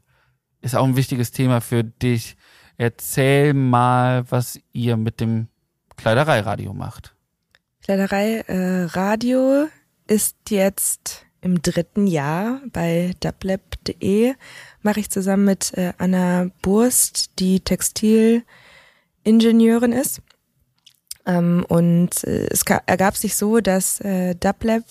ist 0.61 0.74
auch 0.74 0.85
ein 0.85 0.97
wichtiges 0.97 1.31
Thema 1.31 1.61
für 1.61 1.85
dich. 1.85 2.36
Erzähl 2.77 3.55
mal, 3.55 4.28
was 4.28 4.59
ihr 4.73 4.97
mit 4.97 5.20
dem 5.20 5.47
Kleidereiradio 5.97 6.74
macht. 6.74 7.15
Kleidereiradio 7.85 9.69
äh, 10.09 10.12
ist 10.12 10.51
jetzt 10.51 11.23
im 11.45 11.62
dritten 11.62 12.07
Jahr 12.07 12.61
bei 12.73 13.12
dublab.de. 13.21 14.35
Mache 14.83 15.01
ich 15.01 15.11
zusammen 15.11 15.45
mit 15.45 15.75
äh, 15.75 15.93
Anna 15.99 16.51
Burst, 16.62 17.39
die 17.39 17.61
Textilingenieurin 17.61 19.93
ist. 19.93 20.23
Ähm, 21.27 21.65
und 21.69 22.25
äh, 22.25 22.49
es 22.51 22.62
ergab 22.87 23.16
sich 23.16 23.37
so, 23.37 23.61
dass 23.61 24.01
äh, 24.01 24.35
Dublab 24.35 24.83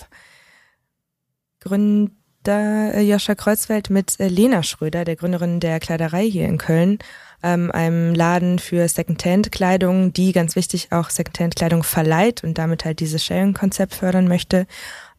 Gründer 1.60 2.94
äh, 2.94 3.02
Joscha 3.02 3.36
Kreuzfeld 3.36 3.90
mit 3.90 4.20
äh, 4.20 4.28
Lena 4.28 4.64
Schröder, 4.64 5.06
der 5.06 5.16
Gründerin 5.16 5.60
der 5.60 5.80
Kleiderei 5.80 6.30
hier 6.30 6.48
in 6.48 6.58
Köln, 6.58 7.00
ähm, 7.42 7.72
einem 7.72 8.14
Laden 8.14 8.60
für 8.60 8.88
Secondhand-Kleidung, 8.88 10.14
die 10.14 10.32
ganz 10.32 10.56
wichtig 10.56 10.92
auch 10.92 11.10
Secondhand-Kleidung 11.10 11.84
verleiht 11.84 12.44
und 12.44 12.58
damit 12.58 12.86
halt 12.86 13.00
dieses 13.00 13.24
Sharing-Konzept 13.24 13.96
fördern 13.96 14.28
möchte, 14.28 14.68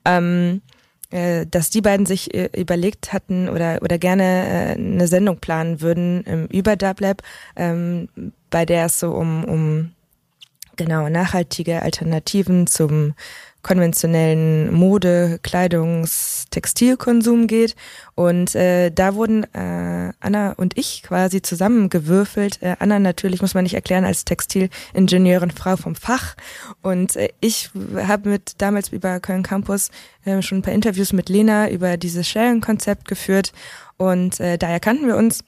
ähm, 0.04 0.62
äh, 0.72 0.73
dass 1.46 1.70
die 1.70 1.80
beiden 1.80 2.06
sich 2.06 2.34
äh, 2.34 2.48
überlegt 2.56 3.12
hatten 3.12 3.48
oder 3.48 3.78
oder 3.82 3.98
gerne 3.98 4.24
äh, 4.24 4.72
eine 4.72 5.06
Sendung 5.06 5.38
planen 5.38 5.80
würden 5.80 6.48
über 6.50 6.76
Dublab, 6.76 7.22
ähm, 7.56 8.08
bei 8.50 8.64
der 8.64 8.86
es 8.86 8.98
so 8.98 9.12
um 9.12 9.44
um 9.44 9.90
genau 10.76 11.08
nachhaltige 11.08 11.82
Alternativen 11.82 12.66
zum 12.66 13.14
konventionellen 13.64 14.72
Mode, 14.72 15.40
Kleidungs, 15.42 16.44
Textilkonsum 16.50 17.48
geht. 17.48 17.74
Und 18.14 18.54
äh, 18.54 18.90
da 18.90 19.16
wurden 19.16 19.42
äh, 19.54 20.12
Anna 20.20 20.52
und 20.52 20.78
ich 20.78 21.02
quasi 21.02 21.42
zusammengewürfelt. 21.42 22.62
Äh, 22.62 22.76
Anna 22.78 23.00
natürlich, 23.00 23.40
muss 23.40 23.54
man 23.54 23.64
nicht 23.64 23.74
erklären, 23.74 24.04
als 24.04 24.24
Textilingenieurin, 24.24 25.50
Frau 25.50 25.76
vom 25.76 25.96
Fach. 25.96 26.36
Und 26.82 27.16
äh, 27.16 27.30
ich 27.40 27.70
habe 27.96 28.28
mit 28.28 28.52
damals 28.58 28.90
über 28.90 29.18
Köln 29.18 29.42
Campus 29.42 29.90
äh, 30.24 30.40
schon 30.42 30.58
ein 30.58 30.62
paar 30.62 30.74
Interviews 30.74 31.12
mit 31.12 31.28
Lena 31.28 31.68
über 31.70 31.96
dieses 31.96 32.28
Sharing-Konzept 32.28 33.08
geführt. 33.08 33.52
Und 33.96 34.38
äh, 34.38 34.58
da 34.58 34.68
erkannten 34.68 35.08
wir 35.08 35.16
uns. 35.16 35.42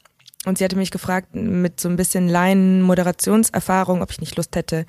Und 0.47 0.59
sie 0.59 0.65
hatte 0.65 0.77
mich 0.77 0.93
gefragt, 0.93 1.35
mit 1.35 1.81
so 1.81 1.89
ein 1.89 1.97
bisschen 1.97 2.29
Laien-Moderationserfahrung, 2.29 4.01
ob 4.01 4.13
ich 4.13 4.21
nicht 4.21 4.37
Lust 4.37 4.55
hätte, 4.55 4.87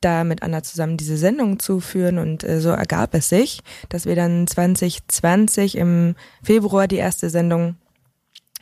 da 0.00 0.24
mit 0.24 0.42
Anna 0.42 0.62
zusammen 0.62 0.96
diese 0.96 1.16
Sendung 1.16 1.58
zu 1.58 1.80
führen 1.80 2.18
und 2.18 2.44
äh, 2.44 2.60
so 2.60 2.70
ergab 2.70 3.14
es 3.14 3.28
sich, 3.28 3.60
dass 3.88 4.06
wir 4.06 4.16
dann 4.16 4.46
2020 4.46 5.76
im 5.76 6.14
Februar 6.42 6.88
die 6.88 6.96
erste 6.96 7.30
Sendung 7.30 7.76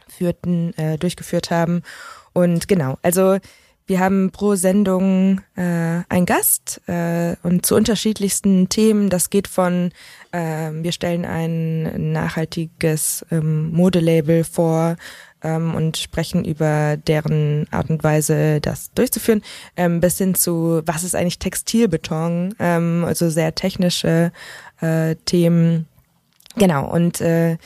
führten, 0.09 0.75
äh, 0.77 0.99
durchgeführt 0.99 1.51
haben. 1.51 1.83
Und 2.33 2.69
genau, 2.69 2.99
also 3.03 3.39
wir 3.89 4.01
haben 4.01 4.31
pro 4.33 4.55
Sendung 4.55 5.41
äh, 5.57 6.03
einen 6.11 6.27
Gast 6.27 6.83
äh, 6.89 7.37
und 7.43 7.65
zu 7.65 7.75
unterschiedlichsten 7.75 8.69
Themen. 8.69 9.09
Das 9.09 9.31
geht 9.31 9.49
von, 9.49 9.93
äh, 10.31 10.71
wir 10.73 10.93
stellen 10.93 11.25
ein 11.25 12.13
nachhaltiges 12.13 13.25
ähm, 13.31 13.71
Modelabel 13.73 14.45
vor, 14.45 14.97
ähm, 15.43 15.75
und 15.75 15.97
sprechen 15.97 16.45
über 16.45 16.97
deren 16.97 17.67
Art 17.71 17.91
und 17.91 18.03
Weise, 18.05 18.61
das 18.61 18.93
durchzuführen, 18.93 19.43
ähm, 19.77 20.01
bis 20.01 20.19
hin 20.19 20.35
zu, 20.35 20.83
was 20.85 21.05
ist 21.05 21.15
eigentlich 21.15 21.39
Textilbeton, 21.39 22.55
ähm, 22.59 23.05
also 23.07 23.31
sehr 23.31 23.55
technische 23.55 24.33
äh, 24.81 25.17
Themen. 25.25 25.87
Genau, 26.57 26.91
und 26.91 27.21
äh, 27.21 27.57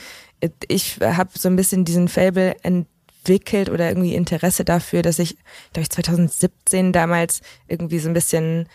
ich 0.67 0.99
habe 1.01 1.31
so 1.37 1.47
ein 1.47 1.55
bisschen 1.55 1.85
diesen 1.85 2.07
Fable 2.07 2.55
entwickelt 2.63 3.69
oder 3.69 3.87
irgendwie 3.87 4.15
Interesse 4.15 4.65
dafür, 4.65 5.01
dass 5.01 5.19
ich, 5.19 5.37
glaube 5.71 5.83
ich, 5.83 5.89
2017 5.89 6.91
damals 6.91 7.41
irgendwie 7.67 7.99
so 7.99 8.09
ein 8.09 8.13
bisschen 8.13 8.67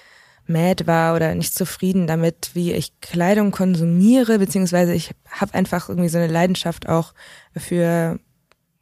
mad 0.48 0.86
war 0.86 1.14
oder 1.14 1.34
nicht 1.34 1.54
zufrieden 1.54 2.06
damit, 2.06 2.50
wie 2.54 2.72
ich 2.72 2.98
Kleidung 3.00 3.50
konsumiere, 3.50 4.38
beziehungsweise 4.38 4.94
ich 4.94 5.14
habe 5.30 5.54
einfach 5.54 5.88
irgendwie 5.88 6.08
so 6.08 6.18
eine 6.18 6.26
Leidenschaft 6.26 6.88
auch 6.88 7.12
für 7.54 8.18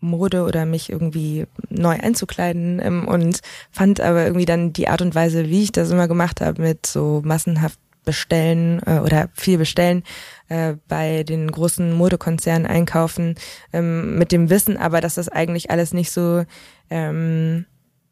Mode 0.07 0.45
oder 0.45 0.67
mich 0.67 0.91
irgendwie 0.91 1.47
neu 1.69 1.99
einzukleiden 2.01 2.81
ähm, 2.83 3.09
und 3.09 3.41
fand 3.71 4.01
aber 4.01 4.25
irgendwie 4.25 4.47
dann 4.47 4.73
die 4.73 4.89
Art 4.89 5.03
und 5.03 5.15
Weise, 5.15 5.49
wie 5.49 5.65
ich 5.65 5.73
das 5.73 5.91
immer 5.91 6.09
gemacht 6.09 6.41
habe, 6.41 6.63
mit 6.63 6.87
so 6.87 7.23
massenhaft 7.25 7.79
bestellen 8.05 8.81
äh, 8.87 9.01
oder 9.01 9.29
viel 9.35 9.59
bestellen 9.59 10.03
äh, 10.49 10.75
bei 10.89 11.25
den 11.25 11.51
großen 11.51 11.93
Modekonzernen 11.93 12.67
einkaufen 12.67 13.35
ähm, 13.73 14.17
mit 14.17 14.33
dem 14.33 14.49
Wissen 14.49 14.77
aber 14.77 15.01
dass 15.01 15.17
das 15.17 15.29
eigentlich 15.29 15.71
alles 15.71 15.93
nicht 15.93 16.13
so 16.13 16.45
ähm, 16.89 17.67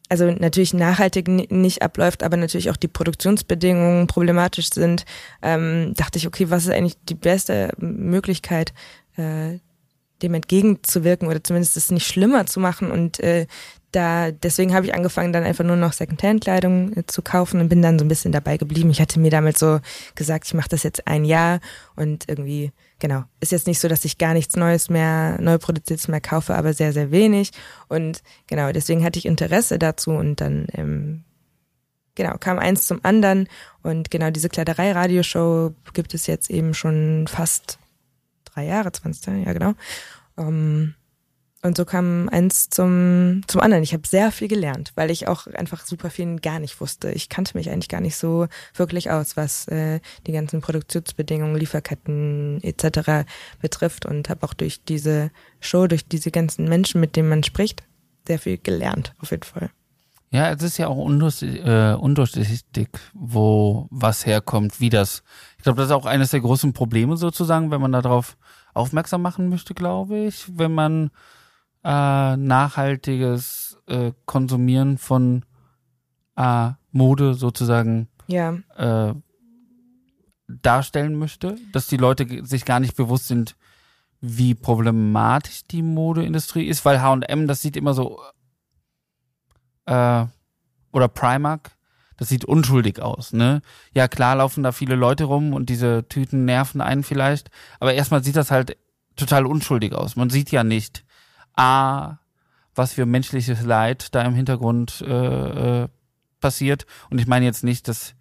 also 0.08 0.30
natürlich 0.30 0.74
nachhaltig 0.74 1.28
nicht 1.50 1.82
abläuft, 1.82 2.22
aber 2.22 2.36
natürlich 2.36 2.70
auch 2.70 2.76
die 2.76 2.88
Produktionsbedingungen 2.88 4.06
problematisch 4.06 4.70
sind, 4.70 5.04
ähm, 5.42 5.94
dachte 5.96 6.18
ich, 6.18 6.26
okay, 6.26 6.50
was 6.50 6.64
ist 6.64 6.72
eigentlich 6.72 6.98
die 7.08 7.14
beste 7.14 7.72
Möglichkeit, 7.78 8.74
äh, 9.16 9.58
dem 10.24 10.34
entgegenzuwirken 10.34 11.28
oder 11.28 11.44
zumindest 11.44 11.76
es 11.76 11.90
nicht 11.90 12.06
schlimmer 12.06 12.46
zu 12.46 12.58
machen. 12.58 12.90
Und 12.90 13.20
äh, 13.20 13.46
da 13.92 14.32
deswegen 14.32 14.74
habe 14.74 14.86
ich 14.86 14.94
angefangen, 14.94 15.32
dann 15.32 15.44
einfach 15.44 15.64
nur 15.64 15.76
noch 15.76 15.92
Secondhand-Kleidung 15.92 16.96
äh, 16.96 17.06
zu 17.06 17.22
kaufen 17.22 17.60
und 17.60 17.68
bin 17.68 17.82
dann 17.82 17.98
so 17.98 18.04
ein 18.04 18.08
bisschen 18.08 18.32
dabei 18.32 18.56
geblieben. 18.56 18.90
Ich 18.90 19.00
hatte 19.00 19.20
mir 19.20 19.30
damals 19.30 19.58
so 19.60 19.80
gesagt, 20.14 20.46
ich 20.46 20.54
mache 20.54 20.68
das 20.68 20.82
jetzt 20.82 21.06
ein 21.06 21.24
Jahr 21.24 21.60
und 21.94 22.28
irgendwie, 22.28 22.72
genau, 22.98 23.24
ist 23.40 23.52
jetzt 23.52 23.66
nicht 23.66 23.78
so, 23.78 23.88
dass 23.88 24.04
ich 24.04 24.18
gar 24.18 24.34
nichts 24.34 24.56
Neues 24.56 24.90
mehr, 24.90 25.40
neu 25.40 25.58
produziertes 25.58 26.08
mehr 26.08 26.20
kaufe, 26.20 26.54
aber 26.54 26.72
sehr, 26.72 26.92
sehr 26.92 27.10
wenig. 27.10 27.52
Und 27.88 28.22
genau, 28.46 28.72
deswegen 28.72 29.04
hatte 29.04 29.18
ich 29.18 29.26
Interesse 29.26 29.78
dazu 29.78 30.10
und 30.10 30.40
dann 30.40 30.66
ähm, 30.72 31.24
genau, 32.14 32.36
kam 32.38 32.58
eins 32.58 32.86
zum 32.86 33.00
anderen 33.02 33.48
und 33.82 34.10
genau 34.10 34.30
diese 34.30 34.48
Kleiderei-Radioshow 34.48 35.72
gibt 35.92 36.14
es 36.14 36.26
jetzt 36.26 36.50
eben 36.50 36.74
schon 36.74 37.26
fast 37.28 37.78
drei 38.54 38.66
Jahre, 38.66 38.92
20, 38.92 39.46
ja 39.46 39.52
genau. 39.52 39.74
Um, 40.36 40.46
ähm, 40.46 40.94
und 41.64 41.78
so 41.78 41.86
kam 41.86 42.28
eins 42.28 42.68
zum, 42.68 43.40
zum 43.46 43.62
anderen. 43.62 43.82
Ich 43.82 43.94
habe 43.94 44.06
sehr 44.06 44.30
viel 44.32 44.48
gelernt, 44.48 44.92
weil 44.96 45.10
ich 45.10 45.28
auch 45.28 45.46
einfach 45.46 45.86
super 45.86 46.10
viel 46.10 46.36
gar 46.36 46.58
nicht 46.58 46.78
wusste. 46.78 47.10
Ich 47.10 47.30
kannte 47.30 47.56
mich 47.56 47.70
eigentlich 47.70 47.88
gar 47.88 48.02
nicht 48.02 48.16
so 48.16 48.48
wirklich 48.74 49.10
aus, 49.10 49.38
was 49.38 49.66
äh, 49.68 50.00
die 50.26 50.32
ganzen 50.32 50.60
Produktionsbedingungen, 50.60 51.56
Lieferketten 51.56 52.62
etc. 52.62 53.26
betrifft 53.62 54.04
und 54.04 54.28
habe 54.28 54.42
auch 54.42 54.52
durch 54.52 54.84
diese 54.84 55.30
Show, 55.58 55.86
durch 55.86 56.06
diese 56.06 56.30
ganzen 56.30 56.68
Menschen, 56.68 57.00
mit 57.00 57.16
denen 57.16 57.30
man 57.30 57.42
spricht, 57.42 57.82
sehr 58.26 58.38
viel 58.38 58.58
gelernt, 58.58 59.14
auf 59.20 59.30
jeden 59.30 59.44
Fall. 59.44 59.70
Ja, 60.34 60.50
es 60.50 60.62
ist 60.62 60.76
ja 60.76 60.88
auch 60.88 60.98
äh, 60.98 61.94
undurchsichtig, 61.94 62.88
wo 63.14 63.86
was 63.90 64.26
herkommt, 64.26 64.80
wie 64.80 64.90
das. 64.90 65.22
Ich 65.56 65.62
glaube, 65.62 65.76
das 65.76 65.86
ist 65.86 65.94
auch 65.94 66.04
eines 66.04 66.32
der 66.32 66.40
großen 66.40 66.74
Probleme 66.74 67.16
sozusagen, 67.16 67.70
wenn 67.70 67.80
man 67.80 67.92
darauf 67.92 68.36
aufmerksam 68.74 69.22
machen 69.22 69.48
möchte, 69.48 69.74
glaube 69.74 70.18
ich, 70.18 70.58
wenn 70.58 70.74
man 70.74 71.10
äh, 71.84 72.36
nachhaltiges 72.36 73.78
äh, 73.86 74.12
Konsumieren 74.26 74.98
von 74.98 75.44
äh, 76.36 76.70
Mode 76.90 77.34
sozusagen 77.34 78.08
ja. 78.26 78.54
äh, 78.76 79.14
darstellen 80.48 81.16
möchte, 81.16 81.56
dass 81.72 81.86
die 81.86 81.96
Leute 81.96 82.44
sich 82.44 82.64
gar 82.64 82.80
nicht 82.80 82.96
bewusst 82.96 83.28
sind, 83.28 83.56
wie 84.20 84.54
problematisch 84.54 85.64
die 85.64 85.82
Modeindustrie 85.82 86.64
ist, 86.64 86.84
weil 86.84 87.02
H&M, 87.02 87.46
das 87.46 87.60
sieht 87.60 87.76
immer 87.76 87.92
so 87.92 88.20
äh, 89.86 90.24
oder 90.92 91.08
Primark, 91.08 91.73
das 92.16 92.28
sieht 92.28 92.44
unschuldig 92.44 93.00
aus, 93.00 93.32
ne? 93.32 93.62
Ja, 93.92 94.08
klar 94.08 94.36
laufen 94.36 94.62
da 94.62 94.72
viele 94.72 94.94
Leute 94.94 95.24
rum 95.24 95.52
und 95.52 95.68
diese 95.68 96.06
Tüten 96.08 96.44
nerven 96.44 96.80
einen 96.80 97.02
vielleicht, 97.02 97.50
aber 97.80 97.94
erstmal 97.94 98.22
sieht 98.22 98.36
das 98.36 98.50
halt 98.50 98.76
total 99.16 99.46
unschuldig 99.46 99.94
aus. 99.94 100.16
Man 100.16 100.30
sieht 100.30 100.50
ja 100.50 100.64
nicht, 100.64 101.04
a, 101.56 102.18
was 102.74 102.94
für 102.94 103.06
menschliches 103.06 103.62
Leid 103.62 104.14
da 104.14 104.22
im 104.22 104.34
Hintergrund 104.34 105.02
äh, 105.06 105.82
äh, 105.82 105.88
passiert. 106.40 106.86
Und 107.10 107.20
ich 107.20 107.26
meine 107.26 107.44
jetzt 107.44 107.64
nicht, 107.64 107.88
dass, 107.88 108.14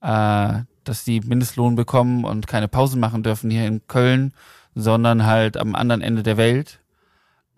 äh, 0.00 0.62
dass 0.84 1.04
die 1.04 1.20
Mindestlohn 1.20 1.76
bekommen 1.76 2.24
und 2.24 2.46
keine 2.46 2.68
Pausen 2.68 3.00
machen 3.00 3.22
dürfen 3.22 3.50
hier 3.50 3.66
in 3.66 3.86
Köln, 3.86 4.32
sondern 4.74 5.26
halt 5.26 5.56
am 5.56 5.74
anderen 5.74 6.00
Ende 6.00 6.22
der 6.22 6.36
Welt. 6.36 6.80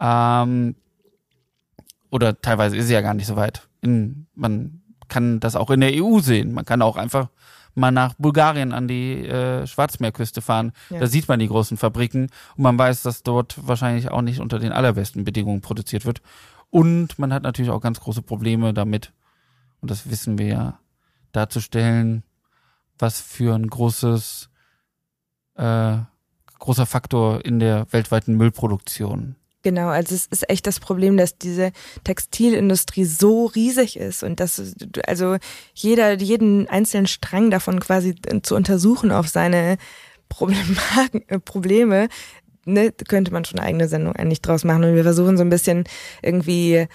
Ähm, 0.00 0.74
oder 2.10 2.40
teilweise 2.40 2.76
ist 2.76 2.88
sie 2.88 2.94
ja 2.94 3.00
gar 3.00 3.14
nicht 3.14 3.26
so 3.26 3.36
weit. 3.36 3.68
In, 3.80 4.26
man 4.34 4.82
kann 5.08 5.40
das 5.40 5.56
auch 5.56 5.70
in 5.70 5.80
der 5.80 5.92
EU 5.94 6.20
sehen. 6.20 6.52
Man 6.52 6.64
kann 6.64 6.82
auch 6.82 6.96
einfach 6.96 7.28
mal 7.74 7.90
nach 7.90 8.14
Bulgarien 8.14 8.72
an 8.72 8.88
die 8.88 9.26
äh, 9.26 9.66
Schwarzmeerküste 9.66 10.40
fahren. 10.40 10.72
Ja. 10.90 11.00
Da 11.00 11.06
sieht 11.06 11.28
man 11.28 11.40
die 11.40 11.48
großen 11.48 11.76
Fabriken 11.76 12.30
und 12.56 12.62
man 12.62 12.78
weiß, 12.78 13.02
dass 13.02 13.22
dort 13.22 13.56
wahrscheinlich 13.66 14.10
auch 14.10 14.22
nicht 14.22 14.40
unter 14.40 14.58
den 14.58 14.72
allerbesten 14.72 15.24
Bedingungen 15.24 15.60
produziert 15.60 16.06
wird. 16.06 16.22
Und 16.70 17.18
man 17.18 17.32
hat 17.32 17.42
natürlich 17.42 17.70
auch 17.70 17.80
ganz 17.80 18.00
große 18.00 18.22
Probleme 18.22 18.74
damit, 18.74 19.12
und 19.80 19.90
das 19.90 20.10
wissen 20.10 20.38
wir 20.38 20.46
ja, 20.46 20.78
darzustellen, 21.32 22.24
was 22.98 23.20
für 23.20 23.54
ein 23.54 23.68
großes, 23.68 24.50
äh, 25.56 25.96
großer 26.58 26.86
Faktor 26.86 27.44
in 27.44 27.58
der 27.58 27.92
weltweiten 27.92 28.36
Müllproduktion 28.36 29.36
Genau, 29.64 29.88
also 29.88 30.14
es 30.14 30.26
ist 30.26 30.50
echt 30.50 30.66
das 30.66 30.78
Problem, 30.78 31.16
dass 31.16 31.38
diese 31.38 31.72
Textilindustrie 32.04 33.06
so 33.06 33.46
riesig 33.46 33.96
ist 33.96 34.22
und 34.22 34.38
dass 34.38 34.60
also 35.06 35.38
jeder 35.72 36.12
jeden 36.20 36.68
einzelnen 36.68 37.06
Strang 37.06 37.50
davon 37.50 37.80
quasi 37.80 38.14
zu 38.42 38.56
untersuchen 38.56 39.10
auf 39.10 39.26
seine 39.28 39.72
äh, 39.72 41.38
Probleme, 41.38 42.08
ne, 42.66 42.92
könnte 43.08 43.32
man 43.32 43.46
schon 43.46 43.58
eine 43.58 43.68
eigene 43.68 43.88
Sendung 43.88 44.14
eigentlich 44.14 44.42
draus 44.42 44.64
machen 44.64 44.84
und 44.84 44.96
wir 44.96 45.02
versuchen 45.02 45.38
so 45.38 45.42
ein 45.42 45.50
bisschen 45.50 45.84
irgendwie 46.20 46.86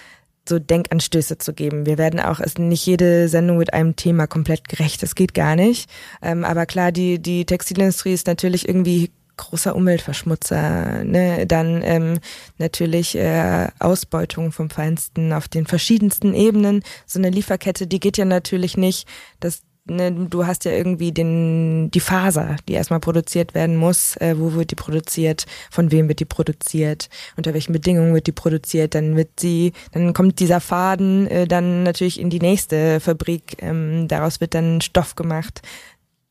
so 0.47 0.59
Denkanstöße 0.59 1.39
zu 1.39 1.53
geben. 1.53 1.87
Wir 1.87 1.97
werden 1.97 2.19
auch, 2.19 2.39
es 2.39 2.59
nicht 2.59 2.85
jede 2.85 3.29
Sendung 3.29 3.57
mit 3.57 3.73
einem 3.73 3.95
Thema 3.95 4.27
komplett 4.27 4.69
gerecht, 4.69 5.01
das 5.01 5.15
geht 5.15 5.33
gar 5.33 5.55
nicht. 5.55 5.89
Ähm, 6.21 6.45
aber 6.45 6.67
klar, 6.67 6.91
die, 6.91 7.19
die 7.19 7.45
Textilindustrie 7.45 8.13
ist 8.13 8.27
natürlich 8.27 8.67
irgendwie 8.67 9.09
großer 9.39 9.75
Umweltverschmutzer, 9.75 11.03
ne? 11.03 11.47
dann 11.47 11.81
ähm, 11.83 12.19
natürlich 12.57 13.17
äh, 13.17 13.67
Ausbeutung 13.79 14.51
vom 14.51 14.69
Feinsten 14.69 15.33
auf 15.33 15.47
den 15.47 15.65
verschiedensten 15.65 16.33
Ebenen. 16.33 16.83
So 17.05 17.19
eine 17.19 17.29
Lieferkette, 17.29 17.87
die 17.87 17.99
geht 17.99 18.17
ja 18.17 18.25
natürlich 18.25 18.77
nicht, 18.77 19.07
dass 19.39 19.61
ne, 19.89 20.11
du 20.11 20.45
hast 20.45 20.65
ja 20.65 20.71
irgendwie 20.71 21.11
den 21.11 21.89
die 21.91 21.99
Faser, 21.99 22.57
die 22.67 22.73
erstmal 22.73 22.99
produziert 22.99 23.53
werden 23.53 23.75
muss. 23.75 24.15
Äh, 24.17 24.35
wo 24.37 24.53
wird 24.53 24.71
die 24.71 24.75
produziert? 24.75 25.45
Von 25.71 25.91
wem 25.91 26.07
wird 26.07 26.19
die 26.19 26.25
produziert? 26.25 27.09
Unter 27.37 27.53
welchen 27.53 27.73
Bedingungen 27.73 28.13
wird 28.13 28.27
die 28.27 28.31
produziert? 28.31 28.95
Dann 28.95 29.15
wird 29.15 29.39
sie, 29.39 29.73
dann 29.91 30.13
kommt 30.13 30.39
dieser 30.39 30.59
Faden 30.59 31.27
äh, 31.27 31.47
dann 31.47 31.83
natürlich 31.83 32.19
in 32.19 32.29
die 32.29 32.39
nächste 32.39 32.99
Fabrik. 32.99 33.57
Ähm, 33.59 34.07
daraus 34.07 34.41
wird 34.41 34.53
dann 34.53 34.81
Stoff 34.81 35.15
gemacht 35.15 35.61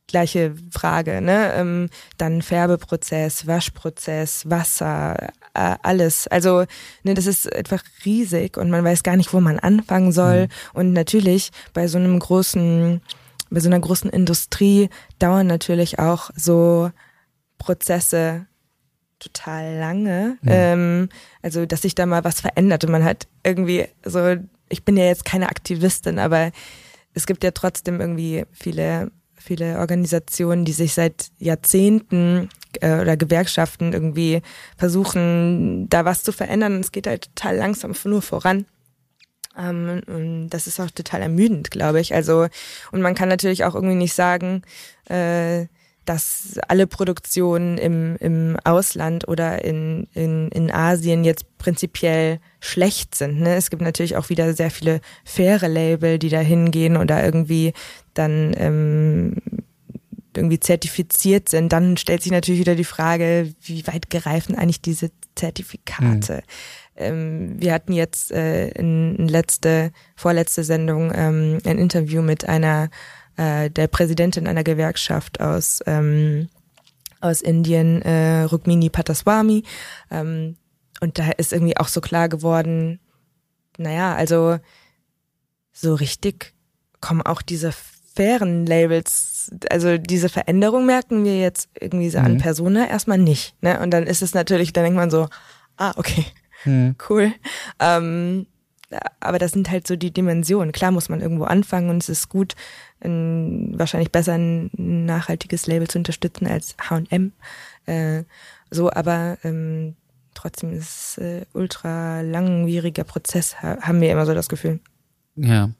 gleiche 0.08 0.54
Frage, 0.72 1.20
ne? 1.20 1.52
Ähm, 1.54 1.88
dann 2.16 2.42
Färbeprozess, 2.42 3.46
Waschprozess, 3.46 4.50
Wasser, 4.50 5.28
äh, 5.54 5.76
alles. 5.82 6.26
Also, 6.26 6.64
ne, 7.04 7.14
das 7.14 7.26
ist 7.26 7.52
einfach 7.54 7.82
riesig 8.04 8.56
und 8.56 8.70
man 8.70 8.84
weiß 8.84 9.04
gar 9.04 9.16
nicht, 9.16 9.32
wo 9.32 9.40
man 9.40 9.58
anfangen 9.60 10.10
soll. 10.10 10.46
Mhm. 10.46 10.50
Und 10.74 10.92
natürlich 10.92 11.50
bei 11.74 11.86
so 11.86 11.98
einem 11.98 12.18
großen, 12.18 13.00
bei 13.50 13.60
so 13.60 13.68
einer 13.68 13.80
großen 13.80 14.10
Industrie 14.10 14.88
dauern 15.18 15.46
natürlich 15.46 15.98
auch 15.98 16.30
so 16.34 16.90
Prozesse 17.58 18.46
total 19.18 19.76
lange. 19.76 20.38
Mhm. 20.42 20.48
Ähm, 20.48 21.08
also, 21.42 21.66
dass 21.66 21.82
sich 21.82 21.94
da 21.94 22.06
mal 22.06 22.24
was 22.24 22.40
verändert 22.40 22.84
und 22.84 22.90
man 22.90 23.04
hat 23.04 23.28
irgendwie 23.44 23.86
so, 24.04 24.36
ich 24.68 24.84
bin 24.84 24.96
ja 24.96 25.04
jetzt 25.04 25.24
keine 25.24 25.48
Aktivistin, 25.48 26.18
aber 26.18 26.50
es 27.14 27.26
gibt 27.26 27.42
ja 27.44 27.50
trotzdem 27.50 28.00
irgendwie 28.00 28.44
viele 28.52 29.10
viele 29.48 29.78
Organisationen, 29.78 30.66
die 30.66 30.72
sich 30.72 30.92
seit 30.92 31.30
Jahrzehnten 31.38 32.50
äh, 32.80 33.00
oder 33.00 33.16
Gewerkschaften 33.16 33.94
irgendwie 33.94 34.42
versuchen, 34.76 35.88
da 35.88 36.04
was 36.04 36.22
zu 36.22 36.32
verändern. 36.32 36.74
Und 36.74 36.80
es 36.80 36.92
geht 36.92 37.06
halt 37.06 37.34
total 37.34 37.56
langsam 37.56 37.94
nur 38.04 38.20
voran. 38.20 38.66
Ähm, 39.56 40.02
und 40.06 40.50
das 40.50 40.66
ist 40.66 40.78
auch 40.80 40.90
total 40.90 41.22
ermüdend, 41.22 41.70
glaube 41.70 41.98
ich. 41.98 42.14
Also, 42.14 42.46
und 42.92 43.00
man 43.00 43.14
kann 43.14 43.30
natürlich 43.30 43.64
auch 43.64 43.74
irgendwie 43.74 43.96
nicht 43.96 44.12
sagen, 44.12 44.62
äh, 45.08 45.66
dass 46.04 46.58
alle 46.68 46.86
Produktionen 46.86 47.76
im, 47.76 48.16
im 48.16 48.56
Ausland 48.64 49.28
oder 49.28 49.64
in, 49.64 50.08
in, 50.14 50.48
in 50.50 50.70
Asien 50.70 51.24
jetzt 51.24 51.44
prinzipiell 51.58 52.40
schlecht 52.60 53.14
sind. 53.14 53.40
Ne? 53.40 53.56
Es 53.56 53.68
gibt 53.68 53.82
natürlich 53.82 54.16
auch 54.16 54.30
wieder 54.30 54.54
sehr 54.54 54.70
viele 54.70 55.00
faire 55.24 55.68
Label, 55.68 56.18
die 56.18 56.30
da 56.30 56.40
hingehen 56.40 56.96
oder 56.96 57.22
irgendwie 57.22 57.74
dann 58.18 58.54
ähm, 58.56 59.36
irgendwie 60.36 60.60
zertifiziert 60.60 61.48
sind. 61.48 61.72
Dann 61.72 61.96
stellt 61.96 62.22
sich 62.22 62.32
natürlich 62.32 62.60
wieder 62.60 62.74
die 62.74 62.84
Frage, 62.84 63.52
wie 63.62 63.86
weit 63.86 64.10
greifen 64.10 64.54
eigentlich 64.54 64.82
diese 64.82 65.10
Zertifikate? 65.34 66.34
Mhm. 66.34 66.42
Ähm, 66.96 67.56
wir 67.58 67.72
hatten 67.72 67.92
jetzt 67.92 68.32
äh, 68.32 68.68
in, 68.70 69.16
in 69.16 69.28
letzte, 69.28 69.92
vorletzte 70.16 70.64
Sendung 70.64 71.12
ähm, 71.14 71.58
ein 71.64 71.78
Interview 71.78 72.22
mit 72.22 72.48
einer 72.48 72.90
äh, 73.36 73.70
der 73.70 73.86
Präsidentin 73.86 74.46
einer 74.46 74.64
Gewerkschaft 74.64 75.40
aus 75.40 75.80
ähm, 75.86 76.48
aus 77.20 77.40
Indien, 77.40 78.02
äh, 78.02 78.42
Rukmini 78.42 78.90
Pataswamy. 78.90 79.64
Ähm, 80.10 80.56
und 81.00 81.18
da 81.18 81.30
ist 81.32 81.52
irgendwie 81.52 81.76
auch 81.76 81.88
so 81.88 82.00
klar 82.00 82.28
geworden, 82.28 83.00
naja, 83.76 84.14
also 84.14 84.58
so 85.72 85.94
richtig 85.94 86.54
kommen 87.00 87.22
auch 87.22 87.42
diese 87.42 87.72
fairen 88.18 88.66
Labels, 88.66 89.52
also 89.70 89.96
diese 89.96 90.28
Veränderung 90.28 90.86
merken 90.86 91.24
wir 91.24 91.38
jetzt 91.38 91.68
irgendwie 91.80 92.10
so 92.10 92.18
mhm. 92.18 92.24
an 92.24 92.38
Persona 92.38 92.88
erstmal 92.88 93.16
nicht. 93.18 93.54
Ne? 93.62 93.78
Und 93.78 93.92
dann 93.92 94.08
ist 94.08 94.22
es 94.22 94.34
natürlich, 94.34 94.72
dann 94.72 94.82
denkt 94.82 94.96
man 94.96 95.08
so, 95.08 95.28
ah, 95.76 95.92
okay, 95.94 96.26
mhm. 96.64 96.96
cool. 97.08 97.32
Ähm, 97.78 98.48
aber 99.20 99.38
das 99.38 99.52
sind 99.52 99.70
halt 99.70 99.86
so 99.86 99.94
die 99.94 100.10
Dimensionen. 100.10 100.72
Klar 100.72 100.90
muss 100.90 101.08
man 101.08 101.20
irgendwo 101.20 101.44
anfangen 101.44 101.90
und 101.90 102.02
es 102.02 102.08
ist 102.08 102.28
gut, 102.28 102.56
ein, 103.00 103.78
wahrscheinlich 103.78 104.10
besser 104.10 104.32
ein 104.32 104.70
nachhaltiges 104.74 105.68
Label 105.68 105.86
zu 105.86 105.98
unterstützen 105.98 106.48
als 106.48 106.74
H&M. 106.90 107.32
Äh, 107.86 108.24
so, 108.68 108.90
aber 108.90 109.38
ähm, 109.44 109.94
trotzdem 110.34 110.72
ist 110.72 110.88
es 110.88 111.18
äh, 111.18 111.46
ultra 111.52 112.22
langwieriger 112.22 113.04
Prozess, 113.04 113.62
haben 113.62 114.00
wir 114.00 114.10
immer 114.10 114.26
so 114.26 114.34
das 114.34 114.48
Gefühl. 114.48 114.80
Ja, 115.36 115.70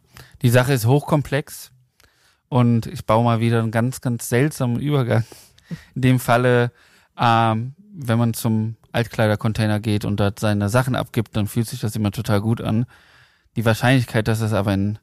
die 0.43 0.51
Sache 0.51 0.73
ist 0.73 0.87
hochkomplex 0.87 1.73
und 2.49 2.87
ich 2.87 3.05
baue 3.05 3.25
mal 3.25 3.41
wieder 3.41 3.61
einen 3.61 3.71
ganz, 3.71 4.01
ganz 4.01 4.29
seltsamen 4.29 4.81
Übergang. 4.81 5.25
In 5.95 6.03
dem 6.03 6.21
Falle, 6.21 6.73
ähm, 7.19 7.75
wenn 7.93 8.19
man 8.19 8.35
zum 8.35 8.77
Altkleidercontainer 8.93 9.81
geht 9.81 10.05
und 10.05 10.19
dort 10.19 10.41
seine 10.41 10.69
Sachen 10.69 10.95
abgibt, 10.95 11.37
dann 11.37 11.47
fühlt 11.47 11.69
sich 11.69 11.81
das 11.81 11.95
immer 11.97 12.11
total 12.11 12.41
gut 12.41 12.61
an. 12.61 12.87
Die 13.57 13.65
Wahrscheinlichkeit, 13.65 14.29
dass 14.29 14.41
es 14.41 14.53
aber 14.53 14.73
in, 14.73 14.99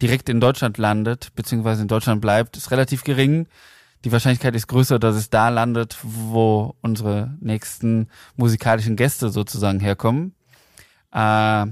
direkt 0.00 0.28
in 0.28 0.40
Deutschland 0.40 0.78
landet, 0.78 1.32
beziehungsweise 1.34 1.82
in 1.82 1.88
Deutschland 1.88 2.20
bleibt, 2.20 2.56
ist 2.56 2.70
relativ 2.70 3.04
gering. 3.04 3.46
Die 4.04 4.10
Wahrscheinlichkeit 4.10 4.56
ist 4.56 4.66
größer, 4.66 4.98
dass 4.98 5.14
es 5.14 5.30
da 5.30 5.48
landet, 5.48 5.98
wo 6.02 6.74
unsere 6.80 7.36
nächsten 7.40 8.08
musikalischen 8.36 8.96
Gäste 8.96 9.28
sozusagen 9.28 9.78
herkommen. 9.78 10.34
Äh, 11.12 11.66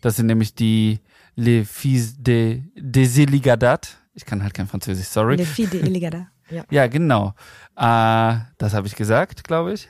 das 0.00 0.16
sind 0.16 0.26
nämlich 0.26 0.54
die 0.54 1.00
Les 1.34 1.68
Fils 1.68 2.22
de, 2.22 2.62
des 2.76 3.18
Illigadat. 3.18 3.98
Ich 4.16 4.24
kann 4.24 4.42
halt 4.42 4.54
kein 4.54 4.66
Französisch, 4.66 5.08
sorry. 5.08 5.36
Les 5.36 5.48
Fils 5.48 5.70
de 5.70 5.80
Illigadat. 5.80 6.26
Ja. 6.48 6.62
ja, 6.70 6.86
genau. 6.86 7.34
Äh, 7.74 8.36
das 8.56 8.72
habe 8.72 8.86
ich 8.86 8.94
gesagt, 8.94 9.42
glaube 9.42 9.72
ich. 9.72 9.88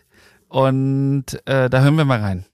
Und 0.48 1.27
äh, 1.44 1.69
da 1.69 1.82
hören 1.82 1.98
wir 1.98 2.07
mal 2.07 2.19
rein. 2.19 2.47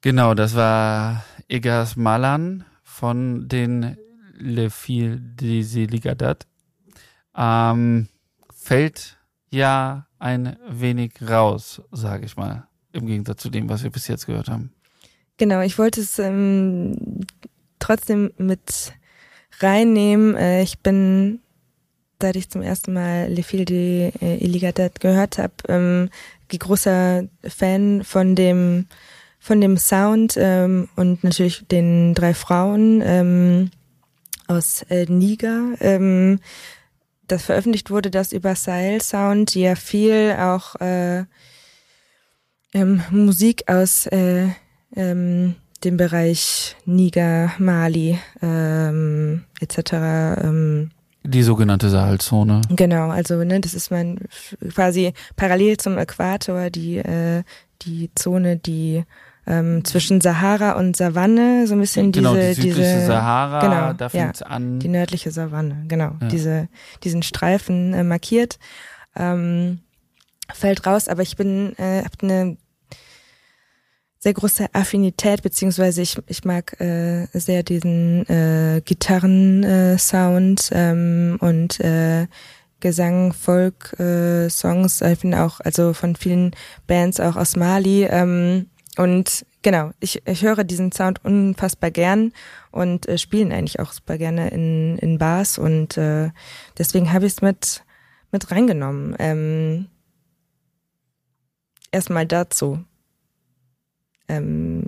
Genau, 0.00 0.34
das 0.34 0.54
war 0.54 1.24
Egas 1.48 1.96
Malan 1.96 2.64
von 2.98 3.46
den 3.46 3.96
Le 4.36 4.70
Fil 4.70 5.20
des 5.20 5.74
Ligadat. 5.74 6.48
Ähm, 7.36 8.08
fällt 8.52 9.18
ja 9.50 10.08
ein 10.18 10.56
wenig 10.68 11.12
raus, 11.22 11.80
sage 11.92 12.26
ich 12.26 12.36
mal, 12.36 12.66
im 12.92 13.06
Gegensatz 13.06 13.42
zu 13.42 13.50
dem, 13.50 13.68
was 13.68 13.84
wir 13.84 13.90
bis 13.90 14.08
jetzt 14.08 14.26
gehört 14.26 14.48
haben. 14.48 14.72
Genau, 15.36 15.60
ich 15.60 15.78
wollte 15.78 16.00
es 16.00 16.18
ähm, 16.18 17.20
trotzdem 17.78 18.32
mit 18.36 18.92
reinnehmen. 19.60 20.34
Äh, 20.34 20.62
ich 20.62 20.80
bin, 20.80 21.38
seit 22.20 22.34
ich 22.34 22.50
zum 22.50 22.62
ersten 22.62 22.92
Mal 22.94 23.32
Le 23.32 23.44
Fil 23.44 23.64
de 23.64 24.10
äh, 24.20 24.90
gehört 24.98 25.38
habe, 25.38 25.54
ähm, 25.68 26.10
großer 26.58 27.28
Fan 27.44 28.02
von 28.02 28.34
dem 28.34 28.86
von 29.38 29.60
dem 29.60 29.76
Sound 29.76 30.34
ähm, 30.36 30.88
und 30.96 31.24
natürlich 31.24 31.66
den 31.68 32.14
drei 32.14 32.34
Frauen 32.34 33.02
ähm, 33.04 33.70
aus 34.46 34.82
äh, 34.88 35.06
Niger. 35.06 35.74
Ähm, 35.80 36.40
das 37.26 37.44
veröffentlicht 37.44 37.90
wurde, 37.90 38.10
das 38.10 38.32
über 38.32 38.54
Sahel 38.54 39.00
Sound, 39.02 39.54
die 39.54 39.60
ja 39.60 39.74
viel 39.74 40.34
auch 40.38 40.76
äh, 40.80 41.24
ähm, 42.74 43.02
Musik 43.10 43.64
aus 43.70 44.06
äh, 44.06 44.48
ähm, 44.96 45.54
dem 45.84 45.96
Bereich 45.96 46.76
Niger, 46.84 47.52
Mali 47.58 48.18
ähm, 48.42 49.44
etc. 49.60 49.92
Ähm, 50.42 50.90
die 51.24 51.42
sogenannte 51.42 51.90
Sahelzone. 51.90 52.62
Genau, 52.70 53.10
also 53.10 53.44
ne, 53.44 53.60
das 53.60 53.74
ist 53.74 53.90
man 53.90 54.18
quasi 54.74 55.12
parallel 55.36 55.76
zum 55.76 55.98
Äquator 55.98 56.70
die 56.70 56.96
äh, 56.96 57.42
die 57.82 58.10
Zone, 58.14 58.56
die 58.56 59.04
ähm, 59.48 59.84
zwischen 59.84 60.20
Sahara 60.20 60.72
und 60.72 60.96
Savanne, 60.96 61.66
so 61.66 61.74
ein 61.74 61.80
bisschen 61.80 62.12
genau, 62.12 62.34
diese, 62.34 62.48
die 62.48 62.54
südliche 62.54 62.74
diese 62.94 63.06
Sahara, 63.06 63.60
genau, 63.60 63.92
da 63.94 64.04
ja, 64.06 64.08
fängt's 64.10 64.42
an. 64.42 64.78
die 64.78 64.88
nördliche 64.88 65.30
Savanne, 65.30 65.84
genau, 65.88 66.12
Ja. 66.20 66.28
diese, 66.28 66.68
diesen 67.02 67.22
Streifen 67.22 67.94
äh, 67.94 68.04
markiert, 68.04 68.58
ähm, 69.16 69.80
fällt 70.52 70.86
raus, 70.86 71.08
aber 71.08 71.22
ich 71.22 71.36
bin, 71.36 71.74
äh, 71.78 72.02
hab 72.04 72.22
eine 72.22 72.58
sehr 74.18 74.34
große 74.34 74.66
Affinität, 74.74 75.42
beziehungsweise 75.42 76.02
ich, 76.02 76.18
ich 76.26 76.44
mag 76.44 76.78
äh, 76.80 77.26
sehr 77.32 77.62
diesen 77.62 78.28
äh, 78.28 78.82
Gitarren-Sound 78.84 79.64
äh, 79.64 79.96
Sound, 79.98 80.70
ähm, 80.72 81.38
und 81.40 81.80
äh, 81.80 82.26
Gesang, 82.80 83.32
Folk, 83.32 83.98
äh, 83.98 84.48
Songs, 84.50 85.00
ich 85.00 85.20
bin 85.20 85.34
auch, 85.34 85.60
also 85.60 85.94
von 85.94 86.14
vielen 86.16 86.52
Bands 86.86 87.18
auch 87.18 87.36
aus 87.36 87.56
Mali. 87.56 88.04
Ähm, 88.04 88.66
und 88.98 89.46
genau, 89.62 89.92
ich, 90.00 90.26
ich 90.26 90.42
höre 90.42 90.64
diesen 90.64 90.90
Sound 90.90 91.24
unfassbar 91.24 91.92
gern 91.92 92.32
und 92.72 93.08
äh, 93.08 93.16
spielen 93.16 93.52
eigentlich 93.52 93.78
auch 93.78 93.92
super 93.92 94.18
gerne 94.18 94.48
in, 94.50 94.98
in 94.98 95.18
Bars 95.18 95.56
und 95.56 95.96
äh, 95.96 96.30
deswegen 96.76 97.12
habe 97.12 97.26
ich 97.26 97.34
es 97.34 97.42
mit, 97.42 97.84
mit 98.32 98.50
reingenommen. 98.50 99.14
Ähm, 99.20 99.86
Erstmal 101.92 102.26
dazu. 102.26 102.84
Ähm, 104.28 104.84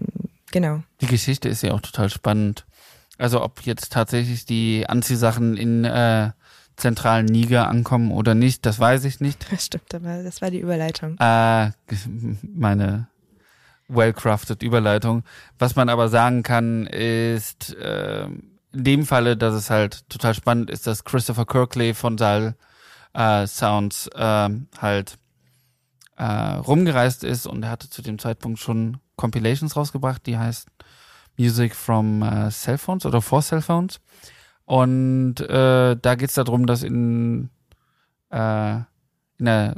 genau. 0.50 0.82
Die 1.00 1.06
Geschichte 1.06 1.48
ist 1.48 1.62
ja 1.62 1.72
auch 1.72 1.80
total 1.80 2.10
spannend. 2.10 2.66
Also 3.16 3.42
ob 3.42 3.62
jetzt 3.62 3.92
tatsächlich 3.92 4.44
die 4.44 4.86
Anziehsachen 4.88 5.56
in 5.56 5.84
äh, 5.84 6.32
zentralen 6.76 7.26
Niger 7.26 7.68
ankommen 7.68 8.10
oder 8.10 8.34
nicht, 8.34 8.66
das 8.66 8.80
weiß 8.80 9.04
ich 9.04 9.20
nicht. 9.20 9.46
Das 9.52 9.66
stimmt, 9.66 9.94
aber 9.94 10.22
das 10.24 10.42
war 10.42 10.50
die 10.50 10.58
Überleitung. 10.58 11.16
Äh, 11.18 11.70
meine 12.42 13.09
well-crafted 13.90 14.62
Überleitung. 14.62 15.24
Was 15.58 15.76
man 15.76 15.88
aber 15.88 16.08
sagen 16.08 16.42
kann, 16.42 16.86
ist 16.86 17.74
äh, 17.76 18.24
in 18.24 18.84
dem 18.84 19.06
Falle, 19.06 19.36
dass 19.36 19.54
es 19.54 19.70
halt 19.70 20.08
total 20.08 20.34
spannend 20.34 20.70
ist, 20.70 20.86
dass 20.86 21.04
Christopher 21.04 21.46
Kirkley 21.46 21.94
von 21.94 22.18
Saal 22.18 22.54
äh, 23.12 23.46
Sounds 23.46 24.08
äh, 24.14 24.48
halt 24.78 25.18
äh, 26.16 26.24
rumgereist 26.24 27.24
ist 27.24 27.46
und 27.46 27.62
er 27.62 27.70
hatte 27.70 27.90
zu 27.90 28.02
dem 28.02 28.18
Zeitpunkt 28.18 28.58
schon 28.58 28.98
Compilations 29.16 29.76
rausgebracht, 29.76 30.26
die 30.26 30.38
heißt 30.38 30.68
Music 31.36 31.74
from 31.74 32.22
äh, 32.22 32.50
Cellphones 32.50 33.06
oder 33.06 33.22
for 33.22 33.42
Cellphones. 33.42 34.00
Und 34.64 35.40
äh, 35.40 35.96
da 35.96 36.14
geht 36.14 36.28
es 36.28 36.34
darum, 36.34 36.66
dass 36.66 36.82
in, 36.82 37.50
äh, 38.30 38.76
in 39.38 39.44
der 39.44 39.74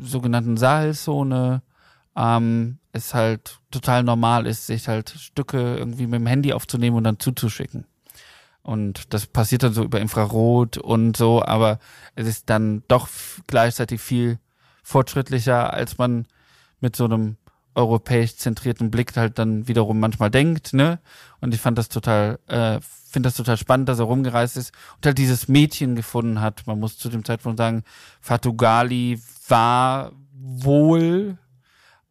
sogenannten 0.00 0.56
Sahelzone 0.56 1.62
ähm, 2.16 2.79
es 2.92 3.14
halt 3.14 3.60
total 3.70 4.02
normal 4.02 4.46
ist, 4.46 4.66
sich 4.66 4.88
halt 4.88 5.10
Stücke 5.10 5.76
irgendwie 5.76 6.06
mit 6.06 6.20
dem 6.20 6.26
Handy 6.26 6.52
aufzunehmen 6.52 6.96
und 6.96 7.04
dann 7.04 7.18
zuzuschicken. 7.18 7.86
Und 8.62 9.14
das 9.14 9.26
passiert 9.26 9.62
dann 9.62 9.72
so 9.72 9.82
über 9.82 10.00
Infrarot 10.00 10.76
und 10.76 11.16
so, 11.16 11.42
aber 11.42 11.78
es 12.14 12.26
ist 12.26 12.50
dann 12.50 12.82
doch 12.88 13.08
gleichzeitig 13.46 14.00
viel 14.00 14.38
fortschrittlicher, 14.82 15.72
als 15.72 15.98
man 15.98 16.26
mit 16.80 16.96
so 16.96 17.04
einem 17.04 17.36
europäisch 17.74 18.36
zentrierten 18.36 18.90
Blick 18.90 19.16
halt 19.16 19.38
dann 19.38 19.68
wiederum 19.68 20.00
manchmal 20.00 20.30
denkt, 20.30 20.72
ne? 20.72 20.98
Und 21.40 21.54
ich 21.54 21.60
fand 21.60 21.78
das 21.78 21.88
total, 21.88 22.38
äh, 22.48 22.80
finde 22.82 23.28
das 23.28 23.36
total 23.36 23.56
spannend, 23.56 23.88
dass 23.88 24.00
er 24.00 24.06
rumgereist 24.06 24.56
ist 24.56 24.72
und 24.96 25.06
halt 25.06 25.18
dieses 25.18 25.48
Mädchen 25.48 25.94
gefunden 25.94 26.40
hat. 26.40 26.66
Man 26.66 26.80
muss 26.80 26.98
zu 26.98 27.08
dem 27.08 27.24
Zeitpunkt 27.24 27.58
sagen, 27.58 27.84
Fatugali 28.20 29.20
war 29.48 30.12
wohl 30.32 31.38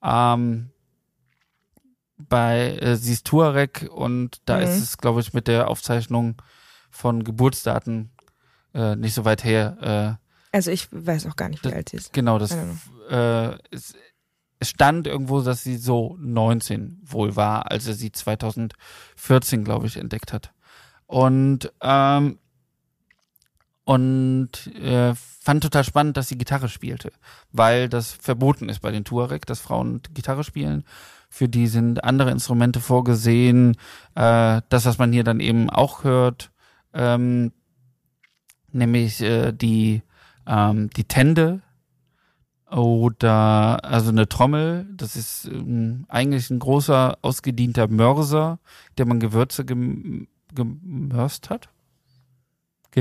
ähm, 0.04 0.70
bei 2.18 2.78
äh, 2.78 2.96
sie 2.96 3.14
ist 3.14 3.26
Tuareg 3.26 3.88
und 3.92 4.42
da 4.46 4.58
Mhm. 4.58 4.64
ist 4.64 4.80
es, 4.80 4.98
glaube 4.98 5.22
ich, 5.22 5.34
mit 5.34 5.48
der 5.48 5.68
Aufzeichnung 5.70 6.36
von 6.92 7.24
Geburtsdaten 7.24 8.12
äh, 8.74 8.96
nicht 8.96 9.14
so 9.14 9.26
weit 9.26 9.44
her. 9.44 10.18
Äh, 10.52 10.56
Also 10.56 10.72
ich 10.72 10.88
weiß 10.92 11.26
auch 11.28 11.36
gar 11.36 11.50
nicht, 11.50 11.64
wie 11.64 11.70
Das- 11.70 11.76
alt 11.78 11.90
sie 11.90 11.98
ist. 11.98 12.14
Genau, 12.14 12.38
das 12.40 12.52
äh, 13.10 13.58
es, 13.72 13.96
es 14.60 14.70
stand 14.70 15.08
irgendwo, 15.08 15.42
dass 15.42 15.64
sie 15.64 15.78
so 15.78 16.18
19 16.20 17.00
wohl 17.04 17.36
war, 17.36 17.72
als 17.72 17.88
er 17.88 17.94
sie 17.94 18.12
2014, 18.12 19.64
glaube 19.64 19.88
ich, 19.88 19.96
entdeckt 19.98 20.34
hat. 20.34 20.52
Und 21.08 21.72
ähm, 21.82 22.38
und 23.90 24.68
äh, 24.76 25.16
fand 25.16 25.64
total 25.64 25.84
spannend, 25.84 26.16
dass 26.16 26.28
sie 26.28 26.38
Gitarre 26.38 26.70
spielte, 26.70 27.12
weil 27.52 27.90
das 27.90 28.12
verboten 28.12 28.70
ist 28.70 28.82
bei 28.82 28.92
den 28.92 29.04
Tuareg, 29.04 29.48
dass 29.48 29.62
Frauen 29.62 30.04
Gitarre 30.14 30.44
spielen. 30.44 30.84
Für 31.28 31.50
die 31.50 31.66
sind 31.66 32.04
andere 32.04 32.30
Instrumente 32.30 32.82
vorgesehen. 32.82 33.78
Äh, 34.14 34.62
das, 34.70 34.86
was 34.86 35.00
man 35.00 35.12
hier 35.12 35.24
dann 35.24 35.40
eben 35.40 35.72
auch 35.72 36.04
hört, 36.04 36.52
ähm, 36.94 37.52
nämlich 38.72 39.22
äh, 39.22 39.54
die 39.54 40.04
ähm, 40.46 40.92
die 40.92 41.06
Tende 41.06 41.64
oder 42.70 43.84
also 43.84 44.12
eine 44.12 44.30
Trommel. 44.30 44.86
Das 44.98 45.16
ist 45.16 45.46
ähm, 45.46 46.06
eigentlich 46.10 46.52
ein 46.52 46.60
großer 46.60 47.18
ausgedienter 47.24 47.88
Mörser, 47.88 48.60
der 49.00 49.08
man 49.08 49.20
Gewürze 49.20 49.66
gem 49.66 50.28
gemörst 50.54 51.50
hat. 51.50 51.70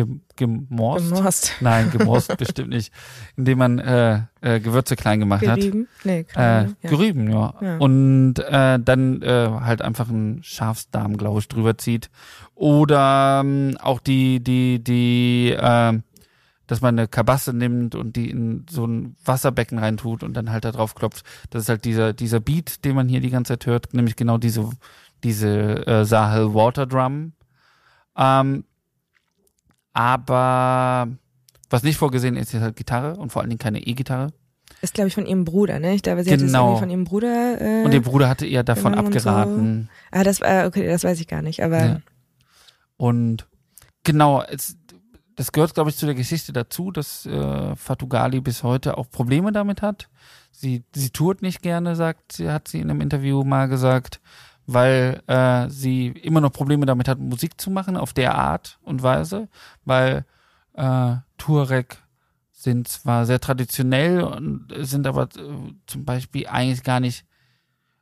Gem 0.05 0.67
gemorst? 0.69 1.11
Gemorst. 1.11 1.53
Nein, 1.61 1.91
gemorst 1.91 2.37
bestimmt 2.37 2.71
nicht. 2.71 2.93
Indem 3.37 3.59
man 3.59 3.79
äh, 3.79 4.23
äh, 4.41 4.61
Gewürze 4.61 4.97
klein 4.97 5.21
gemacht 5.21 5.47
hat. 5.47 5.57
Gerieben? 5.59 5.89
Nee, 6.05 6.21
Äh, 6.21 6.25
keine, 6.25 6.77
ja. 6.83 6.91
Gerieben, 6.91 7.31
ja. 7.31 7.55
Ja. 7.61 7.77
Und 7.79 8.35
äh, 8.39 8.79
dann 8.79 9.23
äh, 9.23 9.49
halt 9.61 9.83
einfach 9.83 10.09
einen 10.09 10.43
Schafsdarm, 10.43 11.17
glaube 11.17 11.41
ich, 11.41 11.49
drüber 11.49 11.77
zieht. 11.79 12.11
Oder 12.55 13.41
ähm, 13.45 13.77
auch 13.81 14.01
die, 14.01 14.41
die, 14.43 14.83
die, 14.83 15.51
äh, 15.53 15.99
dass 16.67 16.81
man 16.81 16.99
eine 16.99 17.09
Kabasse 17.09 17.53
nimmt 17.53 17.95
und 17.95 18.17
die 18.17 18.31
in 18.31 18.67
so 18.69 18.87
ein 18.87 19.17
Wasserbecken 19.25 19.79
reintut 19.79 20.23
und 20.23 20.35
dann 20.35 20.51
halt 20.51 20.65
da 20.65 20.73
drauf 20.73 20.95
klopft. 20.95 21.25
Das 21.51 21.63
ist 21.63 21.69
halt 21.69 21.85
dieser, 21.85 22.13
dieser 22.13 22.41
Beat, 22.41 22.85
den 22.85 22.95
man 22.95 23.09
hier 23.09 23.21
die 23.21 23.31
ganze 23.31 23.55
Zeit 23.55 23.67
hört, 23.67 23.95
nämlich 23.95 24.17
genau 24.17 24.39
diese, 24.39 24.69
diese 25.25 25.87
äh, 25.87 26.05
Sahel 26.05 26.55
Water 26.55 26.87
Drum. 26.87 27.33
Ähm, 28.17 28.65
aber 29.99 31.09
was 31.71 31.83
nicht 31.83 31.97
vorgesehen 31.97 32.37
ist, 32.37 32.55
ist 32.55 32.61
halt 32.61 32.77
Gitarre 32.77 33.17
und 33.17 33.31
vor 33.33 33.43
allen 33.43 33.51
Dingen 33.51 33.59
keine 33.59 33.81
E-Gitarre. 33.85 34.33
Ist, 34.81 34.95
glaube 34.95 35.09
ich, 35.09 35.15
von 35.15 35.27
ihrem 35.27 35.45
Bruder, 35.45 35.81
ne? 35.81 35.93
Ich 35.95 36.03
glaube, 36.03 36.23
sie 36.23 36.31
hat 36.31 36.39
es 36.39 36.47
Genau. 36.47 36.77
von 36.77 36.89
ihrem 36.89 37.03
Bruder. 37.05 37.61
Äh, 37.61 37.85
Und 37.85 37.91
der 37.93 38.01
Bruder 38.01 38.29
hatte 38.29 38.47
ihr 38.47 38.63
davon 38.63 38.95
und 38.95 39.01
so. 39.01 39.07
abgeraten. 39.29 39.91
ah, 40.13 40.23
das 40.23 40.41
war, 40.41 40.67
okay, 40.67 40.87
das 40.87 41.03
weiß 41.03 41.19
ich 41.21 41.27
gar 41.27 41.43
nicht, 41.43 41.63
aber 41.65 41.85
Ja. 41.85 42.01
Und 42.97 43.49
genau, 44.05 44.43
es, 44.43 44.77
das 45.35 45.51
gehört, 45.53 45.75
glaube 45.75 45.91
ich, 45.91 45.97
zu 45.97 46.07
der 46.07 46.15
Geschichte 46.15 46.53
dazu, 46.53 46.91
dass 46.93 47.27
äh, 47.27 47.75
Fatugali 47.77 48.41
bis 48.41 48.63
heute 48.63 48.97
auch 48.99 49.11
Probleme 49.11 49.51
damit 49.53 49.83
hat. 49.83 50.09
Sie, 50.53 50.85
sie 50.95 51.11
tourt 51.11 51.43
nicht 51.43 51.61
gerne, 51.63 51.97
sagt 51.97 52.33
sie, 52.33 52.49
hat 52.51 52.69
sie 52.69 52.79
in 52.81 52.91
einem 52.91 53.01
Interview 53.01 53.43
mal 53.45 53.67
gesagt, 53.69 54.21
weil 54.69 55.23
äh, 55.27 55.71
sie 55.71 56.09
immer 56.09 56.43
noch 56.43 56.53
Probleme 56.53 56.85
damit 56.85 57.09
hat, 57.09 57.19
Musik 57.19 57.59
zu 57.59 57.71
machen 57.71 57.97
auf 57.97 58.13
der 58.13 58.35
Art 58.35 58.79
und 58.83 59.03
Weise, 59.03 59.49
weil 59.87 60.27
äh, 60.75 61.17
Tuareg 61.39 61.97
sind 62.53 62.87
zwar 62.87 63.25
sehr 63.25 63.41
traditionell 63.41 64.21
und 64.21 64.69
sind 64.81 65.07
aber 65.07 65.23
äh, 65.23 65.73
zum 65.87 66.05
Beispiel 66.05 66.47
eigentlich 66.49 66.83
gar 66.83 67.01
nicht, 67.01 67.25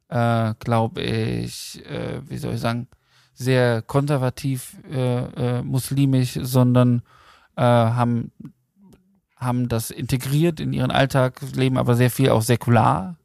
äh, 0.09 0.55
glaube 0.59 1.02
ich, 1.02 1.86
äh, 1.86 2.20
wie 2.28 2.38
soll 2.38 2.55
ich 2.55 2.60
sagen, 2.60 2.88
sehr 3.32 3.80
konservativ 3.82 4.76
äh, 4.90 5.59
äh, 5.59 5.62
muslimisch, 5.62 6.36
sondern 6.43 7.02
äh, 7.55 7.62
haben 7.62 8.32
haben 9.36 9.68
das 9.68 9.90
integriert 9.93 10.59
in 10.59 10.72
ihren 10.72 10.90
Alltag, 10.90 11.43
leben 11.55 11.76
aber 11.76 11.94
sehr 11.94 12.10
viel 12.10 12.30
auch 12.30 12.43
säkular. 12.43 13.16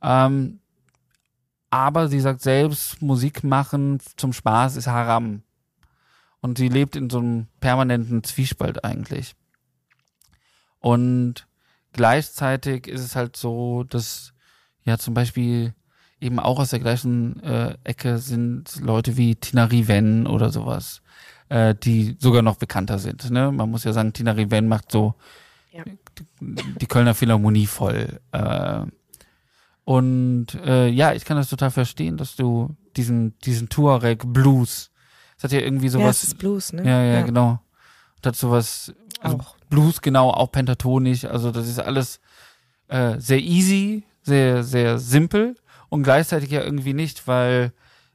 Ähm, 0.00 0.60
aber 1.76 2.08
sie 2.08 2.20
sagt 2.20 2.40
selbst, 2.40 3.02
Musik 3.02 3.44
machen 3.44 4.00
zum 4.16 4.32
Spaß 4.32 4.76
ist 4.76 4.86
Haram. 4.86 5.42
Und 6.40 6.56
sie 6.58 6.68
lebt 6.68 6.96
in 6.96 7.10
so 7.10 7.18
einem 7.18 7.48
permanenten 7.60 8.24
Zwiespalt 8.24 8.82
eigentlich. 8.84 9.34
Und 10.80 11.46
gleichzeitig 11.92 12.86
ist 12.86 13.02
es 13.02 13.16
halt 13.16 13.36
so, 13.36 13.84
dass 13.84 14.32
ja 14.84 14.96
zum 14.98 15.14
Beispiel 15.14 15.74
eben 16.20 16.38
auch 16.38 16.58
aus 16.58 16.70
der 16.70 16.78
gleichen 16.80 17.42
äh, 17.42 17.76
Ecke 17.84 18.18
sind 18.18 18.80
Leute 18.80 19.16
wie 19.16 19.34
Tina 19.36 19.64
Riven 19.64 20.26
oder 20.26 20.50
sowas. 20.50 21.02
äh, 21.48 21.74
die 21.74 22.16
sogar 22.18 22.42
noch 22.42 22.56
bekannter 22.56 22.98
sind. 22.98 23.30
Ne? 23.30 23.52
Man 23.52 23.70
muss 23.70 23.84
ja 23.84 23.92
sagen, 23.92 24.12
Tina 24.12 24.32
Riven 24.32 24.66
macht 24.66 24.90
so 24.90 25.14
Ja. 25.72 25.84
die 26.40 26.86
Kölner 26.86 27.14
Philharmonie 27.14 27.66
voll. 27.66 28.18
Äh, 28.32 28.80
und 29.86 30.48
äh, 30.64 30.88
ja, 30.88 31.12
ich 31.12 31.24
kann 31.24 31.36
das 31.36 31.48
total 31.48 31.70
verstehen, 31.70 32.16
dass 32.16 32.34
du 32.34 32.74
diesen, 32.96 33.38
diesen 33.38 33.68
Tuareg 33.68 34.24
Blues, 34.26 34.90
das 35.36 35.44
hat 35.44 35.52
ja 35.52 35.60
irgendwie 35.60 35.84
Ja, 35.86 35.90
es 35.90 35.92
sowas, 35.92 36.22
ist 36.24 36.38
Blues, 36.38 36.72
ne? 36.72 36.84
ja, 36.84 37.04
ja, 37.04 37.22
genau. 37.22 37.60
Das 38.20 38.30
hat 38.30 38.36
sowas, 38.36 38.92
also 39.20 39.38
Auch. 39.38 39.56
Blues 39.70 40.02
genau, 40.02 40.30
auch 40.30 40.50
pentatonisch, 40.50 41.24
also 41.24 41.52
das 41.52 41.68
ist 41.68 41.78
alles 41.78 42.18
äh, 42.88 43.20
sehr 43.20 43.38
easy, 43.38 44.02
sehr, 44.22 44.64
sehr 44.64 44.98
simpel 44.98 45.54
und 45.88 46.02
gleichzeitig 46.02 46.50
ja 46.50 46.62
irgendwie 46.64 46.94
nicht, 46.94 47.28
weil 47.28 47.72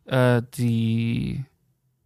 äh, 0.07 0.41
die, 0.55 1.45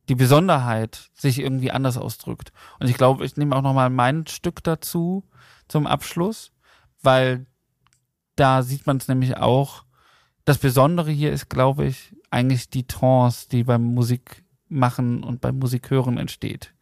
die 0.09 0.15
Besonderheit 0.15 1.09
sich 1.15 1.39
irgendwie 1.39 1.71
anders 1.71 1.97
ausdrückt. 1.97 2.53
Und 2.79 2.87
ich 2.87 2.97
glaube, 2.97 3.25
ich 3.25 3.35
nehme 3.35 3.55
auch 3.55 3.63
nochmal 3.63 3.89
mein 3.89 4.27
Stück 4.27 4.63
dazu 4.63 5.23
zum 5.67 5.87
Abschluss, 5.87 6.51
weil 7.01 7.47
da 8.35 8.61
sieht 8.63 8.85
man 8.87 8.97
es 8.97 9.07
nämlich 9.07 9.37
auch. 9.37 9.83
Das 10.45 10.57
Besondere 10.57 11.11
hier 11.11 11.31
ist, 11.31 11.49
glaube 11.49 11.85
ich, 11.85 12.15
eigentlich 12.29 12.69
die 12.69 12.85
Trance, 12.87 13.47
die 13.49 13.63
beim 13.63 13.83
Musikmachen 13.83 15.23
und 15.23 15.41
beim 15.41 15.57
Musikhören 15.59 16.17
entsteht. 16.17 16.73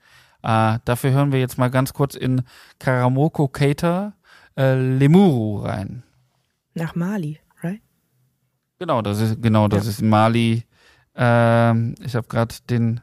Äh, 0.41 0.79
dafür 0.85 1.11
hören 1.11 1.31
wir 1.31 1.39
jetzt 1.39 1.57
mal 1.57 1.69
ganz 1.69 1.93
kurz 1.93 2.15
in 2.15 2.41
Karamoko 2.79 3.47
Keita 3.47 4.13
äh, 4.57 4.75
Lemuru 4.75 5.59
rein. 5.59 6.03
Nach 6.73 6.95
Mali, 6.95 7.39
right? 7.61 7.81
Genau, 8.79 9.01
das 9.01 9.21
ist 9.21 9.41
genau, 9.41 9.67
das 9.67 9.85
Ja. 9.85 9.89
ist 9.91 10.01
Mali. 10.01 10.65
Ähm, 11.15 11.95
ich 12.03 12.15
habe 12.15 12.27
gerade 12.27 12.55
den. 12.69 12.99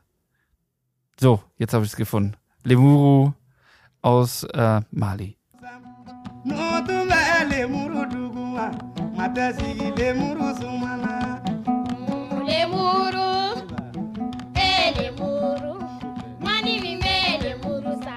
So, 1.19 1.43
jetzt 1.57 1.73
habe 1.73 1.85
ich 1.85 1.93
es 1.93 1.97
gefunden. 1.97 2.37
Lemuru 2.65 3.33
aus 4.03 4.45
äh, 4.45 4.81
Mali. 4.91 5.39
lemuru 7.49 8.05
ma 8.61 8.71
ma 9.17 9.27
tɛ 9.35 9.47
sigi 9.59 9.89
lemuru 9.99 10.49
suma 10.61 10.93
na. 11.05 11.17
Lemuru, 12.49 13.31
sa, 18.05 18.05
sa. 18.05 18.17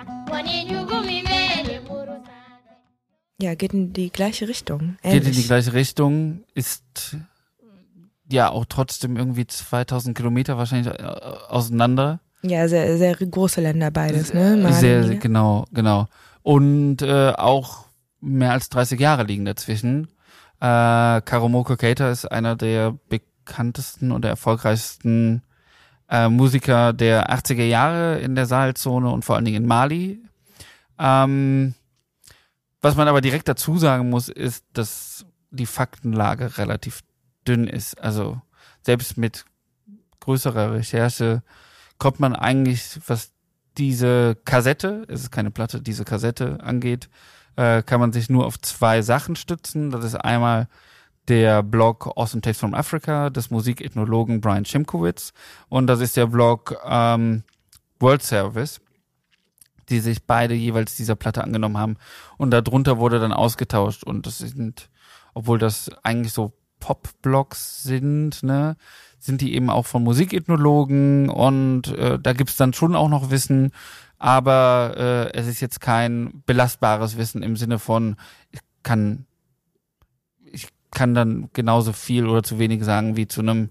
Ja, 3.41 3.55
geht 3.55 3.73
in 3.73 3.93
die 3.93 4.09
gleiche 4.09 4.47
Richtung. 4.47 4.97
Geht 5.01 5.13
in 5.13 5.21
die 5.21 5.27
Ähnlich. 5.29 5.47
gleiche 5.47 5.73
Richtung, 5.73 6.43
ist 6.55 7.17
ja 8.29 8.49
auch 8.49 8.65
trotzdem 8.67 9.17
irgendwie 9.17 9.45
2000 9.47 10.15
Kilometer 10.15 10.57
wahrscheinlich 10.57 10.93
äh, 10.93 11.03
auseinander. 11.49 12.19
Ja, 12.41 12.67
sehr, 12.67 12.97
sehr 12.97 13.15
große 13.15 13.61
Länder 13.61 13.91
beides, 13.91 14.33
ne? 14.33 14.57
Mali, 14.57 14.73
Sehr, 14.73 15.01
Niger. 15.01 15.15
genau, 15.19 15.65
genau. 15.71 16.07
Und 16.41 17.01
äh, 17.01 17.31
auch 17.31 17.85
mehr 18.19 18.51
als 18.51 18.67
30 18.69 18.99
Jahre 18.99 19.23
liegen 19.23 19.45
dazwischen. 19.45 20.09
Äh, 20.63 21.19
Karomoko 21.25 21.75
Keita 21.75 22.09
ist 22.09 22.23
einer 22.25 22.55
der 22.55 22.97
bekanntesten 23.09 24.13
und 24.13 24.23
erfolgreichsten 24.23 25.41
äh, 26.09 26.29
Musiker 26.29 26.93
der 26.93 27.29
80er 27.35 27.65
Jahre 27.65 28.19
in 28.19 28.35
der 28.35 28.45
Sahelzone 28.45 29.09
und 29.09 29.25
vor 29.25 29.35
allen 29.35 29.43
Dingen 29.43 29.63
in 29.63 29.67
Mali. 29.67 30.23
Ähm, 30.97 31.73
was 32.81 32.95
man 32.95 33.09
aber 33.09 33.19
direkt 33.19 33.49
dazu 33.49 33.77
sagen 33.77 34.09
muss, 34.09 34.29
ist, 34.29 34.63
dass 34.71 35.25
die 35.51 35.65
Faktenlage 35.65 36.57
relativ 36.57 37.01
dünn 37.45 37.67
ist. 37.67 38.01
Also 38.01 38.41
selbst 38.83 39.17
mit 39.17 39.43
größerer 40.21 40.71
Recherche 40.71 41.43
kommt 41.97 42.21
man 42.21 42.33
eigentlich, 42.33 43.01
was 43.05 43.33
diese 43.77 44.37
Kassette, 44.45 45.03
es 45.09 45.23
ist 45.23 45.31
keine 45.31 45.51
Platte, 45.51 45.81
diese 45.81 46.05
Kassette 46.05 46.63
angeht, 46.63 47.09
äh, 47.55 47.83
kann 47.83 47.99
man 47.99 48.11
sich 48.11 48.29
nur 48.29 48.45
auf 48.45 48.59
zwei 48.59 49.01
Sachen 49.01 49.35
stützen. 49.35 49.91
Das 49.91 50.03
ist 50.03 50.15
einmal 50.15 50.67
der 51.27 51.63
Blog 51.63 52.11
Awesome 52.15 52.41
Tapes 52.41 52.59
from 52.59 52.73
Africa 52.73 53.29
des 53.29 53.49
Musikethnologen 53.49 54.41
Brian 54.41 54.65
Shimkowitz. 54.65 55.33
Und 55.69 55.87
das 55.87 56.01
ist 56.01 56.17
der 56.17 56.27
Blog 56.27 56.75
ähm, 56.85 57.43
World 57.99 58.23
Service, 58.23 58.81
die 59.89 59.99
sich 59.99 60.23
beide 60.23 60.53
jeweils 60.53 60.95
dieser 60.95 61.15
Platte 61.15 61.43
angenommen 61.43 61.77
haben. 61.77 61.97
Und 62.37 62.51
darunter 62.51 62.97
wurde 62.97 63.19
dann 63.19 63.33
ausgetauscht. 63.33 64.03
Und 64.03 64.25
das 64.25 64.39
sind, 64.39 64.89
obwohl 65.33 65.59
das 65.59 65.89
eigentlich 66.03 66.33
so 66.33 66.53
Pop-Blogs 66.79 67.83
sind, 67.83 68.43
ne, 68.43 68.75
sind 69.17 69.39
die 69.39 69.55
eben 69.55 69.69
auch 69.69 69.85
von 69.85 70.03
Musikethnologen. 70.03 71.29
Und 71.29 71.87
äh, 71.87 72.19
da 72.19 72.33
gibt's 72.33 72.57
dann 72.57 72.73
schon 72.73 72.95
auch 72.95 73.09
noch 73.09 73.31
Wissen, 73.31 73.71
aber 74.23 74.93
äh, 75.33 75.37
es 75.37 75.47
ist 75.47 75.59
jetzt 75.59 75.81
kein 75.81 76.43
belastbares 76.45 77.17
Wissen 77.17 77.43
im 77.43 77.57
Sinne 77.57 77.77
von, 77.77 78.15
ich 78.51 78.61
kann, 78.81 79.25
ich 80.49 80.69
kann 80.91 81.13
dann 81.13 81.49
genauso 81.51 81.91
viel 81.91 82.25
oder 82.27 82.41
zu 82.41 82.57
wenig 82.57 82.85
sagen 82.85 83.17
wie 83.17 83.27
zu 83.27 83.41
einem 83.41 83.69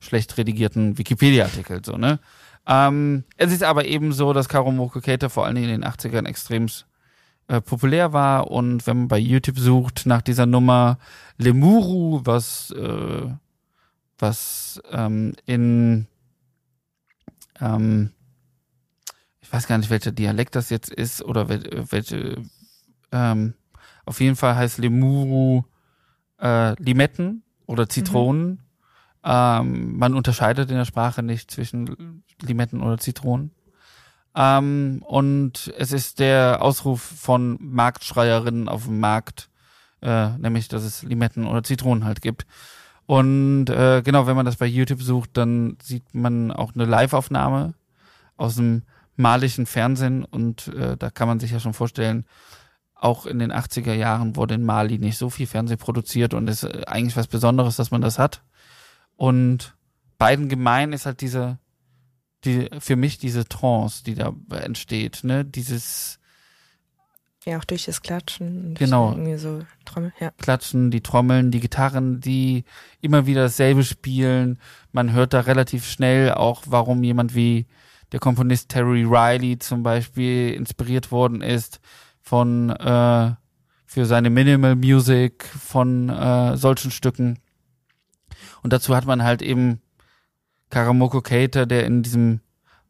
schlecht 0.00 0.36
redigierten 0.36 0.98
Wikipedia-Artikel, 0.98 1.84
so, 1.84 1.98
ne? 1.98 2.18
Ähm, 2.66 3.22
es 3.36 3.52
ist 3.52 3.62
aber 3.62 3.84
eben 3.84 4.12
so, 4.12 4.32
dass 4.32 4.48
Karo 4.48 4.72
Moko 4.72 5.00
Keita 5.00 5.28
vor 5.28 5.46
allen 5.46 5.54
Dingen 5.54 5.68
in 5.68 5.82
den 5.82 5.88
80ern 5.88 6.26
extrem 6.26 6.66
äh, 7.46 7.60
populär 7.60 8.12
war 8.12 8.50
und 8.50 8.84
wenn 8.88 8.96
man 8.98 9.08
bei 9.08 9.18
YouTube 9.18 9.60
sucht 9.60 10.06
nach 10.06 10.22
dieser 10.22 10.46
Nummer 10.46 10.98
Lemuru, 11.38 12.22
was 12.24 12.72
äh, 12.72 13.28
was 14.18 14.82
ähm, 14.90 15.34
in 15.46 16.08
ähm, 17.60 18.10
ich 19.52 19.56
weiß 19.56 19.66
gar 19.66 19.76
nicht, 19.76 19.90
welcher 19.90 20.12
Dialekt 20.12 20.56
das 20.56 20.70
jetzt 20.70 20.90
ist 20.90 21.22
oder 21.22 21.50
wel, 21.50 21.84
welche 21.90 22.42
ähm, 23.12 23.52
auf 24.06 24.18
jeden 24.18 24.34
Fall 24.34 24.56
heißt 24.56 24.78
Lemuru 24.78 25.64
äh, 26.40 26.72
Limetten 26.82 27.42
oder 27.66 27.86
Zitronen. 27.86 28.62
Ähm, 29.22 29.98
man 29.98 30.14
unterscheidet 30.14 30.70
in 30.70 30.78
der 30.78 30.86
Sprache 30.86 31.22
nicht 31.22 31.50
zwischen 31.50 32.22
Limetten 32.40 32.80
oder 32.80 32.96
Zitronen. 32.96 33.50
Ähm, 34.34 35.02
und 35.06 35.70
es 35.76 35.92
ist 35.92 36.18
der 36.18 36.62
Ausruf 36.62 37.02
von 37.02 37.58
Marktschreierinnen 37.60 38.70
auf 38.70 38.84
dem 38.86 39.00
Markt, 39.00 39.50
äh, 40.00 40.30
nämlich, 40.38 40.68
dass 40.68 40.82
es 40.82 41.02
Limetten 41.02 41.46
oder 41.46 41.62
Zitronen 41.62 42.06
halt 42.06 42.22
gibt. 42.22 42.46
Und 43.04 43.68
äh, 43.68 44.00
genau, 44.02 44.26
wenn 44.26 44.36
man 44.36 44.46
das 44.46 44.56
bei 44.56 44.64
YouTube 44.64 45.02
sucht, 45.02 45.36
dann 45.36 45.76
sieht 45.82 46.14
man 46.14 46.50
auch 46.52 46.74
eine 46.74 46.86
Live-Aufnahme 46.86 47.74
aus 48.38 48.54
dem 48.54 48.84
malischen 49.16 49.66
Fernsehen 49.66 50.24
und 50.24 50.68
äh, 50.68 50.96
da 50.96 51.10
kann 51.10 51.28
man 51.28 51.40
sich 51.40 51.50
ja 51.50 51.60
schon 51.60 51.74
vorstellen, 51.74 52.24
auch 52.94 53.26
in 53.26 53.38
den 53.40 53.52
80er 53.52 53.94
Jahren 53.94 54.36
wurde 54.36 54.54
in 54.54 54.64
Mali 54.64 54.98
nicht 54.98 55.18
so 55.18 55.28
viel 55.28 55.46
Fernsehen 55.46 55.78
produziert 55.78 56.34
und 56.34 56.48
es 56.48 56.62
ist 56.62 56.74
äh, 56.74 56.84
eigentlich 56.86 57.16
was 57.16 57.26
Besonderes, 57.26 57.76
dass 57.76 57.90
man 57.90 58.00
das 58.00 58.18
hat. 58.18 58.42
Und 59.16 59.76
beiden 60.18 60.48
gemein 60.48 60.92
ist 60.92 61.04
halt 61.04 61.20
diese, 61.20 61.58
die, 62.44 62.68
für 62.78 62.96
mich 62.96 63.18
diese 63.18 63.44
Trance, 63.46 64.04
die 64.04 64.14
da 64.14 64.32
entsteht, 64.50 65.24
ne, 65.24 65.44
dieses 65.44 66.20
Ja, 67.44 67.58
auch 67.58 67.64
durch 67.64 67.86
das 67.86 68.02
Klatschen. 68.02 68.74
Genau. 68.74 69.16
So 69.36 69.64
Trommel, 69.84 70.12
ja. 70.20 70.30
Klatschen, 70.38 70.92
die 70.92 71.02
Trommeln, 71.02 71.50
die 71.50 71.60
Gitarren, 71.60 72.20
die 72.20 72.64
immer 73.00 73.26
wieder 73.26 73.42
dasselbe 73.42 73.82
spielen. 73.82 74.58
Man 74.92 75.12
hört 75.12 75.34
da 75.34 75.40
relativ 75.40 75.86
schnell 75.86 76.32
auch, 76.32 76.62
warum 76.66 77.02
jemand 77.02 77.34
wie 77.34 77.66
der 78.12 78.20
Komponist 78.20 78.68
Terry 78.68 79.04
Riley 79.04 79.58
zum 79.58 79.82
Beispiel 79.82 80.52
inspiriert 80.54 81.10
worden 81.10 81.40
ist 81.40 81.80
von 82.20 82.70
äh, 82.70 83.34
für 83.86 84.06
seine 84.06 84.30
Minimal 84.30 84.76
Music 84.76 85.44
von 85.44 86.08
äh, 86.08 86.56
solchen 86.56 86.90
Stücken. 86.90 87.38
Und 88.62 88.72
dazu 88.72 88.94
hat 88.94 89.06
man 89.06 89.22
halt 89.22 89.42
eben 89.42 89.82
Karamoko 90.70 91.20
Keita, 91.20 91.66
der 91.66 91.84
in 91.84 92.02
diesem 92.02 92.40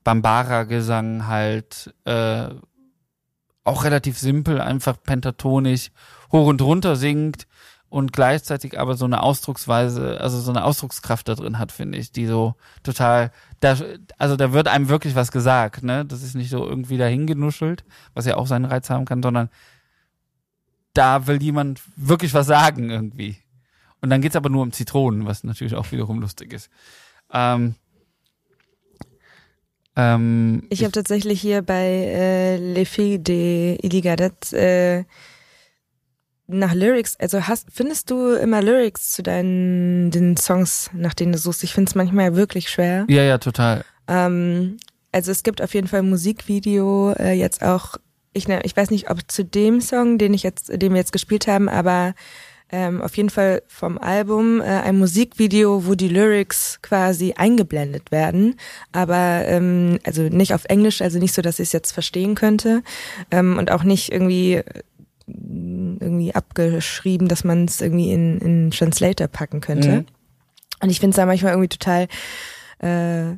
Bambara-Gesang 0.04 1.26
halt 1.26 1.92
äh, 2.04 2.48
auch 3.64 3.84
relativ 3.84 4.18
simpel, 4.18 4.60
einfach 4.60 5.02
pentatonisch 5.02 5.90
hoch 6.30 6.46
und 6.46 6.62
runter 6.62 6.96
singt 6.96 7.46
und 7.88 8.12
gleichzeitig 8.12 8.78
aber 8.78 8.94
so 8.94 9.04
eine 9.04 9.22
Ausdrucksweise, 9.22 10.20
also 10.20 10.40
so 10.40 10.50
eine 10.50 10.64
Ausdruckskraft 10.64 11.28
da 11.28 11.34
drin 11.34 11.58
hat, 11.58 11.72
finde 11.72 11.98
ich, 11.98 12.10
die 12.10 12.26
so 12.26 12.54
total, 12.82 13.32
da, 13.62 13.76
also 14.18 14.36
da 14.36 14.52
wird 14.52 14.66
einem 14.66 14.88
wirklich 14.88 15.14
was 15.14 15.30
gesagt, 15.30 15.84
ne? 15.84 16.04
Das 16.04 16.22
ist 16.22 16.34
nicht 16.34 16.50
so 16.50 16.66
irgendwie 16.66 16.98
dahingenuschelt, 16.98 17.84
was 18.12 18.26
ja 18.26 18.36
auch 18.36 18.48
seinen 18.48 18.64
Reiz 18.64 18.90
haben 18.90 19.04
kann, 19.04 19.22
sondern 19.22 19.50
da 20.94 21.28
will 21.28 21.40
jemand 21.40 21.80
wirklich 21.94 22.34
was 22.34 22.48
sagen 22.48 22.90
irgendwie. 22.90 23.36
Und 24.00 24.10
dann 24.10 24.20
geht's 24.20 24.34
aber 24.34 24.50
nur 24.50 24.62
um 24.62 24.72
Zitronen, 24.72 25.26
was 25.26 25.44
natürlich 25.44 25.76
auch 25.76 25.92
wiederum 25.92 26.20
lustig 26.20 26.52
ist. 26.52 26.70
Ähm, 27.32 27.76
ähm, 29.94 30.64
Ich 30.68 30.82
habe 30.82 30.92
tatsächlich 30.92 31.40
hier 31.40 31.62
bei 31.62 31.86
äh, 31.86 32.56
Les 32.56 32.88
Filles 32.88 33.22
de 33.22 33.78
Iligadet 33.80 34.52
äh, 34.52 35.04
nach 36.52 36.74
Lyrics, 36.74 37.16
also 37.18 37.42
hast, 37.42 37.68
findest 37.72 38.10
du 38.10 38.32
immer 38.32 38.62
Lyrics 38.62 39.10
zu 39.12 39.22
deinen 39.22 40.10
den 40.10 40.36
Songs, 40.36 40.90
nach 40.92 41.14
denen 41.14 41.32
du 41.32 41.38
suchst? 41.38 41.64
Ich 41.64 41.74
finde 41.74 41.88
es 41.88 41.94
manchmal 41.94 42.36
wirklich 42.36 42.68
schwer. 42.68 43.04
ja, 43.08 43.22
ja, 43.22 43.38
total. 43.38 43.84
Ähm, 44.08 44.76
also 45.12 45.30
es 45.30 45.42
gibt 45.42 45.62
auf 45.62 45.74
jeden 45.74 45.88
Fall 45.88 46.00
ein 46.00 46.10
Musikvideo, 46.10 47.12
äh, 47.12 47.32
jetzt 47.32 47.62
auch, 47.62 47.96
ich, 48.32 48.48
ne, 48.48 48.60
ich 48.64 48.76
weiß 48.76 48.90
nicht, 48.90 49.10
ob 49.10 49.30
zu 49.30 49.44
dem 49.44 49.80
Song, 49.80 50.18
den 50.18 50.34
ich 50.34 50.42
jetzt, 50.42 50.68
den 50.68 50.92
wir 50.92 50.98
jetzt 50.98 51.12
gespielt 51.12 51.46
haben, 51.46 51.68
aber 51.68 52.14
ähm, 52.74 53.02
auf 53.02 53.14
jeden 53.18 53.28
Fall 53.28 53.62
vom 53.68 53.98
Album 53.98 54.62
äh, 54.62 54.64
ein 54.64 54.98
Musikvideo, 54.98 55.86
wo 55.86 55.94
die 55.94 56.08
Lyrics 56.08 56.78
quasi 56.80 57.34
eingeblendet 57.36 58.10
werden, 58.10 58.56
aber 58.92 59.44
ähm, 59.46 59.98
also 60.04 60.22
nicht 60.22 60.54
auf 60.54 60.64
Englisch, 60.64 61.02
also 61.02 61.18
nicht 61.18 61.34
so, 61.34 61.42
dass 61.42 61.58
ich 61.58 61.68
es 61.68 61.72
jetzt 61.72 61.92
verstehen 61.92 62.34
könnte 62.34 62.82
ähm, 63.30 63.58
und 63.58 63.70
auch 63.70 63.84
nicht 63.84 64.10
irgendwie 64.10 64.62
irgendwie 65.26 66.34
abgeschrieben, 66.34 67.28
dass 67.28 67.44
man 67.44 67.64
es 67.64 67.80
irgendwie 67.80 68.12
in, 68.12 68.38
in 68.38 68.70
Translator 68.70 69.28
packen 69.28 69.60
könnte. 69.60 69.88
Mhm. 69.88 70.06
Und 70.82 70.90
ich 70.90 71.00
finde 71.00 71.10
es 71.10 71.16
da 71.16 71.26
manchmal 71.26 71.52
irgendwie 71.52 71.68
total 71.68 72.08
äh, 72.80 73.36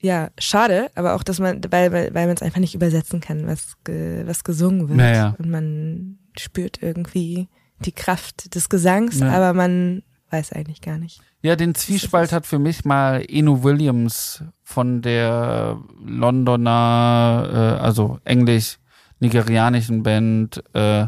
ja, 0.00 0.30
schade, 0.38 0.90
aber 0.94 1.14
auch, 1.14 1.22
dass 1.22 1.40
man, 1.40 1.60
weil, 1.70 1.90
weil, 1.92 2.14
weil 2.14 2.26
man 2.26 2.36
es 2.36 2.42
einfach 2.42 2.60
nicht 2.60 2.74
übersetzen 2.74 3.20
kann, 3.20 3.46
was, 3.46 3.76
ge, 3.84 4.22
was 4.26 4.44
gesungen 4.44 4.88
wird. 4.88 4.96
Naja. 4.98 5.34
Und 5.38 5.50
man 5.50 6.18
spürt 6.38 6.80
irgendwie 6.82 7.48
die 7.80 7.92
Kraft 7.92 8.54
des 8.54 8.68
Gesangs, 8.68 9.18
Ja. 9.20 9.30
aber 9.30 9.54
man 9.54 10.02
weiß 10.30 10.52
eigentlich 10.52 10.82
gar 10.82 10.98
nicht. 10.98 11.20
Ja, 11.42 11.56
den 11.56 11.74
Zwiespalt 11.74 12.32
hat 12.32 12.46
für 12.46 12.58
mich 12.58 12.84
mal 12.84 13.24
Eno 13.28 13.62
Williams 13.62 14.44
von 14.62 15.02
der 15.02 15.78
Londoner, 16.04 17.48
äh, 17.78 17.82
also 17.82 18.18
englisch-nigerianischen 19.20 20.02
Band 20.02 20.62
äh, 20.74 21.06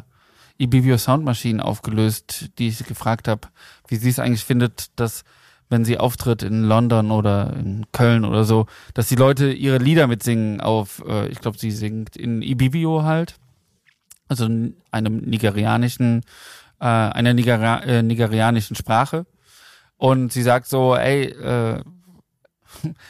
Ibibio 0.59 0.99
Sound 0.99 1.25
Machine 1.25 1.65
aufgelöst, 1.65 2.51
die 2.59 2.69
ich 2.69 2.85
gefragt 2.85 3.29
habe, 3.29 3.49
wie 3.89 3.97
sie 3.97 4.11
es 4.11 4.19
eigentlich 4.19 4.45
findet, 4.45 4.89
dass 4.97 5.25
wenn 5.71 5.85
sie 5.85 5.99
auftritt 5.99 6.43
in 6.43 6.65
London 6.65 7.13
oder 7.13 7.55
in 7.57 7.87
Köln 7.93 8.25
oder 8.25 8.45
so, 8.45 8.67
dass 8.93 9.09
die 9.09 9.15
Leute 9.15 9.53
ihre 9.53 9.79
Lieder 9.79 10.09
mitsingen 10.09 10.61
auf, 10.61 11.03
äh, 11.07 11.29
ich 11.29 11.41
glaube, 11.41 11.59
sie 11.59 11.71
singt 11.71 12.17
in 12.17 12.43
Ibibio 12.43 13.05
halt, 13.05 13.37
also 14.29 14.47
in 14.47 14.77
einem 14.91 15.19
nigerianischen, 15.19 16.23
äh, 16.81 16.85
einer 16.87 17.35
Nigeria 17.35 17.79
äh, 17.81 18.03
nigerianischen 18.03 18.75
Sprache. 18.75 19.27
Und 19.97 20.33
sie 20.33 20.43
sagt 20.43 20.67
so, 20.67 20.97
ey, 20.97 21.27
äh, 21.27 21.83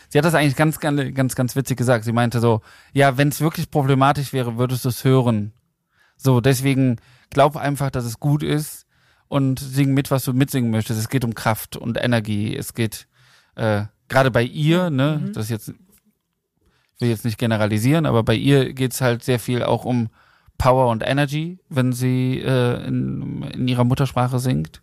sie 0.08 0.18
hat 0.18 0.24
das 0.24 0.34
eigentlich 0.34 0.56
ganz, 0.56 0.80
ganz, 0.80 1.14
ganz, 1.14 1.34
ganz 1.34 1.56
witzig 1.56 1.76
gesagt. 1.76 2.04
Sie 2.04 2.12
meinte 2.12 2.40
so, 2.40 2.60
ja, 2.92 3.16
wenn 3.16 3.28
es 3.28 3.40
wirklich 3.40 3.70
problematisch 3.70 4.32
wäre, 4.32 4.58
würdest 4.58 4.84
du 4.84 4.88
es 4.88 5.04
hören. 5.04 5.52
So, 6.16 6.40
deswegen 6.40 6.96
glaub 7.30 7.56
einfach, 7.56 7.90
dass 7.90 8.04
es 8.04 8.20
gut 8.20 8.42
ist 8.42 8.86
und 9.28 9.58
sing 9.58 9.94
mit, 9.94 10.10
was 10.10 10.24
du 10.24 10.32
mitsingen 10.32 10.70
möchtest. 10.70 11.00
Es 11.00 11.08
geht 11.08 11.24
um 11.24 11.34
Kraft 11.34 11.76
und 11.76 12.02
Energie. 12.02 12.54
Es 12.54 12.74
geht 12.74 13.06
äh, 13.54 13.84
gerade 14.08 14.30
bei 14.30 14.42
ihr, 14.42 14.90
ne, 14.90 15.30
das 15.32 15.48
jetzt, 15.48 15.68
ich 15.68 17.00
will 17.00 17.08
jetzt 17.08 17.24
nicht 17.24 17.38
generalisieren, 17.38 18.06
aber 18.06 18.22
bei 18.22 18.34
ihr 18.34 18.74
geht's 18.74 19.00
halt 19.00 19.22
sehr 19.22 19.38
viel 19.38 19.62
auch 19.62 19.84
um 19.84 20.10
Power 20.58 20.90
und 20.90 21.02
Energy, 21.02 21.58
wenn 21.70 21.92
sie 21.92 22.38
äh, 22.40 22.86
in, 22.86 23.42
in 23.44 23.66
ihrer 23.66 23.84
Muttersprache 23.84 24.38
singt. 24.38 24.82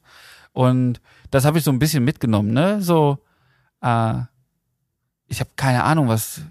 Und 0.54 1.02
das 1.30 1.46
habe 1.46 1.60
ich 1.60 1.64
so 1.64 1.70
ein 1.70 1.78
bisschen 1.78 2.04
mitgenommen, 2.04 2.52
ne? 2.52 2.82
So, 2.82 3.20
äh, 3.82 4.22
ich 5.28 5.40
habe 5.40 5.49
keine 5.56 5.84
Ahnung, 5.84 6.08
was 6.08 6.41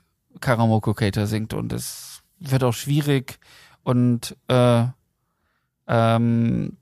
Karamoko 0.40 0.94
Keita 0.94 1.26
singt 1.26 1.54
und 1.54 1.72
es 1.72 2.22
wird 2.38 2.64
auch 2.64 2.74
schwierig 2.74 3.38
und 3.82 4.36
äh, 4.48 4.84
ähm, 5.86 6.76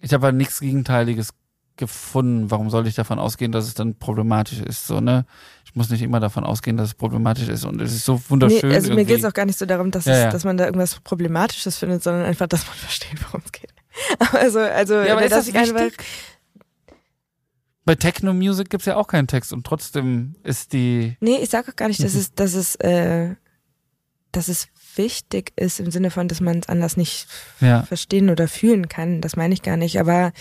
ich 0.00 0.12
habe 0.12 0.26
halt 0.26 0.36
nichts 0.36 0.60
Gegenteiliges 0.60 1.34
gefunden. 1.76 2.50
Warum 2.50 2.70
soll 2.70 2.86
ich 2.86 2.94
davon 2.94 3.18
ausgehen, 3.18 3.52
dass 3.52 3.66
es 3.66 3.74
dann 3.74 3.94
problematisch 3.94 4.60
ist? 4.60 4.86
So, 4.86 5.00
ne? 5.00 5.24
Ich 5.64 5.74
muss 5.74 5.88
nicht 5.88 6.02
immer 6.02 6.20
davon 6.20 6.44
ausgehen, 6.44 6.76
dass 6.76 6.88
es 6.88 6.94
problematisch 6.94 7.48
ist. 7.48 7.64
Und 7.64 7.80
es 7.80 7.92
ist 7.92 8.04
so 8.04 8.20
wunderschön. 8.28 8.68
Nee, 8.68 8.74
also 8.74 8.94
mir 8.94 9.04
geht 9.04 9.20
es 9.20 9.24
auch 9.24 9.32
gar 9.32 9.46
nicht 9.46 9.58
so 9.58 9.64
darum, 9.64 9.90
dass, 9.90 10.04
Ja, 10.04 10.12
es, 10.12 10.18
ja. 10.24 10.30
dass 10.30 10.44
man 10.44 10.56
da 10.56 10.66
irgendwas 10.66 11.00
Problematisches 11.00 11.78
findet, 11.78 12.02
sondern 12.02 12.24
einfach, 12.24 12.46
dass 12.46 12.66
man 12.66 12.76
versteht, 12.76 13.24
worum 13.24 13.42
es 13.44 13.52
geht. 13.52 13.72
Also, 14.32 14.60
also, 14.60 14.94
Ja, 14.94 15.12
aber 15.12 15.24
ist 15.24 15.32
dass 15.32 15.46
das 15.46 15.54
einfach, 15.54 15.84
wichtig? 15.84 16.04
Bei 17.84 17.94
Techno 17.96 18.32
Music 18.32 18.70
gibt's 18.70 18.86
ja 18.86 18.96
auch 18.96 19.08
keinen 19.08 19.26
Text 19.26 19.52
und 19.52 19.66
trotzdem 19.66 20.36
ist 20.44 20.72
die. 20.72 21.16
Nee, 21.20 21.36
ich 21.42 21.50
sage 21.50 21.70
auch 21.72 21.76
gar 21.76 21.88
nicht, 21.88 22.00
Mhm. 22.00 22.04
dass 22.04 22.14
es, 22.14 22.34
dass 22.34 22.54
es, 22.54 22.74
äh, 22.76 23.34
dass 24.30 24.48
es 24.48 24.68
wichtig 24.94 25.52
ist 25.56 25.80
im 25.80 25.90
Sinne 25.90 26.10
von, 26.10 26.28
dass 26.28 26.40
man 26.40 26.58
es 26.60 26.68
anders 26.68 26.96
nicht 26.96 27.26
Ja. 27.60 27.82
verstehen 27.82 28.30
oder 28.30 28.46
fühlen 28.46 28.88
kann. 28.88 29.20
Das 29.20 29.36
meine 29.36 29.54
ich 29.54 29.62
gar 29.62 29.76
nicht, 29.76 29.98
aber 29.98 30.32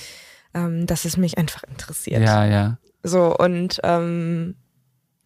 ähm, 0.54 0.86
dass 0.86 1.06
es 1.06 1.18
mich 1.18 1.38
einfach 1.38 1.64
interessiert. 1.64 2.22
Ja, 2.22 2.46
ja. 2.46 2.78
So 3.04 3.36
und 3.36 3.80
ähm, 3.84 4.56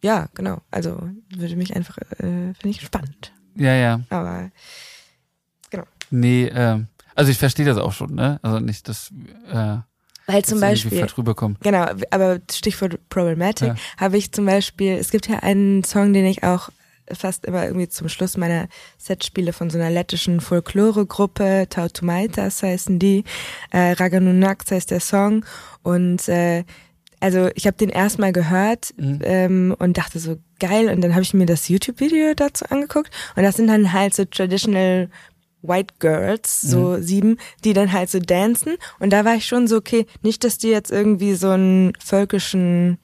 ja, 0.02 0.28
genau. 0.34 0.62
Also 0.70 1.10
würde 1.34 1.56
mich 1.56 1.74
einfach, 1.76 1.98
äh, 1.98 2.54
finde 2.54 2.68
ich 2.68 2.80
spannend. 2.80 3.32
Ja, 3.56 3.74
ja. 3.74 4.00
Aber 4.10 4.50
Nee, 6.10 6.46
ähm, 6.54 6.86
also 7.16 7.32
ich 7.32 7.38
verstehe 7.38 7.66
das 7.66 7.78
auch 7.78 7.92
schon, 7.92 8.14
ne? 8.14 8.38
Also 8.42 8.60
nicht, 8.60 8.88
dass 8.88 9.12
äh, 9.50 9.78
weil 10.26 10.44
zum 10.44 10.58
Beispiel. 10.60 10.98
Genau, 11.62 11.86
aber 12.10 12.38
Stichwort 12.50 12.98
Problematic 13.08 13.68
Ja. 13.68 13.74
habe 13.98 14.16
ich 14.18 14.32
zum 14.32 14.44
Beispiel, 14.46 14.92
es 14.94 15.10
gibt 15.10 15.28
ja 15.28 15.38
einen 15.40 15.84
Song, 15.84 16.12
den 16.12 16.26
ich 16.26 16.42
auch 16.44 16.68
fast 17.12 17.44
immer 17.44 17.64
irgendwie 17.64 17.88
zum 17.88 18.08
Schluss 18.08 18.36
meiner 18.36 18.66
Set 18.98 19.24
spiele 19.24 19.52
von 19.52 19.70
so 19.70 19.78
einer 19.78 19.90
lettischen 19.90 20.40
Folklore-Gruppe, 20.40 21.66
Tautumaitas 21.70 22.62
heißen 22.62 22.98
die, 22.98 23.22
äh, 23.70 23.92
Raganunaks 23.92 24.70
heißt 24.70 24.90
der 24.90 25.00
Song 25.00 25.44
und 25.82 26.28
äh, 26.28 26.64
also 27.20 27.48
ich 27.54 27.66
habe 27.66 27.76
den 27.76 27.88
erstmal 27.90 28.32
gehört 28.32 28.92
Mhm. 28.96 29.20
ähm, 29.22 29.76
und 29.78 29.96
dachte 29.98 30.18
so 30.18 30.36
geil 30.58 30.88
und 30.88 31.00
dann 31.00 31.12
habe 31.12 31.22
ich 31.22 31.32
mir 31.32 31.46
das 31.46 31.68
YouTube-Video 31.68 32.34
dazu 32.34 32.64
angeguckt 32.66 33.10
und 33.36 33.42
das 33.44 33.56
sind 33.56 33.68
dann 33.68 33.92
halt 33.92 34.14
so 34.14 34.24
traditional 34.24 35.08
White 35.68 35.94
Girls, 35.98 36.60
so 36.60 37.00
sieben, 37.00 37.38
die 37.64 37.72
dann 37.72 37.92
halt 37.92 38.10
so 38.10 38.18
dancen 38.18 38.76
und 38.98 39.10
da 39.10 39.24
war 39.24 39.34
ich 39.36 39.46
schon 39.46 39.66
so, 39.68 39.76
okay, 39.76 40.06
nicht, 40.22 40.44
dass 40.44 40.58
die 40.58 40.68
jetzt 40.68 40.90
irgendwie 40.90 41.34
so 41.34 41.50
einen 41.50 41.92
völkischen 42.02 42.98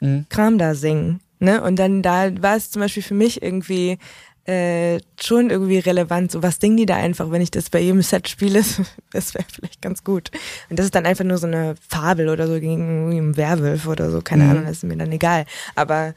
Mhm. 0.00 0.26
Kram 0.28 0.58
da 0.58 0.74
singen, 0.74 1.20
ne? 1.38 1.62
Und 1.62 1.76
dann 1.76 2.02
da 2.02 2.30
war 2.42 2.56
es 2.56 2.72
zum 2.72 2.80
Beispiel 2.82 3.04
für 3.04 3.14
mich 3.14 3.40
irgendwie 3.40 3.98
äh, 4.46 4.98
schon 5.20 5.50
irgendwie 5.50 5.78
relevant, 5.78 6.32
so 6.32 6.42
was 6.42 6.56
singen 6.60 6.76
die 6.76 6.86
da 6.86 6.96
einfach, 6.96 7.30
wenn 7.30 7.40
ich 7.40 7.52
das 7.52 7.70
bei 7.70 7.78
jedem 7.78 8.02
Set 8.02 8.28
spiele, 8.28 8.64
das 9.12 9.32
wäre 9.34 9.44
vielleicht 9.52 9.80
ganz 9.80 10.02
gut. 10.02 10.32
Und 10.68 10.80
das 10.80 10.86
ist 10.86 10.94
dann 10.96 11.06
einfach 11.06 11.24
nur 11.24 11.38
so 11.38 11.46
eine 11.46 11.76
Fabel 11.88 12.28
oder 12.28 12.48
so 12.48 12.54
gegen 12.54 12.88
irgendwie 13.12 13.18
einen 13.18 13.36
Werwolf 13.36 13.86
oder 13.86 14.10
so, 14.10 14.20
keine 14.22 14.42
Mhm. 14.42 14.50
Ahnung, 14.50 14.64
das 14.64 14.78
ist 14.78 14.82
mir 14.84 14.96
dann 14.96 15.12
egal. 15.12 15.46
Aber 15.76 16.14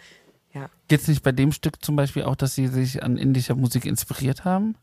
Geht's 0.87 1.07
nicht 1.07 1.23
bei 1.23 1.31
dem 1.31 1.51
Stück 1.51 1.83
zum 1.83 1.95
Beispiel 1.95 2.23
auch, 2.23 2.35
dass 2.35 2.53
sie 2.53 2.67
sich 2.67 3.01
an 3.01 3.17
indischer 3.17 3.55
Musik 3.55 3.85
inspiriert 3.85 4.45
haben? 4.45 4.75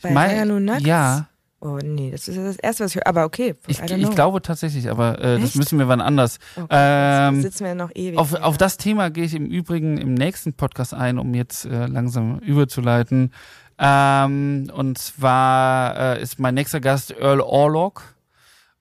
Ich 0.00 0.04
bei 0.04 0.12
mein- 0.12 0.30
Raganunaks? 0.30 0.84
Ja, 0.84 1.28
Oh 1.62 1.76
nee, 1.82 2.10
das 2.10 2.26
ist 2.26 2.36
ja 2.36 2.44
das 2.44 2.56
erste, 2.56 2.84
was 2.84 2.92
ich 2.92 2.96
höre. 2.96 3.06
Aber 3.06 3.26
okay, 3.26 3.54
ich, 3.66 3.82
ich 3.82 4.10
glaube 4.12 4.40
tatsächlich, 4.40 4.88
aber 4.90 5.18
äh, 5.22 5.38
das 5.38 5.54
müssen 5.56 5.78
wir 5.78 5.88
wann 5.88 6.00
anders. 6.00 6.38
Okay, 6.56 6.68
ähm, 6.70 7.42
sitzen 7.42 7.66
wir 7.66 7.74
noch 7.74 7.90
ewig. 7.94 8.18
Auf, 8.18 8.32
auf 8.32 8.56
das 8.56 8.78
Thema 8.78 9.10
gehe 9.10 9.24
ich 9.24 9.34
im 9.34 9.44
Übrigen 9.44 9.98
im 9.98 10.14
nächsten 10.14 10.54
Podcast 10.54 10.94
ein, 10.94 11.18
um 11.18 11.34
jetzt 11.34 11.66
äh, 11.66 11.84
langsam 11.84 12.38
überzuleiten. 12.38 13.34
Ähm, 13.78 14.70
und 14.74 14.96
zwar 14.96 16.16
äh, 16.16 16.22
ist 16.22 16.38
mein 16.38 16.54
nächster 16.54 16.80
Gast 16.80 17.14
Earl 17.20 17.42
Orlock. 17.42 18.14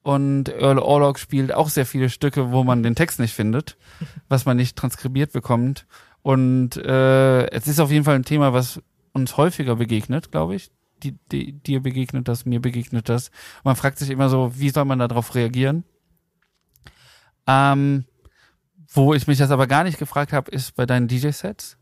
Und 0.01 0.47
Earl 0.47 0.79
Orlock 0.79 1.19
spielt 1.19 1.53
auch 1.53 1.67
sehr 1.67 1.85
viele 1.85 2.09
Stücke, 2.09 2.53
wo 2.53 2.63
man 2.63 2.81
den 2.81 2.95
Text 2.95 3.19
nicht 3.19 3.33
findet, 3.33 3.77
was 4.29 4.45
man 4.45 4.55
nicht 4.55 4.77
transkribiert 4.77 5.33
bekommt. 5.33 5.85
Und 6.21 6.77
äh, 6.77 7.49
es 7.51 7.67
ist 7.67 7.81
auf 7.81 7.91
jeden 7.91 8.05
Fall 8.05 8.15
ein 8.15 8.23
Thema, 8.23 8.53
was 8.53 8.81
uns 9.11 9.35
häufiger 9.35 9.75
begegnet, 9.75 10.31
glaube 10.31 10.55
ich. 10.55 10.71
Die, 11.03 11.17
die, 11.31 11.53
dir 11.53 11.81
begegnet 11.81 12.27
das, 12.27 12.45
mir 12.45 12.61
begegnet 12.61 13.09
das. 13.09 13.31
Man 13.63 13.75
fragt 13.75 13.99
sich 13.99 14.09
immer 14.09 14.29
so, 14.29 14.51
wie 14.57 14.69
soll 14.69 14.85
man 14.85 14.99
darauf 14.99 15.35
reagieren? 15.35 15.83
Ähm, 17.47 18.05
wo 18.91 19.13
ich 19.13 19.27
mich 19.27 19.37
das 19.37 19.51
aber 19.51 19.67
gar 19.67 19.83
nicht 19.83 19.99
gefragt 19.99 20.33
habe, 20.33 20.51
ist 20.51 20.75
bei 20.75 20.85
deinen 20.85 21.07
DJ-Sets. 21.07 21.77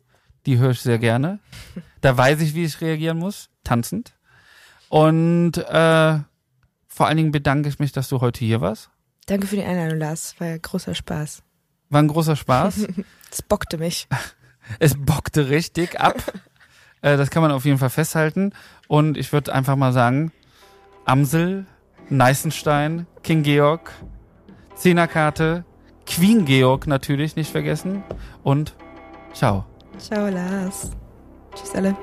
Die 0.46 0.58
höre 0.58 0.72
ich 0.72 0.82
sehr 0.82 1.00
gerne. 1.00 1.40
Da 2.02 2.16
weiß 2.16 2.42
ich, 2.42 2.54
wie 2.54 2.64
ich 2.64 2.80
reagieren 2.80 3.18
muss, 3.18 3.50
tanzend. 3.64 4.14
Und 4.90 5.58
äh, 5.58 6.20
vor 6.88 7.08
allen 7.08 7.18
Dingen 7.18 7.32
bedanke 7.32 7.70
ich 7.70 7.80
mich, 7.80 7.92
dass 7.92 8.08
du 8.08 8.22
heute 8.22 8.46
hier 8.46 8.62
warst. 8.62 8.90
Danke 9.26 9.48
für 9.48 9.58
die 9.58 9.64
Einladung, 9.64 10.00
Lars. 10.00 10.40
War 10.40 10.48
ja 10.48 10.58
großer 10.58 10.96
Spaß. 10.96 11.44
War 11.90 12.02
ein 12.02 12.08
großer 12.08 12.36
Spaß. 12.36 12.88
Es 13.30 13.42
bockte 13.42 13.78
mich. 13.78 14.08
es 14.80 14.96
bockte 14.98 15.50
richtig 15.50 16.00
ab. 16.00 16.16
Äh, 17.02 17.18
das 17.18 17.30
kann 17.30 17.42
man 17.42 17.52
auf 17.52 17.66
jeden 17.66 17.78
Fall 17.78 17.90
festhalten. 17.90 18.54
Und 18.88 19.18
ich 19.18 19.32
würde 19.34 19.54
einfach 19.54 19.76
mal 19.76 19.94
sagen, 19.94 20.32
Amsel, 21.06 21.66
Neißenstein, 22.10 23.08
King 23.24 23.44
Georg, 23.44 23.92
Zehnerkarte, 24.76 25.66
Queen 26.06 26.46
Georg 26.46 26.88
natürlich 26.88 27.36
nicht 27.36 27.52
vergessen. 27.52 28.04
Und 28.44 28.76
ciao. 29.34 29.66
Ciao, 29.98 30.28
Lars. 30.28 30.92
Tschüss 31.54 31.76
alle. 31.76 31.96